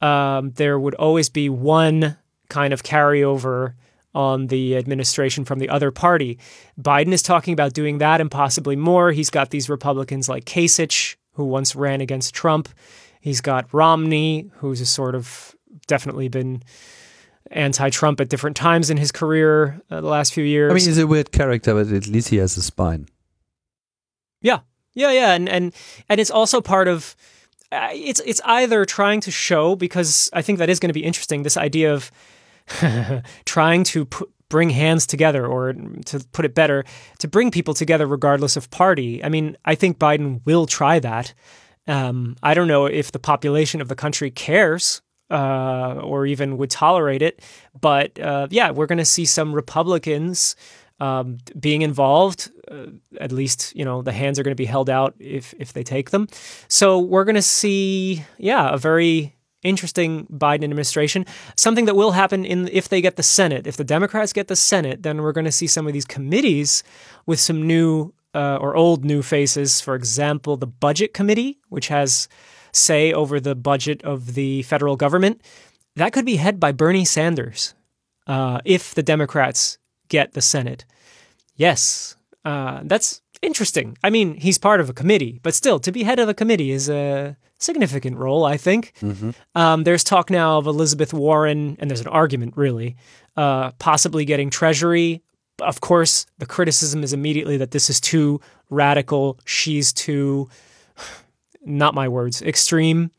Um, 0.00 0.52
there 0.52 0.78
would 0.78 0.94
always 0.94 1.28
be 1.28 1.48
one 1.48 2.16
kind 2.48 2.72
of 2.72 2.82
carryover 2.82 3.74
on 4.14 4.46
the 4.46 4.76
administration 4.76 5.44
from 5.44 5.58
the 5.58 5.68
other 5.68 5.90
party. 5.90 6.38
Biden 6.80 7.12
is 7.12 7.22
talking 7.22 7.52
about 7.52 7.74
doing 7.74 7.98
that 7.98 8.20
and 8.20 8.30
possibly 8.30 8.76
more. 8.76 9.12
He's 9.12 9.30
got 9.30 9.50
these 9.50 9.68
Republicans 9.68 10.28
like 10.28 10.44
Kasich, 10.44 11.16
who 11.32 11.44
once 11.44 11.76
ran 11.76 12.00
against 12.00 12.34
Trump. 12.34 12.68
He's 13.20 13.40
got 13.40 13.72
Romney, 13.72 14.50
who's 14.56 14.80
a 14.80 14.86
sort 14.86 15.14
of 15.14 15.54
definitely 15.86 16.28
been 16.28 16.62
anti-Trump 17.50 18.20
at 18.20 18.28
different 18.28 18.56
times 18.56 18.90
in 18.90 18.96
his 18.96 19.10
career 19.10 19.80
uh, 19.90 20.00
the 20.00 20.06
last 20.06 20.32
few 20.32 20.44
years. 20.44 20.70
I 20.70 20.74
mean, 20.74 20.84
he's 20.84 20.98
a 20.98 21.06
weird 21.06 21.32
character, 21.32 21.74
but 21.74 21.92
at 21.92 22.06
least 22.06 22.28
he 22.28 22.36
has 22.36 22.56
a 22.56 22.62
spine. 22.62 23.08
Yeah, 24.40 24.60
yeah, 24.94 25.10
yeah, 25.10 25.32
and 25.32 25.48
and 25.48 25.74
and 26.08 26.20
it's 26.20 26.30
also 26.30 26.60
part 26.60 26.88
of. 26.88 27.16
Uh, 27.70 27.90
it's 27.92 28.20
it's 28.24 28.40
either 28.44 28.84
trying 28.84 29.20
to 29.20 29.30
show 29.30 29.76
because 29.76 30.30
I 30.32 30.42
think 30.42 30.58
that 30.58 30.70
is 30.70 30.80
going 30.80 30.88
to 30.88 30.94
be 30.94 31.04
interesting. 31.04 31.42
This 31.42 31.56
idea 31.56 31.92
of 31.92 32.10
trying 33.44 33.84
to 33.84 34.04
put, 34.06 34.30
bring 34.48 34.70
hands 34.70 35.06
together, 35.06 35.46
or 35.46 35.74
to 36.06 36.20
put 36.32 36.44
it 36.44 36.54
better, 36.54 36.84
to 37.18 37.28
bring 37.28 37.50
people 37.50 37.74
together 37.74 38.06
regardless 38.06 38.56
of 38.56 38.70
party. 38.70 39.22
I 39.22 39.28
mean, 39.28 39.56
I 39.64 39.74
think 39.74 39.98
Biden 39.98 40.40
will 40.46 40.66
try 40.66 40.98
that. 41.00 41.34
Um, 41.88 42.36
I 42.42 42.54
don't 42.54 42.68
know 42.68 42.86
if 42.86 43.10
the 43.12 43.18
population 43.18 43.80
of 43.80 43.88
the 43.88 43.96
country 43.96 44.30
cares 44.30 45.02
uh, 45.30 45.94
or 46.02 46.26
even 46.26 46.56
would 46.58 46.70
tolerate 46.70 47.22
it, 47.22 47.42
but 47.78 48.18
uh, 48.20 48.46
yeah, 48.50 48.70
we're 48.70 48.86
going 48.86 48.98
to 48.98 49.04
see 49.04 49.24
some 49.24 49.54
Republicans 49.54 50.54
um, 51.00 51.38
being 51.58 51.82
involved. 51.82 52.50
Uh, 52.70 52.86
at 53.20 53.32
least, 53.32 53.74
you 53.74 53.84
know, 53.84 54.02
the 54.02 54.12
hands 54.12 54.38
are 54.38 54.42
going 54.42 54.52
to 54.52 54.62
be 54.62 54.66
held 54.66 54.90
out 54.90 55.14
if 55.18 55.54
if 55.58 55.72
they 55.72 55.82
take 55.82 56.10
them. 56.10 56.28
So 56.68 56.98
we're 56.98 57.24
going 57.24 57.34
to 57.36 57.42
see, 57.42 58.24
yeah, 58.36 58.72
a 58.72 58.76
very 58.76 59.34
interesting 59.62 60.26
Biden 60.26 60.64
administration. 60.64 61.26
Something 61.56 61.86
that 61.86 61.96
will 61.96 62.12
happen 62.12 62.44
in 62.44 62.68
if 62.68 62.88
they 62.88 63.00
get 63.00 63.16
the 63.16 63.22
Senate. 63.22 63.66
If 63.66 63.76
the 63.76 63.84
Democrats 63.84 64.32
get 64.32 64.48
the 64.48 64.56
Senate, 64.56 65.02
then 65.02 65.22
we're 65.22 65.32
going 65.32 65.46
to 65.46 65.52
see 65.52 65.66
some 65.66 65.86
of 65.86 65.92
these 65.92 66.04
committees 66.04 66.82
with 67.26 67.40
some 67.40 67.66
new 67.66 68.12
uh, 68.34 68.56
or 68.60 68.76
old 68.76 69.04
new 69.04 69.22
faces. 69.22 69.80
For 69.80 69.94
example, 69.94 70.56
the 70.56 70.66
Budget 70.66 71.14
Committee, 71.14 71.58
which 71.68 71.88
has 71.88 72.28
say 72.72 73.12
over 73.12 73.40
the 73.40 73.54
budget 73.54 74.02
of 74.02 74.34
the 74.34 74.62
federal 74.62 74.96
government, 74.96 75.42
that 75.96 76.12
could 76.12 76.24
be 76.26 76.36
head 76.36 76.60
by 76.60 76.72
Bernie 76.72 77.04
Sanders 77.04 77.74
uh, 78.26 78.60
if 78.64 78.94
the 78.94 79.02
Democrats 79.02 79.78
get 80.08 80.32
the 80.32 80.42
Senate. 80.42 80.84
Yes, 81.56 82.16
uh, 82.44 82.80
that's 82.84 83.20
interesting. 83.42 83.96
I 84.04 84.10
mean, 84.10 84.34
he's 84.34 84.58
part 84.58 84.80
of 84.80 84.88
a 84.88 84.92
committee, 84.92 85.40
but 85.42 85.54
still, 85.54 85.80
to 85.80 85.92
be 85.92 86.04
head 86.04 86.18
of 86.18 86.28
a 86.28 86.34
committee 86.34 86.70
is 86.70 86.88
a 86.88 87.36
significant 87.58 88.16
role, 88.16 88.44
I 88.44 88.56
think. 88.56 88.92
Um, 89.54 89.84
there's 89.84 90.04
talk 90.04 90.30
now 90.30 90.58
of 90.58 90.66
Elizabeth 90.66 91.12
Warren, 91.12 91.76
and 91.80 91.90
there's 91.90 92.00
an 92.00 92.08
argument, 92.08 92.56
really, 92.56 92.96
uh, 93.36 93.72
possibly 93.78 94.24
getting 94.24 94.50
Treasury. 94.50 95.22
Of 95.60 95.80
course, 95.80 96.26
the 96.38 96.46
criticism 96.46 97.02
is 97.02 97.12
immediately 97.12 97.56
that 97.56 97.70
this 97.72 97.90
is 97.90 98.00
too 98.00 98.40
radical. 98.70 99.38
She's 99.44 99.92
too 99.92 100.48
not 101.64 101.94
my 101.94 102.08
words, 102.08 102.42
extreme. 102.42 103.10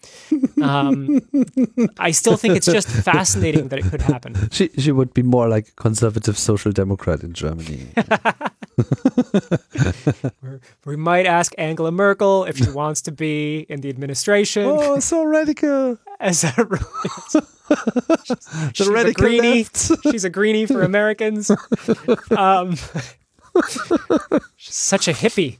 Um, 0.62 1.20
I 2.00 2.12
still 2.12 2.38
think 2.38 2.56
it's 2.56 2.66
just 2.66 2.88
fascinating 2.88 3.68
that 3.70 3.80
it 3.80 3.86
could 3.86 4.02
happen. 4.02 4.36
She 4.52 4.70
she 4.78 4.92
would 4.92 5.14
be 5.14 5.24
more 5.24 5.48
like 5.48 5.68
a 5.70 5.82
conservative 5.82 6.38
social 6.38 6.72
democrat 6.72 7.24
in 7.24 7.34
Germany. 7.34 7.88
We 10.86 10.96
might 10.96 11.26
ask 11.26 11.54
Angela 11.58 11.92
Merkel 11.92 12.46
if 12.46 12.58
she 12.58 12.70
wants 12.70 13.02
to 13.04 13.12
be 13.12 13.66
in 13.70 13.82
the 13.82 13.90
administration. 13.90 14.64
oh, 14.66 15.00
so 15.00 15.24
radical! 15.24 15.98
As 16.20 16.44
a, 16.48 16.52
The 17.70 18.72
she's 18.74 18.88
a 18.88 19.14
greenie. 19.14 19.64
left. 19.64 19.92
She's 20.12 20.24
a 20.26 20.30
greenie 20.30 20.66
for 20.66 20.82
Americans. 20.82 21.52
Um, 22.36 22.76
she's 24.58 24.76
such 24.76 25.08
a 25.08 25.12
hippie. 25.14 25.58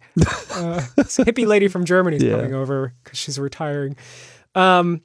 Uh, 0.52 0.82
this 0.96 1.18
hippie 1.18 1.46
lady 1.48 1.68
from 1.68 1.86
Germany 1.86 2.18
is 2.18 2.24
Yeah. 2.24 2.38
coming 2.38 2.54
over 2.54 2.94
because 3.04 3.18
she's 3.20 3.40
retiring. 3.40 3.96
Um, 4.56 5.02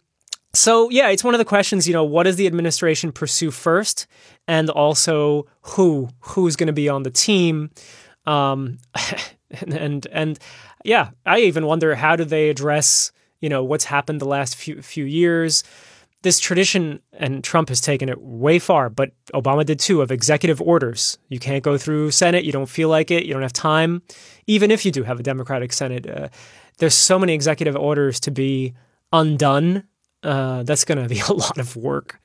so 0.53 0.89
yeah, 0.91 1.09
it's 1.09 1.25
one 1.25 1.35
of 1.35 1.39
the 1.39 1.45
questions. 1.45 1.87
You 1.87 1.93
know, 1.93 2.05
what 2.05 2.25
does 2.25 2.37
the 2.37 2.47
administration 2.47 3.13
pursue 3.13 3.51
first, 3.51 4.07
and 4.49 4.71
also 4.71 5.47
who 5.63 6.09
who's 6.21 6.57
going 6.57 6.69
to 6.69 6.73
be 6.73 6.89
on 6.89 7.03
the 7.03 7.11
team, 7.11 7.71
um, 8.27 8.79
and, 9.67 10.07
and 10.11 10.39
yeah, 10.85 11.11
I 11.25 11.41
even 11.41 11.67
wonder 11.67 11.95
how 11.95 12.17
do 12.17 12.25
they 12.25 12.51
address 12.51 13.13
you 13.45 13.51
know 13.51 13.63
what's 13.63 13.85
happened 13.85 14.23
the 14.23 14.27
last 14.27 14.57
few 14.57 14.81
few 14.81 15.05
years. 15.05 15.65
This 16.23 16.41
tradition, 16.41 17.01
and 17.13 17.45
Trump 17.45 17.69
has 17.69 17.83
taken 17.83 18.09
it 18.09 18.19
way 18.19 18.59
far, 18.59 18.89
but 18.89 19.13
Obama 19.35 19.67
did 19.67 19.79
too, 19.79 20.01
of 20.01 20.11
executive 20.11 20.63
orders. 20.63 21.19
You 21.29 21.39
can't 21.39 21.63
go 21.63 21.77
through 21.77 22.13
Senate. 22.13 22.45
You 22.45 22.53
don't 22.53 22.71
feel 22.71 22.89
like 22.89 23.11
it. 23.11 23.27
You 23.27 23.35
don't 23.35 23.43
have 23.43 23.53
time. 23.53 24.01
Even 24.47 24.71
if 24.71 24.87
you 24.87 24.91
do 24.91 25.03
have 25.03 25.21
a 25.21 25.23
Democratic 25.23 25.75
Senate, 25.75 26.09
uh, 26.09 26.29
there's 26.79 26.95
so 26.95 27.19
many 27.19 27.35
executive 27.35 27.77
orders 27.77 28.19
to 28.21 28.31
be 28.31 28.73
undone 29.13 29.85
uh, 30.23 30.63
that's 30.63 30.87
going 30.87 31.03
to 31.03 31.09
be 31.09 31.21
a 31.29 31.33
lot 31.35 31.59
of 31.59 31.77
work. 31.77 32.19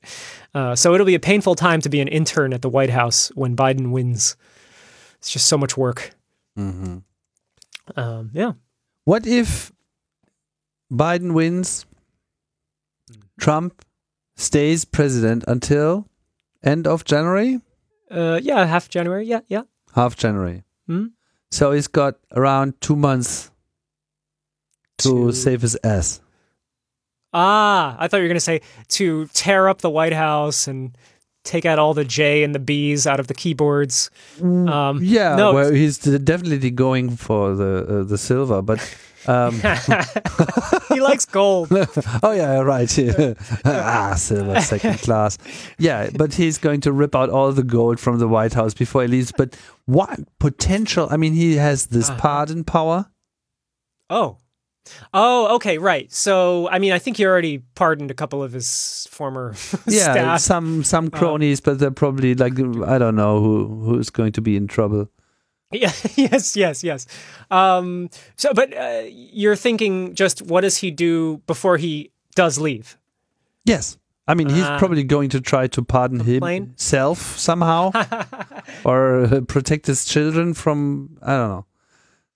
Uh, 0.55 0.75
so 0.75 0.93
it'll 0.93 1.05
be 1.05 1.15
a 1.15 1.19
painful 1.19 1.55
time 1.55 1.81
to 1.81 1.89
be 1.89 1.99
an 1.99 2.07
intern 2.07 2.53
at 2.53 2.61
the 2.61 2.69
White 2.69 2.89
House 2.89 3.29
when 3.35 3.57
Biden 3.57 3.91
wins. 3.91 4.37
It's 5.19 5.31
just 5.31 5.47
so 5.47 5.57
much 5.57 5.77
work. 5.77 6.15
Mhm. 6.57 7.03
Um, 7.95 8.29
yeah. 8.33 8.53
What 9.05 9.25
if 9.27 9.71
Biden 10.91 11.33
wins? 11.33 11.85
Trump 13.39 13.85
stays 14.35 14.85
president 14.85 15.43
until 15.47 16.05
end 16.63 16.87
of 16.87 17.03
January, 17.05 17.61
Uh, 18.11 18.39
yeah, 18.41 18.65
half 18.65 18.89
January. 18.89 19.25
Yeah, 19.25 19.41
yeah. 19.47 19.63
half 19.95 20.15
January. 20.15 20.63
Hmm? 20.87 21.07
So 21.51 21.71
he's 21.71 21.87
got 21.87 22.15
around 22.35 22.79
two 22.81 22.95
months 22.95 23.51
to, 24.99 25.27
To- 25.27 25.31
save 25.31 25.61
his 25.61 25.77
ass. 25.83 26.19
Ah, 27.33 27.95
I 27.99 28.07
thought 28.07 28.17
you 28.17 28.23
were 28.23 28.27
going 28.29 28.35
to 28.43 28.51
say 28.51 28.61
to 28.97 29.27
tear 29.27 29.69
up 29.69 29.81
the 29.81 29.89
White 29.89 30.13
House 30.13 30.67
and 30.67 30.97
take 31.49 31.65
out 31.65 31.79
all 31.79 31.93
the 31.93 32.05
J 32.05 32.43
and 32.43 32.53
the 32.53 32.59
B's 32.59 33.07
out 33.07 33.19
of 33.19 33.27
the 33.27 33.33
keyboards. 33.33 34.09
Um, 34.41 34.99
Yeah, 35.01 35.35
no, 35.35 35.53
well, 35.53 35.71
he's 35.71 35.97
definitely 35.97 36.71
going 36.71 37.15
for 37.17 37.55
the 37.55 37.73
uh, 38.01 38.03
the 38.03 38.17
silver, 38.17 38.61
but 38.61 38.79
um, 39.27 39.59
he 40.93 40.99
likes 41.01 41.25
gold. 41.25 41.67
oh 42.23 42.31
yeah, 42.31 42.59
right. 42.61 42.89
ah, 43.65 44.13
silver, 44.15 44.61
second 44.61 44.99
class. 44.99 45.37
Yeah, 45.77 46.09
but 46.15 46.33
he's 46.35 46.57
going 46.57 46.81
to 46.81 46.91
rip 46.91 47.15
out 47.15 47.29
all 47.29 47.51
the 47.51 47.63
gold 47.63 47.99
from 47.99 48.19
the 48.19 48.27
White 48.27 48.53
House 48.53 48.73
before 48.73 49.01
he 49.01 49.07
leaves. 49.07 49.31
But 49.35 49.57
what 49.85 50.19
potential? 50.39 51.07
I 51.11 51.17
mean, 51.17 51.33
he 51.33 51.55
has 51.57 51.87
this 51.87 52.09
Uh-huh. 52.09 52.19
pardon 52.21 52.63
power. 52.63 53.05
Oh, 54.09 54.37
Oh, 55.13 55.55
okay, 55.55 55.77
right. 55.77 56.11
So, 56.11 56.67
I 56.69 56.79
mean, 56.79 56.91
I 56.91 56.99
think 56.99 57.17
he 57.17 57.25
already 57.25 57.59
pardoned 57.75 58.09
a 58.11 58.13
couple 58.13 58.41
of 58.41 58.53
his 58.53 59.07
former 59.11 59.53
Yeah, 59.87 60.11
staff. 60.13 60.41
some 60.41 60.83
some 60.83 61.09
cronies, 61.09 61.61
but 61.61 61.77
they're 61.79 61.91
probably 61.91 62.33
like 62.35 62.53
I 62.87 62.97
don't 62.97 63.15
know 63.15 63.39
who 63.41 63.67
who's 63.85 64.09
going 64.09 64.31
to 64.33 64.41
be 64.41 64.55
in 64.55 64.67
trouble. 64.67 65.09
Yeah, 65.71 65.91
yes, 66.15 66.55
yes, 66.55 66.83
yes. 66.83 67.05
Um, 67.51 68.09
so, 68.35 68.55
but 68.55 68.73
uh, 68.75 69.03
you're 69.07 69.55
thinking 69.55 70.15
just 70.15 70.41
what 70.41 70.61
does 70.61 70.77
he 70.77 70.89
do 70.89 71.43
before 71.45 71.77
he 71.77 72.09
does 72.33 72.57
leave? 72.57 72.97
Yes. 73.65 73.95
I 74.27 74.33
mean, 74.33 74.49
he's 74.49 74.63
Ah. 74.63 74.79
probably 74.79 75.03
going 75.03 75.29
to 75.29 75.39
try 75.39 75.67
to 75.67 75.83
pardon 75.83 76.23
Complain? 76.23 76.65
himself 76.69 77.37
somehow, 77.37 77.91
or 78.83 79.25
uh, 79.25 79.41
protect 79.41 79.85
his 79.85 80.05
children 80.05 80.55
from 80.55 81.17
I 81.21 81.37
don't 81.37 81.49
know. 81.49 81.65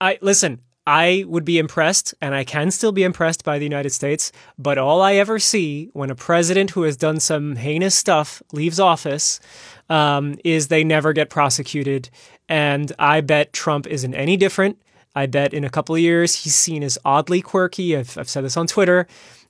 I 0.00 0.18
listen. 0.20 0.60
I 0.86 1.24
would 1.26 1.44
be 1.44 1.58
impressed, 1.58 2.14
and 2.20 2.34
I 2.34 2.44
can 2.44 2.70
still 2.70 2.92
be 2.92 3.04
impressed 3.04 3.42
by 3.42 3.58
the 3.58 3.64
United 3.64 3.90
States. 3.90 4.32
But 4.58 4.76
all 4.76 5.00
I 5.00 5.14
ever 5.14 5.38
see 5.38 5.88
when 5.94 6.10
a 6.10 6.14
president 6.14 6.70
who 6.72 6.82
has 6.82 6.96
done 6.96 7.20
some 7.20 7.56
heinous 7.56 7.94
stuff 7.94 8.42
leaves 8.52 8.78
office 8.78 9.40
um, 9.88 10.36
is 10.44 10.68
they 10.68 10.84
never 10.84 11.12
get 11.12 11.30
prosecuted. 11.30 12.10
And 12.48 12.92
I 12.98 13.22
bet 13.22 13.54
Trump 13.54 13.86
isn't 13.86 14.14
any 14.14 14.36
different. 14.36 14.78
I 15.14 15.26
bet 15.26 15.54
in 15.54 15.64
a 15.64 15.70
couple 15.70 15.94
of 15.94 16.00
years 16.00 16.44
he's 16.44 16.54
seen 16.54 16.82
as 16.82 16.98
oddly 17.04 17.40
quirky. 17.40 17.96
I've, 17.96 18.18
I've 18.18 18.28
said 18.28 18.44
this 18.44 18.56
on 18.56 18.66
Twitter, 18.66 19.06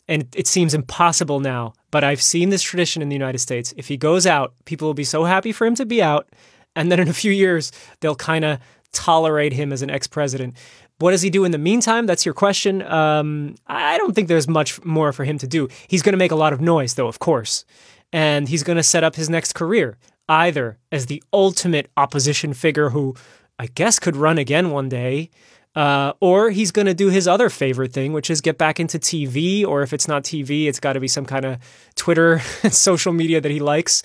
and 0.07 0.29
it 0.37 0.47
seems 0.47 0.75
impossible 0.75 1.41
now. 1.41 1.73
But 1.91 2.05
I've 2.05 2.23
seen 2.23 2.51
this 2.51 2.63
tradition 2.63 3.03
in 3.03 3.09
the 3.09 3.17
United 3.17 3.39
States. 3.39 3.75
If 3.77 3.89
he 3.89 3.97
goes 3.97 4.27
out, 4.27 4.55
people 4.67 4.87
will 4.87 4.95
be 4.95 5.05
so 5.05 5.25
happy 5.25 5.51
for 5.51 5.67
him 5.67 5.75
to 5.77 5.87
be 5.87 6.03
out, 6.03 6.29
and 6.77 6.93
then 6.93 7.01
in 7.01 7.09
a 7.09 7.15
few 7.15 7.33
years 7.33 7.73
they'll 8.01 8.15
kind 8.15 8.45
of 8.45 8.61
tolerate 8.93 9.53
him 9.53 9.73
as 9.73 9.83
an 9.83 9.91
ex-president. 9.91 10.55
What 10.99 11.11
does 11.11 11.23
he 11.23 11.31
do 11.31 11.45
in 11.45 11.51
the 11.51 11.59
meantime? 11.59 12.07
That's 12.07 12.25
your 12.25 12.35
question. 12.35 12.83
Um, 12.83 13.57
I 13.67 13.99
don't 13.99 14.15
think 14.15 14.29
there's 14.29 14.47
much 14.49 14.83
more 14.85 15.13
for 15.13 15.25
him 15.25 15.39
to 15.39 15.47
do. 15.47 15.69
He's 15.89 16.03
going 16.03 16.13
to 16.13 16.19
make 16.19 16.31
a 16.31 16.37
lot 16.37 16.53
of 16.53 16.61
noise, 16.61 16.95
though, 16.95 17.09
of 17.09 17.19
course, 17.19 17.65
and 18.13 18.49
he's 18.49 18.63
going 18.63 18.77
to 18.77 18.83
set 18.83 19.03
up 19.03 19.17
his 19.17 19.29
next 19.29 19.55
career 19.55 19.99
either 20.29 20.79
as 20.91 21.07
the 21.07 21.23
ultimate 21.33 21.91
opposition 21.97 22.55
figure 22.55 22.91
who 22.91 23.15
I 23.59 23.67
guess 23.67 23.99
could 23.99 24.17
run 24.17 24.39
again 24.39 24.71
one 24.71 24.89
day, 24.89 25.31
uh, 25.75 26.13
or 26.21 26.51
he's 26.51 26.71
going 26.71 26.87
to 26.87 26.95
do 26.95 27.09
his 27.09 27.27
other 27.27 27.51
favorite 27.51 27.93
thing, 27.93 28.13
which 28.13 28.31
is 28.31 28.41
get 28.41 28.59
back 28.59 28.79
into 28.79 28.99
TV, 28.99 29.67
or 29.67 29.83
if 29.83 29.93
it's 29.93 30.09
not 30.09 30.23
TV, 30.23 30.67
it's 30.67 30.81
got 30.81 30.93
to 30.95 31.01
be 31.01 31.09
some 31.09 31.27
kind 31.27 31.45
of 31.45 31.59
Twitter, 31.97 32.41
and 32.63 32.73
social 32.73 33.13
media 33.13 33.41
that 33.41 33.51
he 33.51 33.61
likes. 33.61 34.03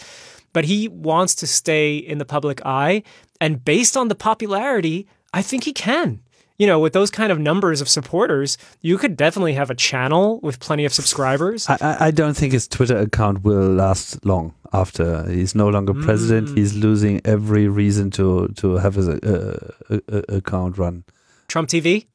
But 0.51 0.65
he 0.65 0.87
wants 0.87 1.35
to 1.35 1.47
stay 1.47 1.97
in 1.97 2.17
the 2.17 2.25
public 2.25 2.65
eye. 2.65 3.03
And 3.39 3.63
based 3.63 3.95
on 3.95 4.07
the 4.07 4.15
popularity, 4.15 5.07
I 5.31 5.43
think 5.43 5.63
he 5.63 5.73
can. 5.73 6.21
You 6.59 6.67
know, 6.67 6.79
with 6.79 6.91
those 6.93 7.09
kind 7.09 7.31
of 7.31 7.39
numbers 7.39 7.79
of 7.81 7.87
supporters, 7.87 8.57
you 8.81 8.97
could 8.97 9.15
definitely 9.15 9.53
have 9.53 9.69
a 9.71 9.75
channel 9.75 10.39
with 10.43 10.59
plenty 10.59 10.85
of 10.85 10.93
subscribers. 10.93 11.67
I, 11.69 12.07
I 12.07 12.11
don't 12.11 12.35
think 12.35 12.51
his 12.53 12.67
Twitter 12.67 12.97
account 12.97 13.43
will 13.43 13.69
last 13.73 14.23
long 14.25 14.53
after 14.73 15.23
he's 15.31 15.55
no 15.55 15.69
longer 15.69 15.93
president. 15.93 16.49
Mm. 16.49 16.57
He's 16.57 16.75
losing 16.75 17.21
every 17.25 17.67
reason 17.69 18.11
to 18.11 18.49
to 18.57 18.75
have 18.77 18.95
his 18.95 19.07
uh, 19.07 19.71
uh, 19.89 19.99
uh, 20.11 20.21
account 20.37 20.77
run. 20.77 21.03
Trump 21.47 21.69
TV? 21.69 22.07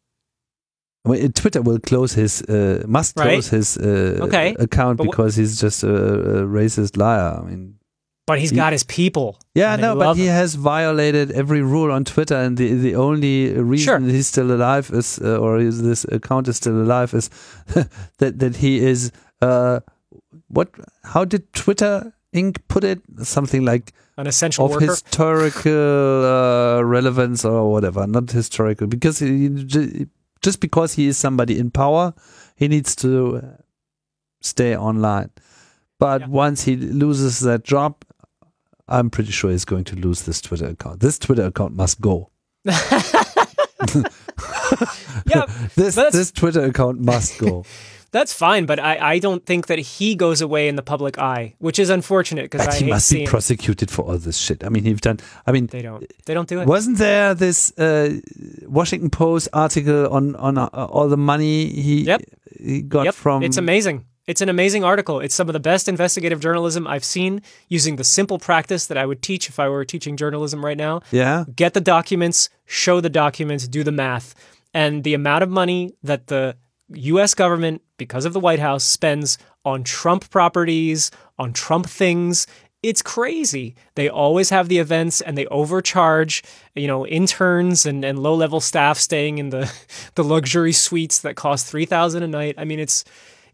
I 1.07 1.11
mean, 1.11 1.33
Twitter 1.33 1.61
will 1.63 1.79
close 1.81 2.13
his 2.15 2.43
uh, 2.43 2.83
must 2.87 3.17
Right. 3.19 3.31
close 3.33 3.49
his 3.49 3.77
uh, 3.79 4.25
Okay. 4.27 4.55
account 4.59 4.97
But 4.99 5.05
because 5.05 5.37
he's 5.37 5.61
just 5.61 5.83
a, 5.85 5.95
a 5.95 6.47
racist 6.47 6.97
liar. 6.97 7.41
I 7.41 7.43
mean, 7.49 7.77
But 8.27 8.39
he's 8.39 8.51
He- 8.51 8.57
got 8.57 8.73
his 8.73 8.85
people. 8.85 9.37
yeah, 9.55 9.77
no, 9.77 9.95
but 9.97 10.17
he 10.17 10.27
him. 10.27 10.33
has 10.33 10.55
violated 10.55 11.31
every 11.33 11.61
rule 11.61 11.93
on 11.93 12.05
Twitter, 12.05 12.35
and 12.37 12.57
the 12.57 12.73
the 12.75 12.95
only 12.97 13.53
reason 13.53 13.85
Sure. 13.85 14.01
he's 14.01 14.27
still 14.29 14.51
alive 14.51 14.91
is, 14.93 15.19
uh, 15.23 15.37
or 15.37 15.59
is 15.59 15.83
this 15.83 16.05
account 16.11 16.49
is 16.49 16.57
still 16.57 16.81
alive, 16.83 17.13
is 17.15 17.29
that 18.19 18.39
that 18.39 18.57
he 18.57 18.79
is. 18.79 19.13
Uh, 19.43 19.81
what? 20.49 20.69
How 21.13 21.25
did 21.27 21.53
Twitter 21.53 22.13
Inc. 22.35 22.57
put 22.69 22.83
it? 22.85 23.01
Something 23.23 23.63
like 23.65 23.93
an 24.17 24.27
essential 24.27 24.65
of 24.67 24.71
worker. 24.73 24.87
historical 24.87 26.25
uh, 26.25 26.81
relevance 26.83 27.45
or 27.45 27.71
whatever, 27.71 28.07
not 28.07 28.31
historical, 28.31 28.87
because 28.87 29.19
he, 29.19 29.51
just 30.43 30.61
because 30.61 30.95
he 30.95 31.09
is 31.09 31.19
somebody 31.19 31.59
in 31.59 31.71
power, 31.71 32.15
he 32.57 32.69
needs 32.69 32.97
to 32.97 33.41
stay 34.41 34.77
online. 34.77 35.31
But 35.99 36.21
Yeah. 36.23 36.29
once 36.29 36.65
he 36.65 36.77
loses 36.77 37.41
that 37.41 37.65
job, 37.65 37.95
I'm 38.89 39.11
pretty 39.11 39.33
sure 39.33 39.51
he's 39.51 39.65
going 39.65 39.85
to 39.85 39.97
lose 39.97 40.23
this 40.23 40.41
Twitter 40.41 40.67
account. 40.67 41.01
This 41.01 41.19
Twitter 41.19 41.47
account 41.47 41.75
must 41.75 42.01
go. 42.01 42.31
yeah, 45.27 45.47
This 45.77 45.95
this 45.95 46.31
Twitter 46.31 46.65
account 46.65 47.01
must 47.01 47.39
go. 47.39 47.65
that's 48.15 48.33
fine, 48.33 48.65
but 48.67 48.79
I, 48.79 49.15
I 49.15 49.19
don't 49.19 49.45
think 49.45 49.67
that 49.67 49.79
he 49.79 50.15
goes 50.15 50.41
away 50.41 50.69
in 50.69 50.77
the 50.77 50.83
public 50.83 51.19
eye, 51.19 51.55
which 51.59 51.79
is 51.79 51.91
unfortunate 51.91 52.51
because 52.51 52.77
he 52.77 52.85
hate 52.85 52.91
must 52.91 53.11
be 53.13 53.27
prosecuted 53.27 53.91
for 53.91 54.03
all 54.05 54.19
this 54.19 54.37
shit. 54.37 54.65
I 54.65 54.69
mean, 54.69 54.85
he's 54.85 55.01
done. 55.01 55.19
I 55.47 55.53
mean, 55.53 55.67
they 55.67 55.83
don't 55.83 56.05
they 56.27 56.35
don't 56.35 56.49
do 56.49 56.61
it. 56.61 56.67
Wasn't 56.69 56.99
there 56.99 57.35
this 57.35 57.77
uh, 57.79 58.21
Washington 58.67 59.11
Post 59.11 59.49
article 59.53 60.09
on 60.13 60.37
on 60.37 60.59
uh, 60.59 60.67
all 60.67 61.09
the 61.09 61.17
money 61.17 61.69
he 61.69 62.03
Yep. 62.05 62.23
he 62.61 62.83
got 62.83 63.05
Yep, 63.05 63.15
from? 63.15 63.43
it's 63.43 63.57
amazing. 63.57 64.05
It's 64.27 64.41
an 64.41 64.49
amazing 64.49 64.85
article. 64.85 65.21
It's 65.21 65.35
some 65.35 65.49
of 65.49 65.53
the 65.53 65.61
best 65.61 65.89
investigative 65.89 66.41
journalism 66.41 66.87
I've 66.87 67.05
seen 67.05 67.43
using 67.69 67.97
the 67.97 68.05
simple 68.05 68.39
practice 68.39 68.87
that 68.87 68.97
I 68.97 69.05
would 69.05 69.21
teach 69.21 69.49
if 69.49 69.59
I 69.59 69.69
were 69.69 69.85
teaching 69.85 70.17
journalism 70.17 70.65
right 70.65 70.77
now. 70.77 71.03
Yeah, 71.11 71.45
Get 71.55 71.75
the 71.75 71.81
documents, 71.81 72.49
show 72.65 73.01
the 73.01 73.11
documents, 73.11 73.69
do 73.69 73.85
the 73.85 73.93
math. 73.93 74.35
And 74.73 75.05
the 75.05 75.15
amount 75.15 75.43
of 75.43 75.51
money 75.51 75.95
that 76.03 76.29
the 76.29 76.57
US 76.89 77.35
government, 77.35 77.83
because 77.99 78.25
of 78.25 78.33
the 78.33 78.41
White 78.41 78.59
House, 78.61 78.85
spends 78.85 79.39
on 79.65 79.85
Trump 79.85 80.31
properties, 80.31 81.11
on 81.39 81.53
Trump 81.53 81.87
things, 81.87 82.47
it's 82.83 83.01
crazy. 83.01 83.75
They 83.95 84.09
always 84.11 84.51
have 84.51 84.69
the 84.69 84.79
events 84.79 85.23
and 85.23 85.39
they 85.39 85.47
overcharge, 85.47 86.43
you 86.75 86.87
know, 86.87 87.07
interns 87.07 87.87
and, 87.87 88.05
and 88.05 88.19
low 88.19 88.35
level 88.35 88.61
staff 88.61 88.99
staying 88.99 89.39
in 89.39 89.51
the, 89.51 89.73
the 90.15 90.25
luxury 90.25 90.73
suites 90.73 91.21
that 91.21 91.35
cost 91.35 91.67
three 91.67 91.87
thousand 91.87 92.23
a 92.23 92.29
night. 92.29 92.57
I 92.59 92.65
mean, 92.65 92.79
it's 92.79 93.05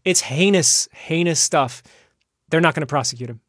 it's 0.05 0.21
heinous, 0.21 0.87
heinous 0.93 1.39
stuff. 1.39 1.83
They're 2.49 2.61
not 2.61 2.73
going 2.75 2.81
to 2.81 2.87
prosecute 2.87 3.29
him. 3.29 3.39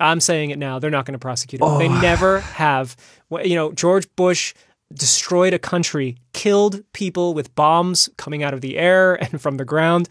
I'm 0.00 0.20
saying 0.20 0.50
it 0.50 0.58
now. 0.58 0.78
They're 0.78 0.90
not 0.90 1.04
going 1.04 1.12
to 1.14 1.18
prosecute 1.18 1.60
him. 1.62 1.78
They 1.78 1.88
Oh. 1.88 2.00
never 2.02 2.40
have. 2.40 2.96
You 3.30 3.54
know, 3.54 3.72
George 3.72 4.06
Bush 4.16 4.54
destroyed 4.92 5.54
a 5.54 5.58
country, 5.58 6.16
killed 6.32 6.82
people 6.92 7.34
with 7.34 7.54
bombs 7.54 8.08
coming 8.16 8.42
out 8.42 8.52
of 8.54 8.60
the 8.60 8.76
air 8.78 9.14
and 9.22 9.40
from 9.40 9.56
the 9.56 9.64
ground. 9.64 10.08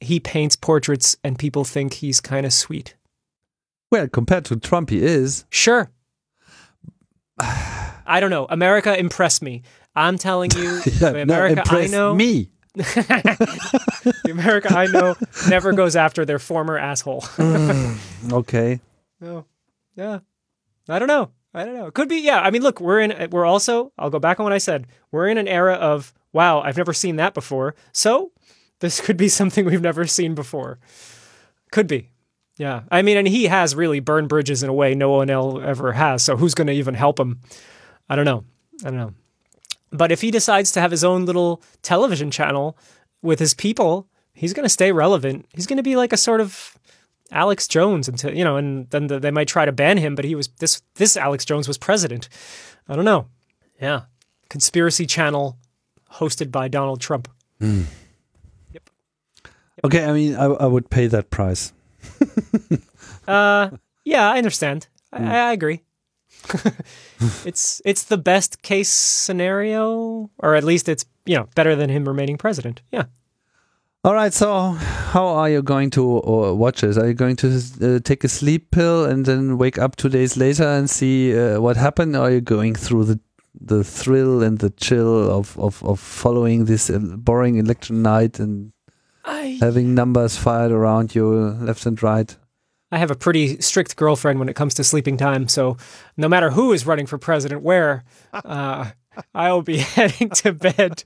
He 0.00 0.20
paints 0.20 0.56
portraits, 0.56 1.16
and 1.24 1.38
people 1.38 1.64
think 1.64 1.94
he's 1.94 2.20
kind 2.20 2.44
of 2.46 2.52
sweet. 2.52 2.94
well, 3.90 4.08
compared 4.08 4.44
to 4.46 4.56
Trump, 4.56 4.90
he 4.90 4.98
is. 5.02 5.44
Sure. 5.50 5.90
I 7.38 8.18
don't 8.20 8.30
know. 8.30 8.46
America 8.50 8.98
impressed 8.98 9.42
me. 9.42 9.62
I'm 9.96 10.18
telling 10.18 10.50
you, 10.56 10.80
Yeah, 10.86 11.10
the 11.10 11.12
no, 11.12 11.22
America 11.22 11.62
I 11.70 11.86
know, 11.86 12.14
me. 12.14 12.50
The 12.74 14.30
America 14.30 14.76
I 14.76 14.86
know, 14.86 15.14
never 15.48 15.72
goes 15.72 15.96
after 15.96 16.24
their 16.24 16.38
former 16.38 16.76
asshole. 16.76 17.22
Mm, 17.22 18.32
okay, 18.32 18.80
No. 19.20 19.46
Yeah. 19.96 20.20
I 20.88 20.98
don't 20.98 21.08
know. 21.08 21.30
I 21.54 21.64
don't 21.64 21.74
know. 21.74 21.86
It 21.86 21.94
could 21.94 22.08
be. 22.08 22.16
Yeah. 22.16 22.40
I 22.40 22.50
mean, 22.50 22.62
look, 22.62 22.80
we're 22.80 22.98
in. 23.00 23.30
We're 23.30 23.44
also. 23.46 23.92
I'll 23.96 24.10
go 24.10 24.18
back 24.18 24.40
on 24.40 24.44
what 24.44 24.52
I 24.52 24.58
said. 24.58 24.88
We're 25.12 25.28
in 25.28 25.38
an 25.38 25.46
era 25.46 25.74
of 25.74 26.12
wow. 26.32 26.60
I've 26.60 26.76
never 26.76 26.92
seen 26.92 27.16
that 27.16 27.32
before. 27.32 27.76
So 27.92 28.32
this 28.80 29.00
could 29.00 29.16
be 29.16 29.28
something 29.40 29.64
we've 29.64 29.80
never 29.80 30.04
seen 30.06 30.34
before. 30.34 30.80
Could 31.70 31.86
be. 31.86 32.10
Yeah. 32.58 32.82
I 32.90 33.02
mean, 33.02 33.16
and 33.16 33.28
he 33.28 33.44
has 33.44 33.74
really 33.76 34.00
burned 34.00 34.28
bridges 34.28 34.62
in 34.64 34.68
a 34.68 34.74
way 34.74 34.94
no 34.94 35.10
one 35.12 35.30
else 35.30 35.62
ever 35.64 35.92
has. 35.92 36.22
So 36.24 36.36
who's 36.36 36.54
going 36.54 36.66
to 36.66 36.72
even 36.72 36.94
help 36.94 37.18
him? 37.20 37.40
I 38.08 38.16
don't 38.16 38.24
know. 38.24 38.44
I 38.84 38.90
don't 38.90 38.98
know. 38.98 39.14
But 39.94 40.10
if 40.10 40.20
he 40.20 40.32
decides 40.32 40.72
to 40.72 40.80
have 40.80 40.90
his 40.90 41.04
own 41.04 41.24
little 41.24 41.62
television 41.82 42.30
channel 42.32 42.76
with 43.22 43.38
his 43.38 43.54
people, 43.54 44.08
he's 44.32 44.52
going 44.52 44.64
to 44.64 44.68
stay 44.68 44.90
relevant. 44.90 45.46
He's 45.54 45.68
going 45.68 45.76
to 45.76 45.84
be 45.84 45.94
like 45.94 46.12
a 46.12 46.16
sort 46.16 46.40
of 46.40 46.76
Alex 47.30 47.68
Jones 47.68 48.08
until 48.08 48.34
you 48.34 48.42
know, 48.42 48.56
and 48.56 48.90
then 48.90 49.06
the, 49.06 49.20
they 49.20 49.30
might 49.30 49.46
try 49.46 49.64
to 49.64 49.70
ban 49.70 49.96
him. 49.98 50.16
But 50.16 50.24
he 50.24 50.34
was 50.34 50.48
this 50.58 50.82
this 50.96 51.16
Alex 51.16 51.44
Jones 51.44 51.68
was 51.68 51.78
president. 51.78 52.28
I 52.88 52.96
don't 52.96 53.04
know. 53.04 53.28
Yeah, 53.80 54.02
conspiracy 54.48 55.06
channel 55.06 55.58
hosted 56.14 56.50
by 56.50 56.66
Donald 56.66 57.00
Trump. 57.00 57.28
Yep. 58.72 58.90
okay. 59.84 60.04
I 60.04 60.12
mean, 60.12 60.34
I, 60.34 60.46
I 60.46 60.66
would 60.66 60.90
pay 60.90 61.06
that 61.06 61.30
price. 61.30 61.72
Uh, 63.26 63.70
yeah, 64.04 64.30
I 64.30 64.36
understand. 64.36 64.86
I, 65.10 65.22
I 65.22 65.52
agree. 65.52 65.80
it's 67.44 67.80
it's 67.84 68.04
the 68.04 68.18
best 68.18 68.62
case 68.62 68.92
scenario, 68.92 70.30
or 70.38 70.54
at 70.54 70.64
least 70.64 70.88
it's 70.88 71.04
you 71.24 71.36
know 71.36 71.48
better 71.54 71.74
than 71.74 71.90
him 71.90 72.06
remaining 72.06 72.36
president. 72.36 72.82
Yeah. 72.92 73.04
All 74.04 74.14
right. 74.14 74.34
So, 74.34 74.72
how 74.72 75.26
are 75.26 75.48
you 75.48 75.62
going 75.62 75.88
to 75.90 76.22
uh, 76.22 76.52
watch 76.52 76.82
this? 76.82 76.98
Are 76.98 77.06
you 77.06 77.14
going 77.14 77.36
to 77.36 77.62
uh, 77.80 77.98
take 78.00 78.22
a 78.22 78.28
sleep 78.28 78.70
pill 78.70 79.06
and 79.06 79.24
then 79.24 79.56
wake 79.56 79.78
up 79.78 79.96
two 79.96 80.10
days 80.10 80.36
later 80.36 80.64
and 80.64 80.90
see 80.90 81.36
uh, 81.38 81.58
what 81.60 81.78
happened? 81.78 82.14
Or 82.14 82.24
are 82.24 82.30
you 82.30 82.42
going 82.42 82.74
through 82.74 83.04
the 83.04 83.20
the 83.58 83.84
thrill 83.84 84.42
and 84.42 84.58
the 84.58 84.70
chill 84.70 85.30
of 85.30 85.58
of, 85.58 85.82
of 85.84 86.00
following 86.00 86.66
this 86.66 86.90
uh, 86.90 86.98
boring 86.98 87.56
election 87.56 88.02
night 88.02 88.38
and 88.38 88.72
I 89.24 89.58
having 89.60 89.94
numbers 89.94 90.36
fired 90.36 90.72
around 90.72 91.14
you 91.14 91.26
left 91.26 91.86
and 91.86 92.02
right. 92.02 92.36
I 92.94 92.98
have 92.98 93.10
a 93.10 93.14
pretty 93.16 93.60
strict 93.60 93.96
girlfriend 93.96 94.38
when 94.38 94.48
it 94.48 94.54
comes 94.56 94.74
to 94.74 94.84
sleeping 94.84 95.16
time, 95.16 95.48
so 95.48 95.76
no 96.16 96.28
matter 96.28 96.50
who 96.50 96.72
is 96.72 96.86
running 96.86 97.06
for 97.06 97.18
president 97.18 97.62
where, 97.62 98.04
uh, 98.32 98.90
I'll 99.34 99.62
be 99.62 99.78
heading 99.96 100.30
to 100.42 100.52
bed. 100.52 101.02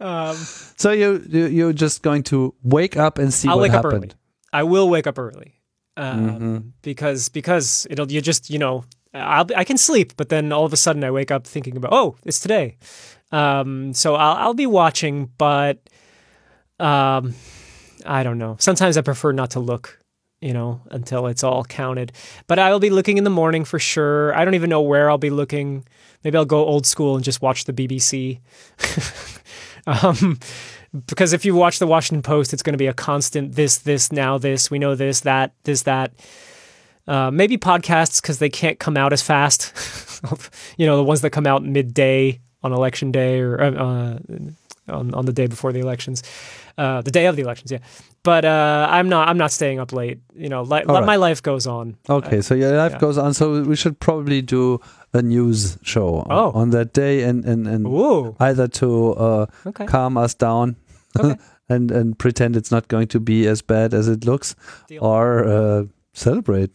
Um, 0.00 0.36
So 0.76 0.90
you, 0.92 1.22
you 1.28 1.46
you're 1.46 1.72
just 1.72 2.02
going 2.02 2.22
to 2.24 2.54
wake 2.62 2.96
up 2.96 3.18
and 3.18 3.32
see 3.32 3.48
I'll 3.48 3.56
what 3.56 3.62
wake 3.70 3.72
up 3.72 3.84
happened. 3.84 4.04
early. 4.14 4.14
I 4.52 4.62
will 4.64 4.88
wake 4.90 5.06
up 5.06 5.18
early 5.18 5.54
um, 5.96 6.28
Mhm. 6.30 6.72
because 6.82 7.28
because 7.28 7.86
it'll 7.90 8.10
you 8.10 8.20
just 8.20 8.50
you 8.50 8.58
know 8.58 8.84
I'll 9.14 9.44
be- 9.44 9.56
I 9.56 9.64
can 9.64 9.76
sleep, 9.78 10.12
but 10.16 10.28
then 10.28 10.52
all 10.52 10.64
of 10.64 10.72
a 10.72 10.76
sudden 10.76 11.04
I 11.04 11.10
wake 11.10 11.30
up 11.30 11.46
thinking 11.46 11.76
about 11.76 11.92
oh 11.92 12.16
it's 12.24 12.40
today. 12.40 12.76
Um, 13.32 13.92
so 13.94 14.14
I'll 14.16 14.36
I'll 14.48 14.54
be 14.54 14.66
watching, 14.66 15.30
but 15.38 15.78
um, 16.80 17.34
I 18.06 18.22
don't 18.22 18.38
know. 18.38 18.56
Sometimes 18.58 18.96
I 18.96 19.02
prefer 19.02 19.32
not 19.32 19.50
to 19.50 19.60
look. 19.60 19.99
You 20.40 20.54
know, 20.54 20.80
until 20.90 21.26
it's 21.26 21.44
all 21.44 21.64
counted. 21.64 22.12
But 22.46 22.58
I 22.58 22.72
will 22.72 22.80
be 22.80 22.88
looking 22.88 23.18
in 23.18 23.24
the 23.24 23.30
morning 23.30 23.64
for 23.64 23.78
sure. 23.78 24.34
I 24.34 24.44
don't 24.44 24.54
even 24.54 24.70
know 24.70 24.80
where 24.80 25.10
I'll 25.10 25.18
be 25.18 25.28
looking. 25.28 25.84
Maybe 26.24 26.38
I'll 26.38 26.46
go 26.46 26.64
old 26.64 26.86
school 26.86 27.14
and 27.14 27.22
just 27.24 27.42
watch 27.42 27.64
the 27.64 27.74
BBC. 27.74 28.40
um, 29.86 30.38
because 31.06 31.32
if 31.32 31.44
you 31.44 31.54
watch 31.54 31.78
the 31.78 31.86
Washington 31.86 32.22
Post, 32.22 32.52
it's 32.52 32.62
going 32.62 32.74
to 32.74 32.78
be 32.78 32.86
a 32.86 32.94
constant 32.94 33.54
this, 33.54 33.78
this, 33.78 34.10
now 34.10 34.38
this, 34.38 34.70
we 34.70 34.78
know 34.78 34.94
this, 34.94 35.20
that, 35.20 35.52
this, 35.64 35.82
that. 35.82 36.12
Uh, 37.06 37.30
maybe 37.30 37.58
podcasts 37.58 38.20
because 38.20 38.38
they 38.38 38.48
can't 38.48 38.78
come 38.78 38.96
out 38.96 39.12
as 39.12 39.22
fast. 39.22 39.72
you 40.76 40.86
know, 40.86 40.96
the 40.96 41.04
ones 41.04 41.22
that 41.22 41.30
come 41.30 41.46
out 41.46 41.64
midday 41.64 42.40
on 42.62 42.72
election 42.72 43.10
day 43.10 43.40
or 43.40 43.60
uh, 43.60 44.18
on, 44.88 45.14
on 45.14 45.26
the 45.26 45.32
day 45.32 45.46
before 45.46 45.72
the 45.72 45.80
elections, 45.80 46.22
uh, 46.78 47.02
the 47.02 47.10
day 47.10 47.26
of 47.26 47.36
the 47.36 47.42
elections. 47.42 47.72
Yeah, 47.72 47.78
but 48.22 48.44
uh, 48.44 48.86
I'm 48.90 49.08
not. 49.08 49.28
I'm 49.28 49.38
not 49.38 49.50
staying 49.52 49.78
up 49.80 49.92
late. 49.92 50.20
You 50.34 50.48
know, 50.48 50.62
li- 50.62 50.84
right. 50.86 51.04
my 51.06 51.16
life 51.16 51.42
goes 51.42 51.66
on. 51.66 51.96
Okay, 52.08 52.40
so 52.42 52.54
your 52.54 52.76
life 52.76 52.92
yeah. 52.92 52.98
goes 52.98 53.16
on. 53.18 53.34
So 53.34 53.62
we 53.62 53.76
should 53.76 53.98
probably 54.00 54.42
do 54.42 54.78
a 55.12 55.22
news 55.22 55.78
show 55.82 56.16
on- 56.20 56.26
Oh. 56.30 56.50
on 56.52 56.70
that 56.70 56.92
day 56.92 57.22
and 57.22 57.44
and 57.44 57.66
and 57.66 57.86
Ooh, 57.86 58.36
either 58.40 58.68
to 58.68 59.12
uh, 59.14 59.46
okay. 59.66 59.86
calm 59.86 60.16
us 60.16 60.34
down 60.34 60.76
Okay. 61.18 61.36
and 61.68 61.90
and 61.90 62.18
pretend 62.18 62.56
it's 62.56 62.70
not 62.70 62.88
going 62.88 63.08
to 63.08 63.20
be 63.20 63.46
as 63.48 63.62
bad 63.62 63.94
as 63.94 64.06
it 64.08 64.24
looks, 64.24 64.54
Deal. 64.88 65.04
or 65.04 65.44
uh, 65.44 65.84
celebrate. 66.12 66.70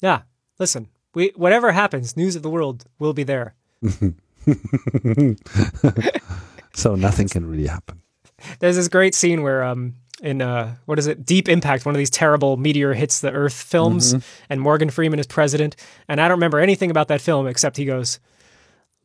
Yeah, 0.00 0.22
listen. 0.58 0.88
We 1.14 1.32
whatever 1.36 1.72
happens, 1.72 2.16
news 2.16 2.36
of 2.36 2.42
the 2.42 2.50
world 2.50 2.84
will 2.98 3.12
be 3.12 3.24
there. 3.24 3.54
so 6.74 6.94
nothing 6.94 7.28
can 7.28 7.46
really 7.46 7.66
happen. 7.66 8.00
There's 8.60 8.76
this 8.76 8.88
great 8.88 9.14
scene 9.14 9.42
where 9.42 9.62
um 9.62 9.94
in 10.22 10.40
uh 10.40 10.76
what 10.86 10.98
is 10.98 11.06
it 11.06 11.26
Deep 11.26 11.48
Impact, 11.48 11.84
one 11.84 11.94
of 11.94 11.98
these 11.98 12.08
terrible 12.10 12.56
meteor 12.56 12.94
hits 12.94 13.20
the 13.20 13.30
Earth 13.32 13.52
films, 13.54 14.14
and 14.48 14.60
Morgan 14.60 14.88
Freeman 14.88 15.18
is 15.18 15.26
president, 15.26 15.76
and 16.08 16.20
I 16.20 16.28
don't 16.28 16.38
remember 16.38 16.58
anything 16.60 16.90
about 16.90 17.08
that 17.08 17.20
film 17.20 17.46
except 17.46 17.76
he 17.76 17.84
goes, 17.84 18.18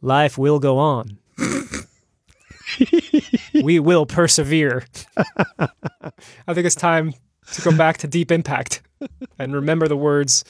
"Life 0.02 0.38
will 0.38 0.60
go 0.60 0.78
on." 0.78 1.18
we 3.64 3.80
will 3.80 4.06
persevere. 4.06 4.86
I 5.58 6.54
think 6.54 6.66
it's 6.66 6.76
time 6.76 7.14
to 7.54 7.62
go 7.62 7.76
back 7.76 7.98
to 8.00 8.08
Deep 8.08 8.32
Impact 8.32 8.82
and 9.40 9.54
remember 9.54 9.88
the 9.88 9.98
words 9.98 10.44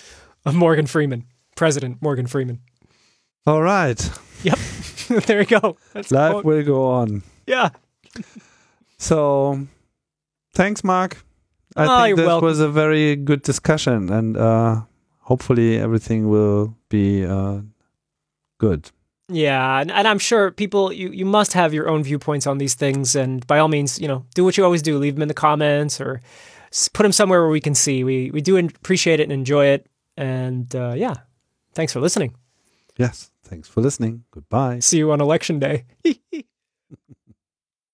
of 0.45 0.55
Morgan 0.55 0.87
Freeman, 0.87 1.25
President 1.55 2.01
Morgan 2.01 2.27
Freeman. 2.27 2.59
All 3.45 3.61
right, 3.61 3.99
Yep. 4.43 4.57
there 5.25 5.39
you 5.39 5.45
go. 5.45 5.77
That's 5.93 6.11
life 6.11 6.43
will 6.43 6.63
go 6.63 6.85
on. 6.87 7.23
yeah. 7.45 7.69
So, 8.97 9.67
thanks, 10.57 10.83
Mark. 10.83 11.17
I 11.75 11.85
Oh, 11.85 12.03
think 12.03 12.17
this 12.17 12.25
welcome. 12.27 12.45
was 12.49 12.59
a 12.59 12.69
very 12.69 13.15
good 13.15 13.41
discussion, 13.43 14.09
and 14.11 14.35
uh, 14.37 14.81
hopefully 15.29 15.77
everything 15.77 16.29
will 16.29 16.75
be 16.89 17.25
uh, 17.25 17.61
good. 18.57 18.91
Yeah, 19.29 19.81
and, 19.81 19.91
and 19.91 20.07
I'm 20.07 20.19
sure 20.19 20.51
people 20.51 20.91
you, 20.91 21.09
you 21.11 21.25
must 21.25 21.53
have 21.53 21.73
your 21.73 21.87
own 21.89 22.03
viewpoints 22.03 22.47
on 22.47 22.57
these 22.57 22.75
things, 22.75 23.15
and 23.15 23.45
by 23.45 23.59
all 23.59 23.67
means, 23.67 23.99
you 23.99 24.07
know, 24.07 24.23
do 24.35 24.43
what 24.45 24.57
you 24.57 24.63
always 24.65 24.81
do. 24.81 24.97
Leave 24.97 25.15
them 25.15 25.21
in 25.21 25.27
the 25.27 25.33
comments 25.47 26.01
or 26.01 26.21
put 26.93 27.03
them 27.03 27.11
somewhere 27.11 27.41
where 27.41 27.51
we 27.51 27.61
can 27.61 27.75
see. 27.75 28.03
We 28.03 28.31
we 28.31 28.41
do 28.41 28.57
appreciate 28.57 29.19
it 29.19 29.23
and 29.23 29.31
enjoy 29.33 29.65
it, 29.75 29.85
and 30.15 30.73
uh, 30.75 30.93
yeah, 30.95 31.15
thanks 31.73 31.93
for 31.93 31.99
listening. 32.01 32.33
Yes. 32.97 33.31
Thanks 33.49 33.69
for 33.69 33.81
listening. 33.81 34.23
Goodbye. 34.31 34.79
See 34.79 34.97
you 34.97 35.11
on 35.11 35.21
election 35.21 35.59
day. 35.59 35.85